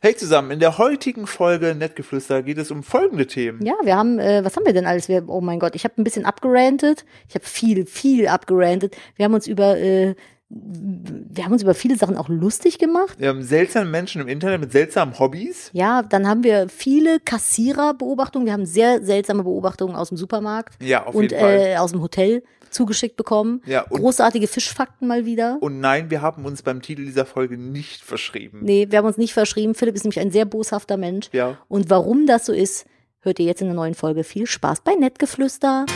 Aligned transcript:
Hey 0.00 0.14
zusammen, 0.14 0.52
in 0.52 0.60
der 0.60 0.78
heutigen 0.78 1.26
Folge 1.26 1.74
Nettgeflüster 1.74 2.44
geht 2.44 2.58
es 2.58 2.70
um 2.70 2.84
folgende 2.84 3.26
Themen. 3.26 3.64
Ja, 3.66 3.74
wir 3.82 3.96
haben, 3.96 4.20
äh, 4.20 4.44
was 4.44 4.54
haben 4.56 4.64
wir 4.64 4.72
denn 4.72 4.86
alles? 4.86 5.08
Wir, 5.08 5.24
oh 5.28 5.40
mein 5.40 5.58
Gott, 5.58 5.74
ich 5.74 5.82
habe 5.82 5.94
ein 6.00 6.04
bisschen 6.04 6.24
abgerantet. 6.24 7.04
Ich 7.28 7.34
habe 7.34 7.44
viel, 7.44 7.84
viel 7.84 8.28
abgerantet. 8.28 8.96
Wir 9.16 9.24
haben 9.24 9.34
uns 9.34 9.48
über, 9.48 9.76
äh, 9.76 10.14
wir 10.50 11.44
haben 11.44 11.52
uns 11.52 11.62
über 11.64 11.74
viele 11.74 11.96
Sachen 11.96 12.16
auch 12.16 12.28
lustig 12.28 12.78
gemacht. 12.78 13.16
Wir 13.18 13.28
haben 13.28 13.42
seltsame 13.42 13.90
Menschen 13.90 14.20
im 14.22 14.28
Internet 14.28 14.60
mit 14.60 14.70
seltsamen 14.70 15.18
Hobbys. 15.18 15.70
Ja, 15.72 16.02
dann 16.02 16.28
haben 16.28 16.44
wir 16.44 16.68
viele 16.68 17.18
Kassiererbeobachtungen. 17.18 18.46
Wir 18.46 18.52
haben 18.52 18.66
sehr 18.66 19.02
seltsame 19.04 19.42
Beobachtungen 19.42 19.96
aus 19.96 20.10
dem 20.10 20.16
Supermarkt 20.16 20.80
Ja, 20.80 21.06
auf 21.06 21.14
und 21.16 21.22
jeden 21.24 21.40
Fall. 21.40 21.56
äh, 21.58 21.76
aus 21.76 21.90
dem 21.90 22.02
Hotel 22.02 22.44
zugeschickt 22.70 23.16
bekommen. 23.16 23.62
Ja, 23.66 23.84
Großartige 23.88 24.46
Fischfakten 24.48 25.08
mal 25.08 25.24
wieder. 25.24 25.58
Und 25.60 25.80
nein, 25.80 26.10
wir 26.10 26.22
haben 26.22 26.44
uns 26.44 26.62
beim 26.62 26.82
Titel 26.82 27.04
dieser 27.04 27.26
Folge 27.26 27.56
nicht 27.56 28.02
verschrieben. 28.02 28.60
Nee, 28.62 28.86
wir 28.90 28.98
haben 28.98 29.06
uns 29.06 29.18
nicht 29.18 29.32
verschrieben. 29.32 29.74
Philipp 29.74 29.94
ist 29.94 30.04
nämlich 30.04 30.20
ein 30.20 30.30
sehr 30.30 30.44
boshafter 30.44 30.96
Mensch. 30.96 31.28
Ja. 31.32 31.58
Und 31.68 31.90
warum 31.90 32.26
das 32.26 32.46
so 32.46 32.52
ist, 32.52 32.86
hört 33.20 33.38
ihr 33.38 33.46
jetzt 33.46 33.60
in 33.60 33.68
der 33.68 33.76
neuen 33.76 33.94
Folge. 33.94 34.24
Viel 34.24 34.46
Spaß 34.46 34.80
bei 34.82 34.94
Nettgeflüster. 34.94 35.86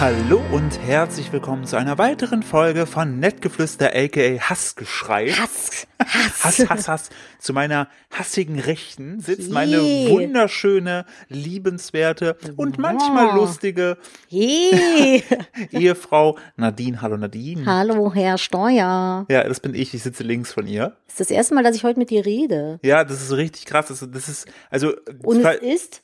Hallo 0.00 0.40
und 0.52 0.78
herzlich 0.78 1.32
willkommen 1.32 1.64
zu 1.64 1.74
einer 1.74 1.98
weiteren 1.98 2.44
Folge 2.44 2.86
von 2.86 3.18
Nettgeflüster 3.18 3.90
aka 3.92 4.38
Hassgeschrei. 4.48 5.32
Hass, 5.32 5.88
Hass, 5.98 6.44
Hass. 6.44 6.70
Hass, 6.70 6.88
Hass. 6.88 7.10
Zu 7.40 7.52
meiner 7.52 7.88
hassigen 8.12 8.60
Rechten 8.60 9.18
sitzt 9.18 9.48
Je. 9.48 9.52
meine 9.52 9.78
wunderschöne, 9.78 11.04
liebenswerte 11.28 12.36
und 12.54 12.78
manchmal 12.78 13.34
lustige. 13.34 13.98
Ehefrau 14.30 16.38
Nadine. 16.56 17.02
Hallo 17.02 17.16
Nadine. 17.16 17.66
Hallo, 17.66 18.14
Herr 18.14 18.38
Steuer. 18.38 19.26
Ja, 19.28 19.48
das 19.48 19.58
bin 19.58 19.74
ich. 19.74 19.94
Ich 19.94 20.04
sitze 20.04 20.22
links 20.22 20.52
von 20.52 20.68
ihr. 20.68 20.96
Das 21.06 21.14
ist 21.14 21.20
das 21.22 21.30
erste 21.30 21.56
Mal, 21.56 21.64
dass 21.64 21.74
ich 21.74 21.82
heute 21.82 21.98
mit 21.98 22.10
dir 22.10 22.24
rede. 22.24 22.78
Ja, 22.84 23.02
das 23.02 23.20
ist 23.20 23.32
richtig 23.32 23.66
krass. 23.66 23.88
Das, 23.88 24.06
das 24.08 24.28
ist, 24.28 24.46
also, 24.70 24.94
Und 25.24 25.44
es 25.44 25.60
ist 25.60 26.02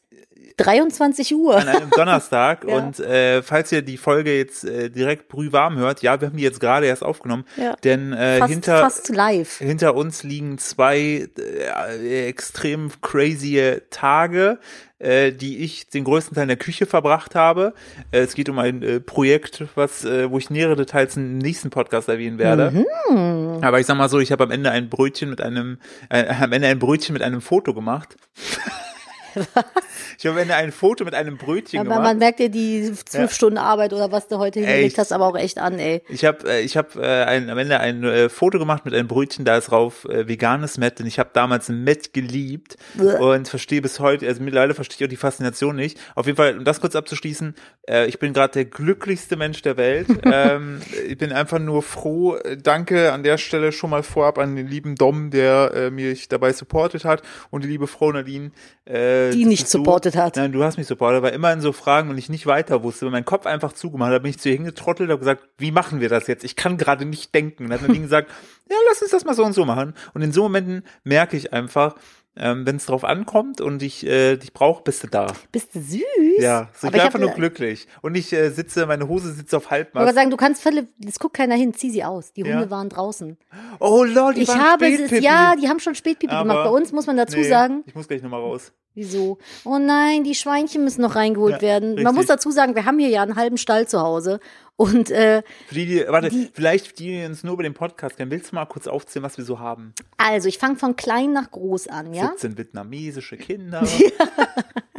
23 0.56 1.34
Uhr. 1.34 1.56
an 1.56 1.68
einem 1.68 1.90
Donnerstag 1.90 2.64
Ja. 2.68 2.76
und 2.76 3.00
äh, 3.00 3.42
falls 3.42 3.72
ihr 3.72 3.82
die 3.82 3.96
Folge 3.96 4.36
jetzt 4.36 4.64
äh, 4.64 4.90
direkt 4.90 5.28
brühwarm 5.28 5.76
hört, 5.76 6.02
ja, 6.02 6.20
wir 6.20 6.28
haben 6.28 6.36
die 6.36 6.42
jetzt 6.42 6.60
gerade 6.60 6.86
erst 6.86 7.02
aufgenommen, 7.02 7.44
Ja. 7.56 7.74
denn 7.84 8.12
äh, 8.12 8.38
Fast, 8.38 8.52
hinter 8.52 8.78
fast 8.78 9.08
live. 9.08 9.58
hinter 9.58 9.94
uns 9.94 10.22
liegen 10.22 10.58
zwei 10.58 11.28
äh, 11.38 12.26
extrem 12.28 12.90
crazy 13.00 13.80
Tage, 13.90 14.58
äh, 14.98 15.32
die 15.32 15.58
ich 15.58 15.88
den 15.88 16.04
größten 16.04 16.34
Teil 16.34 16.42
in 16.44 16.48
der 16.48 16.56
Küche 16.56 16.86
verbracht 16.86 17.34
habe. 17.34 17.74
Äh, 18.12 18.20
es 18.20 18.34
geht 18.34 18.48
um 18.48 18.58
ein 18.58 18.82
äh, 18.82 19.00
Projekt, 19.00 19.64
was 19.74 20.04
wo 20.04 20.38
ich 20.38 20.50
nähere 20.50 20.76
Details 20.76 21.16
im 21.16 21.38
nächsten 21.38 21.70
Podcast 21.70 22.08
erwähnen 22.08 22.38
werde. 22.38 22.70
Mhm. 23.10 23.58
Aber 23.62 23.80
ich 23.80 23.86
sag 23.86 23.96
mal 23.96 24.08
so, 24.08 24.18
ich 24.20 24.32
habe 24.32 24.44
am 24.44 24.50
Ende 24.50 24.70
ein 24.70 24.88
Brötchen 24.88 25.30
mit 25.30 25.40
einem 25.40 25.78
äh, 26.10 26.26
am 26.28 26.52
Ende 26.52 26.68
ein 26.68 26.78
Brötchen 26.78 27.12
mit 27.12 27.22
einem 27.22 27.40
Foto 27.40 27.74
gemacht. 27.74 28.16
ich 30.18 30.26
habe 30.26 30.36
am 30.36 30.38
Ende 30.38 30.54
ein 30.54 30.72
Foto 30.72 31.04
mit 31.04 31.14
einem 31.14 31.36
Brötchen 31.36 31.80
Aber 31.80 31.88
gemacht. 31.88 32.02
man 32.02 32.18
merkt 32.18 32.38
dir 32.38 32.48
die 32.48 32.92
zwölf 33.04 33.30
Ja. 33.30 33.34
Stunden 33.34 33.58
Arbeit 33.58 33.92
oder 33.92 34.12
was 34.12 34.28
du 34.28 34.38
heute 34.38 34.60
hingelegt 34.60 34.98
hast, 34.98 35.12
aber 35.12 35.26
auch 35.26 35.36
echt 35.36 35.58
an, 35.58 35.78
ey. 35.78 36.02
Ich 36.08 36.24
habe 36.24 36.48
äh, 36.48 36.60
ich 36.60 36.76
hab, 36.76 36.96
äh, 36.96 37.24
ein, 37.24 37.50
am 37.50 37.58
Ende 37.58 37.80
ein 37.80 38.04
äh, 38.04 38.28
Foto 38.28 38.58
gemacht 38.58 38.84
mit 38.84 38.94
einem 38.94 39.08
Brötchen, 39.08 39.44
da 39.44 39.56
ist 39.56 39.70
drauf 39.70 40.04
äh, 40.06 40.28
veganes 40.28 40.78
Met, 40.78 40.98
denn 40.98 41.06
ich 41.06 41.18
habe 41.18 41.30
damals 41.32 41.68
Met 41.68 42.12
geliebt 42.12 42.76
Bäh. 42.94 43.16
und 43.18 43.48
verstehe 43.48 43.82
bis 43.82 44.00
heute, 44.00 44.26
also 44.26 44.42
mittlerweile 44.42 44.74
verstehe 44.74 44.96
ich 44.98 45.04
auch 45.04 45.10
die 45.10 45.16
Faszination 45.16 45.76
nicht. 45.76 45.98
Auf 46.14 46.26
jeden 46.26 46.36
Fall, 46.36 46.58
um 46.58 46.64
das 46.64 46.80
kurz 46.80 46.96
abzuschließen, 46.96 47.54
äh, 47.88 48.06
ich 48.06 48.18
bin 48.18 48.32
gerade 48.32 48.52
der 48.52 48.64
glücklichste 48.66 49.36
Mensch 49.36 49.62
der 49.62 49.76
Welt. 49.76 50.06
ähm, 50.24 50.80
ich 51.08 51.18
bin 51.18 51.32
einfach 51.32 51.58
nur 51.58 51.82
froh. 51.82 52.38
Danke 52.62 53.12
an 53.12 53.22
der 53.22 53.38
Stelle 53.38 53.72
schon 53.72 53.90
mal 53.90 54.02
vorab 54.02 54.38
an 54.38 54.56
den 54.56 54.66
lieben 54.68 54.94
Dom, 54.94 55.30
der 55.30 55.72
äh, 55.74 55.90
mich 55.90 56.28
dabei 56.28 56.52
supportet 56.52 57.04
hat 57.04 57.22
und 57.50 57.64
die 57.64 57.68
liebe 57.68 57.86
Frau 57.86 58.12
Nadine. 58.12 58.50
Äh, 58.86 59.23
Die 59.30 59.44
nicht 59.44 59.64
du- 59.64 59.68
supportet 59.68 60.16
hat. 60.16 60.36
Nein, 60.36 60.52
du 60.52 60.62
hast 60.64 60.76
mich 60.78 60.86
supportet, 60.86 61.22
weil 61.22 61.32
immer 61.34 61.52
in 61.52 61.60
so 61.60 61.72
Fragen 61.72 62.10
und 62.10 62.18
ich 62.18 62.28
nicht 62.28 62.46
weiter 62.46 62.82
wusste, 62.82 63.06
weil 63.06 63.12
mein 63.12 63.24
Kopf 63.24 63.46
einfach 63.46 63.72
zugemacht 63.72 64.12
hat, 64.12 64.22
bin 64.22 64.30
ich 64.30 64.38
zu 64.38 64.48
ihr 64.48 64.54
hingetrottelt, 64.56 65.10
habe 65.10 65.18
gesagt, 65.18 65.42
wie 65.58 65.70
machen 65.72 66.00
wir 66.00 66.08
das 66.08 66.26
jetzt? 66.26 66.44
Ich 66.44 66.56
kann 66.56 66.76
gerade 66.76 67.04
nicht 67.04 67.34
denken. 67.34 67.64
Und 67.64 67.70
dann 67.70 67.80
hat 67.80 67.86
Nadine 67.88 68.04
gesagt, 68.04 68.30
ja, 68.70 68.76
lass 68.88 69.02
uns 69.02 69.10
das 69.10 69.24
mal 69.24 69.34
so 69.34 69.44
und 69.44 69.52
so 69.52 69.64
machen. 69.64 69.94
Und 70.14 70.22
in 70.22 70.32
so 70.32 70.42
Momenten 70.42 70.82
merke 71.04 71.36
ich 71.36 71.52
einfach, 71.52 71.94
ähm, 72.36 72.66
wenn 72.66 72.76
es 72.76 72.86
drauf 72.86 73.04
ankommt 73.04 73.60
und 73.60 73.80
ich 73.82 74.04
äh, 74.04 74.36
dich 74.36 74.52
brauche, 74.52 74.82
bist 74.82 75.04
du 75.04 75.06
da. 75.06 75.28
Bist 75.52 75.74
du 75.74 75.80
süß? 75.80 76.02
Ja, 76.42 76.68
so 76.72 76.78
ich 76.78 76.82
aber 76.84 76.90
bin 76.92 77.00
einfach 77.02 77.18
nur 77.20 77.30
glücklich. 77.30 77.86
Und 78.02 78.14
ich 78.16 78.32
äh, 78.32 78.50
sitze, 78.50 78.86
meine 78.86 79.08
Hose 79.08 79.32
sitzt 79.32 79.54
auf 79.54 79.70
Halbmast. 79.70 80.14
sagen, 80.14 80.30
du 80.30 80.36
kannst 80.36 80.62
Philipp, 80.62 80.88
das 80.98 81.18
guckt 81.18 81.36
keiner 81.36 81.54
hin, 81.54 81.74
zieh 81.74 81.90
sie 81.90 82.04
aus. 82.04 82.32
Die 82.32 82.42
Ja. 82.42 82.54
Hunde 82.54 82.70
waren 82.70 82.88
draußen. 82.88 83.36
Oh 83.80 84.04
lol, 84.04 84.34
die 84.34 84.42
Ich 84.42 84.48
waren 84.48 84.62
habe 84.62 84.86
es, 84.86 85.10
ja, 85.22 85.54
die 85.56 85.68
haben 85.68 85.80
schon 85.80 85.94
Spätpipi 85.94 86.32
Aber- 86.32 86.48
gemacht. 86.48 86.64
Bei 86.64 86.70
uns 86.70 86.92
muss 86.92 87.06
man 87.06 87.16
dazu 87.16 87.36
Nee, 87.38 87.44
sagen, 87.48 87.82
Ich 87.86 87.94
muss 87.94 88.08
gleich 88.08 88.22
nochmal 88.22 88.40
raus. 88.40 88.72
wieso? 88.94 89.38
Oh 89.64 89.78
nein, 89.78 90.24
die 90.24 90.34
Schweinchen 90.34 90.84
müssen 90.84 91.02
noch 91.02 91.16
reingeholt 91.16 91.56
Ja, 91.56 91.60
werden. 91.62 91.88
richtig. 91.90 92.04
Man 92.04 92.14
muss 92.14 92.26
dazu 92.26 92.50
sagen, 92.50 92.74
wir 92.74 92.84
haben 92.84 92.98
hier 92.98 93.08
ja 93.08 93.22
einen 93.22 93.36
halben 93.36 93.56
Stall 93.58 93.86
zu 93.88 94.00
Hause. 94.00 94.40
Und 94.76 95.10
äh, 95.12 95.42
Für 95.68 95.74
die, 95.76 95.86
die, 95.86 96.04
warte, 96.08 96.28
Die- 96.30 96.50
vielleicht 96.52 96.98
die, 96.98 97.04
die 97.20 97.24
uns 97.26 97.44
nur 97.44 97.54
über 97.54 97.62
den 97.62 97.74
Podcast 97.74 98.16
kennen, 98.16 98.30
willst 98.32 98.50
du 98.50 98.56
mal 98.56 98.64
kurz 98.66 98.86
aufzählen, 98.88 99.22
was 99.24 99.38
wir 99.38 99.44
so 99.44 99.60
haben? 99.60 99.94
also, 100.16 100.48
ich 100.48 100.58
fange 100.58 100.76
von 100.76 100.96
klein 100.96 101.32
nach 101.32 101.50
groß 101.50 101.86
an, 101.88 102.12
ja? 102.12 102.28
17 102.30 102.58
vietnamesische 102.58 103.36
Kinder. 103.36 103.86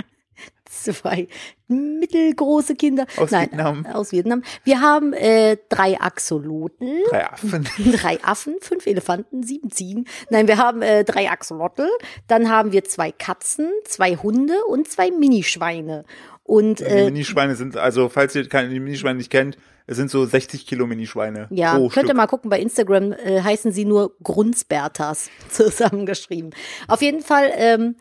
Zwei 0.83 1.27
mittelgroße 1.67 2.75
Kinder. 2.75 3.05
Aus 3.17 3.31
Nein, 3.31 3.49
Vietnam. 3.51 3.85
Aus 3.87 4.11
Vietnam. 4.11 4.43
Wir 4.63 4.81
haben 4.81 5.13
äh, 5.13 5.57
drei 5.69 5.99
Axolotl. 5.99 7.03
Drei 7.09 7.29
Affen. 7.29 7.67
Drei 7.93 8.23
Affen, 8.23 8.55
fünf 8.61 8.85
Elefanten, 8.85 9.43
sieben 9.43 9.71
Ziegen. 9.71 10.05
Nein, 10.29 10.47
wir 10.47 10.57
haben 10.57 10.81
äh, 10.81 11.03
drei 11.03 11.29
Axolotl. 11.29 11.87
Dann 12.27 12.49
haben 12.49 12.71
wir 12.71 12.83
zwei 12.83 13.11
Katzen, 13.11 13.69
zwei 13.85 14.15
Hunde 14.15 14.63
und 14.67 14.87
zwei 14.87 15.09
Minischweine. 15.11 16.05
Und 16.43 16.79
Die 16.79 16.83
äh, 16.83 17.05
Minischweine 17.05 17.55
sind, 17.55 17.75
also 17.75 18.07
falls 18.07 18.35
ihr 18.35 18.47
keine 18.47 18.69
die 18.69 18.79
Minischweine 18.79 19.17
nicht 19.17 19.31
kennt, 19.31 19.57
es 19.87 19.97
sind 19.97 20.09
so 20.11 20.25
60 20.25 20.65
Kilo 20.65 20.85
Minischweine. 20.87 21.47
ja, 21.51 21.75
pro 21.75 21.89
könnt 21.89 22.07
ihr 22.07 22.15
mal 22.15 22.27
gucken, 22.27 22.49
bei 22.49 22.59
Instagram 22.59 23.13
äh, 23.13 23.41
heißen 23.41 23.71
sie 23.71 23.85
nur 23.85 24.15
Grunzbertas 24.23 25.29
zusammengeschrieben. 25.49 26.51
Auf 26.87 27.01
jeden 27.01 27.21
Fall, 27.21 27.51
ähm, 27.55 27.95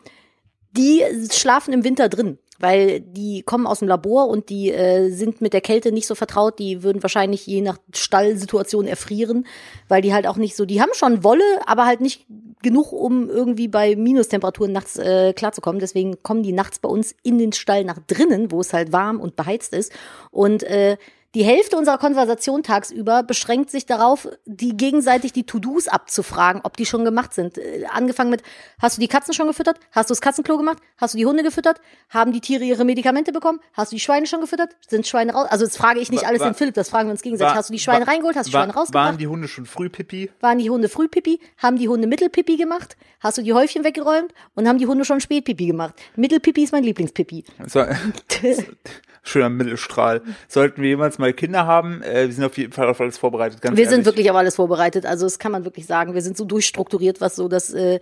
die 0.71 1.03
schlafen 1.31 1.73
im 1.73 1.83
Winter 1.83 2.09
drin, 2.09 2.37
weil 2.59 3.01
die 3.01 3.41
kommen 3.43 3.67
aus 3.67 3.79
dem 3.79 3.87
Labor 3.87 4.27
und 4.27 4.49
die 4.49 4.71
äh, 4.71 5.09
sind 5.09 5.41
mit 5.41 5.53
der 5.53 5.61
Kälte 5.61 5.91
nicht 5.91 6.07
so 6.07 6.15
vertraut. 6.15 6.59
Die 6.59 6.83
würden 6.83 7.03
wahrscheinlich 7.03 7.45
je 7.45 7.61
nach 7.61 7.77
Stallsituation 7.93 8.87
erfrieren, 8.87 9.45
weil 9.87 10.01
die 10.01 10.13
halt 10.13 10.27
auch 10.27 10.37
nicht 10.37 10.55
so, 10.55 10.65
die 10.65 10.81
haben 10.81 10.91
schon 10.93 11.23
Wolle, 11.23 11.43
aber 11.65 11.85
halt 11.85 12.01
nicht 12.01 12.25
genug, 12.61 12.91
um 12.91 13.29
irgendwie 13.29 13.67
bei 13.67 13.95
Minustemperaturen 13.95 14.71
nachts 14.71 14.97
äh, 14.97 15.33
klarzukommen. 15.33 15.79
Deswegen 15.79 16.21
kommen 16.23 16.43
die 16.43 16.53
nachts 16.53 16.79
bei 16.79 16.89
uns 16.89 17.15
in 17.23 17.37
den 17.37 17.51
Stall 17.51 17.83
nach 17.83 17.99
drinnen, 18.07 18.51
wo 18.51 18.61
es 18.61 18.73
halt 18.73 18.91
warm 18.91 19.19
und 19.19 19.35
beheizt 19.35 19.73
ist. 19.73 19.91
Und 20.31 20.63
äh, 20.63 20.97
die 21.35 21.43
Hälfte 21.43 21.77
unserer 21.77 21.97
Konversation 21.99 22.63
tagsüber 22.63 23.21
beschränkt 23.21 23.69
sich 23.69 23.85
darauf, 23.85 24.27
die 24.45 24.75
gegenseitig 24.75 25.33
die 25.33 25.45
To-Dos 25.45 25.87
abzufragen, 25.87 26.61
ob 26.63 26.77
die 26.77 26.85
schon 26.85 27.05
gemacht 27.05 27.33
sind. 27.33 27.57
Äh, 27.57 27.85
Angefangen 27.91 28.29
mit, 28.31 28.41
hast 28.79 28.97
du 28.97 29.01
die 29.01 29.07
Katzen 29.07 29.33
schon 29.33 29.47
gefüttert? 29.47 29.77
Hast 29.91 30.09
du 30.09 30.13
das 30.13 30.21
Katzenklo 30.21 30.57
gemacht? 30.57 30.77
Hast 30.97 31.13
du 31.13 31.17
die 31.17 31.25
Hunde 31.25 31.43
gefüttert? 31.43 31.79
Haben 32.09 32.31
die 32.31 32.41
Tiere 32.41 32.63
ihre 32.63 32.85
Medikamente 32.85 33.31
bekommen? 33.31 33.59
Hast 33.73 33.91
du 33.91 33.97
die 33.97 33.99
Schweine 33.99 34.25
schon 34.25 34.41
gefüttert? 34.41 34.75
Sind 34.87 35.05
Schweine 35.05 35.33
raus? 35.33 35.47
Also 35.49 35.65
das 35.65 35.77
frage 35.77 35.99
ich 35.99 36.09
nicht 36.09 36.23
Wa- 36.23 36.27
alles 36.27 36.39
wa- 36.41 36.45
den 36.45 36.55
Philipp, 36.55 36.73
das 36.73 36.89
fragen 36.89 37.09
wir 37.09 37.11
uns 37.11 37.21
gegenseitig. 37.21 37.51
War- 37.51 37.57
hast 37.59 37.69
du 37.69 37.73
die 37.73 37.79
Schweine 37.79 38.07
war- 38.07 38.13
reingeholt? 38.13 38.35
Hast 38.35 38.47
du 38.47 38.49
die 38.51 38.53
war- 38.55 38.63
Schweine 38.63 38.73
rausgebracht? 38.73 39.05
Waren 39.05 39.17
die 39.17 39.27
Hunde 39.27 39.47
schon 39.47 39.65
früh 39.65 39.89
Pipi? 39.89 40.31
Waren 40.39 40.57
die 40.57 40.69
Hunde 40.69 40.89
Frühpipi? 40.89 41.39
Haben 41.57 41.77
die 41.77 41.89
Hunde 41.89 42.07
Mittelpipi 42.07 42.55
gemacht? 42.57 42.95
Hast 43.19 43.37
du 43.37 43.41
die 43.41 43.53
Häufchen 43.53 43.83
weggeräumt? 43.83 44.33
Und 44.55 44.67
haben 44.67 44.77
die 44.77 44.87
Hunde 44.87 45.03
schon 45.03 45.19
Spätpipi 45.19 45.65
gemacht? 45.67 45.95
Mittelpipi 46.15 46.63
ist 46.63 46.71
mein 46.71 46.83
Lieblingspipi. 46.83 47.43
War- 47.73 47.89
Schöner 49.27 49.49
Mittelstrahl. 49.49 50.21
Sollten 50.47 50.83
wir 50.83 50.89
jemals 50.89 51.17
mal 51.17 51.33
Kinder 51.33 51.65
haben, 51.65 52.03
äh, 52.03 52.27
wir 52.27 52.33
sind 52.33 52.43
auf 52.43 52.57
jeden 52.59 52.71
Fall 52.71 52.87
auf 52.87 53.01
alles 53.01 53.17
vorbereitet. 53.17 53.59
Wir 53.63 53.71
sind 53.75 53.91
ehrlich. 53.91 54.05
wirklich 54.05 54.29
auf 54.29 54.37
alles 54.37 54.55
vorbereitet. 54.55 55.07
Also 55.07 55.25
das 55.25 55.39
kann 55.39 55.51
man 55.51 55.65
wirklich 55.65 55.87
sagen. 55.87 56.13
Wir 56.13 56.21
sind 56.21 56.37
so 56.37 56.45
durchstrukturiert, 56.45 57.21
was 57.21 57.35
so 57.35 57.47
das 57.47 57.73
äh, 57.73 57.99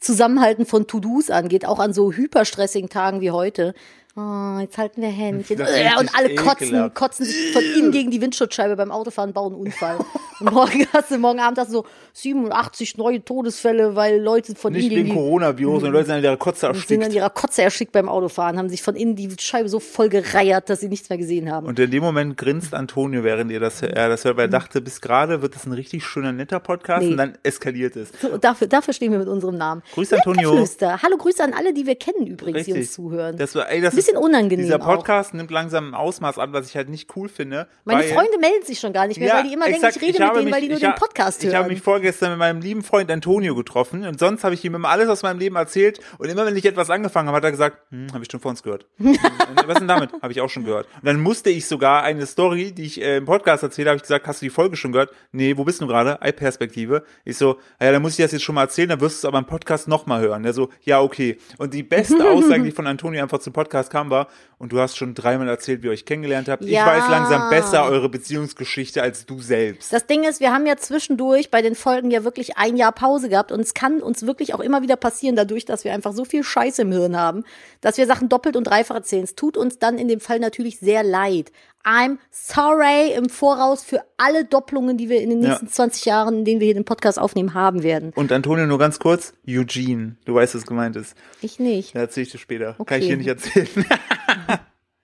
Zusammenhalten 0.00 0.66
von 0.66 0.88
To-Dos 0.88 1.30
angeht, 1.30 1.64
auch 1.64 1.78
an 1.78 1.92
so 1.92 2.12
hyperstressigen 2.12 2.90
Tagen 2.90 3.20
wie 3.20 3.30
heute. 3.30 3.72
Oh, 4.16 4.58
jetzt 4.60 4.78
halten 4.78 5.02
wir 5.02 5.08
Händchen. 5.08 5.58
Das 5.58 5.70
Äh, 5.70 5.90
und 5.98 6.14
alle 6.16 6.34
kotzen, 6.36 6.68
ekelhaft. 6.68 6.94
kotzen 6.94 7.26
sich 7.26 7.52
von 7.52 7.62
innen 7.64 7.90
gegen 7.90 8.10
die 8.12 8.20
Windschutzscheibe 8.20 8.76
beim 8.76 8.92
Autofahren, 8.92 9.32
bauen 9.32 9.54
einen 9.54 9.62
Unfall. 9.62 9.98
Und 10.40 10.52
morgen 10.52 10.84
hast 10.92 11.12
du, 11.12 11.18
morgen 11.18 11.38
Abend 11.38 11.58
hast 11.58 11.68
du 11.68 11.74
so 11.74 11.86
87 12.14 12.96
neue 12.96 13.24
Todesfälle, 13.24 13.94
weil 13.94 14.20
Leute 14.20 14.56
von 14.56 14.72
Nicht 14.72 14.86
innen 14.86 14.90
gegen 14.90 15.00
wegen 15.04 15.14
die, 15.14 15.14
Coronavirus, 15.14 15.74
sondern 15.74 15.92
Leute 15.92 16.06
sind 16.06 16.14
an 16.16 16.24
ihrer 16.24 16.36
Kotze 16.36 16.60
sind 16.60 16.70
an 16.70 16.74
erstickt. 16.76 17.12
ihrer 17.14 17.30
Kotze 17.30 17.62
erstickt 17.62 17.92
beim 17.92 18.08
Autofahren, 18.08 18.58
haben 18.58 18.68
sich 18.68 18.82
von 18.82 18.96
innen 18.96 19.14
die 19.14 19.30
Scheibe 19.38 19.68
so 19.68 19.78
voll 19.78 20.08
gereiert, 20.08 20.68
dass 20.68 20.80
sie 20.80 20.88
nichts 20.88 21.08
mehr 21.08 21.18
gesehen 21.18 21.52
haben. 21.52 21.68
Und 21.68 21.78
in 21.78 21.88
dem 21.88 22.02
Moment 22.02 22.36
grinst 22.36 22.74
Antonio, 22.74 23.22
während 23.22 23.52
ihr 23.52 23.60
das, 23.60 23.80
er 23.82 24.08
das 24.08 24.24
hört, 24.24 24.36
weil 24.36 24.46
er 24.46 24.48
dachte, 24.48 24.80
bis 24.80 25.00
gerade 25.00 25.40
wird 25.40 25.54
es 25.54 25.66
ein 25.66 25.72
richtig 25.72 26.04
schöner, 26.04 26.32
netter 26.32 26.58
Podcast 26.58 27.04
Nee. 27.04 27.12
und 27.12 27.16
dann 27.16 27.38
eskaliert 27.44 27.94
es. 27.94 28.08
So, 28.20 28.36
dafür, 28.36 28.66
dafür 28.66 28.92
stehen 28.92 29.12
wir 29.12 29.20
mit 29.20 29.28
unserem 29.28 29.56
Namen. 29.56 29.82
Grüß, 29.94 30.12
Antonio. 30.14 30.66
Hallo, 30.82 31.16
Grüße 31.16 31.44
an 31.44 31.52
alle, 31.54 31.72
die 31.72 31.86
wir 31.86 31.94
kennen 31.94 32.26
übrigens, 32.26 32.64
die 32.64 32.72
Richtig. 32.72 32.88
uns 32.88 32.92
zuhören. 32.92 33.36
Das 33.36 33.54
war, 33.54 33.70
ey, 33.70 33.80
das 33.80 33.94
bisschen 34.04 34.16
unangenehm 34.18 34.64
Dieser 34.64 34.80
auch. 34.80 34.84
Podcast 34.96 35.34
nimmt 35.34 35.50
langsam 35.50 35.90
ein 35.90 35.94
Ausmaß 35.94 36.38
an, 36.38 36.52
was 36.52 36.68
ich 36.68 36.76
halt 36.76 36.88
nicht 36.88 37.14
cool 37.16 37.28
finde. 37.28 37.66
Meine 37.84 38.00
weil, 38.00 38.08
Freunde 38.08 38.38
melden 38.38 38.64
sich 38.64 38.78
schon 38.80 38.92
gar 38.92 39.06
nicht 39.06 39.18
mehr, 39.18 39.28
Ja, 39.28 39.36
weil 39.36 39.44
die 39.44 39.52
immer 39.54 39.64
denken, 39.66 39.84
exakt. 39.84 39.96
ich 39.96 40.02
rede 40.02 40.12
Ich 40.12 40.18
mit 40.20 40.30
denen, 40.34 40.44
mich, 40.44 40.54
weil 40.54 40.60
die 40.60 40.68
nur 40.68 40.76
ich 40.76 40.82
den 40.82 40.94
Podcast 40.94 41.42
Ich 41.42 41.48
hören. 41.50 41.58
habe 41.58 41.68
mich 41.68 41.80
vorgestern 41.80 42.30
mit 42.30 42.38
meinem 42.38 42.60
lieben 42.60 42.82
Freund 42.82 43.10
Antonio 43.10 43.54
getroffen 43.54 44.04
und 44.06 44.18
sonst 44.18 44.44
habe 44.44 44.54
ich 44.54 44.64
ihm 44.64 44.74
immer 44.74 44.88
alles 44.88 45.08
aus 45.08 45.22
meinem 45.22 45.38
Leben 45.38 45.56
erzählt 45.56 46.00
und 46.18 46.28
immer 46.28 46.46
wenn 46.46 46.56
ich 46.56 46.64
etwas 46.64 46.90
angefangen 46.90 47.28
habe, 47.28 47.36
hat 47.36 47.44
er 47.44 47.50
gesagt, 47.50 47.78
hm, 47.90 48.12
habe 48.12 48.22
ich 48.24 48.30
schon 48.30 48.40
vor 48.40 48.50
uns 48.50 48.62
gehört. 48.62 48.86
Was 49.66 49.78
denn 49.78 49.88
damit? 49.88 50.10
Habe 50.20 50.32
ich 50.32 50.40
auch 50.40 50.50
schon 50.50 50.64
gehört. 50.64 50.86
Und 51.00 51.06
dann 51.06 51.20
musste 51.20 51.50
ich 51.50 51.66
sogar 51.66 52.02
eine 52.02 52.26
Story, 52.26 52.72
die 52.72 52.84
ich 52.84 53.00
äh, 53.00 53.16
im 53.18 53.24
Podcast 53.24 53.62
erzählt 53.62 53.88
habe, 53.88 53.96
ich 53.96 54.02
gesagt, 54.02 54.26
hast 54.26 54.42
du 54.42 54.46
die 54.46 54.50
Folge 54.50 54.76
schon 54.76 54.92
gehört? 54.92 55.10
Nee, 55.32 55.56
wo 55.56 55.64
bist 55.64 55.80
du 55.80 55.86
gerade? 55.86 56.20
Ei-Perspektive. 56.20 57.04
Ich 57.24 57.36
so, 57.38 57.58
ah 57.78 57.86
ja, 57.86 57.92
dann 57.92 58.02
muss 58.02 58.12
ich 58.18 58.24
das 58.24 58.32
jetzt 58.32 58.42
schon 58.42 58.54
mal 58.54 58.62
erzählen, 58.62 58.88
dann 58.90 59.00
wirst 59.00 59.16
du 59.22 59.26
es 59.26 59.28
aber 59.28 59.38
im 59.38 59.46
Podcast 59.46 59.88
nochmal 59.88 60.20
hören. 60.20 60.42
Der 60.42 60.52
so, 60.52 60.68
ja, 60.82 61.00
okay. 61.00 61.38
Und 61.58 61.72
die 61.74 61.82
beste 61.82 62.24
Aussage, 62.30 62.62
die 62.62 62.70
von 62.72 62.86
Antonio 62.86 63.22
einfach 63.22 63.38
zum 63.38 63.52
Podcast 63.52 63.90
kam, 63.94 64.10
war, 64.10 64.26
und 64.58 64.72
du 64.72 64.80
hast 64.80 64.96
schon 64.96 65.14
dreimal 65.14 65.48
erzählt, 65.48 65.82
wie 65.82 65.86
ihr 65.86 65.92
euch 65.92 66.04
kennengelernt 66.04 66.48
habt. 66.48 66.64
Ja. 66.64 66.80
Ich 66.80 66.86
weiß 66.86 67.08
langsam 67.10 67.50
besser 67.50 67.84
eure 67.84 68.08
Beziehungsgeschichte 68.08 69.02
als 69.02 69.24
du 69.24 69.40
selbst. 69.40 69.92
Das 69.92 70.06
Ding 70.06 70.24
ist, 70.24 70.40
wir 70.40 70.52
haben 70.52 70.66
ja 70.66 70.76
zwischendurch 70.76 71.50
bei 71.50 71.62
den 71.62 71.74
Folgen 71.74 72.10
ja 72.10 72.24
wirklich 72.24 72.56
ein 72.56 72.76
Jahr 72.76 72.92
Pause 72.92 73.28
gehabt 73.28 73.52
und 73.52 73.60
es 73.60 73.74
kann 73.74 74.00
uns 74.00 74.26
wirklich 74.26 74.52
auch 74.54 74.60
immer 74.60 74.82
wieder 74.82 74.96
passieren, 74.96 75.36
dadurch, 75.36 75.64
dass 75.64 75.84
wir 75.84 75.92
einfach 75.92 76.12
so 76.12 76.24
viel 76.24 76.42
Scheiße 76.42 76.82
im 76.82 76.92
Hirn 76.92 77.16
haben, 77.16 77.44
dass 77.80 77.96
wir 77.96 78.06
Sachen 78.06 78.28
doppelt 78.28 78.56
und 78.56 78.64
dreifach 78.64 78.96
erzählen. 78.96 79.24
Es 79.24 79.36
tut 79.36 79.56
uns 79.56 79.78
dann 79.78 79.98
in 79.98 80.08
dem 80.08 80.20
Fall 80.20 80.40
natürlich 80.40 80.78
sehr 80.78 81.02
leid. 81.02 81.52
I'm 81.84 82.16
sorry 82.30 83.12
im 83.14 83.28
Voraus 83.28 83.82
für 83.84 84.00
alle 84.16 84.44
Doppelungen, 84.44 84.96
die 84.96 85.08
wir 85.08 85.20
in 85.20 85.30
den 85.30 85.42
Ja. 85.42 85.50
nächsten 85.50 85.68
20 85.68 86.04
Jahren, 86.06 86.38
in 86.38 86.44
denen 86.44 86.60
wir 86.60 86.64
hier 86.66 86.74
den 86.74 86.84
Podcast 86.86 87.18
aufnehmen, 87.18 87.54
haben 87.54 87.82
werden. 87.82 88.12
Und 88.14 88.32
Antonio, 88.32 88.66
nur 88.66 88.78
ganz 88.78 88.98
kurz, 88.98 89.34
Eugene, 89.46 90.16
du 90.24 90.34
weißt, 90.34 90.54
was 90.54 90.66
gemeint 90.66 90.96
ist. 90.96 91.14
Ich 91.42 91.58
nicht. 91.58 91.94
Da 91.94 92.00
erzähle 92.00 92.24
ich 92.26 92.32
dir 92.32 92.38
später. 92.38 92.72
Kann 92.72 92.76
Okay. 92.78 92.98
ich 92.98 93.06
hier 93.06 93.16
nicht 93.18 93.28
erzählen. 93.28 93.68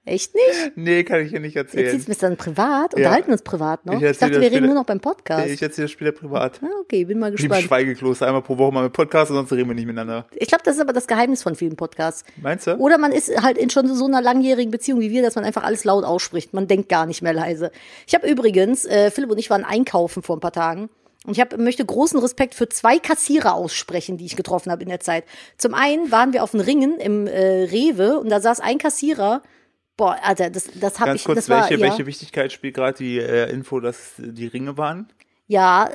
Echt 0.07 0.35
nicht? 0.35 0.77
nee, 0.77 1.05
kann 1.05 1.21
ich 1.21 1.31
hier 1.31 1.41
nicht 1.41 1.55
Jetzt 1.55 1.75
erzählen. 1.75 2.01
sieht's 2.01 2.09
mir 2.09 2.15
dann 2.15 2.37
privat, 2.39 2.95
unterhalten 2.95 3.29
wir 3.29 3.33
uns 3.33 3.43
privat 3.43 3.85
noch. 3.85 4.01
Ich 4.01 4.03
Ich, 4.03 4.19
dachte, 4.19 4.41
wir 4.41 4.51
reden 4.51 4.67
nur 4.67 4.75
noch 4.75 4.85
beim 4.85 4.99
Podcast. 5.01 5.47
Ich 5.49 5.61
erzähle 5.61 5.85
das 5.85 5.93
später 5.93 6.13
privat. 6.13 6.59
Ah, 6.63 6.69
okay, 6.81 7.05
bin 7.05 7.19
mal 7.19 7.31
gespannt. 7.31 7.63
Schweigekloster, 7.63 8.27
einmal 8.27 8.43
pro 8.43 8.57
Woche 8.57 8.73
mal 8.73 8.85
mit 8.85 8.95
Podcast, 8.95 9.31
sonst 9.31 9.53
reden 9.53 9.69
wir 9.69 9.75
nicht 9.75 9.87
miteinander. 9.87 10.27
Ich 10.35 10.49
glaube, 10.49 10.65
das 10.65 10.77
ist 10.77 10.81
aber 10.81 10.95
das 10.95 11.07
Geheimnis 11.07 11.43
von 11.43 11.55
vielen 11.55 11.77
Podcasts. 11.77 12.25
Meinst 12.41 12.67
du? 12.67 12.77
Oder 12.77 12.97
man 12.97 13.13
ist 13.13 13.43
halt 13.43 13.59
in 13.59 13.69
schon 13.69 13.95
so 13.95 14.07
einer 14.07 14.23
langjährigen 14.23 14.71
Beziehung 14.71 15.01
wie 15.01 15.11
wir, 15.11 15.23
dass 15.23 15.35
man 15.35 15.45
einfach 15.45 15.65
alles 15.65 15.85
laut 15.85 16.05
ausspricht. 16.05 16.55
Man 16.55 16.67
denkt 16.67 16.89
gar 16.89 17.05
nicht 17.05 17.21
mehr 17.21 17.35
leise. 17.35 17.71
Ich 18.07 18.15
habe 18.15 18.27
übrigens, 18.27 18.87
äh, 18.87 19.11
Philipp 19.11 19.31
und 19.31 19.39
ich 19.39 19.51
waren 19.51 19.65
einkaufen 19.65 20.23
vor 20.23 20.37
ein 20.37 20.41
paar 20.41 20.53
Tagen. 20.53 20.89
Und 21.27 21.33
ich 21.35 21.41
hab, 21.41 21.57
möchte 21.59 21.85
großen 21.85 22.19
Respekt 22.19 22.55
für 22.55 22.71
zwei 22.71 22.99
Kassierer 22.99 23.55
aussprechen, 23.55 24.17
die 24.17 24.25
ich 24.25 24.37
getroffen 24.37 24.73
habe 24.73 24.83
in 24.83 24.89
der 24.89 25.01
Zeit. 25.01 25.25
Zum 25.59 25.75
einen 25.75 26.11
waren 26.11 26.33
wir 26.33 26.43
auf 26.43 26.53
den 26.53 26.61
Ringen 26.61 26.99
im 26.99 27.27
äh, 27.27 27.65
Rewe 27.65 28.19
und 28.19 28.31
da 28.31 28.41
saß 28.41 28.61
ein 28.61 28.79
Kassierer. 28.79 29.43
Boah, 30.01 30.17
Alter, 30.23 30.49
das, 30.49 30.71
das 30.81 30.99
habe 30.99 31.11
Ganz 31.11 31.21
ich. 31.21 31.27
kurz, 31.27 31.37
das 31.37 31.49
war, 31.51 31.61
welche, 31.61 31.75
ja, 31.75 31.91
welche 31.91 32.07
Wichtigkeit 32.07 32.51
spielt 32.53 32.75
gerade 32.75 32.97
die 32.97 33.19
äh, 33.19 33.51
Info, 33.51 33.81
dass 33.81 34.15
die 34.17 34.47
Ringe 34.47 34.79
waren? 34.79 35.13
ja, 35.47 35.91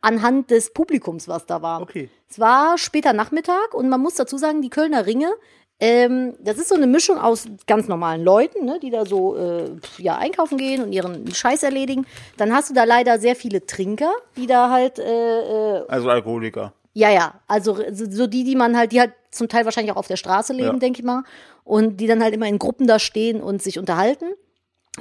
anhand 0.00 0.50
des 0.50 0.72
Publikums, 0.72 1.28
was 1.28 1.44
da 1.44 1.60
war. 1.60 1.82
Okay. 1.82 2.08
Es 2.26 2.38
war 2.38 2.78
später 2.78 3.12
Nachmittag 3.12 3.74
und 3.74 3.90
man 3.90 4.00
muss 4.00 4.14
dazu 4.14 4.38
sagen, 4.38 4.62
die 4.62 4.70
Kölner 4.70 5.04
Ringe, 5.04 5.30
ähm, 5.78 6.36
das 6.40 6.56
ist 6.56 6.68
so 6.68 6.74
eine 6.74 6.86
Mischung 6.86 7.18
aus 7.18 7.48
ganz 7.66 7.86
normalen 7.86 8.24
Leuten, 8.24 8.64
ne, 8.64 8.78
die 8.80 8.88
da 8.90 9.04
so 9.04 9.36
äh, 9.36 9.70
ja, 9.98 10.16
einkaufen 10.16 10.56
gehen 10.56 10.82
und 10.82 10.92
ihren 10.92 11.30
Scheiß 11.34 11.62
erledigen. 11.62 12.06
Dann 12.38 12.54
hast 12.54 12.70
du 12.70 12.74
da 12.74 12.84
leider 12.84 13.18
sehr 13.18 13.36
viele 13.36 13.66
Trinker, 13.66 14.12
die 14.38 14.46
da 14.46 14.70
halt, 14.70 14.98
äh, 14.98 15.80
äh, 15.80 15.84
Also 15.88 16.08
Alkoholiker. 16.08 16.72
Ja, 16.92 17.10
ja, 17.10 17.40
also 17.46 17.78
so 17.92 18.26
die, 18.26 18.44
die 18.44 18.56
man 18.56 18.76
halt, 18.76 18.92
die 18.92 19.00
halt 19.00 19.12
zum 19.30 19.48
Teil 19.48 19.64
wahrscheinlich 19.64 19.92
auch 19.92 19.96
auf 19.98 20.08
der 20.08 20.16
Straße 20.16 20.52
leben, 20.52 20.74
Ja. 20.74 20.78
denke 20.78 21.00
ich 21.00 21.04
mal, 21.04 21.22
und 21.64 21.98
die 21.98 22.06
dann 22.06 22.22
halt 22.22 22.34
immer 22.34 22.46
in 22.46 22.58
Gruppen 22.58 22.86
da 22.86 22.98
stehen 22.98 23.40
und 23.42 23.62
sich 23.62 23.78
unterhalten. 23.78 24.26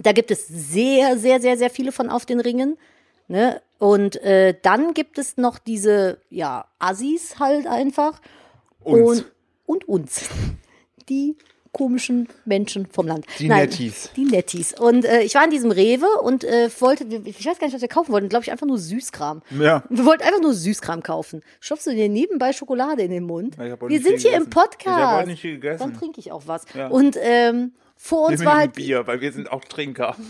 Da 0.03 0.12
gibt 0.12 0.30
es 0.30 0.47
sehr, 0.47 1.18
sehr, 1.18 1.41
sehr, 1.41 1.57
sehr 1.57 1.69
viele 1.71 1.91
von 1.91 2.09
auf 2.09 2.25
den 2.25 2.39
Ringen. 2.39 2.77
Ne? 3.27 3.62
Und 3.80 4.21
äh, 4.24 4.56
dann 4.62 4.94
gibt 4.94 5.18
es 5.18 5.38
noch 5.38 5.57
diese, 5.57 6.19
ja, 6.30 6.65
Assis 6.77 7.39
halt 7.39 7.65
einfach. 7.65 8.21
Uns. 8.83 9.21
Und, 9.21 9.25
und 9.65 9.88
uns. 9.89 10.30
Die 11.09 11.38
komischen 11.71 12.27
Menschen 12.45 12.88
vom 12.88 13.07
Land. 13.07 13.25
Die 13.39 13.48
Nettis. 13.48 14.12
Die 14.16 14.25
Nettis. 14.25 14.77
Und 14.80 15.06
äh, 15.06 15.21
ich 15.21 15.36
war 15.36 15.44
in 15.44 15.51
diesem 15.51 15.71
Rewe 15.71 16.07
und 16.24 16.44
äh, 16.44 16.69
wollte, 16.80 17.06
ich 17.25 17.45
weiß 17.45 17.60
gar 17.60 17.68
nicht, 17.68 17.74
was 17.74 17.81
wir 17.81 17.88
kaufen 17.88 18.12
wollten, 18.12 18.30
glaube 18.30 18.44
ich, 18.44 18.51
einfach 18.51 18.68
nur 18.68 18.77
Süßkram. 18.77 19.42
Ja. 19.60 19.83
Wir 19.89 20.06
wollten 20.06 20.24
einfach 20.24 20.42
nur 20.42 20.54
Süßkram 20.54 21.04
kaufen. 21.04 21.42
Stopfst 21.60 21.86
du 21.88 21.92
dir 21.92 22.10
nebenbei 22.10 22.54
Schokolade 22.54 23.04
in 23.04 23.12
den 23.12 23.24
Mund? 23.24 23.57
Wir 23.57 24.01
sind 24.01 24.19
hier 24.19 24.33
im 24.33 24.45
gegessen. 24.45 24.50
Podcast. 24.50 24.98
Ich 24.98 25.04
hab 25.04 25.19
heute 25.19 25.30
nicht 25.30 25.42
viel 25.42 25.56
gegessen. 25.56 25.80
Dann 25.80 25.94
trinke 25.94 26.19
ich 26.19 26.31
auch 26.31 26.44
was. 26.45 26.66
Ja. 26.74 26.88
Und 26.88 27.18
ähm, 27.21 27.74
vor 28.01 28.30
uns 28.30 28.46
war 28.46 28.56
halt 28.56 28.74
Bier, 28.74 29.06
weil 29.07 29.19
wir 29.19 29.34
sind 29.34 29.51
auch 29.51 29.66
Trinker. 29.66 30.16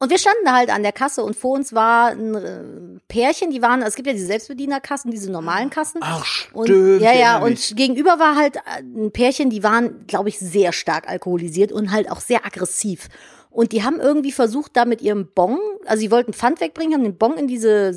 Und 0.00 0.10
wir 0.10 0.18
standen 0.18 0.44
da 0.44 0.52
halt 0.52 0.68
an 0.70 0.82
der 0.82 0.92
Kasse 0.92 1.24
und 1.24 1.34
vor 1.34 1.52
uns 1.52 1.72
war 1.72 2.10
ein 2.10 2.34
äh, 2.34 3.00
Pärchen, 3.08 3.50
die 3.50 3.62
waren, 3.62 3.82
es 3.82 3.96
gibt 3.96 4.06
ja 4.06 4.12
diese 4.12 4.26
Selbstbedienerkassen, 4.26 5.10
diese 5.10 5.32
normalen 5.32 5.70
Kassen. 5.70 6.00
Ach, 6.04 6.52
und, 6.52 6.66
stimmt, 6.66 7.00
Ja, 7.00 7.12
ich 7.12 7.18
ja, 7.18 7.30
erinnere 7.32 7.44
und 7.46 7.50
mich. 7.52 7.74
gegenüber 7.74 8.18
war 8.18 8.36
halt 8.36 8.56
äh, 8.56 8.82
ein 8.82 9.10
Pärchen, 9.10 9.50
die 9.50 9.62
waren, 9.62 10.06
glaube 10.06 10.28
ich, 10.28 10.38
sehr 10.38 10.72
stark 10.72 11.08
alkoholisiert 11.08 11.72
und 11.72 11.90
halt 11.90 12.10
auch 12.10 12.20
sehr 12.20 12.44
aggressiv. 12.46 13.08
Und 13.50 13.72
die 13.72 13.82
haben 13.82 13.98
irgendwie 13.98 14.30
versucht, 14.30 14.76
da 14.76 14.84
mit 14.84 15.00
ihrem 15.00 15.26
Bon, 15.34 15.58
also 15.86 16.00
sie 16.00 16.10
wollten 16.10 16.34
Pfand 16.34 16.60
wegbringen, 16.60 16.94
haben 16.94 17.02
den 17.04 17.16
Bon 17.16 17.36
in 17.36 17.48
diese 17.48 17.92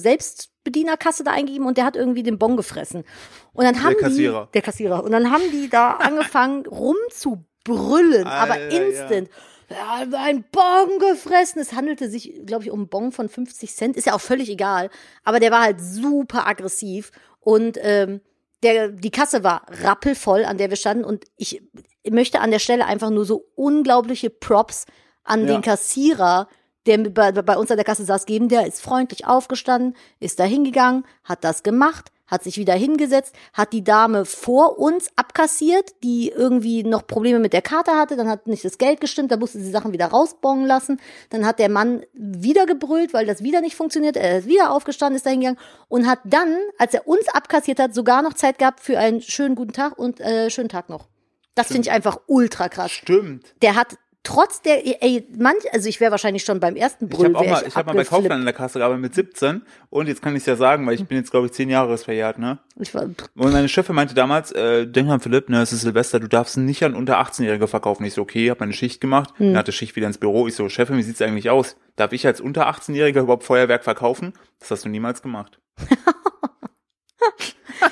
Selbstbedienerkasse 0.64 1.24
da 1.24 1.32
eingegeben 1.32 1.66
und 1.68 1.78
der 1.78 1.86
hat 1.86 1.96
irgendwie 1.96 2.24
den 2.24 2.38
Bon 2.38 2.56
gefressen. 2.58 3.04
Und 3.54 3.66
dann 3.66 3.84
haben 3.84 3.96
Kassierer. 3.98 4.46
die, 4.48 4.52
der 4.54 4.62
Kassierer, 4.62 5.04
und 5.04 5.12
dann 5.12 5.32
haben 5.32 5.44
die 5.52 5.70
da 5.70 5.92
angefangen 6.00 6.66
rumzubrüllen, 6.66 8.28
aber 8.28 8.54
Alter, 8.54 8.72
ja. 8.72 8.82
instant. 8.86 9.30
Ja, 9.70 10.06
ein 10.20 10.44
Bon 10.52 11.00
gefressen. 11.00 11.62
Es 11.62 11.72
handelte 11.72 12.10
sich, 12.10 12.42
glaube 12.46 12.64
ich, 12.66 12.72
um 12.72 12.82
einen 12.82 12.90
Bon 12.90 13.12
von 13.14 13.30
50 13.30 13.74
Cent. 13.74 13.96
Ist 13.96 14.06
ja 14.06 14.14
auch 14.14 14.20
völlig 14.22 14.50
egal. 14.50 14.90
Aber 15.24 15.40
der 15.40 15.50
war 15.52 15.62
halt 15.62 15.80
super 15.80 16.46
aggressiv. 16.46 17.12
Und 17.40 17.78
ähm, 17.82 18.20
der, 18.64 18.90
die 18.90 19.12
Kasse 19.12 19.46
war 19.46 19.66
rappelvoll, 19.70 20.44
an 20.44 20.58
der 20.58 20.70
wir 20.72 20.76
standen. 20.76 21.06
Und 21.06 21.24
ich 21.38 21.62
möchte 22.10 22.42
an 22.42 22.52
der 22.52 22.60
Stelle 22.60 22.86
einfach 22.86 23.12
nur 23.12 23.24
so 23.24 23.46
unglaubliche 23.56 24.30
Props 24.30 24.88
an 25.24 25.48
Ja. 25.48 25.54
den 25.54 25.62
Kassierer, 25.62 26.50
der 26.86 26.98
bei, 27.10 27.32
bei 27.32 27.58
uns 27.58 27.72
an 27.72 27.78
der 27.78 27.86
Kasse 27.86 28.06
saß, 28.06 28.26
geben. 28.26 28.50
Der 28.50 28.66
ist 28.66 28.82
freundlich 28.82 29.26
aufgestanden, 29.26 29.96
ist 30.20 30.40
da 30.40 30.44
hingegangen, 30.44 31.06
hat 31.24 31.44
das 31.44 31.64
gemacht, 31.64 32.12
hat 32.32 32.44
sich 32.44 32.58
wieder 32.58 32.74
hingesetzt, 32.74 33.36
hat 33.54 33.74
die 33.74 33.84
Dame 33.84 34.26
vor 34.26 34.80
uns 34.80 35.10
abkassiert, 35.18 35.92
die 36.02 36.30
irgendwie 36.30 36.84
noch 36.84 37.06
Probleme 37.06 37.40
mit 37.40 37.52
der 37.52 37.62
Karte 37.62 37.92
hatte, 37.92 38.16
dann 38.16 38.30
hat 38.30 38.48
nicht 38.48 38.64
das 38.64 38.78
Geld 38.78 39.02
gestimmt, 39.02 39.32
da 39.32 39.38
musste 39.38 39.60
sie 39.60 39.70
Sachen 39.70 39.92
wieder 39.92 40.08
rausbongen 40.08 40.66
lassen, 40.66 41.00
dann 41.30 41.46
hat 41.46 41.60
der 41.60 41.70
Mann 41.70 42.04
wieder 42.14 42.66
gebrüllt, 42.66 43.14
weil 43.14 43.26
das 43.26 43.44
wieder 43.44 43.60
nicht 43.60 43.76
funktioniert, 43.76 44.16
er 44.16 44.40
ist 44.40 44.48
wieder 44.48 44.72
aufgestanden, 44.72 45.18
ist 45.18 45.26
da 45.26 45.30
hingegangen 45.30 45.60
und 45.90 46.08
hat 46.08 46.20
dann, 46.24 46.56
als 46.78 46.94
er 46.94 47.06
uns 47.06 47.28
abkassiert 47.28 47.80
hat, 47.80 47.94
sogar 47.94 48.22
noch 48.22 48.34
Zeit 48.34 48.58
gehabt 48.58 48.80
für 48.80 48.98
einen 48.98 49.22
schönen 49.22 49.56
guten 49.56 49.74
Tag 49.74 50.00
und 50.00 50.22
äh, 50.22 50.50
schönen 50.50 50.70
Tag 50.70 50.90
noch. 50.90 51.10
Das 51.54 51.68
finde 51.68 51.82
ich 51.82 51.92
einfach 51.92 52.18
ultra 52.28 52.70
krass. 52.70 52.92
Stimmt. 52.92 53.54
Der 53.62 53.76
hat 53.76 53.98
trotz 54.24 54.62
der, 54.62 54.86
ey, 55.04 55.28
manch, 55.38 55.64
also 55.74 55.90
ich 55.90 56.00
wäre 56.00 56.12
wahrscheinlich 56.12 56.44
schon 56.44 56.60
beim 56.60 56.76
ersten 56.76 57.06
Ich 57.06 57.12
Brüll 57.12 57.28
habe 57.28 57.38
auch 57.40 57.44
wär 57.44 57.52
mal, 57.52 57.64
ich 57.68 57.76
habe 57.76 57.88
mal 57.88 57.96
bei. 57.96 58.04
Kaufland 58.04 58.40
in 58.40 58.46
der 58.46 58.54
Kasse 58.54 58.80
gearbeitet 58.80 59.02
mit 59.02 59.16
17 59.16 59.62
und 59.90 60.08
jetzt 60.08 60.22
kann 60.22 60.36
ich 60.36 60.42
es 60.42 60.46
ja 60.46 60.56
sagen, 60.56 60.86
weil 60.86 60.96
ich 60.96 61.06
bin 61.06 61.18
jetzt 61.18 61.32
glaube 61.32 61.48
ich 61.48 61.54
zehn 61.54 61.70
Jahre 61.70 61.98
verjährt, 61.98 62.38
ne? 62.40 62.60
Ich 62.80 62.94
war, 62.94 63.04
Und 63.04 63.26
meine 63.36 63.68
Chefin 63.70 63.96
meinte 63.96 64.14
damals, 64.14 64.52
äh, 64.52 64.86
denk 64.88 65.08
mal 65.08 65.20
Philipp, 65.20 65.50
ne, 65.50 65.62
es 65.62 65.74
ist 65.74 65.82
Silvester, 65.82 66.20
du 66.20 66.28
darfst 66.28 66.58
nicht 66.58 66.84
an 66.84 66.96
unter 66.96 67.20
18-Jährige 67.20 67.68
verkaufen. 67.68 68.06
Ich 68.06 68.14
so, 68.14 68.22
okay, 68.22 68.50
hab 68.52 68.60
meine 68.60 68.74
Schicht 68.74 69.02
gemacht, 69.02 69.34
dann 69.40 69.58
hatte 69.58 69.72
Schicht 69.72 69.96
wieder 69.96 70.08
ins 70.08 70.18
Büro. 70.18 70.48
Ich 70.48 70.56
so, 70.56 70.70
Chefin, 70.70 70.98
wie 70.98 71.04
sieht's 71.04 71.22
eigentlich 71.22 71.50
aus? 71.50 71.76
Darf 71.96 72.14
ich 72.14 72.26
als 72.28 72.42
unter 72.42 72.70
18-Jähriger 72.70 73.22
überhaupt 73.22 73.44
Feuerwerk 73.44 73.84
verkaufen? 73.84 74.34
Das 74.60 74.72
hast 74.72 74.86
du 74.86 74.90
niemals 74.90 75.22
gemacht. 75.22 75.60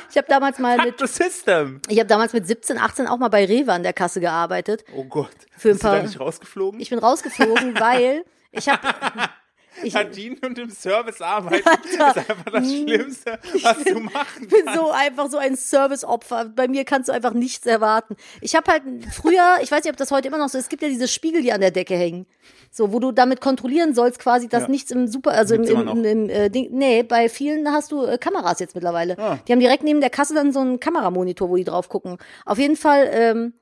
ich 0.10 0.18
habe 0.18 0.28
damals 0.28 0.60
mal 0.60 0.78
mit, 0.78 1.00
system. 1.08 1.82
ich 1.88 1.98
habe 2.00 2.08
damals 2.08 2.34
mit 2.34 2.46
17, 2.48 2.78
18 2.78 3.08
auch 3.08 3.18
mal 3.18 3.30
bei 3.30 3.46
Rewe 3.46 3.72
an 3.74 3.84
der 3.84 3.94
Kasse 3.94 4.20
gearbeitet. 4.20 4.84
Oh 4.96 5.04
Gott. 5.04 5.30
Für 5.58 5.70
ein 5.70 5.72
Bist 5.74 5.84
du 5.84 5.88
da 5.88 5.94
paar- 5.96 6.04
nicht 6.04 6.20
rausgeflogen? 6.20 6.80
Ich 6.80 6.90
bin 6.90 7.00
rausgeflogen, 7.00 7.74
weil 7.80 8.24
ich 8.52 8.68
habe 8.70 8.82
ich 9.84 9.94
Verdienen 9.94 10.38
und 10.46 10.58
im 10.58 10.70
Service 10.70 11.22
arbeiten 11.22 11.68
ist 11.68 12.00
einfach 12.00 12.52
das 12.52 12.68
Schlimmste, 12.68 13.40
was 13.62 13.84
du 13.84 14.00
machen 14.00 14.48
bin 14.48 14.74
so 14.76 14.92
einfach 14.92 15.30
so 15.30 15.38
ein 15.38 15.56
Serviceopfer. 15.56 16.46
Bei 16.46 16.68
mir 16.68 16.86
kannst 16.86 17.10
du 17.10 17.14
einfach 17.14 17.34
nichts 17.34 17.66
erwarten. 17.66 18.16
Ich 18.42 18.56
habe 18.56 18.72
halt 18.72 18.84
früher, 19.14 19.58
ich 19.62 19.72
weiß 19.72 19.84
nicht, 19.84 19.92
ob 19.92 19.98
das 19.98 20.12
heute 20.12 20.28
immer 20.28 20.38
noch 20.38 20.50
so 20.50 20.58
ist, 20.58 20.66
es 20.66 20.70
gibt 20.70 20.82
ja 20.82 20.90
diese 20.90 21.08
Spiegel, 21.08 21.42
die 21.42 21.52
an 21.52 21.62
der 21.62 21.72
Decke 21.72 21.96
hängen. 21.96 22.26
So, 22.72 22.94
wo 22.94 23.00
du 23.00 23.12
damit 23.12 23.42
kontrollieren 23.42 23.96
sollst, 23.96 24.20
quasi, 24.20 24.48
dass 24.48 24.64
Ja. 24.64 24.70
nichts 24.70 24.92
im 24.92 25.08
Super, 25.08 25.32
also 25.32 25.56
im, 25.56 25.64
Gibt's 25.64 25.82
im, 25.82 25.88
im, 25.88 26.04
im 26.06 26.30
äh, 26.30 26.50
Ding, 26.50 26.70
nee, 26.72 27.04
bei 27.04 27.28
vielen 27.30 27.72
hast 27.72 27.92
du 27.92 28.06
äh, 28.06 28.18
Kameras 28.18 28.60
jetzt 28.60 28.76
mittlerweile. 28.76 29.18
Ah. 29.18 29.40
Die 29.48 29.52
haben 29.52 29.60
direkt 29.60 29.84
neben 29.84 30.02
der 30.02 30.10
Kasse 30.12 30.34
dann 30.36 30.52
so 30.52 30.60
einen 30.60 30.80
Kameramonitor, 30.80 31.50
wo 31.50 31.56
die 31.56 31.64
drauf 31.64 31.90
gucken. 31.90 32.18
Auf 32.46 32.60
jeden 32.60 32.76
Fall 32.76 33.10
ähm, 33.12 33.54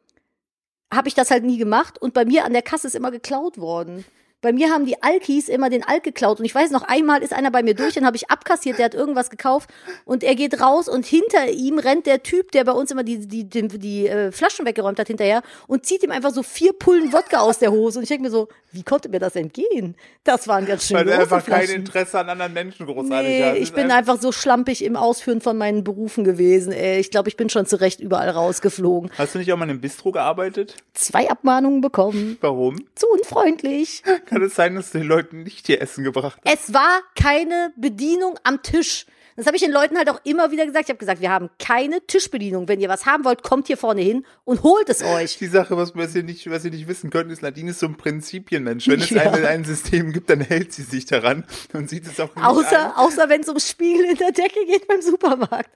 habe 0.94 1.08
ich 1.08 1.14
das 1.14 1.32
halt 1.32 1.44
nie 1.44 1.58
gemacht 1.58 2.02
und 2.02 2.14
bei 2.14 2.26
mir 2.26 2.46
an 2.46 2.54
der 2.54 2.62
Kasse 2.62 2.88
ist 2.88 2.96
immer 2.96 3.12
geklaut 3.12 3.58
worden. 3.58 4.06
Bei 4.42 4.54
mir 4.54 4.70
haben 4.70 4.86
die 4.86 5.02
Alkis 5.02 5.50
immer 5.50 5.70
den 5.72 5.84
Alk 5.84 6.04
geklaut. 6.04 6.38
Und 6.40 6.46
ich 6.46 6.54
weiß 6.54 6.70
noch, 6.70 6.84
einmal 6.84 7.24
ist 7.24 7.34
einer 7.34 7.50
bei 7.50 7.64
mir 7.64 7.74
durch, 7.74 7.96
dann 7.96 8.06
habe 8.06 8.16
ich 8.18 8.30
abkassiert, 8.30 8.78
der 8.78 8.86
hat 8.86 8.94
irgendwas 8.94 9.32
gekauft 9.32 9.68
und 10.06 10.24
er 10.24 10.36
geht 10.36 10.62
raus 10.62 10.88
und 10.88 11.08
hinter 11.08 11.50
ihm 11.50 11.80
rennt 11.80 12.06
der 12.06 12.22
Typ, 12.22 12.52
der 12.52 12.64
bei 12.64 12.72
uns 12.72 12.92
immer 12.92 13.04
die, 13.04 13.28
die, 13.28 13.46
die, 13.50 13.68
die 13.68 14.08
äh, 14.08 14.32
Flaschen 14.32 14.66
weggeräumt 14.68 15.00
hat, 15.00 15.08
hinterher 15.08 15.42
und 15.68 15.88
zieht 15.88 16.04
ihm 16.04 16.12
einfach 16.12 16.30
so 16.32 16.44
vier 16.44 16.74
Pullen 16.74 17.12
Wodka 17.14 17.40
aus 17.40 17.58
der 17.58 17.72
Hose. 17.72 17.98
Und 17.98 18.04
ich 18.04 18.10
denke 18.10 18.26
mir 18.26 18.30
so, 18.30 18.48
wie 18.72 18.84
konnte 18.84 19.10
mir 19.10 19.20
das 19.20 19.36
entgehen? 19.36 19.96
Das 20.24 20.48
waren 20.48 20.68
ganz 20.68 20.86
schön 20.86 20.98
Weil 20.98 21.06
du 21.06 21.12
große 21.12 21.22
einfach 21.24 21.46
kein 21.46 21.60
Flaschen. 21.64 21.76
Interesse 21.78 22.20
an 22.20 22.30
anderen 22.30 22.54
Menschen 22.54 22.86
großartig 22.86 23.30
Nee, 23.32 23.44
hast. 23.44 23.58
ich 23.58 23.74
bin 23.74 23.86
einfach- 23.86 23.98
einfach 23.98 24.22
so 24.22 24.32
schlampig 24.32 24.84
im 24.84 24.96
Ausführen 24.96 25.42
von 25.42 25.58
meinen 25.58 25.84
Berufen 25.84 26.24
gewesen. 26.24 26.72
Ey. 26.72 27.00
Ich 27.00 27.10
glaube, 27.10 27.28
ich 27.30 27.38
bin 27.38 27.50
schon 27.50 27.66
zurecht 27.66 28.00
überall 28.02 28.30
rausgeflogen. 28.30 29.10
Hast 29.18 29.34
du 29.34 29.40
nicht 29.40 29.52
auch 29.52 29.58
mal 29.58 29.64
in 29.66 29.72
einem 29.72 29.82
Bistro 29.82 30.12
gearbeitet? 30.12 30.76
Zwei 30.94 31.28
Abmahnungen 31.30 31.82
bekommen. 31.82 32.38
Warum? 32.42 32.76
Zu 32.94 33.08
unfreundlich. 33.08 34.04
Kann 34.28 34.42
es 34.42 34.56
sein, 34.56 34.76
dass 34.76 34.92
du 34.92 35.00
den 35.00 35.08
Leuten 35.08 35.44
nicht 35.44 35.68
hier 35.68 35.82
Essen 35.82 36.04
gebracht 36.04 36.40
hast? 36.46 36.54
Es 36.54 36.74
war 36.74 37.02
keine 37.16 37.74
Bedienung 37.78 38.38
am 38.44 38.62
Tisch. 38.62 39.06
Das 39.38 39.46
habe 39.46 39.56
ich 39.56 39.62
den 39.62 39.72
Leuten 39.72 39.98
halt 39.98 40.10
auch 40.10 40.20
immer 40.24 40.50
wieder 40.52 40.66
gesagt. 40.66 40.86
Ich 40.86 40.90
habe 40.90 40.98
gesagt, 40.98 41.22
wir 41.22 41.30
haben 41.30 41.52
keine 41.60 42.02
Tischbedienung. 42.06 42.68
Wenn 42.68 42.80
ihr 42.80 42.90
was 42.90 43.06
haben 43.06 43.24
wollt, 43.24 43.44
kommt 43.44 43.68
hier 43.68 43.78
vorne 43.78 44.02
hin 44.02 44.26
und 44.46 44.64
holt 44.64 44.90
es 44.90 45.04
euch. 45.04 45.38
Die 45.38 45.46
Sache, 45.46 45.78
was, 45.78 45.96
was, 45.96 46.16
ihr 46.16 46.24
nicht, 46.24 46.50
was 46.50 46.66
ihr 46.66 46.72
nicht 46.72 46.88
wissen 46.88 47.12
könnt, 47.12 47.32
ist, 47.32 47.44
Nadine 47.44 47.70
ist 47.70 47.80
so 47.80 47.86
ein 47.86 47.98
Prinzipienmensch. 47.98 48.88
Wenn 48.88 49.00
es 49.00 49.12
Ja. 49.12 49.32
ein, 49.32 49.64
System 49.64 50.12
gibt, 50.12 50.32
dann 50.32 50.42
hält 50.42 50.74
sie 50.74 50.82
sich 50.82 51.06
daran 51.06 51.44
und 51.74 51.88
sieht 51.88 52.08
es 52.08 52.20
auch 52.20 52.36
nicht 52.36 52.44
Außer, 52.44 52.98
außer 52.98 53.30
wenn 53.30 53.42
es 53.42 53.48
ums 53.48 53.70
Spiegel 53.70 54.06
in 54.06 54.18
der 54.18 54.32
Decke 54.32 54.66
geht 54.66 54.88
beim 54.88 55.02
Supermarkt. 55.04 55.70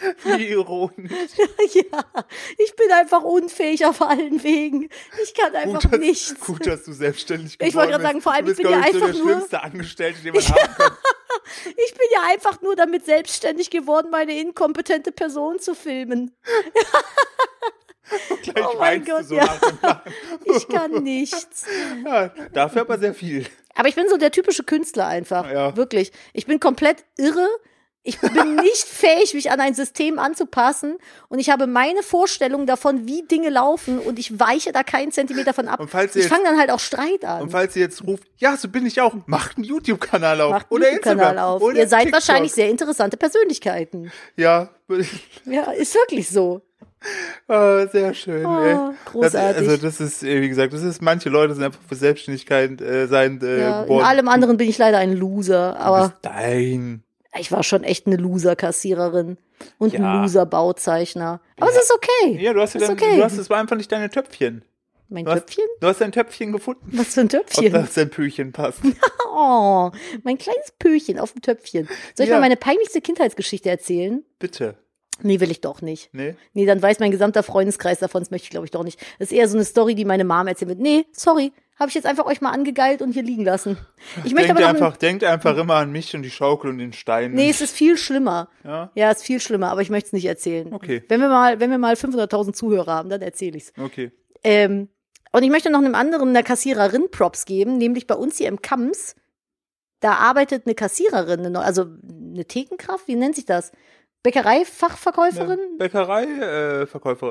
Wie 0.24 0.48
ironisch. 0.48 1.10
ja, 1.74 2.04
ich 2.58 2.74
bin 2.76 2.90
einfach 2.92 3.22
unfähig 3.22 3.84
auf 3.84 4.00
allen 4.02 4.42
Wegen. 4.42 4.88
Ich 5.22 5.34
kann 5.34 5.54
einfach 5.54 5.82
Gut, 5.82 5.92
dass, 5.92 6.00
nichts. 6.00 6.40
gut, 6.40 6.66
dass 6.66 6.84
du 6.84 6.92
selbstständig 6.92 7.56
Ich 7.60 7.74
wollte 7.74 7.90
geworden 7.90 7.90
gerade 7.90 8.02
sagen, 8.04 8.22
vor 8.22 8.32
allem, 8.32 8.48
ich 8.48 8.56
bin 8.56 8.70
ja 8.70 8.80
ich, 8.80 8.92
so 8.92 9.04
einfach 9.04 9.06
der 9.06 9.14
schlimmste 9.14 9.62
Angestellte, 9.62 10.22
den 10.22 10.34
man 10.34 10.42
haben 10.42 10.74
kann. 10.76 10.96
Ich 11.64 11.94
bin 11.94 12.06
ja 12.12 12.22
einfach 12.28 12.60
nur 12.62 12.76
damit 12.76 13.04
selbstständig 13.04 13.70
geworden, 13.70 14.08
meine 14.10 14.38
inkompetente 14.38 15.12
Person 15.12 15.58
zu 15.58 15.74
filmen. 15.74 16.34
Gleich 18.42 18.66
Oh 18.66 18.76
mein 18.78 19.04
Gott, 19.04 19.26
so 19.26 19.36
ja. 19.36 19.60
Ich 20.44 20.68
kann 20.68 21.02
nichts. 21.02 21.66
Ja, 22.04 22.28
dafür 22.52 22.82
aber 22.82 22.98
sehr 22.98 23.14
viel. 23.14 23.46
Aber 23.74 23.88
ich 23.88 23.94
bin 23.94 24.08
so 24.08 24.16
der 24.16 24.32
typische 24.32 24.64
Künstler 24.64 25.06
einfach. 25.06 25.50
Ja. 25.50 25.76
Wirklich. 25.76 26.12
Ich 26.32 26.46
bin 26.46 26.58
komplett 26.58 27.04
irre. 27.16 27.46
Ich 28.02 28.18
bin 28.18 28.56
nicht 28.56 28.84
fähig, 28.84 29.34
mich 29.34 29.50
an 29.50 29.60
ein 29.60 29.74
System 29.74 30.18
anzupassen. 30.18 30.96
Und 31.28 31.38
ich 31.38 31.50
habe 31.50 31.66
meine 31.66 32.02
Vorstellung 32.02 32.66
davon, 32.66 33.06
wie 33.06 33.22
Dinge 33.22 33.50
laufen. 33.50 33.98
Und 33.98 34.18
ich 34.18 34.40
weiche 34.40 34.72
da 34.72 34.82
keinen 34.82 35.12
Zentimeter 35.12 35.52
von 35.52 35.68
ab. 35.68 35.80
Und 35.80 35.90
falls 35.90 36.16
ihr 36.16 36.22
ich 36.22 36.28
fange 36.28 36.44
dann 36.44 36.58
halt 36.58 36.70
auch 36.70 36.80
Streit 36.80 37.24
an. 37.24 37.42
Und 37.42 37.50
falls 37.50 37.76
ihr 37.76 37.82
jetzt 37.82 38.06
ruft, 38.06 38.24
ja, 38.38 38.56
so 38.56 38.68
bin 38.68 38.86
ich 38.86 39.00
auch, 39.02 39.14
macht 39.26 39.56
einen 39.56 39.64
YouTube-Kanal 39.64 40.40
auf. 40.40 40.52
Macht 40.52 40.70
einen 40.70 40.80
oder 40.80 40.90
Instagram. 40.90 41.38
auf. 41.38 41.62
Oder 41.62 41.76
Ihr 41.76 41.88
seid 41.88 42.04
TikTok. 42.04 42.14
wahrscheinlich 42.14 42.52
sehr 42.52 42.70
interessante 42.70 43.16
Persönlichkeiten. 43.18 44.10
Ja, 44.36 44.70
Ja, 45.44 45.70
ist 45.70 45.94
wirklich 45.94 46.28
so. 46.28 46.62
ah, 47.48 47.86
sehr 47.86 48.12
schön. 48.14 48.44
Oh, 48.44 48.62
ey. 48.62 48.76
großartig. 49.06 49.66
Das, 49.66 49.68
also 49.68 49.76
das 49.76 50.00
ist, 50.00 50.22
äh, 50.22 50.40
wie 50.40 50.48
gesagt, 50.48 50.72
das 50.72 50.82
ist, 50.82 51.00
manche 51.00 51.28
Leute 51.28 51.54
sind 51.54 51.64
einfach 51.64 51.80
für 51.88 51.94
Selbstständigkeit 51.94 52.80
äh, 52.80 53.06
sein 53.06 53.40
äh, 53.42 53.60
Ja, 53.60 53.82
in 53.84 54.00
allem 54.00 54.28
anderen 54.28 54.56
bin 54.56 54.68
ich 54.68 54.78
leider 54.78 54.98
ein 54.98 55.14
Loser. 55.14 55.72
Du 55.72 55.78
Aber 55.78 56.08
bist 56.08 56.14
Dein. 56.22 57.02
Ich 57.38 57.52
war 57.52 57.62
schon 57.62 57.84
echt 57.84 58.06
eine 58.06 58.16
Loser-Kassiererin 58.16 59.38
und 59.78 59.92
Ja. 59.92 60.00
ein 60.00 60.22
Loser-Bauzeichner. 60.22 61.40
Aber 61.58 61.70
es 61.70 61.76
ist 61.76 61.92
okay. 61.94 62.38
Ja, 62.42 62.52
du 62.52 62.60
hast 62.60 62.74
ja 62.74 62.80
dann, 62.80 62.92
okay. 62.92 63.16
du 63.16 63.24
hast, 63.24 63.36
es 63.38 63.50
war 63.50 63.58
einfach 63.58 63.76
nicht 63.76 63.90
deine 63.92 64.10
Töpfchen. 64.10 64.64
Mein 65.08 65.24
Du 65.24 65.32
hast, 65.32 65.40
Töpfchen? 65.46 65.64
du 65.80 65.86
hast 65.88 66.00
dein 66.00 66.12
Töpfchen 66.12 66.52
gefunden. 66.52 66.86
Was 66.92 67.14
für 67.14 67.20
ein 67.22 67.26
Ob 67.26 67.30
Töpfchen? 67.32 67.72
das 67.72 67.94
dein 67.94 68.10
Püchen 68.10 68.52
passt. 68.52 68.80
Oh, 69.32 69.92
mein 70.24 70.38
kleines 70.38 70.72
Pöchen 70.76 71.20
auf 71.20 71.32
dem 71.32 71.40
Töpfchen. 71.42 71.88
Soll 72.16 72.24
ich 72.24 72.30
Ja. 72.30 72.34
mal 72.36 72.40
meine 72.40 72.56
peinlichste 72.56 73.00
Kindheitsgeschichte 73.00 73.70
erzählen? 73.70 74.24
Bitte. 74.40 74.74
Nee, 75.22 75.38
will 75.38 75.52
ich 75.52 75.60
doch 75.60 75.82
nicht. 75.82 76.10
Nee? 76.12 76.34
Nee, 76.52 76.66
dann 76.66 76.82
weiß 76.82 76.98
mein 76.98 77.12
gesamter 77.12 77.44
Freundeskreis 77.44 78.00
davon, 78.00 78.22
das 78.22 78.32
möchte 78.32 78.46
ich 78.46 78.50
glaube 78.50 78.66
ich 78.66 78.72
doch 78.72 78.82
nicht. 78.82 79.00
Das 79.20 79.30
ist 79.30 79.36
eher 79.36 79.46
so 79.46 79.56
eine 79.56 79.64
Story, 79.64 79.94
die 79.94 80.04
meine 80.04 80.24
Mom 80.24 80.48
erzählt 80.48 80.70
wird. 80.70 80.80
Nee, 80.80 81.06
sorry, 81.12 81.52
habe 81.80 81.88
ich 81.88 81.94
jetzt 81.94 82.06
einfach 82.06 82.26
euch 82.26 82.42
mal 82.42 82.50
angegeilt 82.50 83.00
und 83.00 83.12
hier 83.12 83.22
liegen 83.22 83.44
lassen. 83.44 83.78
Ich 84.24 84.34
möchte 84.34 84.48
Denkt 84.48 84.62
aber 84.62 84.68
einfach, 84.68 84.96
denkt 84.98 85.24
einfach 85.24 85.56
immer 85.56 85.76
an 85.76 85.90
mich 85.90 86.14
und 86.14 86.22
die 86.22 86.30
Schaukel 86.30 86.70
und 86.70 86.76
den 86.76 86.92
Stein. 86.92 87.32
Nee, 87.32 87.48
es 87.48 87.62
ist 87.62 87.74
viel 87.74 87.96
schlimmer. 87.96 88.50
Ja? 88.64 88.90
Ja, 88.94 89.10
es 89.10 89.18
ist 89.18 89.24
viel 89.24 89.40
schlimmer, 89.40 89.70
aber 89.70 89.80
ich 89.80 89.88
möchte 89.88 90.08
es 90.08 90.12
nicht 90.12 90.26
erzählen. 90.26 90.72
Okay. 90.74 91.02
Wenn 91.08 91.20
wir 91.20 91.28
mal, 91.28 91.58
wenn 91.58 91.70
wir 91.70 91.78
mal 91.78 91.94
500.000 91.94 92.52
Zuhörer 92.52 92.92
haben, 92.92 93.08
dann 93.08 93.22
erzähle 93.22 93.56
ich's. 93.56 93.72
Okay. 93.80 94.12
Ähm, 94.44 94.88
und 95.32 95.42
ich 95.42 95.50
möchte 95.50 95.70
noch 95.70 95.78
einem 95.78 95.94
anderen, 95.94 96.28
einer 96.28 96.42
Kassiererin 96.42 97.10
Props 97.10 97.46
geben, 97.46 97.78
nämlich 97.78 98.06
bei 98.06 98.14
uns 98.14 98.36
hier 98.36 98.48
im 98.48 98.60
Kams. 98.60 99.16
Da 100.00 100.14
arbeitet 100.14 100.66
eine 100.66 100.74
Kassiererin, 100.74 101.56
also 101.56 101.86
eine 102.10 102.44
Thekenkraft, 102.44 103.08
wie 103.08 103.16
nennt 103.16 103.36
sich 103.36 103.46
das? 103.46 103.72
Bäckereifachverkäuferin? 104.22 105.78
Bäckerei, 105.78 106.24
äh, 106.24 106.86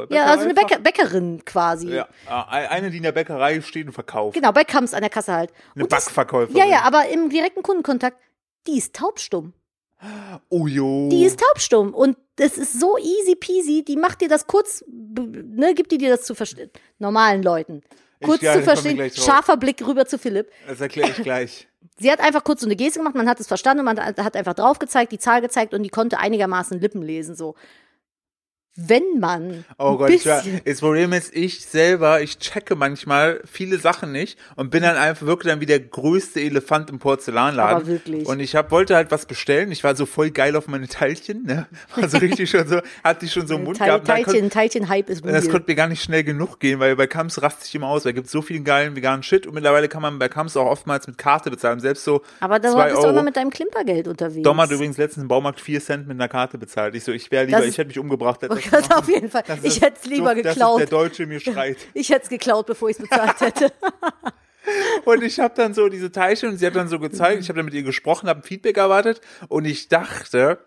ja, 0.10 0.26
also 0.26 0.46
eine 0.46 0.56
Bäcker, 0.56 0.80
Bäckerin 0.80 1.46
quasi. 1.46 1.90
Ja, 1.90 2.08
ah, 2.28 2.46
eine, 2.50 2.90
die 2.90 2.98
in 2.98 3.04
der 3.04 3.12
Bäckerei 3.12 3.62
steht 3.62 3.86
und 3.86 3.94
verkauft. 3.94 4.34
Genau, 4.34 4.52
bei 4.52 4.64
Kams 4.64 4.96
an 4.96 5.02
der 5.02 5.12
Kasse 5.12 5.34
halt. 5.34 5.54
Eine 5.76 5.84
Und 5.84 5.90
Backverkäuferin. 5.90 6.58
Ja, 6.58 6.66
ja, 6.66 6.82
aber 6.82 7.08
im 7.10 7.30
direkten 7.30 7.62
Kundenkontakt, 7.62 8.18
die 8.66 8.78
ist 8.78 8.96
taubstumm. 8.96 9.54
Oh 10.50 10.66
jo. 10.66 11.10
Die 11.10 11.26
ist 11.26 11.40
taubstumm 11.40 11.94
und 11.94 12.18
das 12.38 12.58
ist 12.58 12.80
so 12.80 12.98
easy 12.98 13.36
peasy, 13.36 13.84
die 13.84 13.98
macht 13.98 14.22
dir 14.22 14.30
das 14.30 14.48
kurz, 14.48 14.84
ne, 14.88 15.76
gibt 15.76 15.92
die 15.92 15.98
dir 15.98 16.10
das 16.10 16.24
zu 16.24 16.36
verstehen, 16.36 16.72
normalen 16.98 17.44
Leuten. 17.44 17.84
Kurz 18.22 18.42
ja, 18.42 18.54
zu 18.54 18.64
verstehen, 18.64 19.12
scharfer 19.12 19.58
Blick 19.58 19.86
rüber 19.86 20.06
zu 20.06 20.18
Philipp. 20.18 20.52
Das 20.68 20.82
erkläre 20.82 21.12
ich 21.12 21.24
gleich. 21.24 21.68
Sie 21.98 22.12
hat 22.12 22.20
einfach 22.20 22.44
kurz 22.44 22.62
so 22.62 22.68
eine 22.68 22.76
Geste 22.76 23.00
gemacht, 23.00 23.16
man 23.16 23.28
hat 23.28 23.40
es 23.40 23.48
verstanden 23.48 23.86
und 23.86 23.86
man 23.86 24.00
hat 24.00 24.36
einfach 24.36 24.54
drauf 24.54 24.80
gezeigt, 24.80 25.12
die 25.12 25.20
Zahl 25.20 25.42
gezeigt 25.42 25.74
und 25.74 25.84
die 25.84 25.90
konnte 25.90 26.18
einigermaßen 26.18 26.80
Lippen 26.80 27.02
lesen, 27.02 27.36
so. 27.36 27.56
Wenn 28.76 29.20
man 29.20 29.66
Oh 29.78 29.98
Gott, 29.98 30.10
ich 30.12 30.26
war, 30.26 30.42
das 30.64 30.80
Problem 30.80 31.12
ist, 31.12 31.36
ich 31.36 31.66
selber, 31.66 32.22
ich 32.22 32.40
checke 32.40 32.76
manchmal 32.76 33.42
viele 33.44 33.78
Sachen 33.78 34.12
nicht 34.14 34.38
und 34.56 34.70
bin 34.72 34.84
dann 34.84 34.96
einfach 34.96 35.26
wirklich 35.26 35.52
dann 35.52 35.60
wie 35.60 35.66
der 35.66 35.82
größte 35.82 36.40
Elefant 36.40 36.90
im 36.90 36.98
Porzellanladen. 37.00 37.76
Aber 37.76 37.88
wirklich. 37.88 38.26
Und 38.26 38.40
ich 38.40 38.56
hab, 38.56 38.72
wollte 38.72 38.96
halt 38.96 39.12
was 39.12 39.26
bestellen. 39.26 39.72
Ich 39.74 39.84
war 39.84 39.96
so 39.98 40.06
voll 40.06 40.30
geil 40.32 40.56
auf 40.56 40.68
meine 40.68 40.88
Teilchen, 40.88 41.44
ne? 41.44 41.68
War 41.96 42.08
so 42.08 42.20
richtig 42.20 42.50
schon 42.50 42.68
so, 42.68 42.80
hatte 43.04 43.26
ich 43.26 43.34
schon 43.34 43.48
so 43.48 43.56
im 43.56 43.64
Mund 43.66 43.78
Teil, 43.80 43.88
gehabt. 43.88 44.08
Teilchen, 44.08 44.50
Teilchen-Hype 44.50 45.10
ist 45.10 45.26
Und 45.26 45.34
das 45.34 45.50
konnte 45.50 45.70
mir 45.70 45.76
gar 45.76 45.88
nicht 45.90 46.02
schnell 46.02 46.24
genug 46.24 46.60
gehen, 46.62 46.80
weil 46.80 46.96
bei 46.96 47.08
Kams 47.08 47.42
rast 47.42 47.64
sich 47.64 47.76
immer 47.76 47.88
aus. 47.88 48.04
Gibt 48.04 48.28
es 48.28 48.32
so 48.32 48.42
viel 48.42 48.62
geilen 48.62 48.96
veganen 48.96 49.24
Shit 49.24 49.46
und 49.46 49.56
mittlerweile 49.56 49.90
kann 49.90 50.02
man 50.02 50.20
bei 50.20 50.30
Kams 50.30 50.56
auch 50.56 50.68
oftmals 50.68 51.06
mit 51.08 51.18
Karte 51.18 51.50
bezahlen. 51.50 51.82
Selbst 51.82 52.06
so 52.06 52.22
Aber 52.40 52.60
da 52.60 52.74
bist 52.74 52.96
du 52.96 53.00
Euro. 53.00 53.10
immer 53.10 53.24
mit 53.24 53.36
deinem 53.36 53.50
Klimpergeld 53.50 54.08
unterwegs. 54.08 54.44
Dom 54.44 54.62
hat 54.62 54.72
übrigens 54.72 54.98
letztens 54.98 55.24
im 55.24 55.28
Baumarkt 55.28 55.60
4 55.60 55.82
Cent 55.82 56.08
mit 56.08 56.16
einer 56.16 56.30
Karte 56.30 56.58
bezahlt. 56.58 56.96
Ich 56.96 57.04
so, 57.04 57.12
ich 57.12 57.30
wäre 57.32 57.46
lieber, 57.46 57.58
Das 57.58 57.68
ich 57.68 57.78
hätte 57.78 57.88
mich 57.90 58.00
umgebracht. 58.00 58.42
als 58.44 58.59
machen. 58.66 58.92
auf 58.92 59.08
jeden 59.08 59.30
Fall. 59.30 59.44
Das 59.46 59.60
Ich 59.64 59.82
hätte 59.82 59.98
es 60.02 60.06
lieber 60.06 60.30
so, 60.30 60.36
geklaut. 60.36 60.82
Das 60.82 60.84
ist 60.84 60.92
der 60.92 61.00
Deutsche 61.00 61.26
mir 61.26 61.40
schreit. 61.40 61.78
Ich 61.94 62.10
hätte 62.10 62.24
es 62.24 62.30
geklaut, 62.30 62.66
bevor 62.66 62.90
ich 62.90 62.98
es 63.00 63.08
bezahlt 63.08 63.40
hätte. 63.42 63.72
Und 65.06 65.24
ich 65.24 65.40
habe 65.40 65.54
dann 65.56 65.74
so 65.74 65.90
diese 65.90 66.12
Teilchen 66.12 66.50
und 66.50 66.58
sie 66.58 66.66
hat 66.68 66.76
dann 66.76 66.88
so 66.88 67.00
gezeigt, 67.00 67.42
ich 67.42 67.50
habe 67.50 67.58
dann 67.58 67.66
mit 67.66 67.74
ihr 67.74 67.84
gesprochen, 67.84 68.30
habe 68.30 68.42
ein 68.42 68.44
Feedback 68.44 68.78
erwartet 68.78 69.22
und 69.48 69.66
ich 69.66 69.88
dachte, 69.88 70.60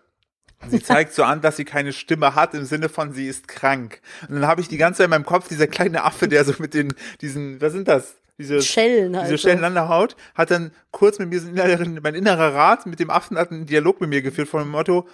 sie 0.67 0.81
zeigt 0.81 1.13
so 1.13 1.23
an, 1.23 1.41
dass 1.41 1.57
sie 1.57 1.65
keine 1.65 1.93
Stimme 1.93 2.35
hat 2.35 2.53
im 2.53 2.65
Sinne 2.65 2.89
von 2.89 3.13
sie 3.13 3.27
ist 3.27 3.47
krank. 3.47 4.01
Und 4.27 4.35
dann 4.35 4.47
habe 4.47 4.61
ich 4.61 4.67
die 4.67 4.77
ganze 4.77 4.99
Zeit 4.99 5.05
in 5.05 5.11
meinem 5.11 5.25
Kopf 5.25 5.47
dieser 5.47 5.67
kleine 5.67 6.03
Affe, 6.03 6.27
der 6.27 6.43
so 6.43 6.53
mit 6.59 6.73
den 6.73 6.93
diesen, 7.21 7.61
was 7.61 7.73
sind 7.73 7.87
das? 7.87 8.15
Diese 8.39 8.61
Schellen 8.61 9.15
halt. 9.15 9.27
diese 9.27 9.37
so. 9.37 9.41
Stellen 9.47 9.63
an 9.63 9.75
der 9.75 9.89
Haut, 9.89 10.15
hat 10.33 10.49
dann 10.49 10.71
kurz 10.91 11.19
mit 11.19 11.29
mir 11.29 12.01
mein 12.01 12.15
innerer 12.15 12.55
Rat 12.55 12.85
mit 12.87 12.99
dem 12.99 13.11
Affen 13.11 13.37
hat 13.37 13.51
einen 13.51 13.67
Dialog 13.67 14.01
mit 14.01 14.09
mir 14.09 14.21
geführt 14.23 14.49
von 14.49 14.63
dem 14.63 14.71
Motto, 14.71 15.07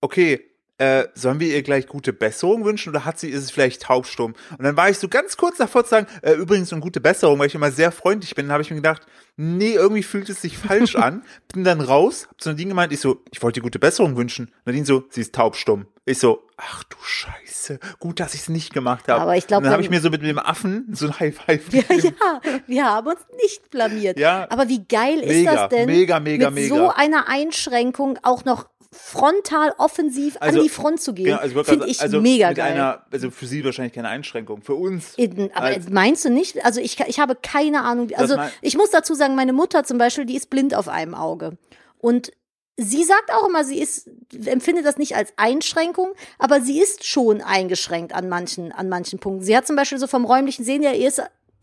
okay, 0.00 0.51
äh, 0.82 1.08
sollen 1.14 1.38
wir 1.38 1.48
ihr 1.54 1.62
gleich 1.62 1.86
gute 1.86 2.12
Besserung 2.12 2.64
wünschen 2.64 2.90
oder 2.90 3.04
hat 3.04 3.18
sie, 3.18 3.28
ist 3.30 3.44
es 3.44 3.50
vielleicht 3.52 3.82
taubstumm? 3.82 4.34
Und 4.58 4.64
dann 4.64 4.76
war 4.76 4.90
ich 4.90 4.98
so 4.98 5.08
ganz 5.08 5.36
kurz 5.36 5.58
davor 5.58 5.84
zu 5.84 5.90
sagen, 5.90 6.06
äh, 6.22 6.32
übrigens 6.32 6.72
eine 6.72 6.82
gute 6.82 7.00
Besserung, 7.00 7.38
weil 7.38 7.46
ich 7.46 7.54
immer 7.54 7.70
sehr 7.70 7.92
freundlich 7.92 8.34
bin, 8.34 8.50
habe 8.50 8.62
ich 8.62 8.70
mir 8.70 8.76
gedacht, 8.76 9.06
nee, 9.36 9.74
irgendwie 9.74 10.02
fühlt 10.02 10.28
es 10.28 10.42
sich 10.42 10.58
falsch 10.58 10.96
an. 10.96 11.22
Bin 11.52 11.62
dann 11.64 11.80
raus, 11.80 12.26
hab 12.28 12.40
zu 12.40 12.48
Nadine 12.48 12.70
gemeint, 12.70 12.92
ich 12.92 13.00
so, 13.00 13.22
ich 13.30 13.40
wollte 13.42 13.60
dir 13.60 13.64
gute 13.64 13.78
Besserung 13.78 14.16
wünschen. 14.16 14.50
Nadine 14.64 14.84
so, 14.84 15.04
sie 15.10 15.20
ist 15.20 15.34
taubstumm. 15.34 15.86
Ich 16.04 16.18
so, 16.18 16.42
ach 16.56 16.82
du 16.82 16.96
Scheiße, 17.00 17.78
gut, 18.00 18.18
dass 18.18 18.34
ich 18.34 18.40
es 18.40 18.48
nicht 18.48 18.72
gemacht 18.74 19.06
habe. 19.06 19.20
Aber 19.20 19.36
ich 19.36 19.46
glaub, 19.46 19.58
Und 19.58 19.64
dann 19.64 19.72
habe 19.72 19.82
ich 19.84 19.90
mir 19.90 20.00
so 20.00 20.10
mit 20.10 20.20
dem 20.24 20.36
Affen 20.40 20.88
so 20.90 21.06
ein 21.06 21.20
High 21.20 21.36
Five 21.36 21.72
Ja, 21.72 21.82
gegeben. 21.82 22.16
ja, 22.20 22.40
wir 22.66 22.84
haben 22.86 23.06
uns 23.06 23.20
nicht 23.40 23.70
blamiert. 23.70 24.18
Ja. 24.18 24.48
Aber 24.50 24.68
wie 24.68 24.84
geil 24.84 25.20
ist 25.20 25.28
Mega, 25.28 25.54
das 25.54 25.68
denn, 25.68 25.86
mega, 25.86 26.18
mega, 26.18 26.50
mit 26.50 26.64
mega. 26.64 26.74
so 26.74 26.90
einer 26.90 27.28
Einschränkung 27.28 28.18
auch 28.24 28.44
noch 28.44 28.66
frontal 28.92 29.72
offensiv 29.78 30.36
Also, 30.40 30.58
an 30.58 30.64
die 30.64 30.68
Front 30.70 31.00
zu 31.00 31.14
gehen, 31.14 31.24
Genau, 31.26 31.38
also 31.38 31.64
finde 31.64 31.86
ich 31.88 32.00
also 32.00 32.20
mega 32.20 32.48
mit 32.48 32.58
geil. 32.58 32.72
einer, 32.72 33.04
also 33.10 33.30
für 33.30 33.46
sie 33.46 33.64
wahrscheinlich 33.64 33.94
keine 33.94 34.08
Einschränkung, 34.08 34.62
für 34.62 34.74
uns. 34.74 35.14
In, 35.16 35.50
aber 35.54 35.66
als- 35.66 35.88
meinst 35.88 36.24
du 36.24 36.30
nicht? 36.30 36.64
Also 36.64 36.80
ich, 36.80 37.00
ich 37.00 37.18
habe 37.18 37.34
keine 37.40 37.82
Ahnung. 37.82 38.10
Also 38.16 38.36
ich 38.60 38.76
muss 38.76 38.90
dazu 38.90 39.14
sagen, 39.14 39.34
meine 39.34 39.52
Mutter 39.52 39.84
zum 39.84 39.98
Beispiel, 39.98 40.26
die 40.26 40.36
ist 40.36 40.50
blind 40.50 40.74
auf 40.74 40.88
einem 40.88 41.14
Auge. 41.14 41.56
Und 41.98 42.32
sie 42.76 43.04
sagt 43.04 43.32
auch 43.32 43.48
immer, 43.48 43.64
sie 43.64 43.80
ist, 43.80 44.08
empfindet 44.46 44.84
das 44.84 44.96
nicht 44.98 45.16
als 45.16 45.32
Einschränkung, 45.36 46.10
aber 46.38 46.60
sie 46.60 46.80
ist 46.80 47.06
schon 47.06 47.40
eingeschränkt 47.40 48.14
an 48.14 48.28
manchen, 48.28 48.72
an 48.72 48.88
manchen 48.88 49.18
Punkten. 49.18 49.42
Sie 49.44 49.56
hat 49.56 49.66
zum 49.66 49.76
Beispiel 49.76 49.98
so 49.98 50.06
vom 50.06 50.24
räumlichen 50.24 50.64
Sehen 50.64 50.82
ja, 50.82 50.92
ihr 50.92 51.08
ist 51.08 51.22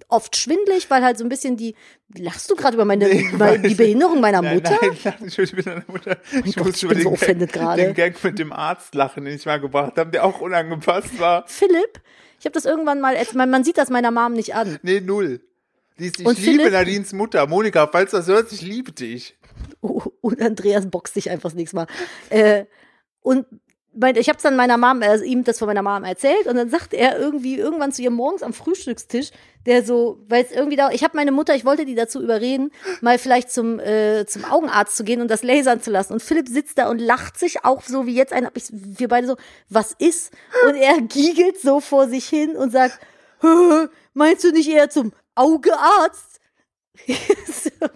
oft 0.10 0.36
schwindlig, 0.36 0.90
weil 0.90 1.04
halt 1.04 1.18
so 1.18 1.24
ein 1.24 1.30
bisschen 1.30 1.56
die, 1.56 1.76
lachst 2.18 2.50
du 2.52 2.56
gerade 2.56 2.76
über 2.76 2.84
meine, 2.84 3.08
Nee, 3.08 3.30
weil 3.34 3.60
die 3.60 3.70
ich- 3.70 3.78
Behinderung 3.78 4.20
meiner 4.20 4.42
Nein, 4.42 4.56
Mutter? 4.56 4.78
nein, 4.82 4.98
lach 5.04 5.20
nicht 5.20 5.54
mit 5.54 5.66
deiner 5.66 5.84
Mutter. 5.88 6.18
Ich 6.44 6.56
Gott, 6.56 6.66
muss 6.66 6.76
ich 6.78 6.84
über 6.84 6.94
bin 6.96 7.04
so 7.04 7.12
offended 7.12 7.54
gerade. 7.54 7.82
den 7.84 7.94
Gag 7.94 8.22
mit 8.24 8.38
dem 8.40 8.52
Arzt 8.52 8.96
lachen, 8.96 9.24
den 9.26 9.36
ich 9.36 9.46
mal 9.46 9.60
gebracht 9.60 9.94
habe, 9.98 10.10
der 10.12 10.26
auch 10.26 10.42
unangepasst 10.42 11.18
war. 11.20 11.48
Philipp, 11.48 12.02
ich 12.40 12.46
habe 12.46 12.54
das 12.54 12.66
irgendwann 12.66 13.00
mal, 13.00 13.16
man, 13.36 13.64
sieht 13.64 13.78
das 13.78 13.90
meiner 13.90 14.12
Mom 14.12 14.34
nicht 14.34 14.56
an. 14.56 14.80
Nee, 14.82 15.00
null. 15.00 15.42
Die 16.00 16.08
ist, 16.08 16.20
ich 16.20 16.26
Und 16.26 16.38
liebe 16.40 16.60
Philipp? 16.64 16.72
Nadines 16.74 17.14
Mutter. 17.14 17.46
Monika, 17.46 17.88
falls 17.88 18.12
du 18.12 18.18
das 18.18 18.28
hörst, 18.28 18.52
ich 18.54 18.62
liebe 18.62 18.92
dich. 18.94 19.36
Oh, 19.82 20.02
und 20.22 20.42
Andreas 20.42 20.90
boxt 20.90 21.16
dich 21.18 21.30
einfach 21.30 21.50
das 21.50 21.56
nächste 21.56 21.76
Mal. 21.76 21.88
Äh, 22.30 22.66
und 23.22 23.46
ich 24.16 24.30
habe 24.30 24.40
dann 24.42 24.56
meiner 24.56 24.78
Mom, 24.78 25.02
äh, 25.02 25.18
ihm 25.24 25.44
das 25.44 25.60
von 25.60 25.68
meiner 25.68 25.84
Mom 25.84 26.04
erzählt 26.04 26.48
und 26.48 26.56
dann 26.56 26.70
sagt 26.70 26.94
er 26.94 27.20
irgendwie 27.20 27.58
irgendwann 27.58 27.92
zu 27.92 28.02
ihr 28.02 28.12
morgens 28.12 28.44
am 28.44 28.54
Frühstückstisch, 28.54 29.32
der 29.66 29.84
so, 29.84 30.20
weil 30.28 30.44
es 30.44 30.52
irgendwie 30.52 30.78
da, 30.78 30.90
ich 30.92 31.04
habe 31.04 31.18
meine 31.18 31.32
Mutter, 31.32 31.54
ich 31.54 31.66
wollte 31.66 31.86
die 31.86 31.96
dazu 31.96 32.22
überreden, 32.22 32.72
mal 33.02 33.18
vielleicht 33.18 33.52
zum 33.52 33.80
äh, 33.80 34.26
zum 34.26 34.46
Augenarzt 34.46 34.96
zu 34.96 35.04
gehen 35.04 35.22
und 35.22 35.30
das 35.30 35.44
lasern 35.44 35.82
zu 35.82 35.92
lassen. 35.92 36.14
Und 36.14 36.24
Philipp 36.24 36.48
sitzt 36.48 36.78
da 36.78 36.90
und 36.90 37.00
lacht 37.00 37.38
sich 37.38 37.66
auch 37.66 37.84
so 37.84 38.06
wie 38.06 38.16
jetzt 38.16 38.34
ein, 38.34 38.46
hab 38.46 38.56
ich, 38.56 38.66
wir 38.72 39.08
beide 39.08 39.28
so, 39.28 39.36
was 39.68 39.94
ist? 39.98 40.32
Und 40.68 40.76
er 40.76 41.02
giegelt 41.02 41.60
so 41.60 41.80
vor 41.82 42.08
sich 42.08 42.26
hin 42.28 42.56
und 42.56 42.72
sagt, 42.72 43.00
"Hö, 43.42 43.88
meinst 44.14 44.44
du 44.44 44.52
nicht 44.52 44.70
eher 44.70 44.90
zum 44.90 45.12
Augearzt? 45.36 46.40
So, 47.48 47.88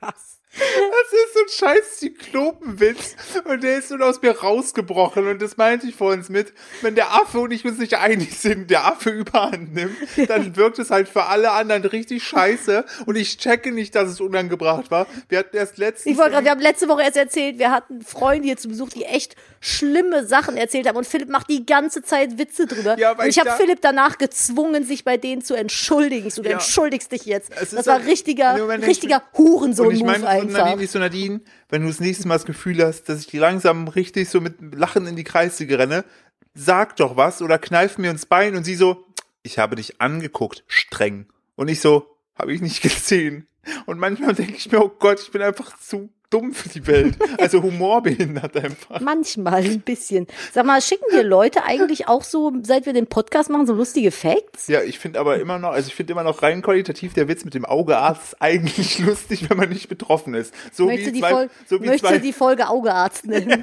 was? 0.00 0.40
Das 0.56 1.12
ist 1.12 1.34
so 1.34 1.40
ein 1.40 1.74
scheiß 1.74 1.98
Zyklopenwitz. 1.98 3.16
Und 3.44 3.62
der 3.62 3.78
ist 3.78 3.90
nun 3.90 4.02
aus 4.02 4.22
mir 4.22 4.38
rausgebrochen. 4.38 5.26
Und 5.26 5.42
das 5.42 5.56
meinte 5.56 5.86
ich 5.86 5.94
vorhin 5.94 6.24
mit, 6.28 6.52
wenn 6.82 6.94
der 6.94 7.12
Affe 7.12 7.40
und 7.40 7.50
ich 7.50 7.64
uns 7.64 7.78
nicht 7.78 7.94
einig 7.94 8.38
sind, 8.38 8.70
der 8.70 8.86
Affe 8.86 9.10
überhand 9.10 9.74
nimmt, 9.74 9.96
dann 10.28 10.56
wirkt 10.56 10.78
es 10.78 10.90
halt 10.90 11.08
für 11.08 11.24
alle 11.26 11.50
anderen 11.50 11.84
richtig 11.84 12.22
scheiße. 12.22 12.84
Und 13.06 13.16
ich 13.16 13.38
checke 13.38 13.72
nicht, 13.72 13.94
dass 13.94 14.08
es 14.08 14.20
unangebracht 14.20 14.90
war. 14.90 15.06
Wir 15.28 15.38
hatten 15.38 15.56
erst 15.56 15.78
letztens... 15.78 16.12
Ich 16.12 16.18
wollte 16.18 16.32
gerade, 16.32 16.44
wir 16.44 16.52
haben 16.52 16.60
letzte 16.60 16.88
Woche 16.88 17.02
erst 17.02 17.16
erzählt, 17.16 17.58
wir 17.58 17.70
hatten 17.70 18.02
Freunde 18.02 18.46
hier 18.46 18.56
zu 18.56 18.68
Besuch, 18.68 18.90
die 18.90 19.04
echt 19.04 19.36
schlimme 19.64 20.26
Sachen 20.26 20.56
erzählt 20.58 20.86
haben 20.86 20.96
und 20.96 21.06
Philipp 21.06 21.30
macht 21.30 21.48
die 21.48 21.64
ganze 21.64 22.02
Zeit 22.02 22.38
Witze 22.38 22.66
drüber. 22.66 22.98
Ja, 22.98 23.12
und 23.12 23.26
ich 23.26 23.38
habe 23.38 23.50
Philipp 23.52 23.80
danach 23.80 24.18
gezwungen, 24.18 24.84
sich 24.84 25.04
bei 25.04 25.16
denen 25.16 25.42
zu 25.42 25.54
entschuldigen. 25.54 26.28
So, 26.30 26.42
du 26.42 26.48
Ja. 26.50 26.56
entschuldigst 26.56 27.10
dich 27.10 27.24
jetzt. 27.24 27.50
Das 27.72 27.86
war 27.86 28.04
richtiger, 28.04 28.58
Moment, 28.58 28.86
richtiger 28.86 29.22
ich- 29.32 29.38
Und 29.38 29.46
ich 29.46 29.52
Hurensohn-Move 29.54 30.04
meine, 30.04 30.28
einfach. 30.28 30.58
Nadine, 30.66 30.82
ich 30.84 30.90
so 30.90 30.98
Nadine, 30.98 31.40
wenn 31.70 31.82
du 31.82 31.88
das 31.88 31.98
nächste 32.00 32.28
Mal 32.28 32.34
das 32.34 32.44
Gefühl 32.44 32.84
hast, 32.84 33.08
dass 33.08 33.20
ich 33.20 33.32
langsam 33.32 33.88
richtig 33.88 34.28
so 34.28 34.40
mit 34.42 34.56
Lachen 34.74 35.06
in 35.06 35.16
die 35.16 35.24
Kreisliga 35.24 35.76
renne, 35.76 36.04
sag 36.52 36.96
doch 36.96 37.16
was 37.16 37.40
oder 37.40 37.58
kneif 37.58 37.96
mir 37.96 38.10
ins 38.10 38.26
Bein 38.26 38.56
und 38.56 38.64
sie 38.64 38.74
so, 38.74 39.06
ich 39.42 39.58
habe 39.58 39.76
dich 39.76 40.00
angeguckt, 40.00 40.62
streng. 40.66 41.26
Und 41.56 41.68
ich 41.68 41.80
so, 41.80 42.16
habe 42.38 42.52
ich 42.52 42.60
nicht 42.60 42.82
gesehen. 42.82 43.48
Und 43.86 43.98
manchmal 43.98 44.34
denke 44.34 44.56
ich 44.56 44.70
mir, 44.70 44.82
oh 44.84 44.90
Gott, 44.98 45.20
ich 45.20 45.30
bin 45.30 45.40
einfach 45.40 45.78
zu 45.78 46.10
dumm 46.34 46.52
für 46.52 46.68
die 46.68 46.86
Welt. 46.88 47.16
Also 47.38 47.62
humorbehindert 47.62 48.56
einfach. 48.56 49.00
Manchmal 49.00 49.62
ein 49.62 49.80
bisschen. 49.80 50.26
Sag 50.52 50.66
mal, 50.66 50.82
schicken 50.82 51.04
dir 51.12 51.22
Leute 51.22 51.62
eigentlich 51.62 52.08
auch 52.08 52.24
so, 52.24 52.52
seit 52.62 52.86
wir 52.86 52.92
den 52.92 53.06
Podcast 53.06 53.50
machen, 53.50 53.66
so 53.66 53.72
lustige 53.72 54.10
Facts? 54.10 54.66
Ja, 54.66 54.82
ich 54.82 54.98
finde 54.98 55.20
aber 55.20 55.38
immer 55.38 55.58
noch, 55.58 55.70
also 55.70 55.86
ich 55.86 55.94
finde 55.94 56.12
immer 56.12 56.24
noch 56.24 56.42
rein 56.42 56.60
qualitativ 56.60 57.14
der 57.14 57.28
Witz 57.28 57.44
mit 57.44 57.54
dem 57.54 57.64
Augearzt 57.64 58.36
eigentlich 58.40 58.98
lustig, 59.06 59.48
wenn 59.48 59.56
man 59.56 59.68
nicht 59.68 59.88
betroffen 59.88 60.34
ist. 60.34 60.52
So 60.72 60.86
Möchtest, 60.86 61.14
wie 61.14 61.20
zwei, 61.20 61.30
Fol 61.30 61.50
so 61.66 61.80
wie 61.80 61.86
möchtest 61.86 62.12
zwei, 62.12 62.18
die 62.18 62.32
Folge 62.32 62.68
Augearzt 62.68 63.26
nennen? 63.26 63.62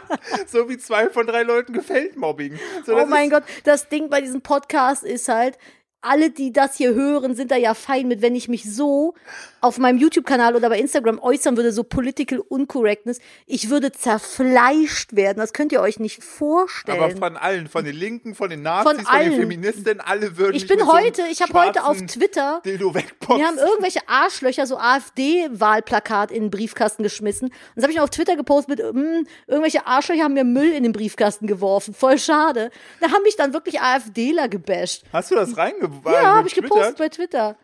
so 0.46 0.68
wie 0.68 0.76
zwei 0.76 1.08
von 1.08 1.26
drei 1.26 1.42
Leuten 1.42 1.72
gefällt 1.72 2.16
Mobbing. 2.16 2.58
So, 2.84 2.96
Oh 2.96 3.06
mein 3.06 3.30
Gott, 3.30 3.44
das 3.64 3.88
Ding 3.88 4.10
bei 4.10 4.20
diesem 4.20 4.42
Podcast 4.42 5.04
ist 5.04 5.28
halt, 5.28 5.56
alle, 6.02 6.30
die 6.30 6.52
das 6.52 6.76
hier 6.76 6.94
hören, 6.94 7.34
sind 7.34 7.50
da 7.50 7.56
ja 7.56 7.74
fein 7.74 8.08
mit, 8.08 8.22
wenn 8.22 8.34
ich 8.34 8.48
mich 8.48 8.72
so 8.72 9.14
auf 9.60 9.78
meinem 9.78 9.98
YouTube-Kanal 9.98 10.56
oder 10.56 10.68
bei 10.68 10.78
Instagram 10.78 11.18
äußern 11.18 11.56
würde, 11.56 11.72
so 11.72 11.84
Political 11.84 12.40
Uncorrectness, 12.40 13.20
ich 13.46 13.70
würde 13.70 13.92
zerfleischt 13.92 15.14
werden. 15.14 15.38
Das 15.38 15.52
könnt 15.52 15.72
ihr 15.72 15.80
euch 15.80 15.98
nicht 15.98 16.22
vorstellen. 16.24 17.00
Aber 17.00 17.10
von 17.16 17.36
allen, 17.36 17.68
von 17.68 17.84
den 17.84 17.94
Linken, 17.94 18.34
von 18.34 18.50
den 18.50 18.62
Nazis, 18.62 19.02
von, 19.02 19.06
allen. 19.06 19.30
den 19.30 19.40
Feministinnen, 19.40 20.00
alle 20.00 20.36
würden 20.36 20.56
ich 20.56 20.66
bin 20.66 20.78
mit 20.78 20.86
so 20.86 20.92
heute, 20.92 21.22
ich 21.30 21.42
habe 21.42 21.52
heute 21.52 21.84
auf 21.84 22.00
Twitter 22.06 22.60
Dildo. 22.64 22.94
Wir 22.94 23.46
haben 23.46 23.58
irgendwelche 23.58 24.00
Arschlöcher, 24.08 24.66
so 24.66 24.78
AfD-Wahlplakat 24.78 26.30
in 26.30 26.44
den 26.44 26.50
Briefkasten 26.50 27.02
geschmissen. 27.02 27.48
Und 27.48 27.54
das 27.76 27.84
habe 27.84 27.92
ich 27.92 28.00
auf 28.00 28.10
Twitter 28.10 28.36
gepostet 28.36 28.78
mit, 28.78 28.94
mm, 28.94 29.26
irgendwelche 29.46 29.86
Arschlöcher 29.86 30.24
haben 30.24 30.34
mir 30.34 30.44
Müll 30.44 30.72
in 30.72 30.82
den 30.82 30.92
Briefkasten 30.92 31.46
geworfen. 31.46 31.94
Voll 31.94 32.18
schade. 32.18 32.70
Da 33.00 33.10
haben 33.10 33.22
mich 33.22 33.36
dann 33.36 33.52
wirklich 33.52 33.80
AfDler 33.80 34.48
gebasht. 34.48 35.04
Hast 35.12 35.30
du 35.30 35.34
das 35.34 35.56
reingeworfen? 35.56 36.12
Ja, 36.12 36.36
habe 36.36 36.48
ich 36.48 36.54
gepostet 36.54 36.96
bei 36.98 37.08
Twitter. 37.08 37.56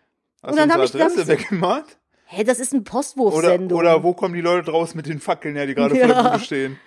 Hast 0.46 0.52
und 0.52 0.56
dann 0.58 0.68
du 0.68 0.74
hab 0.74 0.80
unsere 0.80 0.98
ich- 0.98 1.04
Adresse 1.04 1.28
weggemacht? 1.28 1.98
Hä, 2.28 2.42
das 2.44 2.58
ist 2.58 2.72
Oder, 2.74 2.82
Postwurfsendung. 2.82 3.78
oder 3.78 4.02
wo 4.02 4.12
kommen 4.14 4.34
die 4.34 4.40
Leute 4.40 4.70
draus 4.70 4.94
mit 4.94 5.06
den 5.06 5.20
Fackeln 5.20 5.54
her, 5.54 5.66
die 5.66 5.74
gerade 5.74 5.94
vor 5.94 6.06
Ja. 6.08 6.22
der 6.22 6.30
Bude 6.30 6.44
stehen? 6.44 6.78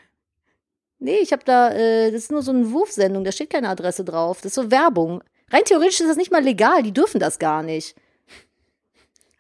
Nee, 0.99 1.19
ich 1.21 1.31
habe 1.31 1.43
da, 1.45 1.71
äh, 1.71 2.11
das 2.11 2.23
ist 2.23 2.31
nur 2.31 2.41
so 2.41 2.51
eine 2.51 2.71
Wurfsendung, 2.71 3.23
da 3.23 3.31
steht 3.31 3.49
keine 3.49 3.69
Adresse 3.69 4.03
drauf. 4.03 4.37
Das 4.41 4.47
ist 4.47 4.55
so 4.55 4.69
Werbung. 4.69 5.23
Rein 5.49 5.63
theoretisch 5.63 6.01
ist 6.01 6.09
das 6.09 6.17
nicht 6.17 6.31
mal 6.31 6.43
legal, 6.43 6.83
die 6.83 6.91
dürfen 6.91 7.19
das 7.21 7.39
gar 7.39 7.63
nicht. 7.63 7.95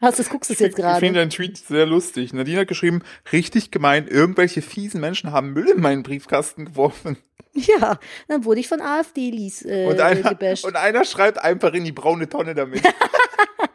Hast 0.01 0.17
du, 0.17 0.23
das 0.23 0.31
guckst 0.31 0.49
du 0.49 0.53
es 0.53 0.59
jetzt 0.59 0.69
Ich 0.79 0.83
finde 0.85 0.93
gerade. 0.93 1.11
deinen 1.13 1.29
Tweet 1.29 1.57
sehr 1.57 1.85
lustig. 1.85 2.31
Nadine 2.31 2.61
hat 2.61 2.69
geschrieben, 2.69 3.03
richtig 3.33 3.69
gemein, 3.71 4.07
irgendwelche 4.07 4.61
fiesen 4.61 5.01
Menschen 5.01 5.33
haben 5.33 5.51
Müll 5.51 5.67
in 5.69 5.81
meinen 5.81 6.03
Briefkasten 6.03 6.63
geworfen. 6.67 7.17
Ja, 7.53 7.99
dann 8.29 8.45
wurde 8.45 8.61
ich 8.61 8.69
von 8.69 8.79
AfD-Lies 8.79 9.65
äh, 9.65 9.87
Und 9.89 9.99
einer, 9.99 10.29
gebasht. 10.29 10.63
und 10.63 10.77
einer 10.77 11.03
schreibt 11.03 11.39
einfach 11.39 11.73
in 11.73 11.83
die 11.83 11.91
braune 11.91 12.29
Tonne 12.29 12.55
damit. 12.55 12.81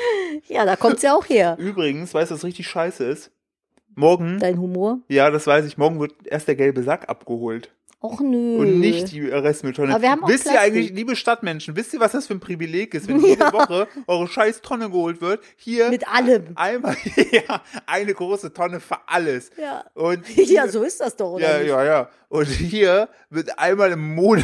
ja, 0.48 0.64
da 0.64 0.76
kommt's 0.76 1.02
ja 1.02 1.14
auch 1.14 1.28
her. 1.28 1.56
Übrigens, 1.58 2.12
weißt 2.14 2.30
du, 2.30 2.34
was 2.34 2.44
richtig 2.44 2.66
scheiße 2.68 3.04
ist? 3.04 3.30
Morgen, 3.94 4.38
Dein 4.38 4.58
Humor. 4.60 4.98
ja, 5.08 5.30
das 5.30 5.46
weiß 5.46 5.64
ich, 5.64 5.78
morgen 5.78 5.98
wird 6.00 6.12
erst 6.26 6.48
der 6.48 6.54
gelbe 6.56 6.82
Sack 6.82 7.08
abgeholt. 7.08 7.70
Och 8.02 8.20
nö. 8.20 8.58
Und 8.58 8.78
nicht 8.78 9.10
die 9.10 9.26
Restmülltonne. 9.26 9.92
Aber 9.94 10.02
wir 10.02 10.10
haben 10.10 10.22
auch 10.22 10.28
wisst 10.28 10.44
ihr 10.44 10.52
Plastik. 10.52 10.74
eigentlich, 10.74 10.90
liebe 10.92 11.16
Stadtmenschen, 11.16 11.74
wisst 11.76 11.94
ihr, 11.94 11.98
was 11.98 12.12
das 12.12 12.26
für 12.26 12.34
ein 12.34 12.40
Privileg 12.40 12.92
ist, 12.92 13.08
wenn 13.08 13.20
jede 13.24 13.50
Woche 13.54 13.88
eure 14.06 14.28
scheiß 14.28 14.60
Tonne 14.60 14.90
geholt 14.90 15.22
wird? 15.22 15.40
Hier 15.56 15.88
Mit 15.88 16.06
allem. 16.06 16.48
einmal, 16.56 16.94
ja, 17.32 17.62
eine 17.86 18.12
große 18.12 18.52
Tonne 18.52 18.80
für 18.80 18.98
alles. 19.06 19.50
Ja. 19.56 19.86
Und 19.94 20.28
Ja, 20.36 20.68
so 20.68 20.82
ist 20.82 21.00
das 21.00 21.16
doch, 21.16 21.32
oder? 21.32 21.50
Ja, 21.54 21.58
nicht? 21.58 21.68
ja, 21.70 21.84
ja. 21.84 22.10
Und 22.36 22.46
hier 22.46 23.08
wird 23.30 23.58
einmal 23.58 23.92
im 23.92 24.14
Monat 24.14 24.42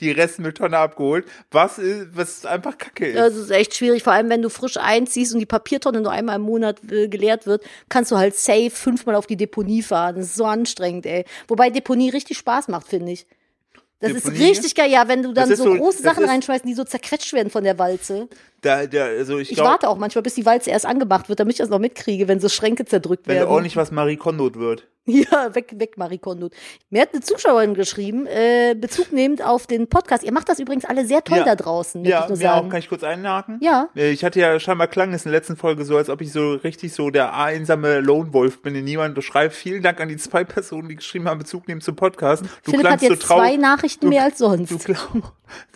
die 0.00 0.10
Restmülltonne 0.10 0.78
abgeholt, 0.78 1.26
was, 1.50 1.78
ist, 1.78 2.08
was 2.16 2.46
einfach 2.46 2.78
kacke 2.78 3.06
ist. 3.08 3.16
Das 3.16 3.34
ist 3.34 3.50
echt 3.50 3.74
schwierig, 3.74 4.02
vor 4.02 4.12
allem 4.12 4.28
wenn 4.30 4.42
du 4.42 4.48
frisch 4.48 4.76
einziehst 4.76 5.32
und 5.34 5.40
die 5.40 5.46
Papiertonne 5.46 6.00
nur 6.00 6.12
einmal 6.12 6.36
im 6.36 6.42
Monat 6.42 6.80
äh, 6.90 7.08
geleert 7.08 7.46
wird, 7.46 7.64
kannst 7.88 8.10
du 8.12 8.16
halt 8.16 8.36
safe 8.36 8.70
fünfmal 8.70 9.14
auf 9.16 9.26
die 9.26 9.36
Deponie 9.36 9.82
fahren. 9.82 10.16
Das 10.16 10.26
ist 10.26 10.36
so 10.36 10.44
anstrengend, 10.44 11.06
ey. 11.06 11.24
Wobei 11.48 11.70
Deponie 11.70 12.10
richtig 12.10 12.38
Spaß 12.38 12.68
macht, 12.68 12.86
finde 12.88 13.12
ich. 13.12 13.26
Das 13.98 14.12
Deponie? 14.12 14.34
ist 14.36 14.40
richtig 14.42 14.74
geil, 14.74 14.90
ja, 14.90 15.08
wenn 15.08 15.22
du 15.22 15.32
dann 15.32 15.48
so, 15.48 15.64
so- 15.64 15.74
große 15.74 16.02
Sachen 16.02 16.24
ist- 16.24 16.30
reinschmeißt, 16.30 16.64
die 16.64 16.74
so 16.74 16.84
zerquetscht 16.84 17.32
werden 17.32 17.48
von 17.50 17.64
der 17.64 17.78
Walze. 17.78 18.28
Da, 18.66 18.86
da, 18.86 19.04
also 19.06 19.38
ich 19.38 19.52
Ich 19.52 19.58
warte 19.58 19.88
auch 19.88 19.96
manchmal, 19.96 20.22
bis 20.22 20.34
die 20.34 20.44
Walze 20.46 20.70
erst 20.70 20.86
angemacht 20.86 21.28
wird, 21.28 21.40
damit 21.40 21.54
ich 21.54 21.58
das 21.58 21.68
noch 21.68 21.78
mitkriege, 21.78 22.28
wenn 22.28 22.40
so 22.40 22.48
Schränke 22.48 22.84
zerdrückt 22.84 23.26
wenn 23.28 23.36
werden. 23.36 23.46
da 23.48 23.52
ordentlich 23.52 23.76
was 23.76 23.90
Marie 23.90 24.16
Kondo 24.16 24.54
wird. 24.54 24.86
Ja, 25.08 25.54
weg, 25.54 25.72
weg, 25.76 25.96
Marie 25.98 26.18
Kondo. 26.18 26.50
Mir 26.90 27.02
hat 27.02 27.10
eine 27.12 27.20
Zuschauerin 27.22 27.74
geschrieben, 27.74 28.26
äh, 28.26 28.74
Bezug 28.74 29.12
nehmend 29.12 29.40
auf 29.40 29.68
den 29.68 29.86
Podcast. 29.86 30.24
Ihr 30.24 30.32
macht 30.32 30.48
das 30.48 30.58
übrigens 30.58 30.84
alle 30.84 31.06
sehr 31.06 31.22
toll 31.22 31.38
Ja. 31.38 31.44
da 31.44 31.54
draußen, 31.54 32.04
Ja, 32.04 32.22
ich 32.24 32.28
nur 32.28 32.36
mir 32.38 32.42
sagen. 32.42 32.66
auch. 32.66 32.70
Kann 32.70 32.80
ich 32.80 32.88
kurz 32.88 33.04
einhaken? 33.04 33.60
Ja. 33.62 33.88
Äh, 33.94 34.10
Ich 34.10 34.24
hatte 34.24 34.40
ja 34.40 34.58
scheinbar 34.58 34.88
klang 34.88 35.12
es 35.14 35.24
in 35.24 35.30
der 35.30 35.38
letzten 35.38 35.54
Folge 35.56 35.84
so, 35.84 35.96
als 35.96 36.10
ob 36.10 36.22
ich 36.22 36.32
so 36.32 36.54
richtig 36.54 36.92
so 36.92 37.10
der 37.10 37.34
einsame 37.34 38.00
Lone 38.00 38.32
Wolf 38.32 38.62
bin, 38.62 38.74
den 38.74 38.82
niemand 38.84 39.14
beschreibt. 39.14 39.54
Vielen 39.54 39.80
Dank 39.80 40.00
an 40.00 40.08
die 40.08 40.16
zwei 40.16 40.42
Personen, 40.42 40.88
die 40.88 40.96
geschrieben 40.96 41.28
haben, 41.28 41.38
Bezug 41.38 41.68
nehmen 41.68 41.80
zum 41.82 41.94
Podcast. 41.94 42.42
Du 42.64 42.72
Philipp 42.72 42.78
hat 42.78 42.98
klangst 42.98 43.02
jetzt 43.04 43.22
so 43.22 43.28
traurig. 43.28 43.50
zwei 43.52 43.56
Nachrichten 43.58 44.06
du- 44.06 44.08
mehr 44.08 44.24
als 44.24 44.38
sonst. 44.38 44.72
Du, 44.72 44.78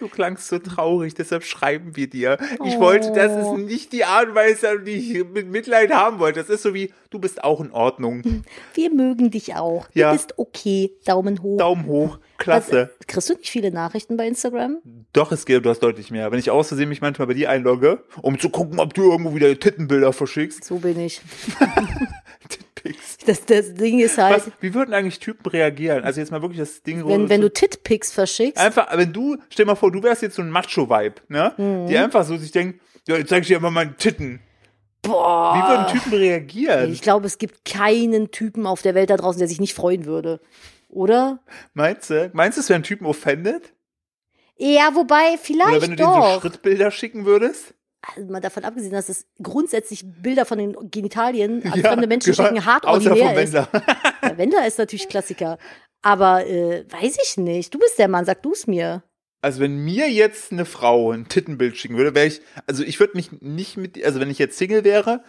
du 0.00 0.08
klangst 0.08 0.48
so 0.48 0.58
traurig, 0.58 1.14
deshalb 1.14 1.44
schreiben 1.44 1.94
wir 1.94 2.10
dir. 2.10 2.36
Ich 2.64 2.74
Oh. 2.74 2.79
Wollte, 2.80 3.12
das 3.12 3.46
ist 3.46 3.52
nicht 3.58 3.92
die 3.92 4.04
Art 4.04 4.28
und 4.28 4.34
Weise, 4.34 4.80
die 4.80 4.92
ich 4.92 5.24
mit 5.24 5.48
Mitleid 5.48 5.92
haben 5.92 6.18
wollte. 6.18 6.40
Das 6.40 6.48
ist 6.48 6.62
so 6.62 6.74
wie, 6.74 6.92
du 7.10 7.18
bist 7.18 7.44
auch 7.44 7.60
in 7.60 7.70
Ordnung. 7.70 8.22
Wir 8.74 8.92
mögen 8.92 9.30
dich 9.30 9.54
auch. 9.54 9.88
Ja. 9.94 10.10
Du 10.10 10.16
bist 10.16 10.38
okay. 10.38 10.92
Daumen 11.04 11.42
hoch. 11.42 11.58
Daumen 11.58 11.86
hoch, 11.86 12.18
klasse. 12.38 12.78
Also, 12.78 12.92
kriegst 13.06 13.30
du 13.30 13.34
nicht 13.34 13.50
viele 13.50 13.70
Nachrichten 13.70 14.16
bei 14.16 14.26
Instagram? 14.26 14.78
Doch, 15.12 15.32
es 15.32 15.46
geht, 15.46 15.64
du 15.64 15.70
hast 15.70 15.80
deutlich 15.80 16.10
mehr. 16.10 16.30
Wenn 16.32 16.38
ich 16.38 16.50
aus 16.50 16.68
Versehen 16.68 16.88
mich 16.88 17.00
manchmal 17.00 17.28
bei 17.28 17.34
dir 17.34 17.50
einlogge, 17.50 18.02
um 18.22 18.38
zu 18.38 18.50
gucken, 18.50 18.78
ob 18.80 18.94
du 18.94 19.10
irgendwo 19.10 19.34
wieder 19.34 19.58
Tittenbilder 19.58 20.12
verschickst. 20.12 20.64
So 20.64 20.78
bin 20.78 20.98
ich. 20.98 21.20
Titpics. 22.82 23.18
Das, 23.26 23.44
das 23.46 23.74
Ding 23.74 24.00
ist 24.00 24.18
halt, 24.18 24.46
Was, 24.46 24.52
wie 24.60 24.74
würden 24.74 24.94
eigentlich 24.94 25.18
Typen 25.18 25.48
reagieren? 25.50 26.04
Also 26.04 26.20
jetzt 26.20 26.30
mal 26.30 26.42
wirklich 26.42 26.58
das 26.60 26.82
Ding 26.82 27.06
wenn, 27.06 27.28
wenn 27.28 27.40
du 27.40 27.52
Titpics 27.52 28.12
verschickst, 28.12 28.58
Einfach, 28.58 28.88
wenn 28.96 29.12
du, 29.12 29.36
stell 29.50 29.66
mal 29.66 29.74
vor, 29.74 29.92
du 29.92 30.02
wärst 30.02 30.22
jetzt 30.22 30.36
so 30.36 30.42
ein 30.42 30.50
Macho-Vibe, 30.50 31.16
ne? 31.28 31.52
Mhm. 31.56 31.86
Die 31.88 31.96
einfach 31.96 32.24
so 32.24 32.36
sich 32.36 32.52
denken, 32.52 32.80
ja, 33.06 33.16
jetzt 33.16 33.28
zeig 33.28 33.42
ich 33.42 33.48
dir 33.48 33.56
einfach 33.56 33.70
mal 33.70 33.94
Titten. 33.98 34.40
boah. 35.02 35.54
Wie 35.54 35.68
würden 35.68 35.86
Typen 35.88 36.18
reagieren? 36.18 36.92
Ich 36.92 37.02
glaube, 37.02 37.26
es 37.26 37.38
gibt 37.38 37.64
keinen 37.64 38.30
Typen 38.30 38.66
auf 38.66 38.82
der 38.82 38.94
Welt 38.94 39.10
da 39.10 39.16
draußen, 39.16 39.38
der 39.38 39.48
sich 39.48 39.60
nicht 39.60 39.74
freuen 39.74 40.04
würde. 40.04 40.40
Oder? 40.88 41.40
Meinst 41.74 42.10
du? 42.10 42.30
Meinst 42.32 42.58
du, 42.58 42.60
es 42.62 42.68
wären 42.68 42.82
Typen 42.82 43.06
offended? 43.06 43.72
Ja, 44.56 44.94
wobei, 44.94 45.30
Oder 45.30 45.38
vielleicht 45.38 45.82
wenn 45.82 45.90
du 45.90 45.96
denen 45.96 46.12
so 46.12 46.18
doch. 46.20 46.40
Schrittbilder 46.40 46.90
schicken 46.90 47.24
würdest? 47.24 47.74
Also 48.02 48.30
mal 48.30 48.40
davon 48.40 48.64
abgesehen, 48.64 48.92
dass 48.92 49.08
es 49.08 49.26
grundsätzlich 49.42 50.04
Bilder 50.04 50.44
von 50.46 50.58
den 50.58 50.90
Genitalien 50.90 51.62
an 51.70 51.78
Ja, 51.80 51.90
fremde 51.90 52.06
Menschen 52.06 52.32
genau. 52.32 52.48
schicken 52.48 52.64
hart 52.64 52.84
ordinär 52.84 53.32
ist. 53.42 53.52
Wendler. 53.54 53.68
Der 54.22 54.38
Wender 54.38 54.66
ist 54.66 54.78
natürlich 54.78 55.08
Klassiker. 55.08 55.58
Aber 56.02 56.46
äh, 56.46 56.84
weiß 56.90 57.18
ich 57.22 57.36
nicht. 57.36 57.74
Du 57.74 57.78
bist 57.78 57.98
der 57.98 58.08
Mann, 58.08 58.24
sag 58.24 58.42
du's 58.42 58.66
mir. 58.66 59.02
Also 59.42 59.60
wenn 59.60 59.84
mir 59.84 60.10
jetzt 60.10 60.52
eine 60.52 60.64
Frau 60.64 61.12
ein 61.12 61.28
Tittenbild 61.28 61.76
schicken 61.76 61.96
würde, 61.96 62.14
wäre 62.14 62.26
ich, 62.26 62.40
also 62.66 62.82
ich 62.82 63.00
würde 63.00 63.16
mich 63.16 63.40
nicht 63.40 63.76
mit, 63.76 64.02
also 64.04 64.20
wenn 64.20 64.30
ich 64.30 64.38
jetzt 64.38 64.58
Single 64.58 64.84
wäre, 64.84 65.22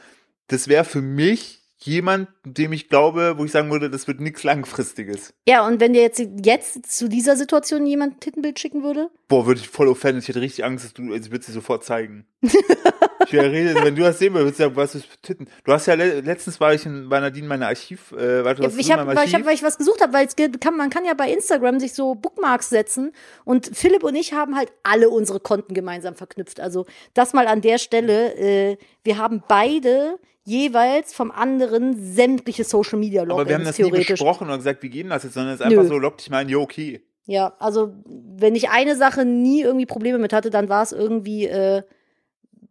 das 0.48 0.68
wäre 0.68 0.84
für 0.84 1.02
mich 1.02 1.61
jemand, 1.84 2.30
dem 2.46 2.74
ich 2.74 2.90
glaube, 2.90 3.36
wo 3.38 3.46
ich 3.46 3.52
sagen 3.52 3.72
würde, 3.72 3.90
das 3.90 4.08
wird 4.08 4.20
nichts 4.20 4.44
Langfristiges. 4.44 5.34
Ja, 5.48 5.66
und 5.66 5.80
wenn 5.80 5.94
dir 5.94 6.02
jetzt, 6.02 6.22
jetzt 6.44 6.92
zu 6.92 7.08
dieser 7.08 7.36
Situation 7.36 7.86
jemand 7.86 8.16
ein 8.16 8.20
Tittenbild 8.20 8.60
schicken 8.60 8.84
würde? 8.84 9.10
Boah, 9.28 9.46
würde 9.46 9.62
ich 9.62 9.70
voll 9.70 9.88
offended. 9.88 10.24
Ich 10.24 10.30
hätte 10.30 10.42
richtig 10.42 10.64
Angst, 10.64 10.86
dass 10.86 10.94
du, 10.94 11.12
also 11.12 11.32
würde 11.32 11.44
sie 11.44 11.52
sofort 11.52 11.84
zeigen. 11.84 12.26
ich 12.42 13.34
wäre 13.34 13.52
rede, 13.52 13.76
wenn 13.84 13.96
du 13.96 14.04
das 14.04 14.20
sehen 14.20 14.34
würdest, 14.34 14.60
würdest 14.60 14.60
du 14.60 14.64
sagen, 14.64 14.76
was 14.76 14.96
ist 14.96 15.06
für 15.06 15.22
Titten? 15.22 15.48
Du 15.64 15.72
hast 15.72 15.86
ja, 15.86 15.96
le 15.96 16.22
letztens 16.22 16.60
war 16.60 16.74
ich 16.74 16.86
in, 16.86 17.10
bei 17.10 17.20
Nadine 17.20 17.48
meine 17.48 17.68
Archiv, 17.68 18.12
äh, 18.12 18.44
warte, 18.44 18.64
was 18.64 18.78
ich 18.78 18.92
habe, 18.92 19.16
weil 19.16 19.28
ich, 19.28 19.34
hab, 19.34 19.46
weil 19.46 19.54
ich 19.54 19.64
was 19.64 19.78
gesucht 19.78 20.02
habe, 20.02 20.14
weil 20.14 20.28
es 20.28 20.36
kann, 20.36 20.78
man 20.78 20.90
kann 20.90 21.06
ja 21.06 21.14
bei 21.14 21.32
Instagram 21.32 21.80
sich 21.80 21.94
so 21.94 22.16
Bookmarks 22.16 22.70
setzen 22.70 23.12
und 23.46 23.72
Philipp 23.74 24.04
und 24.04 24.16
ich 24.16 24.34
haben 24.34 24.56
halt 24.56 24.72
alle 24.84 25.10
unsere 25.10 25.40
Konten 25.40 25.74
gemeinsam 25.74 26.16
verknüpft. 26.16 26.60
Also 26.60 26.86
das 27.14 27.34
mal 27.34 27.48
an 27.48 27.62
der 27.62 27.78
Stelle. 27.78 28.36
Äh, 28.36 28.78
wir 29.04 29.18
haben 29.18 29.44
beide 29.48 30.20
jeweils 30.44 31.14
vom 31.14 31.32
anderen 31.32 31.96
sämtliche 32.14 32.64
Social 32.64 33.00
Media 33.00 33.22
aber 33.22 33.48
wir 33.48 33.56
haben 33.56 33.64
Logins 33.64 33.78
das 33.78 33.80
nie 33.80 33.92
besprochen 33.92 34.48
oder 34.48 34.58
gesagt, 34.58 34.82
wie 34.84 34.90
geht 34.90 35.04
denn 35.04 35.10
das 35.10 35.24
jetzt, 35.24 35.34
sondern 35.34 35.54
es 35.54 35.60
ist 35.60 35.66
einfach 35.66 35.84
Nö. 35.84 35.88
so, 35.88 35.98
lock 35.98 36.18
dich 36.18 36.30
mal 36.30 36.42
in, 36.42 36.50
jo, 36.50 36.62
okay. 36.62 37.06
Ja, 37.26 37.54
also 37.60 37.94
wenn 38.06 38.56
ich 38.56 38.70
eine 38.70 38.96
Sache 38.96 39.26
nie 39.26 39.62
irgendwie 39.62 39.86
Probleme 39.86 40.18
mit 40.18 40.34
hatte, 40.34 40.50
dann 40.50 40.70
war 40.70 40.82
es 40.82 40.92
irgendwie 40.92 41.46
äh, 41.46 41.84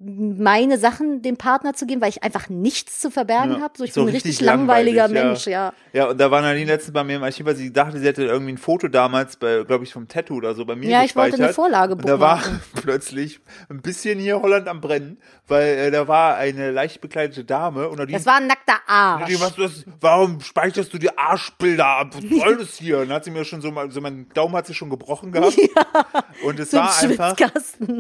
meine 0.03 0.79
Sachen 0.79 1.21
dem 1.21 1.37
Partner 1.37 1.75
zu 1.75 1.85
geben, 1.85 2.01
weil 2.01 2.09
ich 2.09 2.23
einfach 2.23 2.49
nichts 2.49 3.01
zu 3.01 3.11
verbergen 3.11 3.57
Ja, 3.57 3.61
habe. 3.61 3.75
So, 3.77 3.85
ich 3.85 3.93
so 3.93 4.01
bin 4.01 4.09
ein 4.09 4.15
richtig, 4.15 4.31
richtig 4.31 4.47
langweiliger 4.47 5.03
langweilig, 5.09 5.23
ja. 5.23 5.29
Mensch, 5.29 5.47
ja. 5.47 5.73
Ja, 5.93 6.09
und 6.09 6.19
da 6.19 6.31
war 6.31 6.41
Nadine 6.41 6.65
letztens 6.73 6.95
bei 6.95 7.05
mir 7.05 7.17
im 7.17 7.23
Archiv, 7.23 7.45
weil 7.45 7.57
sie 7.57 7.71
dachte, 7.71 7.99
sie 7.99 8.07
hätte 8.07 8.25
irgendwie 8.25 8.53
ein 8.53 8.59
Foto 8.59 8.89
damals, 8.89 9.39
glaube 9.39 9.85
ich, 9.85 9.93
vom 9.93 10.09
Tattoo 10.09 10.37
oder 10.37 10.55
so 10.55 10.65
bei 10.65 10.75
mir 10.75 10.89
Ja, 10.89 11.05
ich 11.05 11.15
wollte 11.17 11.37
eine 11.37 11.53
Vorlage 11.53 11.97
Und 11.97 12.09
da 12.09 12.19
war 12.19 12.43
plötzlich 12.81 13.41
ein 13.69 13.83
bisschen 13.83 14.19
hier 14.19 14.41
Holland 14.41 14.69
am 14.69 14.81
Brennen, 14.81 15.19
weil 15.47 15.67
äh, 15.67 15.91
da 15.91 16.09
war 16.09 16.37
eine 16.37 16.71
leicht 16.71 17.03
bekleidete 17.03 17.45
Dame 17.45 17.87
und 17.91 17.99
Nadine 17.99 18.17
Das 18.17 18.25
war 18.27 18.37
ein 18.37 18.47
nackter 18.47 18.79
Nadine, 18.89 19.39
Arsch. 19.39 19.41
was 19.41 19.57
das, 19.57 19.85
warum 20.01 20.41
speicherst 20.41 20.95
du 20.95 20.99
dir 20.99 21.19
Arschbilder 21.19 21.87
ab? 21.87 22.15
Was 22.15 22.39
soll 22.41 22.57
das 22.57 22.75
hier? 22.77 23.01
Und 23.01 23.09
dann 23.09 23.17
hat 23.17 23.25
sie 23.25 23.31
mir 23.31 23.45
schon 23.45 23.61
so 23.61 23.71
mal, 23.71 23.91
so 23.91 24.01
mein 24.01 24.31
Daumen 24.33 24.57
hat 24.57 24.67
sie 24.67 24.73
schon 24.75 24.89
gebrochen 24.89 25.31
gehabt. 25.31 25.59
Und 26.43 26.59
es 26.59 26.71
So 26.71 26.79
ein 26.79 26.85
war 26.85 26.99
einfach, 27.03 27.37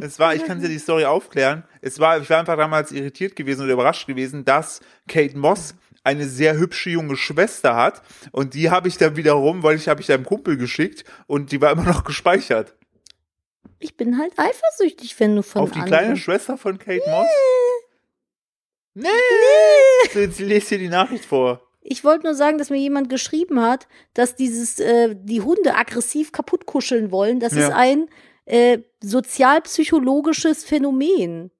es 0.00 0.18
war, 0.18 0.34
ich 0.34 0.44
kann 0.44 0.60
dir 0.60 0.68
die 0.68 0.78
Story 0.78 1.04
aufklären. 1.04 1.64
Es 1.80 1.98
war, 1.98 2.20
ich 2.20 2.28
war 2.30 2.38
einfach 2.40 2.56
damals 2.56 2.92
irritiert 2.92 3.36
gewesen 3.36 3.62
oder 3.64 3.72
überrascht 3.72 4.06
gewesen, 4.06 4.44
dass 4.44 4.80
Kate 5.08 5.36
Moss 5.38 5.74
eine 6.04 6.26
sehr 6.26 6.56
hübsche 6.56 6.90
junge 6.90 7.16
Schwester 7.16 7.76
hat 7.76 8.02
und 8.32 8.54
die 8.54 8.70
habe 8.70 8.88
ich 8.88 8.96
dann 8.96 9.16
wiederum, 9.16 9.62
weil 9.62 9.76
ich 9.76 9.88
habe 9.88 10.00
ich 10.00 10.10
einem 10.12 10.24
Kumpel 10.24 10.56
geschickt 10.56 11.04
und 11.26 11.52
die 11.52 11.60
war 11.60 11.72
immer 11.72 11.84
noch 11.84 12.04
gespeichert. 12.04 12.74
Ich 13.78 13.96
bin 13.96 14.18
halt 14.18 14.32
eifersüchtig, 14.38 15.18
wenn 15.20 15.36
du 15.36 15.42
von 15.42 15.62
Auf 15.62 15.70
die 15.70 15.80
anderen. 15.80 15.98
kleine 16.02 16.16
Schwester 16.16 16.56
von 16.58 16.78
Kate 16.78 17.02
Moss? 17.08 17.26
Nee. 18.94 19.08
So, 20.12 20.18
Jetzt 20.20 20.40
lest 20.40 20.68
hier 20.68 20.78
die 20.78 20.88
Nachricht 20.88 21.24
vor. 21.24 21.62
Ich 21.82 22.04
wollte 22.04 22.24
nur 22.24 22.34
sagen, 22.34 22.58
dass 22.58 22.68
mir 22.70 22.76
jemand 22.78 23.08
geschrieben 23.08 23.60
hat, 23.60 23.88
dass 24.12 24.36
dieses 24.36 24.78
äh, 24.80 25.16
die 25.18 25.40
Hunde 25.40 25.74
aggressiv 25.76 26.32
kaputt 26.32 26.66
kuscheln 26.66 27.10
wollen. 27.10 27.40
Das 27.40 27.54
Ja. 27.54 27.68
ist 27.68 27.72
ein 27.72 28.08
äh, 28.44 28.78
sozialpsychologisches 29.02 30.64
Phänomen. 30.64 31.50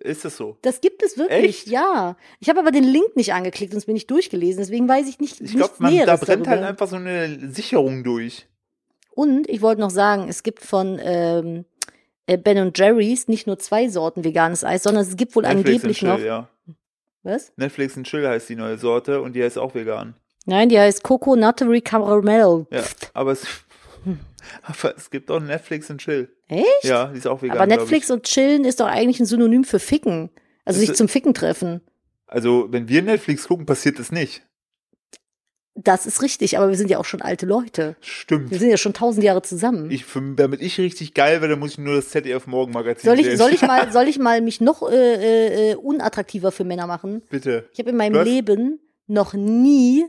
Ist 0.00 0.24
das 0.24 0.36
so? 0.36 0.56
Das 0.62 0.80
gibt 0.80 1.02
es 1.02 1.18
wirklich, 1.18 1.62
Echt? 1.62 1.66
ja. 1.68 2.16
Ich 2.40 2.48
habe 2.48 2.60
aber 2.60 2.70
den 2.70 2.84
Link 2.84 3.16
nicht 3.16 3.32
angeklickt 3.32 3.72
und 3.72 3.78
es 3.78 3.86
bin 3.86 3.94
nicht 3.94 4.10
durchgelesen, 4.10 4.60
deswegen 4.60 4.88
weiß 4.88 5.08
ich 5.08 5.18
nicht. 5.18 5.40
Ich 5.40 5.56
glaube, 5.56 5.74
da 5.78 6.16
brennt 6.16 6.46
darüber. 6.46 6.50
halt 6.50 6.62
einfach 6.62 6.86
so 6.86 6.96
eine 6.96 7.50
Sicherung 7.52 8.04
durch. 8.04 8.46
Und 9.14 9.48
ich 9.48 9.62
wollte 9.62 9.80
noch 9.80 9.90
sagen, 9.90 10.28
es 10.28 10.44
gibt 10.44 10.62
von 10.62 11.00
ähm, 11.02 11.64
äh, 12.26 12.36
Ben 12.36 12.72
Jerry's 12.74 13.26
nicht 13.26 13.46
nur 13.48 13.58
zwei 13.58 13.88
Sorten 13.88 14.22
veganes 14.22 14.62
Eis, 14.62 14.84
sondern 14.84 15.02
es 15.02 15.16
gibt 15.16 15.34
wohl 15.34 15.42
Netflix 15.42 15.68
angeblich 15.68 16.02
and 16.02 16.10
noch. 16.10 16.16
Chill, 16.18 16.26
ja. 16.26 16.48
Was? 17.24 17.52
Netflix 17.56 17.96
and 17.96 18.06
Chill 18.06 18.26
heißt 18.26 18.48
die 18.48 18.56
neue 18.56 18.78
Sorte 18.78 19.20
und 19.20 19.34
die 19.34 19.42
heißt 19.42 19.58
auch 19.58 19.74
vegan. 19.74 20.14
Nein, 20.46 20.68
die 20.68 20.78
heißt 20.78 21.02
Coco 21.02 21.36
Nuttery 21.36 21.80
Caramel. 21.80 22.66
Ja, 22.70 22.84
aber 23.12 23.32
es, 23.32 23.46
aber 24.62 24.96
es 24.96 25.10
gibt 25.10 25.30
auch 25.30 25.40
Netflix 25.40 25.90
and 25.90 26.00
Chill. 26.00 26.28
Echt? 26.48 26.84
Ja, 26.84 27.06
die 27.06 27.18
ist 27.18 27.26
auch 27.26 27.42
vegan. 27.42 27.56
aber 27.56 27.66
Netflix 27.66 28.10
und 28.10 28.24
Chillen 28.24 28.64
ist 28.64 28.80
doch 28.80 28.86
eigentlich 28.86 29.20
ein 29.20 29.26
Synonym 29.26 29.64
für 29.64 29.78
Ficken. 29.78 30.30
Also 30.64 30.80
sich 30.80 30.94
zum 30.94 31.08
Ficken 31.08 31.34
treffen. 31.34 31.80
Also, 32.26 32.66
wenn 32.70 32.88
wir 32.88 33.02
Netflix 33.02 33.48
gucken, 33.48 33.64
passiert 33.64 33.98
das 33.98 34.12
nicht. 34.12 34.42
Das 35.74 36.06
ist 36.06 36.22
richtig, 36.22 36.58
aber 36.58 36.68
wir 36.68 36.76
sind 36.76 36.90
ja 36.90 36.98
auch 36.98 37.04
schon 37.04 37.22
alte 37.22 37.46
Leute. 37.46 37.96
Stimmt. 38.00 38.50
Wir 38.50 38.58
sind 38.58 38.68
ja 38.68 38.76
schon 38.76 38.94
tausend 38.94 39.24
Jahre 39.24 39.42
zusammen. 39.42 39.90
Ich, 39.90 40.04
für, 40.04 40.20
damit 40.34 40.60
ich 40.60 40.78
richtig 40.78 41.14
geil 41.14 41.40
werde, 41.40 41.56
muss 41.56 41.72
ich 41.72 41.78
nur 41.78 41.94
das 41.94 42.08
ZDF 42.08 42.48
Morgenmagazin 42.48 43.08
soll 43.08 43.20
ich, 43.20 43.26
sehen. 43.26 43.36
soll 43.38 43.52
ich 43.52 43.62
mal, 43.62 43.90
soll 43.92 44.08
ich 44.08 44.18
mal 44.18 44.40
mich 44.40 44.60
noch 44.60 44.82
äh, 44.90 45.70
äh, 45.70 45.74
unattraktiver 45.76 46.50
für 46.50 46.64
Männer 46.64 46.88
machen? 46.88 47.22
Bitte. 47.30 47.68
Ich 47.72 47.78
habe 47.78 47.90
in 47.90 47.96
meinem 47.96 48.16
Was? 48.16 48.26
Leben 48.26 48.80
noch 49.06 49.34
nie 49.34 50.04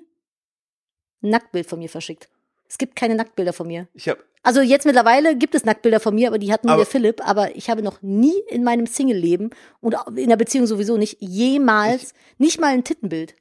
ein 1.22 1.30
Nacktbild 1.30 1.68
von 1.68 1.80
mir 1.80 1.90
verschickt. 1.90 2.30
Es 2.70 2.78
gibt 2.78 2.96
keine 2.96 3.16
Nacktbilder 3.16 3.52
von 3.52 3.68
mir. 3.68 3.88
Ich 3.94 4.08
habe 4.08 4.24
Also 4.44 4.62
jetzt 4.62 4.86
mittlerweile 4.86 5.36
gibt 5.36 5.56
es 5.56 5.66
Nacktbilder 5.66 6.00
von 6.00 6.14
mir, 6.16 6.28
aber 6.28 6.38
die 6.38 6.54
hat 6.54 6.64
nur 6.64 6.74
Aber- 6.74 6.84
der 6.84 6.92
Philipp. 6.92 7.28
Aber 7.28 7.56
ich 7.56 7.70
habe 7.70 7.82
noch 7.82 8.02
nie 8.02 8.40
in 8.50 8.64
meinem 8.64 8.86
Single-Leben 8.86 9.50
und 9.82 9.96
in 10.16 10.30
der 10.30 10.38
Beziehung 10.38 10.68
sowieso 10.68 10.96
nicht 10.98 11.18
jemals 11.20 12.14
nicht 12.38 12.60
mal 12.62 12.68
ein 12.68 12.84
Tittenbild. 12.84 13.36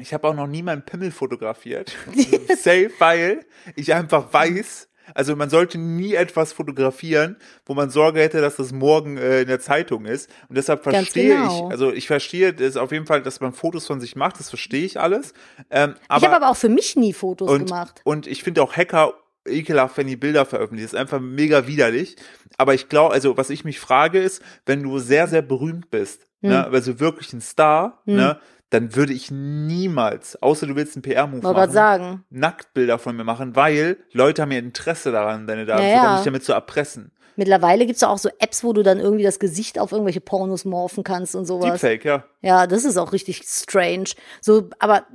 ich 0.00 0.12
hab 0.12 0.24
auch 0.24 0.34
noch 0.34 0.46
nie 0.48 0.62
meinen 0.62 0.84
Pimmel 0.84 1.10
fotografiert. 1.12 1.96
Safe, 2.58 2.90
weil 2.98 3.46
ich 3.76 3.94
einfach 3.94 4.32
weiß, 4.32 4.88
also 5.14 5.36
man 5.36 5.50
sollte 5.50 5.78
nie 5.78 6.14
etwas 6.14 6.52
fotografieren, 6.52 7.36
wo 7.66 7.74
man 7.74 7.90
Sorge 7.90 8.20
hätte, 8.20 8.40
dass 8.40 8.56
das 8.56 8.72
morgen 8.72 9.16
äh, 9.16 9.42
in 9.42 9.48
der 9.48 9.60
Zeitung 9.60 10.04
ist. 10.04 10.30
Und 10.48 10.56
deshalb 10.56 10.82
verstehe 10.82 11.36
genau. 11.36 11.66
ich, 11.66 11.72
also 11.72 11.92
ich 11.92 12.06
verstehe 12.06 12.52
das 12.52 12.76
auf 12.76 12.92
jeden 12.92 13.06
Fall, 13.06 13.22
dass 13.22 13.40
man 13.40 13.52
Fotos 13.52 13.86
von 13.86 14.00
sich 14.00 14.16
macht, 14.16 14.38
das 14.38 14.48
verstehe 14.48 14.84
ich 14.84 15.00
alles. 15.00 15.34
Ähm, 15.70 15.94
ich 15.96 16.10
aber, 16.10 16.26
habe 16.26 16.36
aber 16.36 16.50
auch 16.50 16.56
für 16.56 16.68
mich 16.68 16.96
nie 16.96 17.12
Fotos 17.12 17.50
und, 17.50 17.66
gemacht. 17.66 18.00
Und 18.04 18.26
ich 18.26 18.42
finde 18.42 18.62
auch 18.62 18.76
Hacker 18.76 19.14
ekelhaft, 19.46 19.96
wenn 19.96 20.06
die 20.06 20.16
Bilder 20.16 20.46
veröffentlichen. 20.46 20.86
Das 20.86 20.92
ist 20.92 20.98
einfach 20.98 21.20
mega 21.20 21.66
widerlich. 21.66 22.16
Aber 22.58 22.74
ich 22.74 22.88
glaube, 22.88 23.12
also 23.14 23.36
was 23.36 23.50
ich 23.50 23.64
mich 23.64 23.80
frage 23.80 24.20
ist, 24.20 24.42
wenn 24.66 24.82
du 24.82 24.98
sehr, 24.98 25.26
sehr 25.26 25.42
berühmt 25.42 25.90
bist, 25.90 26.26
Hm. 26.42 26.50
ne, 26.50 26.66
also 26.66 27.00
wirklich 27.00 27.32
ein 27.32 27.40
Star, 27.40 28.02
ne, 28.04 28.38
dann 28.72 28.96
würde 28.96 29.12
ich 29.12 29.30
niemals, 29.30 30.40
außer 30.42 30.66
du 30.66 30.74
willst 30.76 30.96
einen 30.96 31.02
PR-Move 31.02 31.42
machen, 31.42 31.70
sagen. 31.70 32.24
Nacktbilder 32.30 32.98
von 32.98 33.14
mir 33.14 33.24
machen, 33.24 33.54
weil 33.54 33.98
Leute 34.12 34.40
haben 34.40 34.50
ja 34.50 34.58
Interesse 34.58 35.12
daran, 35.12 35.46
deine 35.46 35.66
Daten 35.66 35.82
Ja, 35.82 35.88
ja. 35.88 36.16
dich 36.16 36.24
damit 36.24 36.42
zu 36.42 36.54
erpressen. 36.54 37.12
Mittlerweile 37.36 37.84
gibt's 37.84 38.00
ja 38.00 38.08
auch 38.08 38.16
so 38.16 38.30
Apps, 38.38 38.64
wo 38.64 38.72
du 38.72 38.82
dann 38.82 38.98
irgendwie 38.98 39.24
das 39.24 39.38
Gesicht 39.38 39.78
auf 39.78 39.92
irgendwelche 39.92 40.22
Pornos 40.22 40.64
morphen 40.64 41.04
kannst 41.04 41.34
und 41.34 41.44
sowas. 41.44 41.80
Deepfake, 41.80 42.04
ja. 42.04 42.24
Ja, 42.40 42.66
das 42.66 42.86
ist 42.86 42.96
auch 42.96 43.12
richtig 43.12 43.42
strange. 43.44 44.10
So, 44.40 44.70
aber 44.78 45.06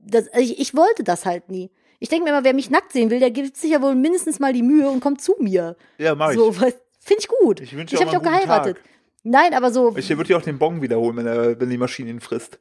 das, 0.00 0.26
ich, 0.36 0.58
ich 0.58 0.76
wollte 0.76 1.04
das 1.04 1.24
halt 1.24 1.50
nie. 1.50 1.70
Ich 2.00 2.08
denke 2.08 2.24
mir 2.24 2.30
immer, 2.30 2.44
wer 2.44 2.52
mich 2.52 2.68
nackt 2.68 2.92
sehen 2.92 3.10
will, 3.10 3.20
der 3.20 3.30
gibt 3.30 3.56
sich 3.56 3.70
ja 3.70 3.80
wohl 3.80 3.94
mindestens 3.94 4.40
mal 4.40 4.52
die 4.52 4.62
Mühe 4.62 4.88
und 4.88 4.98
kommt 4.98 5.20
zu 5.20 5.36
mir. 5.38 5.76
Ja, 5.98 6.16
mach 6.16 6.30
ich. 6.30 6.36
So, 6.36 6.50
finde 6.50 6.74
ich 7.18 7.28
gut. 7.28 7.60
Ich 7.60 7.76
wünsche 7.76 7.94
ich 7.94 8.00
habe 8.00 8.10
dich 8.10 8.18
auch 8.18 8.22
geheiratet. 8.22 8.78
Nein, 9.22 9.54
aber 9.54 9.70
so. 9.70 9.96
Ich 9.96 10.10
würde 10.10 10.24
dir 10.24 10.36
auch 10.36 10.42
den 10.42 10.58
Bon 10.58 10.82
wiederholen, 10.82 11.16
wenn, 11.16 11.26
er, 11.26 11.60
wenn 11.60 11.70
die 11.70 11.78
Maschine 11.78 12.10
ihn 12.10 12.20
frisst. 12.20 12.58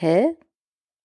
Hä? 0.00 0.28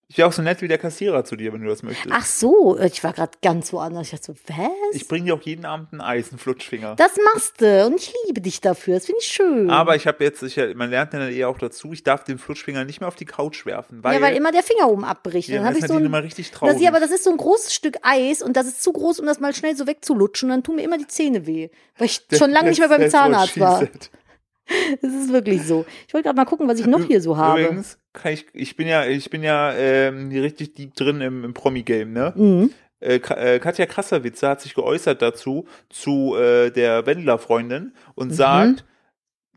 Ich 0.07 0.19
wäre 0.19 0.27
auch 0.27 0.33
so 0.33 0.43
nett 0.43 0.61
wie 0.61 0.67
der 0.67 0.77
Kassierer 0.77 1.25
zu 1.25 1.35
dir, 1.35 1.51
wenn 1.51 1.61
du 1.63 1.67
das 1.67 1.81
möchtest. 1.81 2.13
Ach 2.15 2.23
so, 2.23 2.77
ich 2.77 3.03
war 3.03 3.13
gerade 3.13 3.31
ganz 3.41 3.73
woanders. 3.73 4.03
Ich 4.03 4.11
dachte 4.11 4.33
so, 4.33 4.35
was? 4.47 4.95
Ich 4.95 5.07
bringe 5.07 5.25
dir 5.25 5.33
auch 5.33 5.41
jeden 5.41 5.65
Abend 5.65 5.91
ein 5.93 6.01
Eis, 6.01 6.29
einen 6.29 6.37
Flutschfinger. 6.37 6.95
das 6.95 7.13
machst 7.33 7.59
du 7.61 7.87
und 7.87 7.95
ich 7.95 8.13
liebe 8.27 8.39
dich 8.39 8.61
dafür. 8.61 8.93
Das 8.95 9.07
finde 9.07 9.21
ich 9.21 9.27
schön. 9.27 9.71
Aber 9.71 9.95
ich 9.95 10.05
habe 10.05 10.23
jetzt, 10.23 10.43
ich, 10.43 10.57
man 10.75 10.91
lernt 10.91 11.15
in 11.15 11.21
der 11.21 11.31
Ehe 11.31 11.47
auch 11.47 11.57
dazu, 11.57 11.93
ich 11.93 12.03
darf 12.03 12.23
den 12.23 12.37
Flutschfinger 12.37 12.85
nicht 12.85 12.99
mehr 12.99 13.07
auf 13.07 13.15
die 13.15 13.25
Couch 13.25 13.65
werfen, 13.65 14.03
weil, 14.03 14.13
ja, 14.13 14.21
weil 14.21 14.35
immer 14.35 14.51
der 14.51 14.61
Finger 14.61 14.87
oben 14.91 15.05
abbricht. 15.05 15.49
ja, 15.49 15.55
dann 15.55 15.63
dann 15.63 15.73
habe 15.73 15.79
ich 15.79 15.87
so 15.87 15.95
ein, 15.95 16.05
immer 16.05 16.21
richtig 16.21 16.51
traurig. 16.51 16.75
das, 16.75 16.83
ja, 16.83 16.91
aber 16.91 16.99
das 16.99 17.09
ist 17.09 17.23
so 17.23 17.31
ein 17.31 17.37
großes 17.37 17.73
Stück 17.73 17.97
Eis 18.03 18.43
und 18.43 18.55
das 18.55 18.67
ist 18.67 18.83
zu 18.83 18.93
groß, 18.93 19.19
um 19.19 19.25
das 19.25 19.39
mal 19.39 19.55
schnell 19.55 19.75
so 19.75 19.87
wegzulutschen. 19.87 20.49
Dann 20.49 20.61
tun 20.61 20.75
mir 20.75 20.83
immer 20.83 20.99
die 20.99 21.07
Zähne 21.07 21.47
weh, 21.47 21.69
weil 21.97 22.05
ich 22.05 22.21
schon 22.37 22.51
lange 22.51 22.69
nicht 22.69 22.79
mehr 22.79 22.89
beim 22.89 23.09
Zahnarzt 23.09 23.59
war. 23.59 23.87
Das 25.01 25.11
ist 25.11 25.33
wirklich 25.33 25.63
so. 25.63 25.85
Ich 26.07 26.13
wollte 26.13 26.27
gerade 26.27 26.37
mal 26.37 26.45
gucken, 26.45 26.69
was 26.69 26.79
ich 26.79 26.85
noch 26.85 27.03
hier 27.03 27.19
so 27.19 27.35
habe. 27.37 27.63
Übrigens, 27.63 27.97
kann 28.13 28.31
ich, 28.33 28.45
ich 28.53 28.75
bin 28.75 28.87
ja, 28.87 29.05
ich 29.05 29.29
bin 29.29 29.43
ja 29.43 29.73
ähm, 29.73 30.29
richtig 30.29 30.73
deep 30.75 30.95
drin 30.95 31.21
im, 31.21 31.43
im 31.43 31.53
Promi-Game, 31.53 32.13
ne? 32.13 32.33
Mhm. 32.35 32.71
Äh, 32.99 33.15
äh, 33.15 33.59
Katja 33.59 33.85
Krassawitze 33.85 34.47
hat 34.47 34.61
sich 34.61 34.75
geäußert 34.75 35.21
dazu, 35.21 35.67
zu 35.89 36.35
äh, 36.37 36.69
der 36.71 37.05
Wendler-Freundin 37.05 37.93
und 38.15 38.29
Mhm. 38.29 38.33
sagt, 38.33 38.85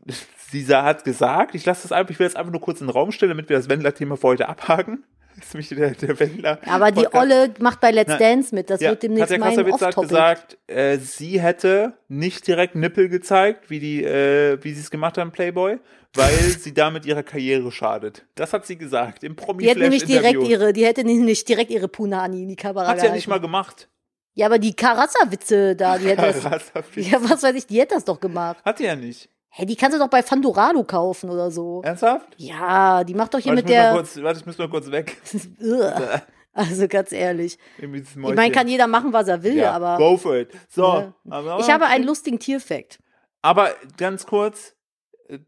sie 0.51 0.65
hat 0.67 1.03
gesagt, 1.03 1.55
ich 1.55 1.65
lasse 1.65 1.83
das 1.83 1.91
einfach, 1.91 2.11
ich 2.11 2.19
will 2.19 2.27
das 2.27 2.35
einfach 2.35 2.51
nur 2.51 2.61
kurz 2.61 2.81
in 2.81 2.87
den 2.87 2.93
Raum 2.93 3.11
stellen, 3.11 3.29
damit 3.29 3.49
wir 3.49 3.57
das 3.57 3.69
Wendler-Thema 3.69 4.17
für 4.17 4.27
heute 4.27 4.49
abhaken. 4.49 5.03
ist 5.39 5.53
nämlich 5.53 5.69
der, 5.69 5.91
der 5.91 6.19
Wendler. 6.19 6.59
Aber 6.67 6.91
die 6.91 7.03
Podcast. 7.03 7.23
Olle 7.23 7.53
macht 7.59 7.79
bei 7.79 7.91
Let's 7.91 8.17
Dance 8.17 8.55
mit. 8.55 8.69
Das 8.69 8.81
Ja, 8.81 8.89
wird 8.89 9.03
demnächst 9.03 9.29
der 9.31 9.39
mein 9.39 9.55
hat 9.55 9.95
gesagt, 9.95 10.57
äh, 10.67 10.97
sie 10.97 11.39
hätte 11.39 11.93
nicht 12.07 12.47
direkt 12.47 12.75
Nippel 12.75 13.07
gezeigt, 13.07 13.69
wie 13.69 13.79
die, 13.79 14.03
äh, 14.03 14.57
wie 14.63 14.73
sie 14.73 14.81
es 14.81 14.89
gemacht 14.89 15.17
haben, 15.17 15.31
Playboy, 15.31 15.77
weil 16.17 16.37
sie 16.59 16.73
damit 16.73 17.05
ihrer 17.05 17.23
Karriere 17.23 17.71
schadet. 17.71 18.25
Das 18.35 18.53
hat 18.53 18.65
sie 18.65 18.77
gesagt 18.77 19.23
im 19.23 19.35
promi 19.35 19.63
Die 19.63 19.69
hätte 19.69 19.79
nämlich 19.79 20.05
direkt 20.05 20.43
ihre, 20.43 20.73
die 20.73 20.85
hätte 20.85 21.03
nämlich 21.03 21.45
direkt 21.45 21.71
ihre 21.71 21.87
Punani 21.87 22.43
in 22.43 22.49
die 22.49 22.55
Kamera 22.55 22.87
Hat 22.87 22.99
sie 22.99 23.05
ja 23.05 23.13
nicht 23.13 23.27
mal 23.27 23.39
gemacht. 23.39 23.87
Ja, 24.33 24.45
aber 24.45 24.59
die 24.59 24.75
Karassa-Witze 24.75 25.75
da, 25.75 25.97
die 25.97 26.09
hätte 26.09 26.21
das, 26.21 26.71
ja, 26.95 27.17
was 27.21 27.41
weiß 27.41 27.55
ich, 27.55 27.65
die 27.65 27.79
hätte 27.79 27.95
das 27.95 28.05
doch 28.05 28.19
gemacht. 28.19 28.57
Hat 28.63 28.77
sie 28.77 28.85
ja 28.85 28.95
nicht. 28.95 29.29
Hä, 29.49 29.65
die 29.65 29.75
kannst 29.75 29.95
du 29.95 29.99
doch 29.99 30.09
bei 30.09 30.21
Fandorado 30.21 30.83
kaufen 30.83 31.29
oder 31.31 31.49
so. 31.49 31.81
Ernsthaft? 31.83 32.27
Ja, 32.37 33.03
die 33.03 33.15
macht 33.15 33.33
doch 33.33 33.39
hier 33.39 33.53
Warte, 33.53 33.63
mit 33.63 33.69
der. 33.69 33.93
kurz, 33.93 34.15
warte, 34.21 34.39
ich 34.39 34.45
muss 34.45 34.57
mal 34.57 34.69
kurz 34.69 34.91
weg. 34.91 35.17
Also 36.53 36.87
ganz 36.87 37.11
ehrlich. 37.11 37.59
Ich 37.77 38.15
meine, 38.15 38.51
kann 38.51 38.67
jeder 38.67 38.87
machen, 38.87 39.13
was 39.13 39.27
er 39.27 39.43
will, 39.43 39.57
ja, 39.57 39.73
aber. 39.73 39.97
Go 39.97 40.17
for 40.17 40.37
it. 40.37 40.49
So. 40.69 40.81
Ja. 40.81 41.13
aber- 41.29 41.59
Ich 41.59 41.69
habe 41.69 41.85
einen 41.85 42.03
lustigen 42.03 42.39
Tierfact. 42.39 42.97
Aber 43.43 43.75
ganz 43.97 44.25
kurz, 44.25 44.73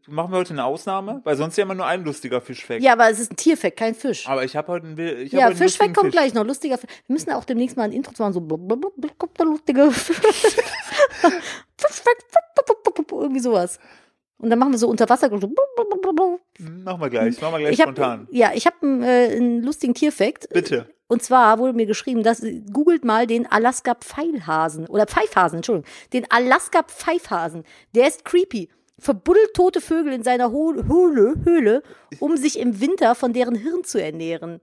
machen 0.08 0.32
wir 0.32 0.38
heute 0.38 0.52
eine 0.52 0.64
Ausnahme, 0.64 1.20
weil 1.24 1.36
sonst 1.36 1.56
ja 1.56 1.64
immer 1.64 1.74
nur 1.74 1.86
ein 1.86 2.04
lustiger 2.04 2.40
Fischfact. 2.40 2.82
Ja, 2.82 2.92
aber 2.92 3.10
es 3.10 3.18
ist 3.20 3.32
ein 3.32 3.36
Tierfact, 3.36 3.76
kein 3.76 3.94
Fisch. 3.94 4.26
Aber 4.28 4.44
ich 4.44 4.54
habe 4.56 4.68
heute 4.68 4.86
einen, 4.86 4.96
Will- 4.96 5.18
ich 5.22 5.34
hab 5.34 5.40
Ja, 5.50 5.54
Fischfact 5.56 5.94
kommt 5.94 6.06
Fisch. 6.08 6.14
gleich 6.14 6.34
noch. 6.34 6.44
Lustiger 6.44 6.78
Fisch. 6.78 6.90
Wir 7.06 7.12
müssen 7.14 7.30
auch 7.32 7.44
demnächst 7.44 7.76
mal 7.76 7.84
ein 7.84 7.92
Intro 7.92 8.12
machen, 8.18 8.32
so 8.32 8.40
blablabla, 8.40 9.08
kommt 9.18 9.38
der 9.38 9.46
lustige 9.46 9.90
Fischfact, 9.90 10.62
irgendwie 13.12 13.40
sowas. 13.40 13.78
Und 14.38 14.48
dann 14.50 14.58
machen 14.58 14.72
wir 14.72 14.78
so 14.78 14.88
unter 14.88 15.08
Wasser. 15.08 15.30
Hm, 15.30 16.84
Machen 16.84 17.00
wir 17.00 17.10
gleich, 17.10 17.40
machen 17.40 17.52
wir 17.54 17.58
gleich 17.60 17.72
Ich 17.74 17.80
hab, 17.80 17.88
spontan. 17.88 18.26
ja, 18.30 18.52
ich 18.54 18.66
habe 18.66 18.76
einen, 18.82 19.02
äh, 19.02 19.28
einen 19.36 19.62
lustigen 19.62 19.92
Tierfact. 19.94 20.48
Bitte. 20.50 20.86
Und 21.08 21.22
zwar 21.22 21.58
wurde 21.58 21.72
mir 21.74 21.86
geschrieben, 21.86 22.22
dass 22.22 22.42
googelt 22.72 23.04
mal 23.04 23.26
den 23.26 23.50
Alaska 23.50 23.94
Pfeilhasen 23.96 24.86
oder 24.86 25.06
Pfeifhasen, 25.06 25.56
Entschuldigung, 25.56 25.90
den 26.12 26.30
Alaska 26.30 26.82
Pfeifhasen. 26.84 27.64
Der 27.94 28.06
ist 28.08 28.24
creepy. 28.24 28.70
Verbuddelt 29.00 29.54
tote 29.54 29.80
Vögel 29.80 30.12
in 30.12 30.22
seiner 30.22 30.50
Höhle, 30.52 31.34
Höhle, 31.44 31.82
um 32.18 32.36
sich 32.36 32.58
im 32.58 32.80
Winter 32.80 33.14
von 33.14 33.32
deren 33.32 33.54
Hirn 33.54 33.84
zu 33.84 34.02
ernähren. 34.02 34.60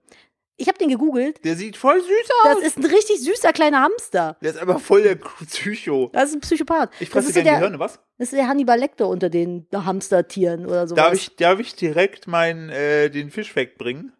Ich 0.60 0.66
habe 0.66 0.76
den 0.76 0.88
gegoogelt. 0.88 1.44
Der 1.44 1.54
sieht 1.54 1.76
voll 1.76 2.00
süß 2.00 2.28
Das 2.42 2.56
aus. 2.56 2.62
ist 2.64 2.78
ein 2.78 2.84
richtig 2.84 3.20
süßer 3.20 3.52
kleiner 3.52 3.82
Hamster. 3.82 4.36
Der 4.42 4.50
ist 4.50 4.58
aber 4.58 4.80
voll 4.80 5.02
der 5.02 5.14
Psycho. 5.14 6.10
Das 6.12 6.30
ist 6.30 6.34
ein 6.34 6.40
Psychopath. 6.40 6.90
Ich 6.98 7.10
das 7.10 7.24
fresse 7.24 7.28
so 7.28 7.32
gerne 7.34 7.44
der, 7.50 7.58
Gehirne, 7.58 7.78
was? 7.78 8.00
Das 8.18 8.32
ist 8.32 8.36
der 8.36 8.48
Hannibal 8.48 8.78
Lecter 8.78 9.08
unter 9.08 9.30
den 9.30 9.66
Hamstertieren 9.72 10.66
oder 10.66 10.88
sowas. 10.88 11.04
Darf 11.04 11.14
ich, 11.14 11.36
darf 11.36 11.60
ich 11.60 11.76
direkt 11.76 12.26
meinen, 12.26 12.70
äh, 12.70 13.08
den 13.08 13.30
Fischfact 13.30 13.78
bringen? 13.78 14.12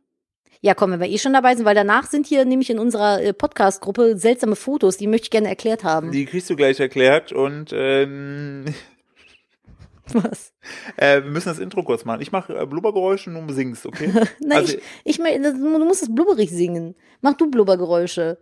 Ja, 0.61 0.75
komm, 0.75 0.93
wenn 0.93 1.01
wir 1.01 1.09
eh 1.09 1.19
schon 1.19 1.33
dabei 1.33 1.55
sind, 1.57 1.65
weil 1.65 1.75
danach 1.75 2.07
sind 2.09 2.27
hier 2.27 2.45
nämlich 2.45 2.71
in 2.71 2.79
unserer 2.79 3.21
äh, 3.23 3.33
Podcast-Gruppe 3.33 4.17
seltsame 4.17 4.55
Fotos, 4.57 4.97
die 4.97 5.07
möchte 5.09 5.27
ich 5.27 5.31
gerne 5.31 5.49
erklärt 5.49 5.83
haben. 5.83 6.11
Die 6.13 6.25
kriegst 6.25 6.51
du 6.51 6.57
gleich 6.57 6.79
erklärt 6.81 7.33
und 7.33 7.71
ähm, 7.73 8.65
Was? 10.15 10.53
äh, 10.97 11.23
wir 11.23 11.31
müssen 11.31 11.49
das 11.49 11.59
Intro 11.59 11.83
kurz 11.83 12.05
machen. 12.05 12.21
Ich 12.21 12.33
mache 12.33 12.55
äh, 12.59 12.67
Blubbergeräusche 12.67 13.31
und 13.31 13.47
du 13.49 13.55
singst, 13.55 13.87
okay? 13.87 14.13
Nein, 14.41 14.59
Also- 14.59 14.75
ich, 14.77 14.83
ich 15.05 15.19
mein, 15.19 15.43
das- 15.43 15.55
du 15.55 15.85
musst 15.85 16.03
es 16.03 16.15
blubberig 16.15 16.51
singen. 16.51 16.95
Mach 17.21 17.35
du 17.35 17.51
Blubbergeräusche. 17.51 18.39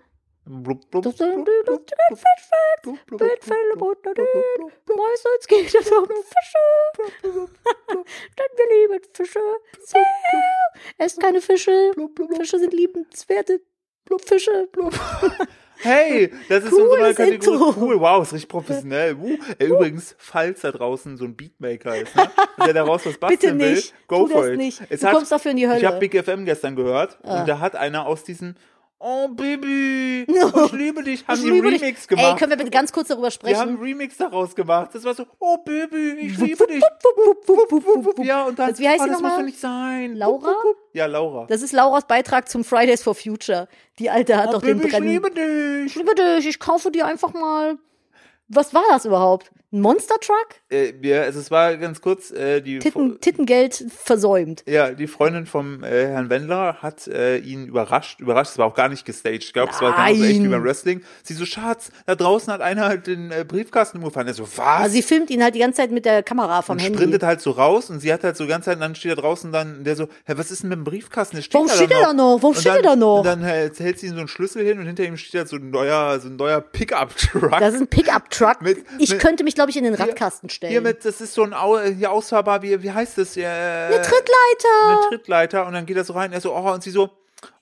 Blub, 0.48 0.88
blub, 0.92 1.02
Das 1.02 1.16
blub, 1.16 1.44
blub, 1.44 1.64
blub, 1.66 3.18
blub, 3.18 4.02
blub, 4.04 4.72
Meistens 4.96 5.46
geht 5.48 5.74
es 5.74 5.90
um 5.90 6.06
Fische. 6.06 7.48
Denn 7.92 8.52
wir 8.56 8.88
lieben 8.88 9.04
Fische 9.12 9.40
sehr. 9.80 10.02
Esst 10.98 11.18
keine 11.20 11.40
Fische. 11.40 11.90
Fische 12.36 12.58
sind 12.60 12.72
liebenswerte 12.72 13.60
Fische. 14.24 14.68
Hey, 15.78 16.32
das 16.48 16.64
ist 16.64 16.72
unsere 16.72 16.88
neue 16.98 17.14
Cooles 17.14 17.16
Kategorie. 17.16 17.34
Intro. 17.34 17.74
Cool, 17.80 18.00
wow, 18.00 18.22
ist 18.22 18.32
richtig 18.32 18.48
professionell. 18.48 19.14
Uh, 19.14 19.36
äh, 19.58 19.64
übrigens, 19.66 20.14
falls 20.18 20.60
da 20.62 20.72
draußen 20.72 21.16
so 21.16 21.24
ein 21.24 21.36
Beatmaker 21.36 21.96
ist, 21.96 22.14
ne, 22.16 22.30
der 22.64 22.72
daraus 22.74 23.04
was 23.06 23.14
Bitte 23.14 23.26
basteln 23.26 23.58
will, 23.58 23.74
nicht. 23.74 23.94
go 24.08 24.26
tu 24.26 24.32
for 24.32 24.42
das 24.42 24.50
it. 24.52 24.56
nicht. 24.58 24.82
Es 24.88 25.00
du 25.00 25.06
hat, 25.06 25.14
kommst 25.14 25.32
dafür 25.32 25.50
in 25.50 25.56
die 25.58 25.68
Hölle. 25.68 25.78
ich 25.78 25.84
habe 25.84 25.98
Big 25.98 26.14
FM 26.24 26.44
gestern 26.44 26.76
gehört 26.76 27.18
Ah. 27.22 27.40
und 27.40 27.48
da 27.48 27.60
hat 27.60 27.76
einer 27.76 28.06
aus 28.06 28.24
diesem 28.24 28.54
Oh 28.98 29.28
Baby, 29.28 30.22
ich 30.26 30.72
liebe 30.72 31.02
dich, 31.02 31.26
haben 31.28 31.36
Ich 31.38 31.44
die 31.44 31.58
Remix 31.58 32.00
dich. 32.00 32.08
gemacht. 32.08 32.26
Ey, 32.32 32.38
können 32.38 32.50
wir 32.50 32.56
bitte 32.56 32.70
ganz 32.70 32.90
kurz 32.90 33.08
darüber 33.08 33.28
die 33.28 33.34
haben 33.34 33.52
sprechen? 33.54 33.68
einen 33.68 33.78
Remix 33.78 34.16
daraus 34.16 34.54
gemacht. 34.54 34.90
Das 34.94 35.04
war 35.04 35.14
so, 35.14 35.26
oh 35.38 35.58
Baby, 35.58 36.12
ich 36.20 36.38
liebe 36.38 36.66
dich. 36.66 36.82
Ja, 38.24 38.44
und 38.44 38.58
dann, 38.58 38.78
wie 38.78 38.88
heißt 38.88 39.04
oh, 39.04 39.06
das 39.06 39.20
muss 39.20 39.36
doch 39.36 39.42
nicht 39.42 39.60
sein. 39.60 40.16
Laura? 40.16 40.54
Ja, 40.94 41.04
Laura. 41.06 41.44
Das 41.46 41.60
ist 41.60 41.72
Lauras 41.72 42.06
Beitrag 42.06 42.48
zum 42.48 42.64
Fridays 42.64 43.02
for 43.02 43.14
Future. 43.14 43.68
Die 43.98 44.08
Alte 44.08 44.36
hat 44.38 44.48
oh, 44.48 44.52
doch 44.52 44.62
den 44.62 44.78
Baby, 44.78 44.88
ich 44.88 44.92
Brennen. 44.94 45.08
liebe 45.08 45.30
dich. 45.30 45.86
Ich 45.86 45.94
liebe 45.96 46.14
dich, 46.14 46.46
ich 46.46 46.58
kaufe 46.58 46.90
dir 46.90 47.06
einfach 47.06 47.34
mal. 47.34 47.76
Was 48.48 48.72
war 48.72 48.84
das 48.88 49.04
überhaupt? 49.04 49.50
Ein 49.76 49.82
Monster 49.82 50.14
Truck? 50.20 50.48
Äh, 50.70 50.94
ja, 51.02 51.22
also 51.22 51.38
es 51.38 51.50
war 51.50 51.76
ganz 51.76 52.00
kurz, 52.00 52.30
äh, 52.30 52.62
die 52.62 52.78
Titten, 52.78 53.20
Tittengeld 53.20 53.84
versäumt. 53.94 54.64
Ja, 54.66 54.90
die 54.92 55.06
Freundin 55.06 55.44
vom 55.44 55.84
äh, 55.84 56.06
Herrn 56.06 56.30
Wendler 56.30 56.78
hat 56.80 57.06
äh, 57.08 57.36
ihn 57.38 57.66
überrascht. 57.66 58.20
Überrascht, 58.20 58.52
es 58.52 58.58
war 58.58 58.66
auch 58.66 58.74
gar 58.74 58.88
nicht 58.88 59.04
gestaged. 59.04 59.44
Ich 59.44 59.52
glaube, 59.52 59.72
es 59.72 59.80
war 59.82 59.92
genauso 59.94 60.24
echt 60.24 60.42
wie 60.42 60.48
beim 60.48 60.64
Wrestling. 60.64 61.02
Sie 61.22 61.34
so, 61.34 61.44
Schatz, 61.44 61.90
da 62.06 62.14
draußen 62.14 62.50
hat 62.52 62.62
einer 62.62 62.86
halt 62.86 63.06
den 63.06 63.30
äh, 63.30 63.44
Briefkasten 63.46 63.98
umgefahren. 63.98 64.26
Er 64.28 64.34
so, 64.34 64.44
was? 64.44 64.58
Also 64.82 64.94
sie 64.96 65.02
filmt 65.02 65.28
ihn 65.28 65.42
halt 65.42 65.54
die 65.54 65.58
ganze 65.58 65.76
Zeit 65.82 65.90
mit 65.90 66.06
der 66.06 66.22
Kamera 66.22 66.62
vom 66.62 66.76
und 66.76 66.82
Handy. 66.82 66.96
sprintet 66.98 67.22
halt 67.22 67.42
so 67.42 67.50
raus 67.50 67.90
und 67.90 68.00
sie 68.00 68.10
hat 68.12 68.24
halt 68.24 68.36
so 68.38 68.44
die 68.44 68.50
ganze 68.50 68.66
Zeit, 68.66 68.76
und 68.76 68.80
dann 68.80 68.94
steht 68.94 69.12
da 69.12 69.20
draußen 69.20 69.52
dann 69.52 69.84
der 69.84 69.94
so, 69.94 70.04
hä, 70.24 70.32
was 70.36 70.50
ist 70.50 70.62
denn 70.62 70.70
mit 70.70 70.78
dem 70.78 70.84
Briefkasten? 70.84 71.36
Der 71.36 71.42
steht 71.42 71.54
Warum 71.54 71.68
da 71.68 71.74
steht 71.74 71.90
er 71.90 72.00
da 72.00 72.12
noch? 72.14 72.38
Warum 72.42 72.54
Und 72.54 72.60
steht 72.60 72.72
er 72.76 72.82
da 72.82 72.96
noch? 72.96 73.18
Und 73.18 73.26
dann 73.26 73.42
hält, 73.42 73.78
hält 73.78 73.98
sie 73.98 74.06
ihm 74.06 74.14
so 74.14 74.18
einen 74.20 74.28
Schlüssel 74.28 74.64
hin 74.64 74.78
und 74.78 74.86
hinter 74.86 75.04
ihm 75.04 75.18
steht 75.18 75.34
halt 75.40 75.48
so 75.48 75.56
ein 75.56 75.68
neuer, 75.70 76.18
so 76.18 76.28
ein 76.28 76.36
neuer 76.36 76.62
Pickup-Truck. 76.62 77.58
Das 77.60 77.74
ist 77.74 77.80
ein 77.82 77.88
Pickup-Truck. 77.88 78.56
Ich 78.98 79.10
mit- 79.10 79.18
könnte 79.20 79.44
mich, 79.44 79.54
glaube 79.54 79.65
ich, 79.70 79.76
in 79.76 79.84
den 79.84 79.94
Radkasten 79.94 80.48
stellen. 80.48 80.70
Hier 80.70 80.80
mit, 80.80 81.04
das 81.04 81.20
ist 81.20 81.34
so 81.34 81.42
ein 81.42 81.54
Au, 81.54 81.80
hier 81.80 82.10
ausfahrbar, 82.10 82.62
wie, 82.62 82.82
wie 82.82 82.90
heißt 82.90 83.18
das? 83.18 83.34
Ja, 83.34 83.50
eine 83.86 84.02
Trittleiter. 84.02 84.88
eine 84.88 85.00
Trittleiter 85.08 85.66
und 85.66 85.72
dann 85.72 85.86
geht 85.86 85.96
er 85.96 86.04
so 86.04 86.12
rein, 86.12 86.32
er 86.32 86.40
so, 86.40 86.54
oh, 86.54 86.72
und 86.72 86.82
sie 86.82 86.90
so, 86.90 87.10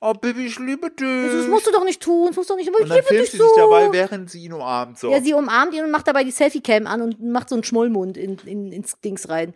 oh, 0.00 0.14
Baby, 0.14 0.46
ich 0.46 0.58
liebe 0.58 0.90
dich. 0.90 1.32
das 1.32 1.46
musst 1.48 1.66
du 1.66 1.72
doch 1.72 1.84
nicht 1.84 2.02
tun. 2.02 2.28
Das 2.28 2.36
musst 2.36 2.50
du 2.50 2.54
doch 2.54 2.58
nicht. 2.58 2.68
Aber 2.68 2.82
und 2.82 2.88
dann 2.88 3.02
filmt 3.02 3.28
sie 3.28 3.36
so. 3.36 3.44
sich 3.44 3.56
dabei, 3.56 3.92
während 3.92 4.30
sie 4.30 4.44
ihn 4.44 4.52
umarmt. 4.52 4.98
So. 4.98 5.10
ja, 5.10 5.20
sie 5.20 5.34
umarmt 5.34 5.74
ihn 5.74 5.84
und 5.84 5.90
macht 5.90 6.06
dabei 6.06 6.24
die 6.24 6.30
Selfie-Cam 6.30 6.86
an 6.86 7.02
und 7.02 7.22
macht 7.22 7.48
so 7.48 7.54
einen 7.54 7.64
Schmollmund 7.64 8.16
in, 8.16 8.38
in, 8.46 8.72
ins 8.72 9.00
Dings 9.00 9.28
rein. 9.28 9.54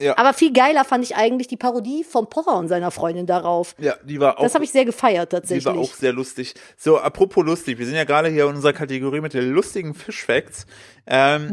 Ja. 0.00 0.16
Aber 0.16 0.32
viel 0.32 0.52
geiler 0.52 0.84
fand 0.84 1.04
ich 1.04 1.14
eigentlich 1.16 1.46
die 1.48 1.56
Parodie 1.56 2.04
von 2.04 2.28
Pocher 2.28 2.56
und 2.56 2.68
seiner 2.68 2.90
Freundin 2.90 3.26
darauf. 3.26 3.74
ja, 3.78 3.94
die 4.02 4.18
war 4.18 4.38
auch, 4.38 4.42
Das 4.42 4.54
habe 4.54 4.64
ich 4.64 4.70
sehr 4.70 4.84
gefeiert 4.84 5.30
die 5.32 5.36
tatsächlich. 5.36 5.64
war 5.66 5.76
auch 5.76 5.92
sehr 5.92 6.12
lustig. 6.12 6.54
So, 6.76 6.98
apropos 6.98 7.44
lustig, 7.44 7.78
wir 7.78 7.86
sind 7.86 7.94
ja 7.96 8.04
gerade 8.04 8.28
hier 8.28 8.44
in 8.44 8.56
unserer 8.56 8.72
Kategorie 8.72 9.20
mit 9.20 9.34
den 9.34 9.50
lustigen 9.50 9.94
Fischfacts. 9.94 10.66
Ähm. 11.06 11.52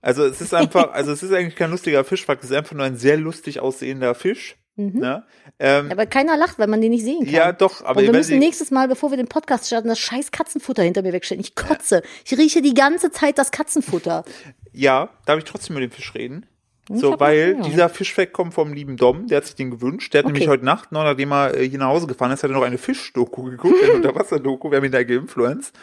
Also 0.00 0.24
es 0.24 0.40
ist 0.40 0.54
einfach, 0.54 0.90
also 0.92 1.12
es 1.12 1.22
ist 1.22 1.32
eigentlich 1.32 1.56
kein 1.56 1.70
lustiger 1.70 2.04
Fischfakt, 2.04 2.42
es 2.42 2.50
ist 2.50 2.56
einfach 2.56 2.74
nur 2.74 2.84
ein 2.84 2.96
sehr 2.96 3.16
lustig 3.16 3.60
aussehender 3.60 4.14
Fisch. 4.14 4.56
Mhm. 4.78 5.00
Ne? 5.00 5.24
Ähm, 5.58 5.90
Aber 5.90 6.06
keiner 6.06 6.36
lacht, 6.36 6.60
weil 6.60 6.68
man 6.68 6.80
den 6.80 6.92
nicht 6.92 7.02
sehen 7.02 7.24
kann. 7.24 7.34
ja, 7.34 7.52
doch, 7.52 7.82
aber 7.84 7.98
und 7.98 8.06
wir 8.06 8.12
müssen 8.12 8.38
nächstes 8.38 8.70
Mal, 8.70 8.86
bevor 8.86 9.10
wir 9.10 9.16
den 9.16 9.26
Podcast 9.26 9.66
starten, 9.66 9.88
das 9.88 9.98
scheiß 9.98 10.30
Katzenfutter 10.30 10.84
hinter 10.84 11.02
mir 11.02 11.12
wegstellen. 11.12 11.40
Ich 11.40 11.56
kotze. 11.56 12.02
Ich 12.24 12.38
rieche 12.38 12.62
die 12.62 12.74
ganze 12.74 13.10
Zeit 13.10 13.38
das 13.38 13.50
Katzenfutter. 13.50 14.24
Ja, 14.72 15.10
darf 15.26 15.38
ich 15.38 15.44
trotzdem 15.44 15.76
über 15.76 15.80
den 15.86 15.90
Fisch 15.90 16.14
reden? 16.14 16.46
Ich 16.90 17.00
So, 17.00 17.20
weil 17.20 17.60
dieser 17.62 17.88
Fischfact 17.90 18.32
kommt 18.32 18.54
vom 18.54 18.72
lieben 18.72 18.96
Dom, 18.96 19.26
der 19.26 19.38
hat 19.38 19.44
sich 19.46 19.54
den 19.56 19.70
gewünscht. 19.70 20.14
Der 20.14 20.20
hat 20.20 20.24
Okay. 20.24 20.32
nämlich 20.32 20.48
heute 20.48 20.64
Nacht, 20.64 20.90
noch 20.90 21.04
nachdem 21.04 21.32
er 21.32 21.54
äh, 21.54 21.68
hier 21.68 21.78
nach 21.78 21.88
Hause 21.88 22.06
gefahren 22.06 22.30
ist, 22.32 22.42
hat 22.42 22.50
er 22.50 22.54
noch 22.54 22.62
eine 22.62 22.78
Fischdoku 22.78 23.42
geguckt, 23.44 23.82
eine 23.82 23.92
Unterwasser-Doku, 23.96 24.70
wir 24.70 24.78
haben 24.78 24.84
ihn 24.84 24.92
da 24.92 25.02
geinfluenced. 25.02 25.74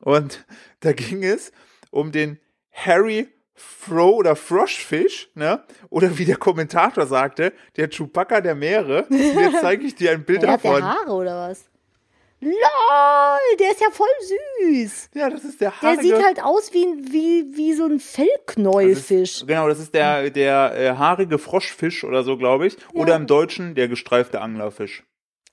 Und 0.00 0.44
da 0.80 0.92
ging 0.92 1.22
es 1.22 1.52
um 1.90 2.10
den 2.10 2.38
Harry 2.72 3.28
Fro 3.54 4.16
oder 4.16 4.34
Froschfisch, 4.36 5.28
ne? 5.34 5.62
Oder 5.90 6.16
wie 6.18 6.24
der 6.24 6.36
Kommentator 6.36 7.06
sagte, 7.06 7.52
der 7.76 7.88
Chewbacca 7.90 8.40
der 8.40 8.54
Meere. 8.54 9.04
Und 9.04 9.18
jetzt 9.38 9.60
zeige 9.60 9.84
ich 9.84 9.94
dir 9.94 10.12
ein 10.12 10.24
Bild 10.24 10.42
Der 10.42 10.52
hat 10.52 10.64
der 10.64 10.72
davon. 10.72 10.82
Haare 10.88 11.12
oder 11.12 11.48
was? 11.48 11.69
LOL, 12.40 13.56
der 13.58 13.70
ist 13.70 13.80
ja 13.80 13.88
voll 13.90 14.08
süß. 14.62 15.10
Ja, 15.14 15.28
das 15.30 15.44
ist 15.44 15.60
der 15.60 15.72
Der 15.82 15.90
haarige. 15.90 16.02
sieht 16.02 16.24
halt 16.24 16.42
aus 16.42 16.72
wie, 16.72 16.86
wie, 17.12 17.56
wie 17.56 17.74
so 17.74 17.84
ein 17.84 18.00
Fellknäuelfisch. 18.00 19.44
Genau, 19.46 19.68
das 19.68 19.78
ist 19.78 19.94
der, 19.94 20.30
der 20.30 20.72
äh, 20.76 20.96
haarige 20.96 21.38
Froschfisch 21.38 22.04
oder 22.04 22.22
so, 22.22 22.36
glaube 22.36 22.66
ich. 22.66 22.76
Oder 22.94 23.16
im 23.16 23.26
Deutschen 23.26 23.74
der 23.74 23.88
gestreifte 23.88 24.40
Anglerfisch. 24.40 25.04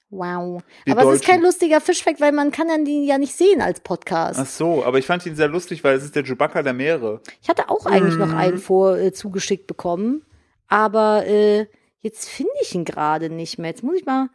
Wow. 0.09 0.63
Die 0.85 0.91
Aber 0.91 1.01
es 1.01 1.07
ist 1.07 1.23
Deutschen. 1.23 1.31
kein 1.33 1.41
lustiger 1.43 1.81
Fischfact, 1.81 2.21
weil 2.21 2.31
man 2.31 2.51
kann 2.51 2.69
dann 2.69 2.85
den 2.85 3.03
ja 3.03 3.17
nicht 3.17 3.35
sehen 3.35 3.59
als 3.61 3.81
Podcast. 3.81 4.39
Ach 4.41 4.45
so, 4.45 4.85
aber 4.85 4.97
ich 4.99 5.05
fand 5.05 5.25
ihn 5.25 5.35
sehr 5.35 5.49
lustig, 5.49 5.83
weil 5.83 5.97
es 5.97 6.05
ist 6.05 6.15
der 6.15 6.23
Chewbacca 6.23 6.63
der 6.63 6.71
Meere. 6.73 7.19
Ich 7.41 7.49
hatte 7.49 7.69
auch 7.69 7.85
eigentlich 7.85 8.15
noch 8.15 8.27
Mhm. 8.27 8.37
einen 8.37 8.57
vor 8.57 8.97
äh, 8.97 9.11
zugeschickt 9.11 9.67
bekommen, 9.67 10.25
aber 10.69 11.25
äh, 11.27 11.65
jetzt 11.99 12.29
finde 12.29 12.53
ich 12.61 12.73
ihn 12.73 12.85
gerade 12.85 13.29
nicht 13.29 13.59
mehr. 13.59 13.71
Jetzt 13.71 13.83
muss 13.83 13.97
ich 13.97 14.05
mal, 14.05 14.29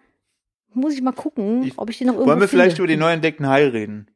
muss 0.75 0.95
ich 0.95 1.03
mal 1.03 1.13
gucken, 1.13 1.65
Ich- 1.65 1.79
ob 1.79 1.91
ich 1.91 1.99
den 1.99 2.07
noch 2.09 2.15
irgendwo 2.15 2.31
Wollen 2.31 2.41
wir 2.41 2.49
finde. 2.49 2.65
vielleicht 2.65 2.79
über 2.79 2.87
den 2.89 3.01
neu 3.01 3.13
entdeckten 3.13 3.47
Hai 3.49 3.67
reden? 3.69 4.09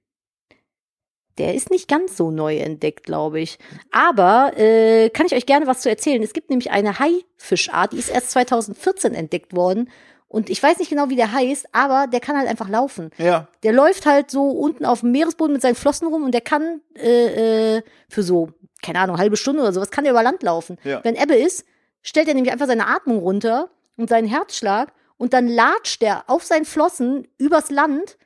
Der 1.38 1.54
ist 1.54 1.70
nicht 1.70 1.86
ganz 1.86 2.16
so 2.16 2.30
neu 2.30 2.56
entdeckt, 2.56 3.04
glaube 3.04 3.40
ich. 3.40 3.58
Aber 3.92 4.52
äh, 4.56 5.10
kann 5.10 5.26
ich 5.26 5.34
euch 5.34 5.44
gerne 5.44 5.66
was 5.66 5.82
zu 5.82 5.90
erzählen. 5.90 6.22
Es 6.22 6.32
gibt 6.32 6.48
nämlich 6.48 6.70
eine 6.70 6.98
Haifischart, 6.98 7.92
die 7.92 7.98
ist 7.98 8.08
erst 8.08 8.30
2014 8.30 9.14
entdeckt 9.14 9.54
worden. 9.54 9.90
Und 10.28 10.48
ich 10.48 10.62
weiß 10.62 10.78
nicht 10.78 10.88
genau, 10.88 11.10
wie 11.10 11.16
der 11.16 11.32
heißt, 11.32 11.68
aber 11.72 12.06
der 12.06 12.20
kann 12.20 12.36
halt 12.38 12.48
einfach 12.48 12.68
laufen. 12.70 13.10
Ja. 13.18 13.48
Der 13.62 13.72
läuft 13.72 14.06
halt 14.06 14.30
so 14.30 14.48
unten 14.48 14.84
auf 14.86 15.00
dem 15.00 15.12
Meeresboden 15.12 15.52
mit 15.52 15.62
seinen 15.62 15.74
Flossen 15.74 16.08
rum 16.08 16.24
und 16.24 16.32
der 16.32 16.40
kann 16.40 16.80
äh, 16.96 17.76
äh, 17.76 17.82
für 18.08 18.22
so, 18.22 18.48
keine 18.82 18.98
Ahnung, 19.00 19.18
halbe 19.18 19.36
Stunde 19.36 19.60
oder 19.62 19.72
sowas, 19.74 19.90
kann 19.90 20.04
der 20.04 20.12
über 20.14 20.22
Land 20.22 20.42
laufen. 20.42 20.78
Ja. 20.84 21.00
Wenn 21.04 21.16
Ebbe 21.16 21.34
ist, 21.36 21.64
stellt 22.02 22.28
er 22.28 22.34
nämlich 22.34 22.52
einfach 22.52 22.66
seine 22.66 22.86
Atmung 22.88 23.18
runter 23.18 23.68
und 23.96 24.08
seinen 24.08 24.26
Herzschlag 24.26 24.92
und 25.16 25.32
dann 25.32 25.48
latscht 25.48 26.02
der 26.02 26.28
auf 26.28 26.44
seinen 26.44 26.64
Flossen 26.64 27.28
übers 27.38 27.70
Land 27.70 28.18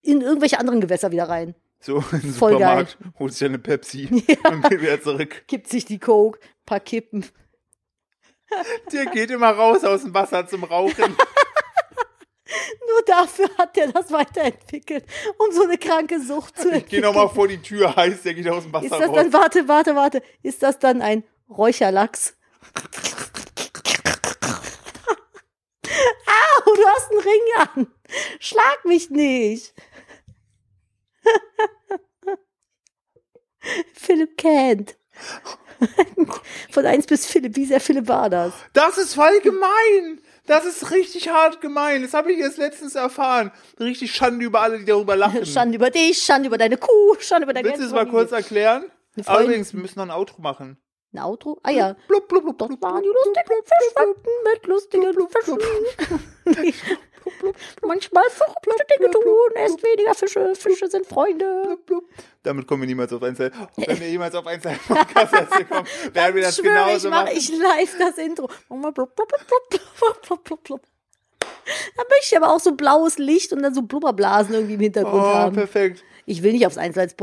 in 0.00 0.20
irgendwelche 0.20 0.58
anderen 0.58 0.80
Gewässer 0.80 1.10
wieder 1.12 1.28
rein. 1.28 1.54
So 1.80 2.04
in 2.12 2.20
den 2.20 2.32
Voll 2.32 2.52
Supermarkt, 2.52 2.98
holt 3.18 3.32
sich 3.34 3.48
eine 3.48 3.58
Pepsi 3.58 4.08
und 4.50 4.68
geht 4.68 4.80
wieder 4.80 5.00
zurück. 5.00 5.44
Gibt 5.46 5.68
sich 5.68 5.84
die 5.84 5.98
Coke, 5.98 6.38
paar 6.64 6.80
Kippen. 6.80 7.26
Der 8.92 9.06
geht 9.06 9.30
immer 9.30 9.50
raus 9.50 9.82
aus 9.82 10.02
dem 10.02 10.12
Wasser 10.14 10.46
zum 10.46 10.64
Rauchen. 10.64 11.16
Nur 12.88 13.02
dafür 13.06 13.48
hat 13.58 13.76
er 13.76 13.92
das 13.92 14.10
weiterentwickelt, 14.10 15.04
um 15.38 15.52
so 15.52 15.62
eine 15.64 15.78
kranke 15.78 16.20
Sucht 16.20 16.56
zu 16.56 16.68
Ich 16.68 16.70
geh 16.70 16.78
entwickeln. 16.78 17.02
nochmal 17.02 17.28
vor 17.28 17.48
die 17.48 17.60
Tür, 17.60 17.94
heißt, 17.94 18.24
der 18.24 18.34
geht 18.34 18.48
aus 18.48 18.64
dem 18.64 18.72
Wasser 18.72 18.86
Ist 18.86 18.92
das 18.92 19.08
raus. 19.08 19.16
dann, 19.16 19.32
warte, 19.32 19.68
warte, 19.68 19.96
warte, 19.96 20.22
ist 20.42 20.62
das 20.62 20.78
dann 20.78 21.02
ein 21.02 21.24
Räucherlachs? 21.48 22.36
Au, 26.26 26.61
du 26.76 26.86
hast 26.86 27.10
einen 27.10 27.20
Ring 27.20 27.40
an. 27.74 27.86
Schlag 28.40 28.84
mich 28.84 29.10
nicht. 29.10 29.74
Philipp 33.94 34.36
kennt. 34.36 34.96
Von 36.70 36.86
1 36.86 37.06
bis 37.06 37.26
Philipp, 37.26 37.56
wie 37.56 37.64
sehr 37.64 37.80
Philipp 37.80 38.08
war 38.08 38.30
das? 38.30 38.52
Das 38.72 38.98
ist 38.98 39.14
voll 39.14 39.40
gemein. 39.40 40.20
Das 40.46 40.64
ist 40.64 40.90
richtig 40.90 41.28
hart 41.28 41.60
gemein. 41.60 42.02
Das 42.02 42.14
habe 42.14 42.32
ich 42.32 42.38
erst 42.38 42.58
letztens 42.58 42.94
erfahren. 42.94 43.52
Richtig 43.78 44.12
Schande 44.12 44.44
über 44.44 44.60
alle, 44.60 44.78
die 44.78 44.84
darüber 44.84 45.14
lachen. 45.14 45.46
Schande 45.46 45.76
über 45.76 45.90
dich, 45.90 46.18
Schande 46.18 46.48
über 46.48 46.58
deine 46.58 46.76
Kuh, 46.76 47.16
Schande 47.20 47.44
über 47.44 47.54
deine 47.54 47.68
Willst 47.68 47.80
du 47.80 47.86
es 47.86 47.92
mal 47.92 48.08
kurz 48.08 48.32
erklären? 48.32 48.84
Übrigens, 49.14 49.72
wir 49.72 49.80
müssen 49.80 49.98
noch 49.98 50.06
ein 50.06 50.10
Outro 50.10 50.40
machen. 50.42 50.78
Ein 51.14 51.18
Outro? 51.20 51.58
Ah 51.62 51.70
ja. 51.70 51.94
Blub, 52.08 52.26
blub, 52.28 52.42
blub, 52.42 52.58
Dort 52.58 52.80
waren 52.82 53.02
die 53.02 53.08
lustigen 53.08 53.62
Fischwanden 53.64 54.32
mit 54.52 54.66
lustigen 54.66 55.28
Fischen. 55.34 56.98
Manchmal 57.86 58.24
verrückte 58.30 58.84
Dinge 58.98 59.10
tun, 59.10 59.22
esst 59.54 59.82
weniger 59.82 60.14
Fische, 60.14 60.54
Fische 60.56 60.88
sind 60.88 61.06
Freunde. 61.06 61.78
Damit 62.42 62.66
kommen 62.66 62.82
wir 62.82 62.86
niemals 62.88 63.12
auf 63.12 63.22
ein 63.22 63.36
Zeit. 63.36 63.52
Und 63.76 63.86
wenn 63.86 64.00
wir 64.00 64.08
jemals 64.10 64.34
auf 64.34 64.46
ein 64.46 64.60
Zeit 64.60 64.78
Podcast 64.86 65.32
kommen, 65.68 65.86
werden 66.12 66.34
wir 66.34 66.42
das 66.42 66.58
ich 66.58 66.64
schwöre, 66.64 66.74
ich 66.80 66.86
genauso 66.86 67.10
mache 67.10 67.24
machen. 67.26 67.36
ich 67.36 67.48
live 67.50 67.98
das 67.98 68.18
Intro. 68.18 68.48
Blub, 68.68 68.94
blub, 68.94 69.14
blub, 69.14 69.28
blub, 69.28 69.68
blub, 69.70 70.22
blub, 70.22 70.44
blub, 70.44 70.64
blub. 70.64 70.80
Dann 71.96 72.06
möchte 72.10 72.26
ich 72.32 72.36
aber 72.36 72.52
auch 72.52 72.58
so 72.60 72.72
blaues 72.72 73.18
Licht 73.18 73.52
und 73.52 73.62
dann 73.62 73.72
so 73.74 73.82
Blubberblasen 73.82 74.54
irgendwie 74.54 74.74
im 74.74 74.80
Hintergrund 74.80 75.22
Oh, 75.22 75.26
haben. 75.34 75.54
perfekt. 75.54 76.02
Ich 76.32 76.42
will 76.42 76.52
nicht 76.52 76.66
aufs 76.66 76.78
1 76.78 76.96
Live 76.96 77.14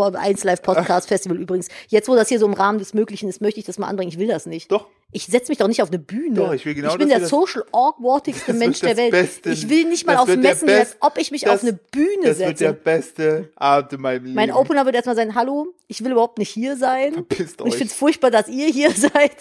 Podcast 0.62 1.08
Festival 1.08 1.38
übrigens. 1.38 1.68
Jetzt, 1.88 2.08
wo 2.08 2.16
das 2.16 2.30
hier 2.30 2.40
so 2.40 2.46
im 2.46 2.54
Rahmen 2.54 2.78
des 2.80 2.94
Möglichen 2.94 3.28
ist, 3.28 3.42
möchte 3.42 3.60
ich 3.60 3.66
das 3.66 3.78
mal 3.80 3.88
anbringen. 3.88 4.12
Ich 4.12 4.20
will 4.20 4.28
das 4.28 4.46
nicht. 4.46 4.72
Doch. 4.72 4.88
Ich 5.12 5.26
setze 5.26 5.50
mich 5.52 5.58
doch 5.58 5.68
nicht 5.68 5.82
auf 5.82 5.90
eine 5.90 5.98
Bühne. 5.98 6.36
Doch, 6.36 6.54
ich 6.54 6.64
will 6.66 6.76
genau, 6.76 6.92
Ich 6.92 6.98
bin 7.00 7.10
der 7.10 7.26
social 7.26 7.64
awkwardtigste 7.72 8.46
Das 8.52 8.56
Mensch 8.60 8.80
der 8.82 8.96
Welt. 8.96 9.10
Beste. 9.12 9.50
Ich 9.50 9.68
will 9.68 9.86
nicht 9.86 10.06
mal 10.06 10.14
Das 10.14 10.22
auf 10.22 10.28
wird 10.28 10.44
der 10.44 10.52
Messen, 10.52 10.70
als 10.70 10.80
Best- 10.80 10.98
ob 11.00 11.18
ich 11.18 11.32
mich 11.32 11.42
das- 11.42 11.56
auf 11.56 11.64
eine 11.64 11.74
Bühne 11.74 12.08
Das 12.26 12.38
wird 12.38 12.60
der 12.60 12.70
setze. 12.70 12.74
beste 12.84 13.50
Abend 13.56 13.94
in 13.94 14.02
meinem 14.02 14.24
Leben. 14.26 14.36
Mein 14.36 14.52
Opener 14.52 14.86
wird 14.86 14.94
erstmal 14.96 15.16
sein, 15.16 15.34
hallo, 15.34 15.74
ich 15.88 16.04
will 16.04 16.12
überhaupt 16.12 16.38
nicht 16.38 16.50
hier 16.52 16.78
sein. 16.78 17.14
Verpisst 17.14 17.60
Und 17.62 17.68
ich 17.70 17.74
euch. 17.74 17.78
finde 17.80 17.92
es 17.92 17.98
furchtbar, 17.98 18.30
dass 18.30 18.48
ihr 18.48 18.68
hier 18.68 18.92
seid. 18.96 19.32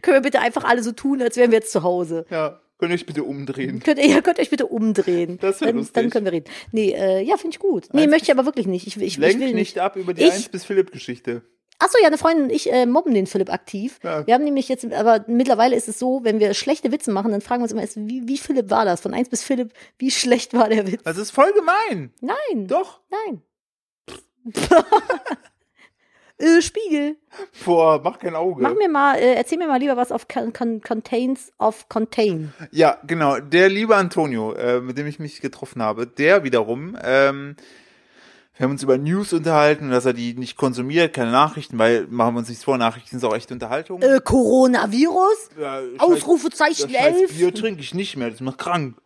Können 0.00 0.16
wir 0.16 0.22
bitte 0.22 0.40
einfach 0.40 0.64
alle 0.64 0.82
so 0.82 0.92
tun, 0.92 1.20
als 1.20 1.36
wären 1.36 1.50
wir 1.50 1.58
jetzt 1.58 1.72
zu 1.72 1.82
Hause. 1.82 2.24
Ja, 2.30 2.60
könnt 2.84 2.90
ihr 2.90 2.94
euch 2.94 3.06
bitte 3.06 3.24
umdrehen. 3.24 3.80
Könnt 3.82 3.98
ihr, 3.98 4.06
ihr 4.06 4.22
könnt 4.22 4.38
euch 4.38 4.50
bitte 4.50 4.66
umdrehen. 4.66 5.38
Das 5.40 5.60
wär 5.60 5.68
dann, 5.68 5.76
lustig. 5.78 5.94
dann 5.94 6.10
können 6.10 6.24
wir 6.26 6.32
reden. 6.32 6.46
Nee, 6.72 6.90
äh, 6.92 7.22
ja, 7.22 7.36
finde 7.36 7.54
ich 7.54 7.58
gut. 7.58 7.88
Nee, 7.92 8.02
Eins 8.02 8.10
möchte 8.10 8.24
ich 8.26 8.30
aber 8.32 8.44
wirklich 8.46 8.66
nicht. 8.66 8.86
Ich, 8.86 8.96
will- 8.96 9.04
ich, 9.06 9.14
ich 9.14 9.18
Lenk 9.18 9.38
will 9.40 9.46
nicht 9.46 9.54
nicht. 9.54 9.78
ab 9.78 9.96
über 9.96 10.14
die 10.14 10.22
Ich- 10.24 10.32
1 10.32 10.48
bis 10.50 10.64
Philipp 10.64 10.92
Geschichte. 10.92 11.42
Achso, 11.80 11.98
ja, 12.00 12.06
eine 12.06 12.18
Freundin 12.18 12.44
und 12.44 12.50
ich 12.52 12.72
äh, 12.72 12.86
mobben 12.86 13.14
den 13.14 13.26
Philipp 13.26 13.52
aktiv. 13.52 13.98
Ja. 14.04 14.24
Wir 14.26 14.34
haben 14.34 14.44
nämlich 14.44 14.68
jetzt, 14.68 14.90
aber 14.92 15.24
mittlerweile 15.26 15.74
ist 15.74 15.88
es 15.88 15.98
so, 15.98 16.20
wenn 16.22 16.38
wir 16.38 16.54
schlechte 16.54 16.92
Witze 16.92 17.10
machen, 17.10 17.32
dann 17.32 17.40
fragen 17.40 17.60
wir 17.60 17.64
uns 17.64 17.72
immer, 17.72 17.82
erst, 17.82 17.96
wie, 17.96 18.28
wie 18.28 18.38
Philipp 18.38 18.70
war 18.70 18.84
das? 18.84 19.00
Von 19.00 19.12
1 19.12 19.28
bis 19.28 19.42
Philipp, 19.42 19.72
wie 19.98 20.10
schlecht 20.12 20.54
war 20.54 20.68
der 20.68 20.86
Witz? 20.90 21.02
Das 21.02 21.18
ist 21.18 21.32
voll 21.32 21.52
gemein. 21.52 22.12
Nein, 22.20 22.68
Doch. 22.68 23.00
nein. 23.10 23.42
äh, 26.38 26.60
Spiegel, 26.62 27.16
Boah, 27.64 28.00
mach 28.02 28.18
kein 28.18 28.34
Auge. 28.34 28.62
mach 28.62 28.74
mir 28.74 28.88
mal, 28.88 29.16
äh, 29.16 29.34
erzähl 29.34 29.58
mir 29.58 29.68
mal 29.68 29.78
lieber 29.78 29.96
was 29.96 30.12
auf 30.12 30.28
con 30.28 30.52
con 30.52 30.80
Contains 30.80 31.52
of 31.58 31.88
Contain. 31.88 32.52
Ja, 32.70 32.98
genau. 33.06 33.38
Der 33.38 33.68
liebe 33.68 33.96
Antonio, 33.96 34.52
äh, 34.54 34.80
mit 34.80 34.98
dem 34.98 35.06
ich 35.06 35.18
mich 35.18 35.40
getroffen 35.40 35.82
habe, 35.82 36.06
der 36.06 36.44
wiederum, 36.44 36.96
ähm, 37.02 37.56
wir 38.56 38.64
haben 38.64 38.70
uns 38.70 38.84
über 38.84 38.98
News 38.98 39.32
unterhalten, 39.32 39.90
dass 39.90 40.04
er 40.04 40.12
die 40.12 40.34
nicht 40.34 40.56
konsumiert, 40.56 41.12
keine 41.12 41.32
Nachrichten, 41.32 41.76
weil 41.76 42.06
machen 42.08 42.34
wir 42.34 42.38
uns 42.38 42.48
nichts 42.48 42.62
vor, 42.62 42.78
Nachrichten 42.78 43.18
sind 43.18 43.28
auch 43.28 43.34
echt 43.34 43.50
Unterhaltung. 43.50 44.00
Äh, 44.00 44.20
Coronavirus? 44.22 45.50
Ja, 45.60 45.80
Ausrufezeichen 45.98 46.92
das 46.92 47.00
scheiß 47.00 47.16
11? 47.16 47.36
Bier 47.36 47.52
trinke 47.52 47.80
ich 47.80 47.94
nicht 47.94 48.16
mehr, 48.16 48.30
das 48.30 48.40
macht 48.40 48.58
krank. 48.58 48.96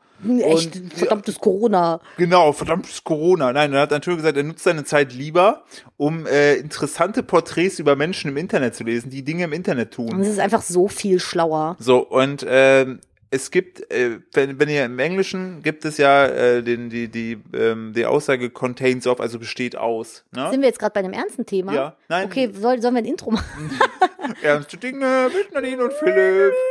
Echt, 0.41 0.77
Und- 0.77 0.93
verdammtes 0.95 1.39
Corona. 1.39 2.01
Genau, 2.17 2.53
verdammtes 2.53 3.05
Corona. 3.05 3.53
Nein, 3.53 3.73
er 3.73 3.83
hat 3.83 3.91
natürlich 3.91 4.19
gesagt, 4.19 4.37
er 4.37 4.43
nutzt 4.43 4.65
seine 4.65 4.85
Zeit 4.85 5.13
lieber, 5.13 5.65
um 5.97 6.27
äh, 6.27 6.55
interessante 6.55 7.23
Porträts 7.23 7.79
über 7.79 7.95
Menschen 7.97 8.31
im 8.31 8.37
Internet 8.37 8.75
zu 8.75 8.85
lesen, 8.85 9.11
die 9.11 9.23
Dinge 9.23 9.45
im 9.45 9.53
Internet 9.53 9.93
tun. 9.93 10.13
Und 10.13 10.21
es 10.21 10.29
ist 10.29 10.41
einfach 10.41 10.63
so 10.63 10.89
viel 10.89 11.21
schlauer. 11.21 11.77
So, 11.79 11.99
und 11.99 12.45
ähm, 12.49 13.01
es 13.31 13.51
gibt, 13.51 13.91
äh, 13.93 14.21
wenn, 14.33 14.59
wenn 14.59 14.69
ihr 14.71 14.85
im 14.87 14.99
Englischen 14.99 15.63
gibt 15.63 15.85
es 15.85 15.99
ja 15.99 16.25
äh, 16.27 16.63
den, 16.63 16.89
die, 16.89 17.09
die, 17.09 17.39
ähm, 17.55 17.93
die 17.95 18.07
Aussage 18.07 18.49
contains 18.51 19.07
of, 19.07 19.21
also 19.21 19.39
besteht 19.39 19.77
aus. 19.77 20.25
Ne? 20.35 20.49
Sind 20.51 20.63
wir 20.63 20.69
jetzt 20.69 20.79
gerade 20.79 20.95
bei 20.95 21.01
einem 21.01 21.13
ernsten 21.13 21.45
Thema? 21.45 21.75
Ja, 21.75 21.97
nein. 22.09 22.25
Okay, 22.27 22.51
soll, 22.55 22.81
sollen 22.81 22.95
wir 22.95 23.03
ein 23.03 23.05
Intro 23.05 23.31
machen? 23.31 23.71
Ernste 24.43 24.79
Dinge 24.79 25.31
mit 25.37 25.53
Nadine 25.53 25.85
und 25.85 25.93
Philipp. 25.93 26.53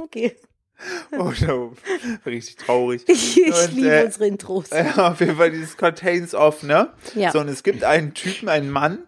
Okay. 0.00 0.36
Oh, 1.12 1.32
no. 1.46 1.72
richtig 2.26 2.56
traurig. 2.56 3.02
Ich, 3.08 3.36
Und, 3.44 3.74
liebe 3.74 3.90
äh, 3.90 4.04
unsere 4.04 4.26
Intros. 4.26 4.70
Äh, 4.72 4.86
auf 4.96 5.20
jeden 5.20 5.36
Fall 5.36 5.50
dieses 5.50 5.76
contains 5.76 6.34
of, 6.34 6.62
ne? 6.62 6.92
Ja. 7.14 7.32
So, 7.32 7.40
und 7.40 7.48
es 7.48 7.62
gibt 7.62 7.84
einen 7.84 8.14
Typen, 8.14 8.48
einen 8.48 8.70
Mann, 8.70 9.00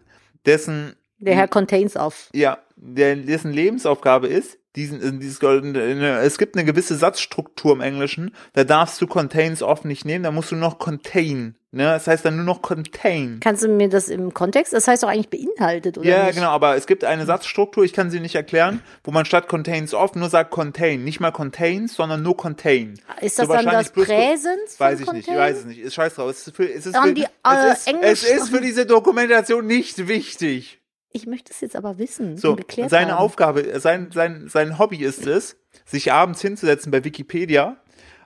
dessen 0.46 0.96
Der 1.18 1.34
Herr 1.36 1.48
Contains 1.48 1.96
of. 1.96 2.28
ja, 2.32 2.58
der, 2.76 3.16
dessen 3.16 3.52
Lebensaufgabe 3.52 4.26
ist, 4.26 4.58
diesen, 4.76 5.20
dieses 5.20 5.38
es 5.40 6.38
gibt 6.38 6.56
eine 6.56 6.64
gewisse 6.64 6.94
Satzstruktur 6.94 7.72
im 7.72 7.80
Englischen, 7.80 8.34
da 8.52 8.64
darfst 8.64 9.00
du 9.00 9.06
contains 9.06 9.62
oft 9.62 9.84
nicht 9.84 10.04
nehmen, 10.04 10.22
da 10.24 10.30
musst 10.30 10.52
du 10.52 10.56
noch 10.56 10.78
contain, 10.78 11.56
ne, 11.72 11.84
das 11.84 12.06
heißt 12.06 12.24
dann 12.24 12.36
nur 12.36 12.44
noch 12.44 12.62
contain. 12.62 13.38
Kannst 13.40 13.62
du 13.62 13.68
mir 13.68 13.88
das 13.88 14.08
im 14.08 14.34
Kontext? 14.34 14.72
Das 14.72 14.88
heißt 14.88 15.02
doch 15.02 15.08
eigentlich 15.08 15.28
beinhaltet, 15.30 15.98
oder 15.98 16.08
Ja, 16.08 16.26
nicht? 16.26 16.34
genau, 16.36 16.48
aber 16.50 16.76
es 16.76 16.86
gibt 16.86 17.04
eine 17.04 17.26
Satzstruktur, 17.26 17.84
ich 17.84 17.92
kann 17.92 18.10
sie 18.10 18.20
nicht 18.20 18.34
erklären, 18.34 18.82
wo 19.04 19.10
man 19.10 19.24
statt 19.24 19.48
contains 19.48 19.94
oft 19.94 20.16
nur 20.16 20.28
sagt 20.28 20.50
contain, 20.50 21.04
nicht 21.04 21.20
mal 21.20 21.30
contains, 21.30 21.94
sondern 21.94 22.22
nur 22.22 22.36
contain. 22.36 22.98
Ist 23.20 23.38
das 23.38 23.46
So 23.46 23.52
dann 23.54 23.64
das 23.66 23.90
Präsens 23.90 24.78
Weiß 24.78 25.00
ich 25.00 25.06
nicht, 25.12 25.20
ich 25.20 25.26
Contain? 25.26 25.42
weiß 25.42 25.56
es 25.58 25.64
nicht. 25.66 25.78
Ist 25.80 25.94
scheiß 25.94 26.14
drauf. 26.14 26.30
Es 26.30 26.46
ist 26.46 26.56
für, 26.56 26.68
es 26.70 26.86
ist 26.86 26.96
für, 26.96 27.12
die, 27.14 27.22
es, 27.24 27.28
äh, 27.44 27.72
ist, 27.72 27.86
Englisch- 27.88 28.02
es 28.10 28.22
ist 28.24 28.48
für 28.50 28.60
diese 28.60 28.86
Dokumentation 28.86 29.66
nicht 29.66 30.08
wichtig. 30.08 30.78
Ich 31.12 31.26
möchte 31.26 31.52
es 31.52 31.60
jetzt 31.60 31.74
aber 31.74 31.98
wissen. 31.98 32.36
So, 32.36 32.54
geklärt 32.54 32.88
seine 32.90 33.12
haben. 33.12 33.18
Aufgabe, 33.18 33.80
sein, 33.80 34.10
sein, 34.12 34.46
sein 34.48 34.78
Hobby 34.78 34.98
ist 34.98 35.26
es, 35.26 35.56
sich 35.84 36.12
abends 36.12 36.40
hinzusetzen 36.40 36.92
bei 36.92 37.02
Wikipedia 37.04 37.76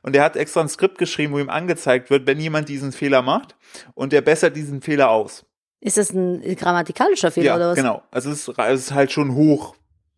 und 0.04 0.14
er 0.14 0.22
hat 0.22 0.36
extra 0.36 0.60
ein 0.60 0.68
Skript 0.68 0.98
geschrieben, 0.98 1.32
wo 1.32 1.38
ihm 1.40 1.50
angezeigt 1.50 2.10
wird, 2.10 2.26
wenn 2.28 2.38
jemand 2.38 2.68
diesen 2.68 2.92
Fehler 2.92 3.22
macht 3.22 3.56
und 3.94 4.12
er 4.12 4.20
bessert 4.20 4.54
diesen 4.54 4.80
Fehler 4.80 5.10
aus. 5.10 5.44
Ist 5.80 5.96
das 5.96 6.12
ein 6.12 6.40
grammatikalischer 6.56 7.30
Fehler 7.32 7.46
ja, 7.46 7.56
oder 7.56 7.70
was? 7.70 7.76
genau. 7.76 8.02
Also 8.12 8.30
es 8.30 8.46
ist, 8.48 8.58
es 8.58 8.80
ist 8.80 8.92
halt 8.94 9.10
schon 9.10 9.34
hoch 9.34 9.74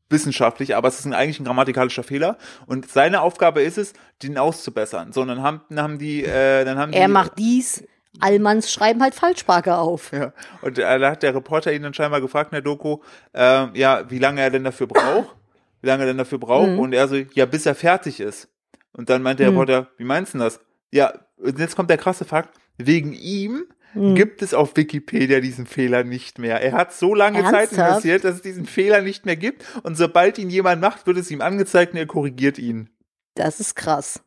wissenschaftlich, 0.08 0.76
aber 0.76 0.86
es 0.88 1.00
ist 1.00 1.06
ein, 1.06 1.14
eigentlich 1.14 1.40
ein 1.40 1.44
grammatikalischer 1.44 2.04
Fehler 2.04 2.36
und 2.66 2.88
seine 2.88 3.22
Aufgabe 3.22 3.62
ist 3.62 3.78
es, 3.78 3.92
den 4.22 4.38
auszubessern. 4.38 5.12
So, 5.12 5.22
und 5.22 5.28
dann 5.28 5.42
haben, 5.42 5.62
dann 5.68 5.80
haben 5.82 5.98
die, 5.98 6.24
äh, 6.24 6.64
dann 6.64 6.78
haben 6.78 6.92
Er 6.92 7.06
die, 7.06 7.12
macht 7.12 7.32
dies, 7.38 7.82
Allmanns 8.20 8.70
schreiben 8.72 9.02
halt 9.02 9.14
Falschsprache 9.14 9.76
auf. 9.76 10.12
Ja, 10.12 10.32
und 10.62 10.78
äh, 10.78 10.98
da 10.98 11.10
hat 11.10 11.22
der 11.22 11.34
Reporter 11.34 11.72
ihn 11.72 11.82
dann 11.82 11.92
scheinbar 11.94 12.20
gefragt 12.20 12.52
in 12.52 12.56
der 12.56 12.62
Doku, 12.62 12.98
ähm, 13.34 13.70
ja, 13.74 14.08
wie 14.08 14.18
lange 14.18 14.40
er 14.40 14.50
denn 14.50 14.64
dafür 14.64 14.86
braucht, 14.86 15.34
wie 15.82 15.86
lange 15.88 16.04
er 16.04 16.06
denn 16.06 16.18
dafür 16.18 16.38
braucht, 16.38 16.68
Mhm. 16.68 16.78
und 16.78 16.92
er 16.92 17.08
so, 17.08 17.16
ja, 17.16 17.44
bis 17.46 17.66
er 17.66 17.74
fertig 17.74 18.20
ist. 18.20 18.48
Und 18.96 19.10
dann 19.10 19.22
meinte 19.22 19.42
der 19.42 19.52
Mhm. 19.52 19.58
Reporter, 19.58 19.90
wie 19.98 20.04
meinst 20.04 20.32
du 20.34 20.38
denn 20.38 20.46
das? 20.46 20.60
Ja, 20.90 21.12
und 21.36 21.58
jetzt 21.58 21.76
kommt 21.76 21.90
der 21.90 21.98
krasse 21.98 22.24
Fakt, 22.24 22.58
wegen 22.78 23.12
ihm 23.12 23.64
Mhm. 23.94 24.14
gibt 24.14 24.42
es 24.42 24.52
auf 24.54 24.76
Wikipedia 24.76 25.40
diesen 25.40 25.66
Fehler 25.66 26.02
nicht 26.04 26.38
mehr. 26.38 26.60
Er 26.62 26.72
hat 26.72 26.92
so 26.92 27.14
lange 27.14 27.42
Zeit 27.44 27.54
Ernsthaft? 27.72 27.88
investiert, 28.04 28.24
dass 28.24 28.36
es 28.36 28.42
diesen 28.42 28.66
Fehler 28.66 29.00
nicht 29.02 29.24
mehr 29.26 29.36
gibt, 29.36 29.64
und 29.84 29.96
sobald 29.96 30.38
ihn 30.38 30.50
jemand 30.50 30.80
macht, 30.82 31.06
wird 31.06 31.16
es 31.18 31.30
ihm 31.30 31.40
angezeigt 31.40 31.92
und 31.92 31.98
er 31.98 32.06
korrigiert 32.06 32.58
ihn. 32.58 32.90
Das 33.34 33.60
ist 33.60 33.74
krass. 33.74 34.20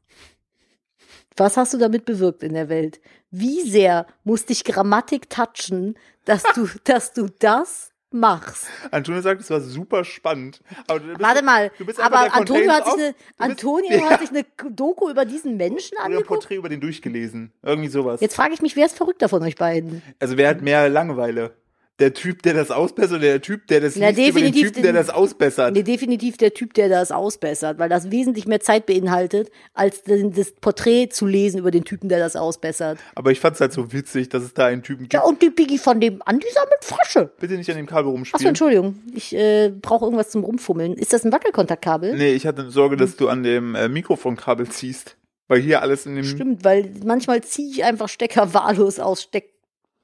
Was 1.38 1.56
hast 1.58 1.74
du 1.74 1.78
damit 1.78 2.06
bewirkt 2.06 2.44
in 2.44 2.54
der 2.54 2.68
Welt? 2.70 3.00
Wie 3.32 3.62
sehr 3.62 4.08
muss 4.24 4.46
dich 4.46 4.64
Grammatik 4.64 5.30
touchen, 5.30 5.96
dass 6.26 6.44
du, 6.56 6.68
dass 6.84 7.14
du 7.14 7.28
das 7.39 7.91
mach's. 8.12 8.66
Antonio 8.91 9.22
sagt, 9.22 9.41
es 9.41 9.49
war 9.49 9.62
super 9.62 10.03
spannend. 10.03 10.62
Bist, 10.88 11.20
Warte 11.20 11.43
mal, 11.43 11.72
bist 11.80 11.99
aber 11.99 12.34
Antonio 12.34 12.72
hat 12.72 12.86
sich 12.86 12.93
eine, 12.95 13.14
bist- 13.14 13.26
Antonio 13.38 13.89
Ja. 13.97 14.10
hat 14.10 14.20
sich 14.22 14.30
eine 14.30 14.45
Doku 14.72 15.10
über 15.10 15.26
diesen 15.26 15.57
Menschen 15.57 15.95
Oder 15.97 16.05
ein 16.05 16.12
angeguckt. 16.14 16.28
Porträt 16.41 16.55
über 16.55 16.70
den 16.70 16.82
durchgelesen. 16.82 17.51
Irgendwie 17.64 17.89
sowas. 17.89 18.22
Jetzt 18.22 18.36
frage 18.36 18.53
ich 18.53 18.62
mich, 18.62 18.76
wer 18.76 18.86
ist 18.86 18.97
verrückter 18.97 19.30
von 19.30 19.43
euch 19.43 19.55
beiden? 19.55 20.01
Also 20.20 20.38
wer 20.38 20.49
hat 20.49 20.62
mehr 20.62 20.89
Langeweile? 20.89 21.53
Der 22.00 22.14
Typ, 22.14 22.41
der 22.43 22.54
das 22.54 22.72
ausbessert 22.72 23.18
oder 23.18 23.28
der 23.28 23.41
Typ, 23.41 23.68
der 23.68 23.82
das 23.82 23.95
Na, 23.95 24.10
liest 24.10 24.20
über 24.20 24.39
den 24.39 24.52
definitiv 24.54 24.68
Typen, 24.70 24.84
der 24.84 24.93
das 24.93 25.10
ausbessert? 25.10 25.74
Nee, 25.74 25.84
definitiv 25.84 26.38
der 26.38 26.54
Typ, 26.54 26.74
der 26.74 26.89
das 26.89 27.12
ausbessert, 27.12 27.78
weil 27.78 27.89
das 27.89 28.10
wesentlich 28.12 28.47
mehr 28.47 28.62
Zeit 28.62 28.86
beinhaltet, 28.86 29.52
als 29.74 30.04
das 30.06 30.52
Porträt 30.54 31.10
zu 31.10 31.26
lesen 31.26 31.60
über 31.60 31.72
den 31.72 31.84
Typen, 31.84 32.10
der 32.10 32.20
das 32.20 32.36
ausbessert. 32.36 33.00
Aber 33.16 33.32
ich 33.32 33.39
fand's 33.39 33.60
halt 33.60 33.74
so 33.74 33.91
witzig, 33.91 34.30
dass 34.30 34.43
es 34.43 34.54
da 34.54 34.68
einen 34.68 34.84
Typen 34.84 35.04
gibt. 35.04 35.14
Ja, 35.14 35.24
und 35.24 35.41
die 35.41 35.50
Biggie 35.50 35.78
von 35.78 36.00
dem 36.00 36.22
Andi 36.26 36.47
sammelt 36.54 36.84
Frösche. 36.84 37.32
Bitte 37.39 37.56
nicht 37.56 37.70
an 37.70 37.78
dem 37.78 37.86
Kabel 37.86 38.08
Achso, 38.08 38.12
rumspielen. 38.12 38.47
Entschuldigung. 38.47 38.95
Ich 39.14 39.36
äh, 39.36 39.70
brauche 39.70 40.06
irgendwas 40.06 40.30
zum 40.30 40.43
Rumfummeln. 40.43 40.93
Ist 40.93 41.14
das 41.14 41.26
ein 41.26 41.32
Wackelkontaktkabel? 41.32 42.16
Nee, 42.16 42.34
ich 42.34 42.47
hatte 42.47 42.70
Sorge, 42.72 42.97
dass 42.97 43.16
du 43.16 43.28
an 43.28 43.43
dem 43.43 43.76
äh, 43.76 43.89
Mikrofonkabel 43.89 44.70
ziehst. 44.70 45.18
Weil 45.50 45.62
hier 45.62 45.82
alles 45.82 46.06
in 46.06 46.16
dem 46.16 46.26
Stimmt, 46.26 46.64
weil 46.64 46.91
manchmal 47.04 47.41
ziehe 47.41 47.72
ich 47.72 47.84
einfach 47.84 48.08
Stecker 48.08 48.54
wahllos 48.54 49.00
aus 49.00 49.24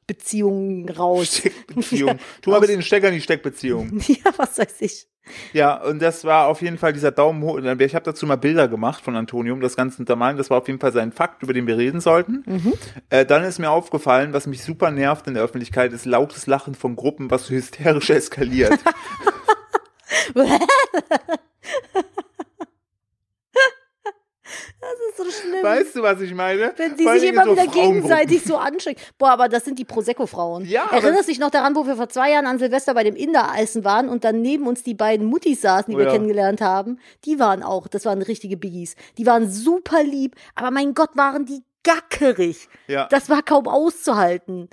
Steckbeziehungen 0.06 0.88
raus. 0.90 1.38
Steckbeziehung. 1.38 2.20
Tu 2.42 2.50
mal 2.52 2.60
bitte 2.60 2.74
den 2.74 2.84
Stecker 2.84 3.08
in 3.08 3.16
die 3.16 3.22
Steckbeziehung. 3.22 4.00
ja, 4.08 4.32
was 4.38 4.58
weiß 4.58 4.82
ich. 4.82 5.08
Ja, 5.54 5.82
und 5.82 6.00
das 6.04 6.24
war 6.24 6.48
auf 6.48 6.62
jeden 6.62 6.78
Fall 6.78 6.94
dieser 6.94 7.10
Daumen 7.10 7.42
hoch. 7.42 7.58
Ich 7.58 7.96
habe 7.96 8.06
dazu 8.06 8.28
mal 8.28 8.36
Bilder 8.36 8.68
gemacht 8.68 9.04
von 9.04 9.16
Antonio, 9.16 9.56
um 9.56 9.62
das 9.62 9.76
Ganze 9.76 9.98
untermalen. 9.98 10.38
Das 10.38 10.52
war 10.52 10.60
auf 10.60 10.68
jeden 10.68 10.80
Fall 10.80 10.94
sein 10.94 11.12
Fakt, 11.12 11.42
über 11.42 11.54
den 11.54 11.66
wir 11.66 11.78
reden 11.78 12.00
sollten. 12.00 12.44
Mhm. 12.46 12.74
Äh, 13.10 13.26
dann 13.26 13.44
ist 13.44 13.58
mir 13.58 13.72
aufgefallen, 13.72 14.34
was 14.34 14.46
mich 14.46 14.62
super 14.62 14.92
nervt 14.92 15.26
in 15.26 15.34
der 15.34 15.42
Öffentlichkeit, 15.42 15.94
ist 15.94 16.06
lautes 16.06 16.46
Lachen 16.46 16.76
von 16.76 16.96
Gruppen, 16.96 17.32
was 17.32 17.48
so 17.48 17.56
hysterisch 17.56 18.10
eskaliert. 18.12 18.78
Das 24.86 25.28
ist 25.30 25.36
so 25.42 25.42
schlimm. 25.48 25.64
weißt 25.64 25.96
du, 25.96 26.02
was 26.04 26.22
ich 26.22 26.34
meine? 26.34 26.74
wenn 26.78 26.96
die 26.96 27.04
sich 27.04 27.30
immer 27.30 27.46
so 27.46 27.52
wieder 27.54 27.68
gegenseitig 27.68 28.44
so 28.44 28.58
anschrecken. 28.58 29.02
Boah, 29.18 29.30
aber 29.32 29.50
das 29.50 29.66
sind 29.66 29.80
die 29.80 29.86
Prosecco-Frauen. 29.86 30.66
Ja, 30.66 30.86
Erinnerst 30.92 31.24
du 31.28 31.32
dich 31.32 31.40
noch 31.40 31.50
daran, 31.50 31.76
wo 31.76 31.86
wir 31.88 31.96
vor 31.96 32.10
zwei 32.10 32.32
Jahren 32.32 32.46
an 32.46 32.60
Silvester 32.60 32.94
bei 32.94 33.04
dem 33.04 33.16
Inder-Essen 33.16 33.84
waren 33.84 34.10
und 34.10 34.24
dann 34.24 34.42
neben 34.42 34.68
uns 34.68 34.84
die 34.84 34.94
beiden 34.94 35.26
Muttis 35.26 35.62
saßen, 35.62 35.90
die 35.90 35.96
Oh 35.96 36.00
wir 36.00 36.06
ja. 36.06 36.12
kennengelernt 36.12 36.62
haben? 36.62 37.00
Die 37.26 37.40
waren 37.40 37.64
auch, 37.64 37.88
das 37.88 38.06
waren 38.06 38.22
richtige 38.22 38.58
Biggies. 38.58 38.96
Die 39.18 39.26
waren 39.26 39.50
super 39.50 40.04
lieb, 40.04 40.36
aber 40.56 40.72
mein 40.72 40.94
Gott, 40.94 41.10
waren 41.16 41.46
die 41.46 41.64
gackerig. 41.84 42.68
Ja, 42.88 43.08
Das 43.10 43.30
war 43.30 43.42
kaum 43.44 43.68
auszuhalten. 43.68 44.70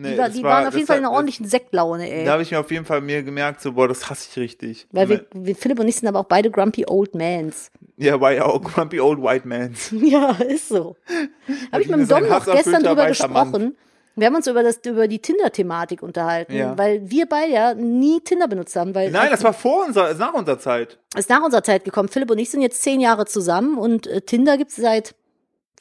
Nee, 0.00 0.12
die 0.34 0.42
war, 0.42 0.50
waren 0.50 0.66
auf 0.68 0.74
jeden 0.74 0.86
Fall 0.86 0.98
in 0.98 1.04
einer 1.04 1.12
ordentlichen 1.12 1.46
Sektlaune, 1.46 2.10
ey. 2.10 2.24
Da 2.24 2.32
habe 2.32 2.42
ich 2.42 2.50
mir 2.50 2.60
auf 2.60 2.70
jeden 2.70 2.84
Fall 2.84 3.00
mir 3.00 3.22
gemerkt, 3.22 3.60
so, 3.60 3.72
boah, 3.72 3.88
das 3.88 4.08
hasse 4.08 4.28
ich 4.30 4.36
richtig. 4.38 4.86
Weil 4.92 5.08
wir, 5.08 5.26
wir, 5.34 5.56
Philipp 5.56 5.80
und 5.80 5.88
ich 5.88 5.96
sind 5.96 6.08
aber 6.08 6.20
auch 6.20 6.24
beide 6.24 6.50
grumpy 6.50 6.84
old 6.86 7.14
mans. 7.14 7.70
ja, 7.96 8.16
ja 8.30 8.44
auch 8.44 8.62
Grumpy 8.62 9.00
Old 9.00 9.20
White 9.22 9.46
Mans. 9.46 9.90
Ja, 9.92 10.30
ist 10.32 10.68
so. 10.68 10.96
Habe 11.72 11.82
ich 11.82 11.88
mit 11.88 11.96
dem 11.96 12.02
ist 12.02 12.10
Dom 12.10 12.28
noch 12.28 12.44
gestern 12.46 12.82
drüber 12.82 13.02
weißer 13.04 13.28
Mann. 13.28 13.52
gesprochen. 13.52 13.76
Wir 14.16 14.26
haben 14.26 14.34
uns 14.34 14.48
über, 14.48 14.64
das, 14.64 14.80
über 14.84 15.06
die 15.06 15.20
Tinder-Thematik 15.20 16.02
unterhalten, 16.02 16.52
Ja. 16.52 16.76
weil 16.76 17.08
wir 17.08 17.26
beide 17.26 17.52
ja 17.52 17.74
nie 17.74 18.20
Tinder 18.20 18.48
benutzt 18.48 18.74
haben, 18.74 18.92
weil 18.94 19.12
Nein, 19.12 19.28
das 19.30 19.44
war 19.44 19.52
vor 19.52 19.86
unserer, 19.86 20.12
nach 20.14 20.34
unserer 20.34 20.58
Zeit. 20.58 20.98
ist 21.16 21.30
nach 21.30 21.42
unserer 21.42 21.62
Zeit 21.62 21.84
gekommen. 21.84 22.08
Philipp 22.08 22.30
und 22.30 22.38
ich 22.38 22.50
sind 22.50 22.60
jetzt 22.60 22.82
zehn 22.82 23.00
Jahre 23.00 23.26
zusammen 23.26 23.78
und 23.78 24.08
äh, 24.08 24.20
Tinder 24.20 24.56
gibt's 24.58 24.74
seit, 24.74 25.14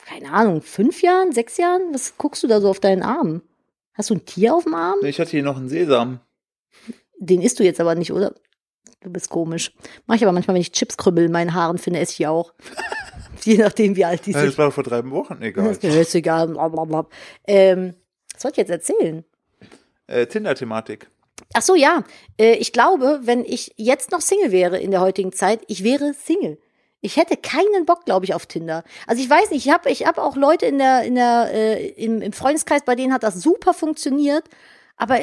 keine 0.05 0.31
Ahnung, 0.31 0.61
fünf 0.61 1.01
Jahren, 1.01 1.31
sechs 1.31 1.57
Jahren? 1.57 1.81
Was 1.93 2.15
guckst 2.17 2.43
du 2.43 2.47
da 2.47 2.61
so 2.61 2.69
auf 2.69 2.79
deinen 2.79 3.01
Arm? 3.01 3.41
Hast 3.97 4.11
du 4.11 4.15
ein 4.15 4.25
Tier 4.25 4.53
auf 4.53 4.63
dem 4.63 4.75
Arm? 4.75 4.99
Ich 5.03 5.19
hatte 5.19 5.31
hier 5.31 5.43
noch 5.43 5.57
einen 5.57 5.69
Sesam. 5.69 6.19
Den 7.17 7.41
isst 7.41 7.59
du 7.59 7.63
jetzt 7.63 7.81
aber 7.81 7.95
nicht, 7.95 8.11
oder? 8.11 8.35
Du 9.01 9.09
bist 9.11 9.29
komisch. 9.29 9.73
Mach 10.05 10.15
ich 10.15 10.23
aber 10.23 10.31
manchmal, 10.33 10.53
wenn 10.53 10.61
ich 10.61 10.71
Chipskrümmel 10.71 11.25
in 11.25 11.31
meinen 11.31 11.53
Haaren 11.53 11.79
finde, 11.79 11.99
esse 11.99 12.11
ich 12.11 12.17
die 12.17 12.27
auch. 12.27 12.53
Je 13.43 13.57
nachdem, 13.57 13.95
wie 13.95 14.05
alt 14.05 14.25
die 14.25 14.33
sind. 14.33 14.45
Das 14.45 14.57
war 14.57 14.71
vor 14.71 14.83
drei 14.83 15.07
Wochen, 15.09 15.41
egal. 15.41 15.71
ist 15.71 15.81
mir 15.81 15.95
jetzt 15.95 16.13
egal. 16.13 16.47
Blablabla. 16.47 17.07
Ähm, 17.47 17.95
was 18.33 18.41
soll 18.43 18.51
ich 18.51 18.57
jetzt 18.57 18.69
erzählen? 18.69 19.23
Äh, 20.05 20.27
Tinder-Thematik. 20.27 21.09
Ach 21.53 21.61
so, 21.61 21.75
ja. 21.75 22.03
Äh, 22.39 22.55
ich 22.55 22.73
glaube, 22.73 23.21
wenn 23.23 23.45
ich 23.45 23.73
jetzt 23.77 24.11
noch 24.11 24.21
Single 24.21 24.51
wäre 24.51 24.79
in 24.79 24.91
der 24.91 25.01
heutigen 25.01 25.31
Zeit, 25.31 25.61
ich 25.67 25.83
wäre 25.83 26.13
Single. 26.13 26.59
Ich 27.01 27.17
hätte 27.17 27.37
keinen 27.37 27.85
Bock, 27.85 28.05
glaube 28.05 28.25
ich, 28.25 28.33
auf 28.33 28.47
Tinder. 28.47 28.83
Also 29.05 29.21
ich 29.21 29.29
weiß 29.29 29.51
nicht, 29.51 29.65
ich 29.65 29.71
habe 29.71 29.89
ich 29.89 30.05
hab 30.05 30.17
auch 30.17 30.35
Leute 30.35 30.65
in 30.65 30.79
der, 30.79 31.03
in 31.03 31.15
der, 31.15 31.49
äh, 31.53 31.89
im, 31.91 32.21
im 32.21 32.33
Freundeskreis, 32.33 32.81
bei 32.83 32.95
denen 32.95 33.13
hat 33.13 33.23
das 33.23 33.35
super 33.35 33.73
funktioniert. 33.73 34.45
Aber 34.95 35.19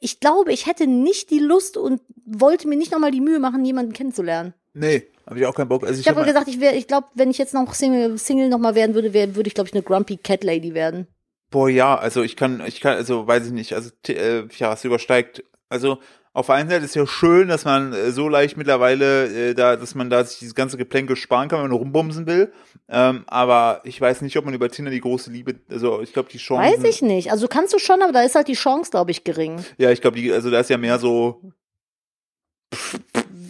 ich 0.00 0.20
glaube, 0.20 0.52
ich 0.52 0.66
hätte 0.66 0.86
nicht 0.86 1.30
die 1.30 1.38
Lust 1.38 1.76
und 1.76 2.00
wollte 2.24 2.66
mir 2.68 2.76
nicht 2.76 2.92
nochmal 2.92 3.10
die 3.10 3.20
Mühe 3.20 3.38
machen, 3.38 3.64
jemanden 3.64 3.92
kennenzulernen. 3.92 4.54
Nee, 4.72 5.08
habe 5.26 5.38
ich 5.38 5.46
auch 5.46 5.54
keinen 5.54 5.68
Bock. 5.68 5.82
Also 5.82 5.94
ich 5.94 6.00
Ich 6.00 6.08
habe 6.08 6.20
hab 6.20 6.26
gesagt, 6.26 6.48
ich 6.48 6.60
wäre, 6.60 6.74
ich 6.74 6.86
glaube, 6.86 7.08
wenn 7.14 7.30
ich 7.30 7.38
jetzt 7.38 7.54
noch 7.54 7.74
Single, 7.74 8.16
Single 8.18 8.48
nochmal 8.48 8.74
werden 8.74 8.94
würde, 8.94 9.12
wär, 9.12 9.34
würde 9.36 9.48
ich, 9.48 9.54
glaube 9.54 9.68
ich, 9.68 9.74
eine 9.74 9.82
Grumpy 9.82 10.16
Cat 10.16 10.42
Lady 10.42 10.74
werden. 10.74 11.06
Boah, 11.50 11.68
ja, 11.68 11.96
also 11.96 12.22
ich 12.22 12.36
kann, 12.36 12.62
ich 12.66 12.80
kann, 12.80 12.96
also 12.96 13.26
weiß 13.26 13.46
ich 13.46 13.52
nicht, 13.52 13.74
also 13.74 13.90
äh, 14.08 14.44
ja, 14.56 14.72
es 14.72 14.84
übersteigt. 14.84 15.42
Also 15.68 15.98
auf 16.32 16.46
der 16.46 16.54
einen 16.56 16.70
Seite 16.70 16.84
ist 16.84 16.94
ja 16.94 17.06
schön, 17.06 17.48
dass 17.48 17.64
man 17.64 17.92
äh, 17.92 18.12
so 18.12 18.28
leicht 18.28 18.56
mittlerweile 18.56 19.50
äh, 19.50 19.54
da, 19.54 19.76
dass 19.76 19.94
man 19.94 20.10
da 20.10 20.22
sich 20.24 20.38
dieses 20.38 20.54
ganze 20.54 20.76
Geplänkel 20.76 21.16
sparen 21.16 21.48
kann, 21.48 21.62
wenn 21.62 21.70
man 21.70 21.78
rumbumsen 21.78 22.26
will. 22.26 22.52
Ähm, 22.88 23.24
aber 23.26 23.80
ich 23.84 24.00
weiß 24.00 24.22
nicht, 24.22 24.36
ob 24.36 24.44
man 24.44 24.54
über 24.54 24.68
Tinder 24.68 24.90
die 24.90 25.00
große 25.00 25.30
Liebe, 25.30 25.56
also 25.70 26.00
ich 26.00 26.12
glaube 26.12 26.28
die 26.30 26.38
Chancen. 26.38 26.72
Weiß 26.72 26.84
ich 26.84 27.02
nicht. 27.02 27.32
Also 27.32 27.48
kannst 27.48 27.74
du 27.74 27.78
schon, 27.78 28.00
aber 28.02 28.12
da 28.12 28.22
ist 28.22 28.34
halt 28.36 28.48
die 28.48 28.54
Chance, 28.54 28.90
glaube 28.90 29.10
ich, 29.10 29.24
gering. 29.24 29.64
Ja, 29.78 29.90
ich 29.90 30.00
glaube, 30.00 30.18
also 30.32 30.50
da 30.50 30.60
ist 30.60 30.70
ja 30.70 30.78
mehr 30.78 30.98
so 30.98 31.42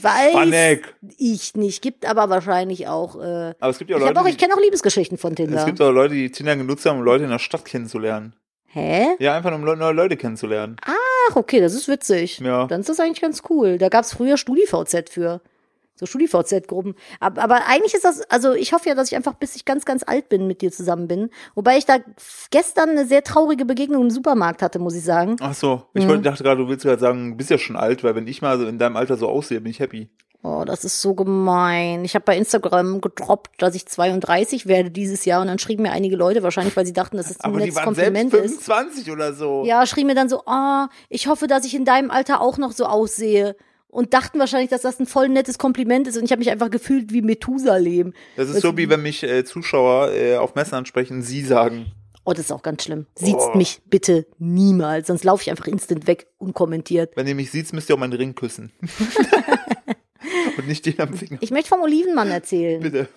Weiß 0.02 0.32
Panik. 0.32 0.94
ich 1.18 1.54
nicht. 1.54 1.82
Gibt 1.82 2.06
aber 2.06 2.30
wahrscheinlich 2.30 2.88
auch. 2.88 3.16
Äh, 3.16 3.54
Aber 3.60 3.68
es 3.70 3.78
gibt 3.78 3.90
ja 3.90 3.98
ich 3.98 4.02
Leute, 4.02 4.18
auch, 4.20 4.26
ich 4.26 4.38
kenne 4.38 4.54
auch 4.54 4.60
Liebesgeschichten 4.60 5.18
von 5.18 5.32
es 5.32 5.36
Tinder. 5.36 5.64
gibt 5.66 5.80
auch 5.80 5.90
Leute, 5.90 6.14
die 6.14 6.30
Tinder 6.30 6.56
genutzt 6.56 6.86
haben, 6.86 6.98
um 6.98 7.04
Leute 7.04 7.24
in 7.24 7.30
der 7.30 7.38
Stadt 7.38 7.64
kennenzulernen. 7.66 8.34
Hä? 8.72 9.08
Ja, 9.18 9.34
einfach 9.36 9.50
nur 9.50 9.58
um 9.58 9.78
neue 9.78 9.92
Leute 9.92 10.16
kennenzulernen. 10.16 10.76
Ach, 11.28 11.36
okay, 11.36 11.60
das 11.60 11.74
ist 11.74 11.88
witzig. 11.88 12.38
Ja. 12.40 12.66
Dann 12.66 12.80
ist 12.80 12.88
das 12.88 13.00
eigentlich 13.00 13.20
ganz 13.20 13.42
cool. 13.50 13.78
Da 13.78 13.88
gab's 13.88 14.14
früher 14.14 14.36
StudiVZ 14.36 15.10
für. 15.10 15.40
So 15.96 16.06
StudiVZ-Gruppen. 16.06 16.94
Aber, 17.20 17.42
aber 17.42 17.66
eigentlich 17.66 17.92
ist 17.92 18.04
das, 18.06 18.22
also 18.30 18.54
ich 18.54 18.72
hoffe 18.72 18.88
ja, 18.88 18.94
dass 18.94 19.08
ich 19.10 19.16
einfach, 19.16 19.34
bis 19.34 19.54
ich 19.54 19.66
ganz, 19.66 19.84
ganz 19.84 20.02
alt 20.02 20.30
bin, 20.30 20.46
mit 20.46 20.62
dir 20.62 20.72
zusammen 20.72 21.08
bin. 21.08 21.28
Wobei 21.54 21.76
ich 21.76 21.84
da 21.84 21.98
gestern 22.50 22.90
eine 22.90 23.04
sehr 23.04 23.22
traurige 23.22 23.66
Begegnung 23.66 24.04
im 24.04 24.10
Supermarkt 24.10 24.62
hatte, 24.62 24.78
muss 24.78 24.94
ich 24.94 25.04
sagen. 25.04 25.36
Ach 25.40 25.52
so, 25.52 25.82
ich 25.92 26.04
Mhm. 26.04 26.08
wollte, 26.08 26.22
dachte 26.22 26.42
gerade, 26.42 26.62
du 26.62 26.68
willst 26.68 26.84
gerade 26.86 27.00
sagen, 27.00 27.32
du 27.32 27.36
bist 27.36 27.50
ja 27.50 27.58
schon 27.58 27.76
alt, 27.76 28.02
weil 28.02 28.14
wenn 28.14 28.26
ich 28.26 28.40
mal 28.40 28.58
so 28.58 28.66
in 28.66 28.78
deinem 28.78 28.96
Alter 28.96 29.18
so 29.18 29.28
aussehe, 29.28 29.60
bin 29.60 29.70
ich 29.70 29.80
happy. 29.80 30.08
Oh, 30.42 30.64
das 30.66 30.84
ist 30.84 31.02
so 31.02 31.14
gemein. 31.14 32.04
Ich 32.04 32.14
habe 32.14 32.24
bei 32.24 32.36
Instagram 32.36 33.00
gedroppt, 33.02 33.60
dass 33.62 33.74
ich 33.74 33.86
32 33.86 34.66
werde 34.66 34.90
dieses 34.90 35.26
Jahr 35.26 35.42
und 35.42 35.48
dann 35.48 35.58
schrieben 35.58 35.82
mir 35.82 35.92
einige 35.92 36.16
Leute, 36.16 36.42
wahrscheinlich 36.42 36.74
weil 36.76 36.86
sie 36.86 36.94
dachten, 36.94 37.18
dass 37.18 37.30
es 37.30 37.40
ein 37.40 37.50
Aber 37.50 37.58
die 37.58 37.64
nettes 37.66 37.76
waren 37.76 37.94
selbst 37.94 38.14
Kompliment 38.14 38.34
ist. 38.46 38.62
25 38.62 39.10
oder 39.12 39.34
so. 39.34 39.64
Ja, 39.66 39.84
schrieben 39.86 40.06
mir 40.06 40.14
dann 40.14 40.30
so, 40.30 40.42
ah, 40.46 40.88
ich 41.10 41.26
hoffe, 41.28 41.46
dass 41.46 41.66
ich 41.66 41.74
in 41.74 41.84
deinem 41.84 42.10
Alter 42.10 42.40
auch 42.40 42.56
noch 42.56 42.72
so 42.72 42.86
aussehe. 42.86 43.54
Und 43.92 44.14
dachten 44.14 44.38
wahrscheinlich, 44.38 44.70
dass 44.70 44.82
das 44.82 45.00
ein 45.00 45.06
voll 45.06 45.28
nettes 45.28 45.58
Kompliment 45.58 46.06
ist. 46.06 46.16
Und 46.16 46.22
ich 46.24 46.30
habe 46.30 46.38
mich 46.38 46.50
einfach 46.50 46.70
gefühlt 46.70 47.12
wie 47.12 47.22
Methusalem. 47.22 48.14
Das 48.36 48.48
ist 48.48 48.54
Was- 48.56 48.62
so, 48.62 48.76
wie 48.76 48.88
wenn 48.88 49.02
mich 49.02 49.24
äh, 49.24 49.44
Zuschauer 49.44 50.12
äh, 50.12 50.36
auf 50.36 50.54
Messen 50.54 50.74
ansprechen, 50.76 51.22
sie 51.22 51.42
sagen. 51.44 51.90
Oh, 52.24 52.30
das 52.32 52.44
ist 52.46 52.52
auch 52.52 52.62
ganz 52.62 52.84
schlimm. 52.84 53.06
Sieht's 53.16 53.46
Oh. 53.52 53.56
mich 53.56 53.80
bitte 53.90 54.26
niemals, 54.38 55.08
sonst 55.08 55.24
laufe 55.24 55.42
ich 55.42 55.50
einfach 55.50 55.66
instant 55.66 56.06
weg, 56.06 56.28
unkommentiert. 56.38 57.16
Wenn 57.16 57.26
ihr 57.26 57.34
mich 57.34 57.50
seht, 57.50 57.72
müsst 57.72 57.88
ihr 57.90 57.96
auch 57.96 57.98
meinen 57.98 58.12
Ring 58.12 58.34
küssen. 58.36 58.70
Und 60.60 60.68
nicht 60.68 60.86
den 60.86 61.00
am 61.00 61.14
Finger. 61.14 61.38
Ich 61.40 61.50
möchte 61.50 61.68
vom 61.68 61.82
Olivenmann 61.82 62.30
erzählen. 62.30 62.80
Bitte. 62.80 63.08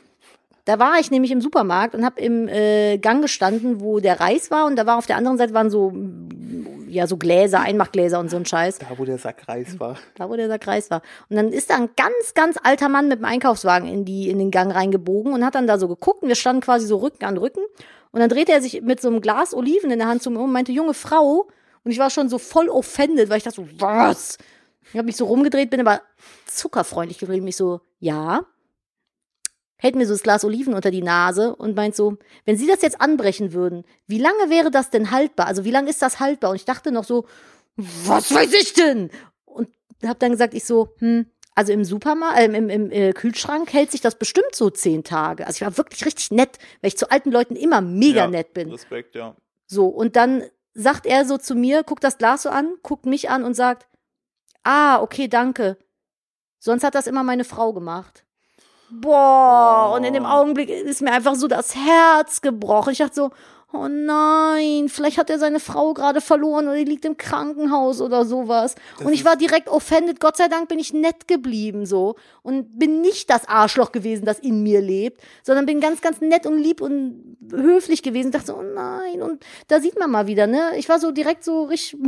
Da 0.65 0.79
war 0.79 0.99
ich 0.99 1.11
nämlich 1.11 1.31
im 1.31 1.41
Supermarkt 1.41 1.93
und 1.93 2.05
habe 2.05 2.21
im 2.21 2.47
äh, 2.47 2.97
Gang 2.97 3.21
gestanden, 3.21 3.81
wo 3.81 3.99
der 3.99 4.19
Reis 4.21 4.49
war 4.49 4.65
und 4.65 4.77
da 4.77 4.85
war 4.85 4.97
auf 4.97 5.05
der 5.05 5.17
anderen 5.17 5.37
Seite 5.37 5.53
waren 5.53 5.69
so 5.69 5.91
mm, 5.91 6.87
ja 6.93 7.07
so 7.07 7.17
Gläser, 7.17 7.59
Einmachgläser 7.59 8.19
und 8.19 8.29
so 8.29 8.37
ein 8.37 8.45
Scheiß. 8.45 8.77
Da, 8.77 8.87
wo 8.97 9.03
der 9.03 9.17
Sack 9.17 9.47
Reis 9.47 9.79
war. 9.79 9.97
Da, 10.15 10.29
wo 10.29 10.35
der 10.35 10.59
Kreis 10.59 10.89
war. 10.89 11.01
Und 11.29 11.35
dann 11.35 11.51
ist 11.51 11.69
da 11.69 11.75
ein 11.75 11.89
ganz, 11.97 12.33
ganz 12.33 12.57
alter 12.63 12.87
Mann 12.87 13.09
mit 13.09 13.19
dem 13.19 13.25
Einkaufswagen 13.25 13.89
in, 13.89 14.05
die, 14.05 14.29
in 14.29 14.39
den 14.39 14.51
Gang 14.51 14.73
reingebogen 14.73 15.33
und 15.33 15.43
hat 15.43 15.55
dann 15.55 15.67
da 15.67 15.77
so 15.77 15.87
geguckt. 15.87 16.23
Und 16.23 16.29
wir 16.29 16.35
standen 16.35 16.61
quasi 16.61 16.85
so 16.85 16.97
Rücken 16.97 17.25
an 17.25 17.37
Rücken. 17.37 17.61
Und 18.11 18.19
dann 18.19 18.29
drehte 18.29 18.51
er 18.51 18.61
sich 18.61 18.81
mit 18.81 19.01
so 19.01 19.09
einem 19.09 19.21
Glas 19.21 19.53
Oliven 19.53 19.91
in 19.91 19.99
der 19.99 20.07
Hand 20.07 20.21
zu 20.21 20.29
mir 20.29 20.37
um 20.37 20.45
und 20.45 20.51
meinte, 20.51 20.71
junge 20.71 20.93
Frau. 20.93 21.47
Und 21.83 21.91
ich 21.91 21.99
war 21.99 22.09
schon 22.09 22.29
so 22.29 22.37
voll 22.37 22.69
offended, 22.69 23.29
weil 23.29 23.37
ich 23.37 23.43
dachte 23.43 23.57
so, 23.57 23.67
was? 23.79 24.37
Ich 24.93 24.97
habe 24.99 25.07
mich 25.07 25.17
so 25.17 25.25
rumgedreht, 25.25 25.71
bin 25.71 25.79
aber 25.79 26.01
zuckerfreundlich 26.45 27.17
geblieben. 27.17 27.47
Ich 27.47 27.57
so, 27.57 27.81
ja. 27.99 28.45
Hält 29.77 29.95
mir 29.95 30.05
so 30.05 30.13
das 30.13 30.21
Glas 30.21 30.45
Oliven 30.45 30.75
unter 30.75 30.91
die 30.91 31.01
Nase 31.01 31.55
und 31.55 31.75
meint 31.75 31.95
so, 31.95 32.17
wenn 32.45 32.57
Sie 32.57 32.67
das 32.67 32.83
jetzt 32.83 33.01
anbrechen 33.01 33.53
würden, 33.53 33.85
wie 34.05 34.19
lange 34.19 34.51
wäre 34.51 34.69
das 34.69 34.91
denn 34.91 35.09
haltbar? 35.09 35.47
Also 35.47 35.65
wie 35.65 35.71
lange 35.71 35.89
ist 35.89 36.03
das 36.03 36.19
haltbar? 36.19 36.51
Und 36.51 36.57
ich 36.57 36.65
dachte 36.65 36.91
noch 36.91 37.05
so, 37.05 37.25
was 37.75 38.33
weiß 38.33 38.53
ich 38.53 38.73
denn? 38.73 39.09
Und 39.45 39.67
habe 40.05 40.19
dann 40.19 40.31
gesagt, 40.31 40.53
ich 40.53 40.63
so, 40.63 40.93
hm, 40.99 41.25
also 41.55 41.73
im 41.73 41.85
Supermarkt, 41.85 42.37
äh, 42.37 42.45
im, 42.45 42.69
im 42.69 42.91
äh, 42.91 43.13
Kühlschrank 43.13 43.73
hält 43.73 43.91
sich 43.91 44.01
das 44.01 44.15
bestimmt 44.15 44.53
so 44.53 44.69
zehn 44.69 45.03
Tage. 45.03 45.47
Also 45.47 45.57
ich 45.57 45.61
war 45.61 45.75
wirklich 45.75 46.05
richtig 46.05 46.29
nett, 46.29 46.59
weil 46.81 46.89
ich 46.89 46.97
zu 46.97 47.09
alten 47.09 47.31
Leuten 47.31 47.55
immer 47.55 47.81
mega 47.81 48.21
Ja, 48.21 48.27
nett 48.27 48.53
bin. 48.53 48.69
Respekt, 48.69 49.15
ja. 49.15 49.35
So, 49.65 49.87
und 49.87 50.15
dann 50.15 50.43
sagt 50.75 51.07
er 51.07 51.25
so 51.25 51.39
zu 51.39 51.55
mir, 51.55 51.81
guckt 51.83 52.03
das 52.03 52.19
Glas 52.19 52.43
so 52.43 52.49
an, 52.49 52.75
guckt 52.83 53.07
mich 53.07 53.31
an 53.31 53.43
und 53.43 53.55
sagt, 53.55 53.87
Ah, 54.63 55.01
okay, 55.01 55.27
danke. 55.27 55.77
Sonst 56.59 56.83
hat 56.83 56.95
das 56.95 57.07
immer 57.07 57.23
meine 57.23 57.43
Frau 57.43 57.73
gemacht. 57.73 58.25
Boah, 58.89 59.93
und 59.95 60.03
in 60.03 60.13
dem 60.13 60.25
Augenblick 60.25 60.69
ist 60.69 61.01
mir 61.01 61.11
einfach 61.11 61.35
so 61.35 61.47
das 61.47 61.75
Herz 61.75 62.41
gebrochen. 62.41 62.91
Ich 62.91 62.99
dachte 62.99 63.15
so, 63.15 63.31
oh 63.73 63.87
nein, 63.89 64.87
vielleicht 64.87 65.17
hat 65.17 65.29
er 65.29 65.39
seine 65.39 65.59
Frau 65.59 65.93
gerade 65.93 66.21
verloren 66.21 66.67
oder 66.67 66.77
die 66.77 66.83
liegt 66.85 67.05
im 67.05 67.17
Krankenhaus 67.17 68.01
oder 68.01 68.25
sowas. 68.25 68.75
Das 68.97 69.05
und 69.07 69.13
ich 69.13 69.25
war 69.25 69.35
direkt 69.35 69.67
offended. 69.67 70.19
Gott 70.19 70.37
sei 70.37 70.47
Dank 70.47 70.69
bin 70.69 70.79
ich 70.79 70.93
nett 70.93 71.27
geblieben 71.27 71.85
so 71.85 72.15
und 72.43 72.77
bin 72.77 73.01
nicht 73.01 73.29
das 73.29 73.47
Arschloch 73.47 73.91
gewesen, 73.91 74.25
das 74.25 74.39
in 74.39 74.63
mir 74.63 74.81
lebt, 74.81 75.21
sondern 75.43 75.65
bin 75.65 75.79
ganz, 75.79 76.01
ganz 76.01 76.21
nett 76.21 76.45
und 76.45 76.57
lieb 76.57 76.81
und 76.81 77.37
höflich 77.51 78.03
gewesen. 78.03 78.31
Dachte 78.31 78.47
so, 78.47 78.55
oh 78.57 78.61
nein. 78.63 79.21
Und 79.21 79.43
da 79.67 79.79
sieht 79.79 79.97
man 79.99 80.11
mal 80.11 80.27
wieder, 80.27 80.47
ne? 80.47 80.71
Ich 80.77 80.87
war 80.89 80.99
so 80.99 81.11
direkt 81.11 81.43
so 81.43 81.63
richtig, 81.63 81.99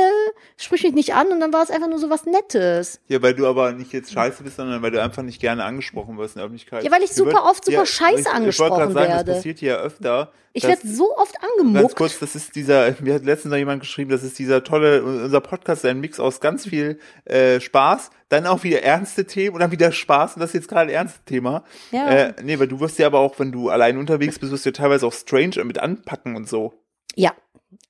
sprich 0.56 0.82
mich 0.82 0.94
nicht 0.94 1.14
an 1.14 1.28
und 1.28 1.40
dann 1.40 1.52
war 1.52 1.62
es 1.62 1.70
einfach 1.70 1.88
nur 1.88 1.98
so 1.98 2.10
was 2.10 2.26
Nettes. 2.26 3.00
Ja, 3.08 3.22
weil 3.22 3.34
du 3.34 3.46
aber 3.46 3.72
nicht 3.72 3.92
jetzt 3.92 4.12
scheiße 4.12 4.42
bist, 4.42 4.56
sondern 4.56 4.82
weil 4.82 4.90
du 4.90 5.00
einfach 5.02 5.22
nicht 5.22 5.40
gerne 5.40 5.64
angesprochen 5.64 6.18
wirst 6.18 6.36
in 6.36 6.40
der 6.40 6.46
Öffentlichkeit. 6.46 6.84
Ja, 6.84 6.90
weil 6.90 7.02
ich 7.02 7.12
super 7.12 7.44
oft 7.44 7.64
super 7.64 7.84
ich- 7.84 7.90
scheiße 7.90 8.20
ich, 8.20 8.24
wollte 8.26 8.30
angesprochen 8.32 8.78
gerade 8.78 8.92
sagen, 8.92 9.08
werde. 9.08 9.24
Das 9.24 9.36
passiert 9.36 9.58
hier 9.58 9.72
ja 9.72 9.78
öfter. 9.78 10.32
Ich 10.54 10.64
werde 10.64 10.86
so 10.86 11.16
oft 11.16 11.34
Ganz 11.40 11.52
angemuckt. 11.58 11.96
kurz, 11.96 12.18
das 12.18 12.34
ist 12.34 12.54
dieser, 12.54 12.94
mir 13.00 13.14
hat 13.14 13.24
letztens 13.24 13.52
noch 13.52 13.58
jemand 13.58 13.80
geschrieben, 13.80 14.10
das 14.10 14.22
ist 14.22 14.38
dieser 14.38 14.62
tolle, 14.64 15.02
unser 15.02 15.40
Podcast 15.40 15.84
ist 15.84 15.90
ein 15.90 16.00
Mix 16.00 16.20
aus 16.20 16.40
ganz 16.40 16.66
viel 16.66 16.98
äh, 17.24 17.60
Spaß, 17.60 18.10
dann 18.28 18.46
auch 18.46 18.62
wieder 18.62 18.82
ernste 18.82 19.26
Themen 19.26 19.54
und 19.54 19.60
dann 19.60 19.70
wieder 19.70 19.92
Spaß 19.92 20.34
und 20.34 20.40
das 20.40 20.50
ist 20.50 20.54
jetzt 20.54 20.68
gerade 20.68 20.90
ein 20.90 20.94
ernstes 20.94 21.24
Thema. 21.24 21.64
Ja. 21.90 22.08
Äh, 22.10 22.34
nee, 22.42 22.58
weil 22.58 22.68
du 22.68 22.80
wirst 22.80 22.98
ja 22.98 23.06
aber 23.06 23.20
auch, 23.20 23.38
wenn 23.38 23.52
du 23.52 23.70
allein 23.70 23.96
unterwegs 23.96 24.38
bist, 24.38 24.52
wirst 24.52 24.66
du 24.66 24.70
ja 24.70 24.74
teilweise 24.74 25.06
auch 25.06 25.12
strange 25.12 25.62
mit 25.64 25.78
anpacken 25.78 26.36
und 26.36 26.48
so. 26.48 26.74
Ja, 27.14 27.32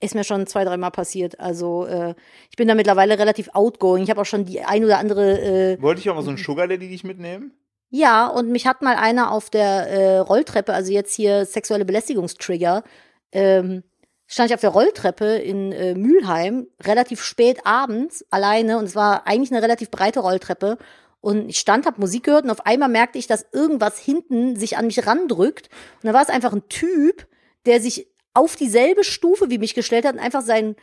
ist 0.01 0.15
mir 0.15 0.25
schon 0.25 0.47
zwei, 0.47 0.65
dreimal 0.65 0.91
passiert. 0.91 1.41
Also 1.41 1.87
äh, 1.87 2.15
ich 2.51 2.57
bin 2.57 2.69
da 2.69 2.75
mittlerweile 2.75 3.19
relativ 3.19 3.51
outgoing. 3.55 4.03
Ich 4.03 4.11
habe 4.11 4.21
auch 4.21 4.27
schon 4.27 4.45
die 4.45 4.61
ein 4.61 4.85
oder 4.85 4.99
andere 4.99 5.41
äh, 5.41 5.83
Wollte 5.83 6.01
ich 6.01 6.11
auch 6.11 6.15
mal 6.15 6.23
so 6.23 6.31
einen 6.31 6.39
Sugar 6.39 6.69
Daddy 6.69 6.89
dich 6.89 7.05
mitnehmen? 7.05 7.53
Ja, 7.95 8.27
und 8.27 8.49
mich 8.49 8.67
hat 8.67 8.81
mal 8.81 8.97
einer 8.97 9.31
auf 9.33 9.51
der 9.51 9.87
äh, 9.87 10.19
Rolltreppe, 10.19 10.73
also 10.73 10.91
jetzt 10.91 11.13
hier 11.13 11.45
sexuelle 11.45 11.85
Belästigungstrigger, 11.85 12.85
ähm, 13.33 13.83
stand 14.27 14.49
ich 14.49 14.55
auf 14.55 14.63
der 14.63 14.71
Rolltreppe 14.71 15.37
in 15.37 15.73
äh, 15.73 15.95
Mülheim, 15.95 16.69
relativ 16.83 17.23
spät 17.23 17.67
abends, 17.67 18.25
alleine, 18.31 18.79
und 18.79 18.85
es 18.87 18.97
war 18.97 19.27
eigentlich 19.27 19.53
eine 19.53 19.61
relativ 19.63 19.91
breite 19.91 20.21
Rolltreppe. 20.21 20.79
Und 21.21 21.51
ich 21.51 21.59
stand, 21.59 21.85
hab 21.85 21.99
Musik 21.99 22.25
gehört 22.25 22.45
und 22.45 22.51
auf 22.51 22.65
einmal 22.65 22.89
merkte 22.89 23.19
ich, 23.19 23.27
dass 23.27 23.45
irgendwas 23.53 23.99
hinten 23.99 24.57
sich 24.57 24.79
an 24.79 24.87
mich 24.87 25.07
randrückt. 25.07 25.69
Und 26.03 26.07
da 26.07 26.15
war 26.15 26.23
es 26.23 26.31
einfach 26.31 26.55
ein 26.55 26.67
Typ, 26.71 27.27
der 27.67 27.79
sich 27.83 28.09
auf 28.33 28.57
dieselbe 28.57 29.05
Stufe 29.05 29.51
wie 29.51 29.59
mich 29.59 29.75
gestellt 29.75 30.07
hat 30.07 30.15
und 30.15 30.21
einfach 30.21 30.43
sein 30.43 30.77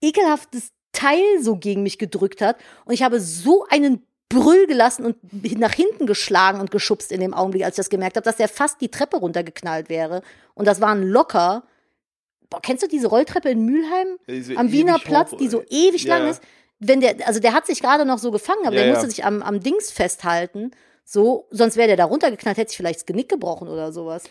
ekelhaftes 0.00 0.72
Teil 0.92 1.42
so 1.42 1.56
gegen 1.56 1.82
mich 1.82 1.98
gedrückt 1.98 2.40
hat. 2.40 2.56
Und 2.86 2.94
ich 2.94 3.02
habe 3.02 3.20
so 3.20 3.66
einen 3.68 4.06
Brüll 4.28 4.66
gelassen 4.66 5.04
und 5.06 5.16
nach 5.58 5.72
hinten 5.72 6.06
geschlagen 6.06 6.60
und 6.60 6.70
geschubst 6.70 7.12
in 7.12 7.20
dem 7.20 7.32
Augenblick, 7.34 7.64
als 7.64 7.74
ich 7.74 7.84
das 7.84 7.90
gemerkt 7.90 8.16
habe, 8.16 8.24
dass 8.24 8.36
der 8.36 8.48
fast 8.48 8.80
die 8.80 8.88
Treppe 8.90 9.18
runtergeknallt 9.18 9.88
wäre. 9.88 10.22
Und 10.54 10.66
das 10.66 10.80
waren 10.80 11.02
locker. 11.04 11.62
Boah, 12.50 12.60
kennst 12.60 12.82
du 12.82 12.88
diese 12.88 13.06
Rolltreppe 13.08 13.50
in 13.50 13.64
Mülheim? 13.64 14.18
Diese 14.28 14.56
Am 14.56 14.72
Wiener 14.72 14.98
Platz, 14.98 15.32
hoch- 15.32 15.36
die 15.38 15.48
so 15.48 15.62
ewig 15.68 16.04
Ja. 16.04 16.18
lang 16.18 16.28
ist. 16.28 16.42
Wenn 16.78 17.00
der, 17.00 17.26
also 17.26 17.40
der 17.40 17.54
hat 17.54 17.66
sich 17.66 17.80
gerade 17.80 18.04
noch 18.04 18.18
so 18.18 18.30
gefangen, 18.30 18.66
aber 18.66 18.74
Ja, 18.74 18.80
der 18.82 18.86
ja. 18.88 18.92
musste 18.94 19.08
sich 19.08 19.24
am, 19.24 19.42
am 19.42 19.60
Dings 19.60 19.90
festhalten. 19.90 20.72
So, 21.04 21.46
sonst 21.50 21.76
wäre 21.76 21.86
der 21.88 21.96
da 21.96 22.04
runtergeknallt, 22.04 22.56
hätte 22.58 22.68
sich 22.70 22.76
vielleicht 22.76 23.00
das 23.00 23.06
Genick 23.06 23.28
gebrochen 23.28 23.68
oder 23.68 23.92
sowas. 23.92 24.24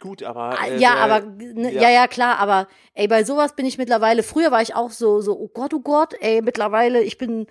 Gut, 0.00 0.22
aber. 0.22 0.58
Ah, 0.60 0.66
äh, 0.66 0.78
ja, 0.78 0.94
aber 0.94 1.20
ne, 1.20 1.72
ja. 1.72 1.82
ja. 1.82 1.90
ja, 1.90 2.06
klar, 2.08 2.38
aber 2.38 2.66
ey, 2.94 3.06
bei 3.06 3.22
sowas 3.22 3.54
bin 3.54 3.66
ich 3.66 3.78
mittlerweile. 3.78 4.22
Früher 4.22 4.50
war 4.50 4.62
ich 4.62 4.74
auch 4.74 4.90
so, 4.90 5.20
so, 5.20 5.38
oh 5.38 5.48
Gott, 5.48 5.72
oh 5.74 5.80
Gott, 5.80 6.14
ey, 6.20 6.42
mittlerweile, 6.42 7.02
ich 7.02 7.18
bin, 7.18 7.46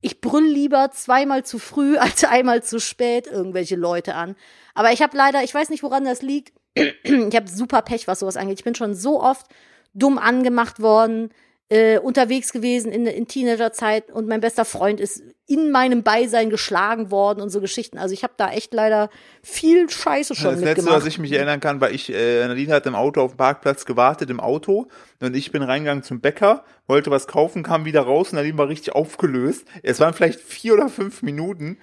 ich 0.00 0.20
brüll 0.20 0.46
lieber 0.46 0.90
zweimal 0.92 1.44
zu 1.44 1.58
früh 1.58 1.96
als 1.98 2.24
einmal 2.24 2.62
zu 2.62 2.80
spät 2.80 3.26
irgendwelche 3.26 3.76
Leute 3.76 4.14
an. 4.14 4.36
Aber 4.74 4.92
ich 4.92 5.02
habe 5.02 5.16
leider, 5.16 5.42
ich 5.42 5.54
weiß 5.54 5.70
nicht, 5.70 5.82
woran 5.82 6.04
das 6.04 6.22
liegt. 6.22 6.52
ich 6.74 7.36
habe 7.36 7.48
super 7.48 7.82
Pech, 7.82 8.06
was 8.06 8.20
sowas 8.20 8.36
angeht. 8.36 8.58
Ich 8.58 8.64
bin 8.64 8.74
schon 8.74 8.94
so 8.94 9.22
oft 9.22 9.46
dumm 9.94 10.18
angemacht 10.18 10.80
worden, 10.80 11.30
äh, 11.70 11.98
unterwegs 11.98 12.52
gewesen 12.52 12.90
in, 12.92 13.06
in 13.06 13.28
Teenagerzeit 13.28 14.10
und 14.10 14.26
mein 14.26 14.40
bester 14.40 14.64
Freund 14.64 15.00
ist 15.00 15.22
in 15.46 15.70
meinem 15.70 16.02
Beisein 16.02 16.48
geschlagen 16.48 17.10
worden 17.10 17.40
und 17.42 17.50
so 17.50 17.60
Geschichten. 17.60 17.98
Also 17.98 18.14
ich 18.14 18.22
habe 18.22 18.32
da 18.36 18.50
echt 18.50 18.72
leider 18.72 19.10
viel 19.42 19.88
Scheiße 19.90 20.34
schon 20.34 20.52
Das 20.52 20.60
letzte, 20.60 20.76
mitgemacht. 20.82 20.96
was 21.02 21.06
ich 21.06 21.18
mich 21.18 21.32
erinnern 21.32 21.60
kann, 21.60 21.80
war 21.80 21.90
ich, 21.90 22.10
äh, 22.12 22.46
Nadine 22.46 22.72
hat 22.74 22.86
im 22.86 22.94
Auto 22.94 23.20
auf 23.20 23.32
dem 23.32 23.36
Parkplatz 23.36 23.84
gewartet, 23.84 24.30
im 24.30 24.40
Auto, 24.40 24.88
und 25.20 25.36
ich 25.36 25.52
bin 25.52 25.62
reingegangen 25.62 26.02
zum 26.02 26.20
Bäcker, 26.20 26.64
wollte 26.86 27.10
was 27.10 27.26
kaufen, 27.26 27.62
kam 27.62 27.84
wieder 27.84 28.00
raus 28.02 28.30
und 28.30 28.36
Nadine 28.36 28.56
war 28.56 28.68
richtig 28.68 28.94
aufgelöst. 28.94 29.66
Es 29.82 30.00
waren 30.00 30.14
vielleicht 30.14 30.40
vier 30.40 30.74
oder 30.74 30.88
fünf 30.88 31.22
Minuten, 31.22 31.78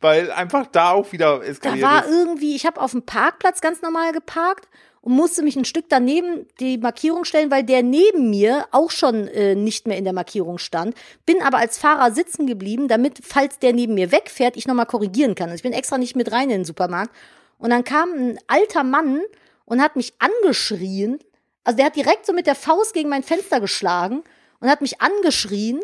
weil 0.00 0.30
einfach 0.32 0.66
da 0.66 0.90
auch 0.92 1.12
wieder 1.12 1.38
Da 1.40 1.44
eskaliert 1.44 1.82
war 1.82 2.04
ist. 2.04 2.10
irgendwie, 2.10 2.56
ich 2.56 2.66
habe 2.66 2.80
auf 2.80 2.90
dem 2.92 3.02
Parkplatz 3.02 3.60
ganz 3.60 3.80
normal 3.82 4.12
geparkt 4.12 4.68
und 5.02 5.12
musste 5.12 5.42
mich 5.42 5.56
ein 5.56 5.64
Stück 5.64 5.86
daneben 5.88 6.46
die 6.60 6.76
Markierung 6.78 7.24
stellen, 7.24 7.50
weil 7.50 7.64
der 7.64 7.82
neben 7.82 8.28
mir 8.28 8.66
auch 8.70 8.90
schon 8.90 9.28
äh, 9.28 9.54
nicht 9.54 9.86
mehr 9.86 9.96
in 9.96 10.04
der 10.04 10.12
Markierung 10.12 10.58
stand. 10.58 10.94
Bin 11.24 11.42
aber 11.42 11.58
als 11.58 11.78
Fahrer 11.78 12.12
sitzen 12.12 12.46
geblieben, 12.46 12.86
damit, 12.88 13.20
falls 13.22 13.58
der 13.58 13.72
neben 13.72 13.94
mir 13.94 14.12
wegfährt, 14.12 14.56
ich 14.56 14.66
nochmal 14.66 14.86
korrigieren 14.86 15.34
kann. 15.34 15.48
Also 15.48 15.56
ich 15.56 15.62
bin 15.62 15.72
extra 15.72 15.96
nicht 15.96 16.16
mit 16.16 16.30
rein 16.32 16.50
in 16.50 16.60
den 16.60 16.64
Supermarkt. 16.64 17.14
Und 17.58 17.70
dann 17.70 17.84
kam 17.84 18.12
ein 18.12 18.38
alter 18.46 18.84
Mann 18.84 19.22
und 19.64 19.80
hat 19.80 19.96
mich 19.96 20.14
angeschrien. 20.18 21.18
Also 21.64 21.78
der 21.78 21.86
hat 21.86 21.96
direkt 21.96 22.26
so 22.26 22.32
mit 22.32 22.46
der 22.46 22.54
Faust 22.54 22.92
gegen 22.92 23.08
mein 23.08 23.22
Fenster 23.22 23.60
geschlagen 23.60 24.22
und 24.60 24.68
hat 24.68 24.82
mich 24.82 25.00
angeschrien 25.00 25.80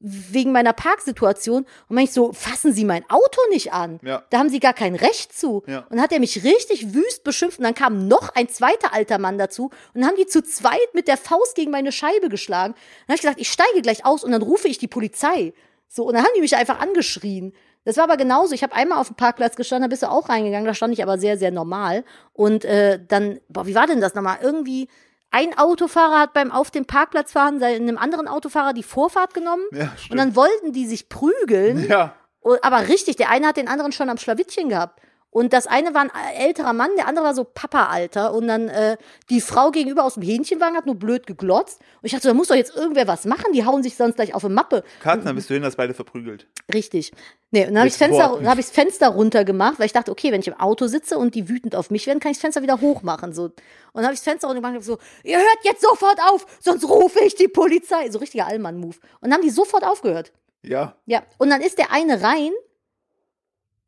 wegen 0.00 0.50
meiner 0.52 0.72
Parksituation. 0.72 1.64
Und 1.88 1.94
meine 1.94 2.04
ich 2.04 2.12
so, 2.12 2.32
fassen 2.32 2.72
Sie 2.72 2.84
mein 2.84 3.04
Auto 3.08 3.40
nicht 3.50 3.72
an. 3.72 4.00
Ja. 4.02 4.24
Da 4.30 4.38
haben 4.38 4.48
Sie 4.48 4.58
gar 4.58 4.72
kein 4.72 4.94
Recht 4.94 5.36
zu. 5.36 5.62
Ja. 5.66 5.80
Und 5.80 5.92
dann 5.92 6.02
hat 6.02 6.12
er 6.12 6.20
mich 6.20 6.42
richtig 6.42 6.94
wüst 6.94 7.22
beschimpft. 7.22 7.58
Und 7.58 7.64
dann 7.64 7.74
kam 7.74 8.08
noch 8.08 8.34
ein 8.34 8.48
zweiter 8.48 8.94
alter 8.94 9.18
Mann 9.18 9.38
dazu. 9.38 9.64
Und 9.94 10.00
dann 10.00 10.06
haben 10.06 10.16
die 10.16 10.26
zu 10.26 10.42
zweit 10.42 10.94
mit 10.94 11.06
der 11.06 11.18
Faust 11.18 11.54
gegen 11.54 11.70
meine 11.70 11.92
Scheibe 11.92 12.28
geschlagen. 12.30 12.74
Dann 12.74 13.12
habe 13.12 13.14
ich 13.16 13.20
gesagt, 13.20 13.40
ich 13.40 13.50
steige 13.50 13.82
gleich 13.82 14.04
aus 14.06 14.24
und 14.24 14.32
dann 14.32 14.42
rufe 14.42 14.68
ich 14.68 14.78
die 14.78 14.88
Polizei. 14.88 15.52
So, 15.86 16.04
und 16.04 16.14
dann 16.14 16.22
haben 16.22 16.32
die 16.34 16.40
mich 16.40 16.56
einfach 16.56 16.80
angeschrien. 16.80 17.52
Das 17.84 17.96
war 17.96 18.04
aber 18.04 18.16
genauso. 18.16 18.54
Ich 18.54 18.62
habe 18.62 18.74
einmal 18.74 18.98
auf 18.98 19.08
dem 19.08 19.16
Parkplatz 19.16 19.56
gestanden, 19.56 19.88
da 19.88 19.92
bist 19.92 20.02
du 20.02 20.10
auch 20.10 20.28
reingegangen, 20.28 20.66
da 20.66 20.74
stand 20.74 20.92
ich 20.92 21.02
aber 21.02 21.18
sehr, 21.18 21.38
sehr 21.38 21.50
normal. 21.50 22.04
Und 22.32 22.64
äh, 22.64 23.00
dann, 23.06 23.40
boah, 23.48 23.66
wie 23.66 23.74
war 23.74 23.86
denn 23.86 24.00
das 24.00 24.14
nochmal? 24.14 24.38
Irgendwie, 24.42 24.88
ein 25.30 25.56
Autofahrer 25.56 26.18
hat 26.18 26.32
beim 26.32 26.50
auf 26.50 26.70
dem 26.70 26.86
Parkplatz 26.86 27.32
fahren 27.32 27.62
einem 27.62 27.98
anderen 27.98 28.28
Autofahrer 28.28 28.72
die 28.72 28.82
Vorfahrt 28.82 29.34
genommen. 29.34 29.64
Ja, 29.72 29.92
und 30.10 30.16
dann 30.16 30.34
wollten 30.34 30.72
die 30.72 30.86
sich 30.86 31.08
prügeln. 31.08 31.86
Ja, 31.88 32.14
Oh, 32.42 32.56
Aber 32.62 32.88
richtig, 32.88 33.16
der 33.16 33.28
eine 33.28 33.48
hat 33.48 33.58
den 33.58 33.68
anderen 33.68 33.92
schon 33.92 34.08
am 34.08 34.16
Schlawittchen 34.16 34.70
gehabt. 34.70 35.00
Und 35.30 35.52
das 35.52 35.68
eine 35.68 35.94
war 35.94 36.02
ein 36.02 36.10
älterer 36.36 36.72
Mann, 36.72 36.90
der 36.96 37.06
andere 37.06 37.24
war 37.24 37.34
so 37.34 37.44
Papa-Alter. 37.44 38.34
Und 38.34 38.48
dann 38.48 38.68
äh, 38.68 38.96
die 39.30 39.40
Frau 39.40 39.70
gegenüber 39.70 40.04
aus 40.04 40.14
dem 40.14 40.24
Hähnchenwagen 40.24 40.76
hat 40.76 40.86
nur 40.86 40.96
blöd 40.96 41.26
geglotzt. 41.26 41.78
Und 41.80 42.06
ich 42.06 42.12
dachte, 42.12 42.26
da 42.26 42.34
muss 42.34 42.48
doch 42.48 42.56
jetzt 42.56 42.74
irgendwer 42.74 43.06
was 43.06 43.24
machen. 43.26 43.52
Die 43.52 43.64
hauen 43.64 43.84
sich 43.84 43.96
sonst 43.96 44.16
gleich 44.16 44.34
auf 44.34 44.44
eine 44.44 44.54
Mappe. 44.54 44.82
Karten, 45.00 45.24
dann 45.24 45.36
bist 45.36 45.48
du 45.48 45.54
hin, 45.54 45.62
dass 45.62 45.76
beide 45.76 45.94
verprügelt. 45.94 46.48
Richtig. 46.74 47.12
Nee, 47.52 47.62
und 47.62 47.74
dann 47.74 47.78
habe 47.78 47.88
ich, 47.88 47.94
Fenster, 47.94 48.36
dann 48.36 48.48
hab 48.48 48.58
ich 48.58 48.66
das 48.66 48.74
Fenster 48.74 49.08
runtergemacht, 49.08 49.78
weil 49.78 49.86
ich 49.86 49.92
dachte, 49.92 50.10
okay, 50.10 50.32
wenn 50.32 50.40
ich 50.40 50.48
im 50.48 50.58
Auto 50.58 50.88
sitze 50.88 51.16
und 51.16 51.34
die 51.36 51.48
wütend 51.48 51.76
auf 51.76 51.90
mich 51.90 52.06
werden, 52.08 52.18
kann 52.18 52.32
ich 52.32 52.38
das 52.38 52.42
Fenster 52.42 52.62
wieder 52.62 52.80
hochmachen. 52.80 53.32
So. 53.32 53.44
Und 53.44 53.54
dann 53.94 54.04
habe 54.04 54.14
ich 54.14 54.20
das 54.20 54.24
Fenster 54.24 54.48
runtergemacht 54.48 54.72
und 54.72 54.78
hab 54.78 54.84
so, 54.84 54.98
ihr 55.22 55.38
hört 55.38 55.58
jetzt 55.62 55.82
sofort 55.82 56.18
auf, 56.28 56.44
sonst 56.60 56.88
rufe 56.88 57.20
ich 57.20 57.36
die 57.36 57.48
Polizei. 57.48 58.10
So 58.10 58.18
richtiger 58.18 58.46
Allmann-Move. 58.46 58.96
Und 58.96 59.02
dann 59.22 59.34
haben 59.34 59.42
die 59.42 59.50
sofort 59.50 59.84
aufgehört. 59.84 60.32
Ja, 60.62 60.96
Ja, 61.06 61.22
und 61.38 61.50
dann 61.50 61.60
ist 61.62 61.78
der 61.78 61.92
eine 61.92 62.20
rein 62.22 62.52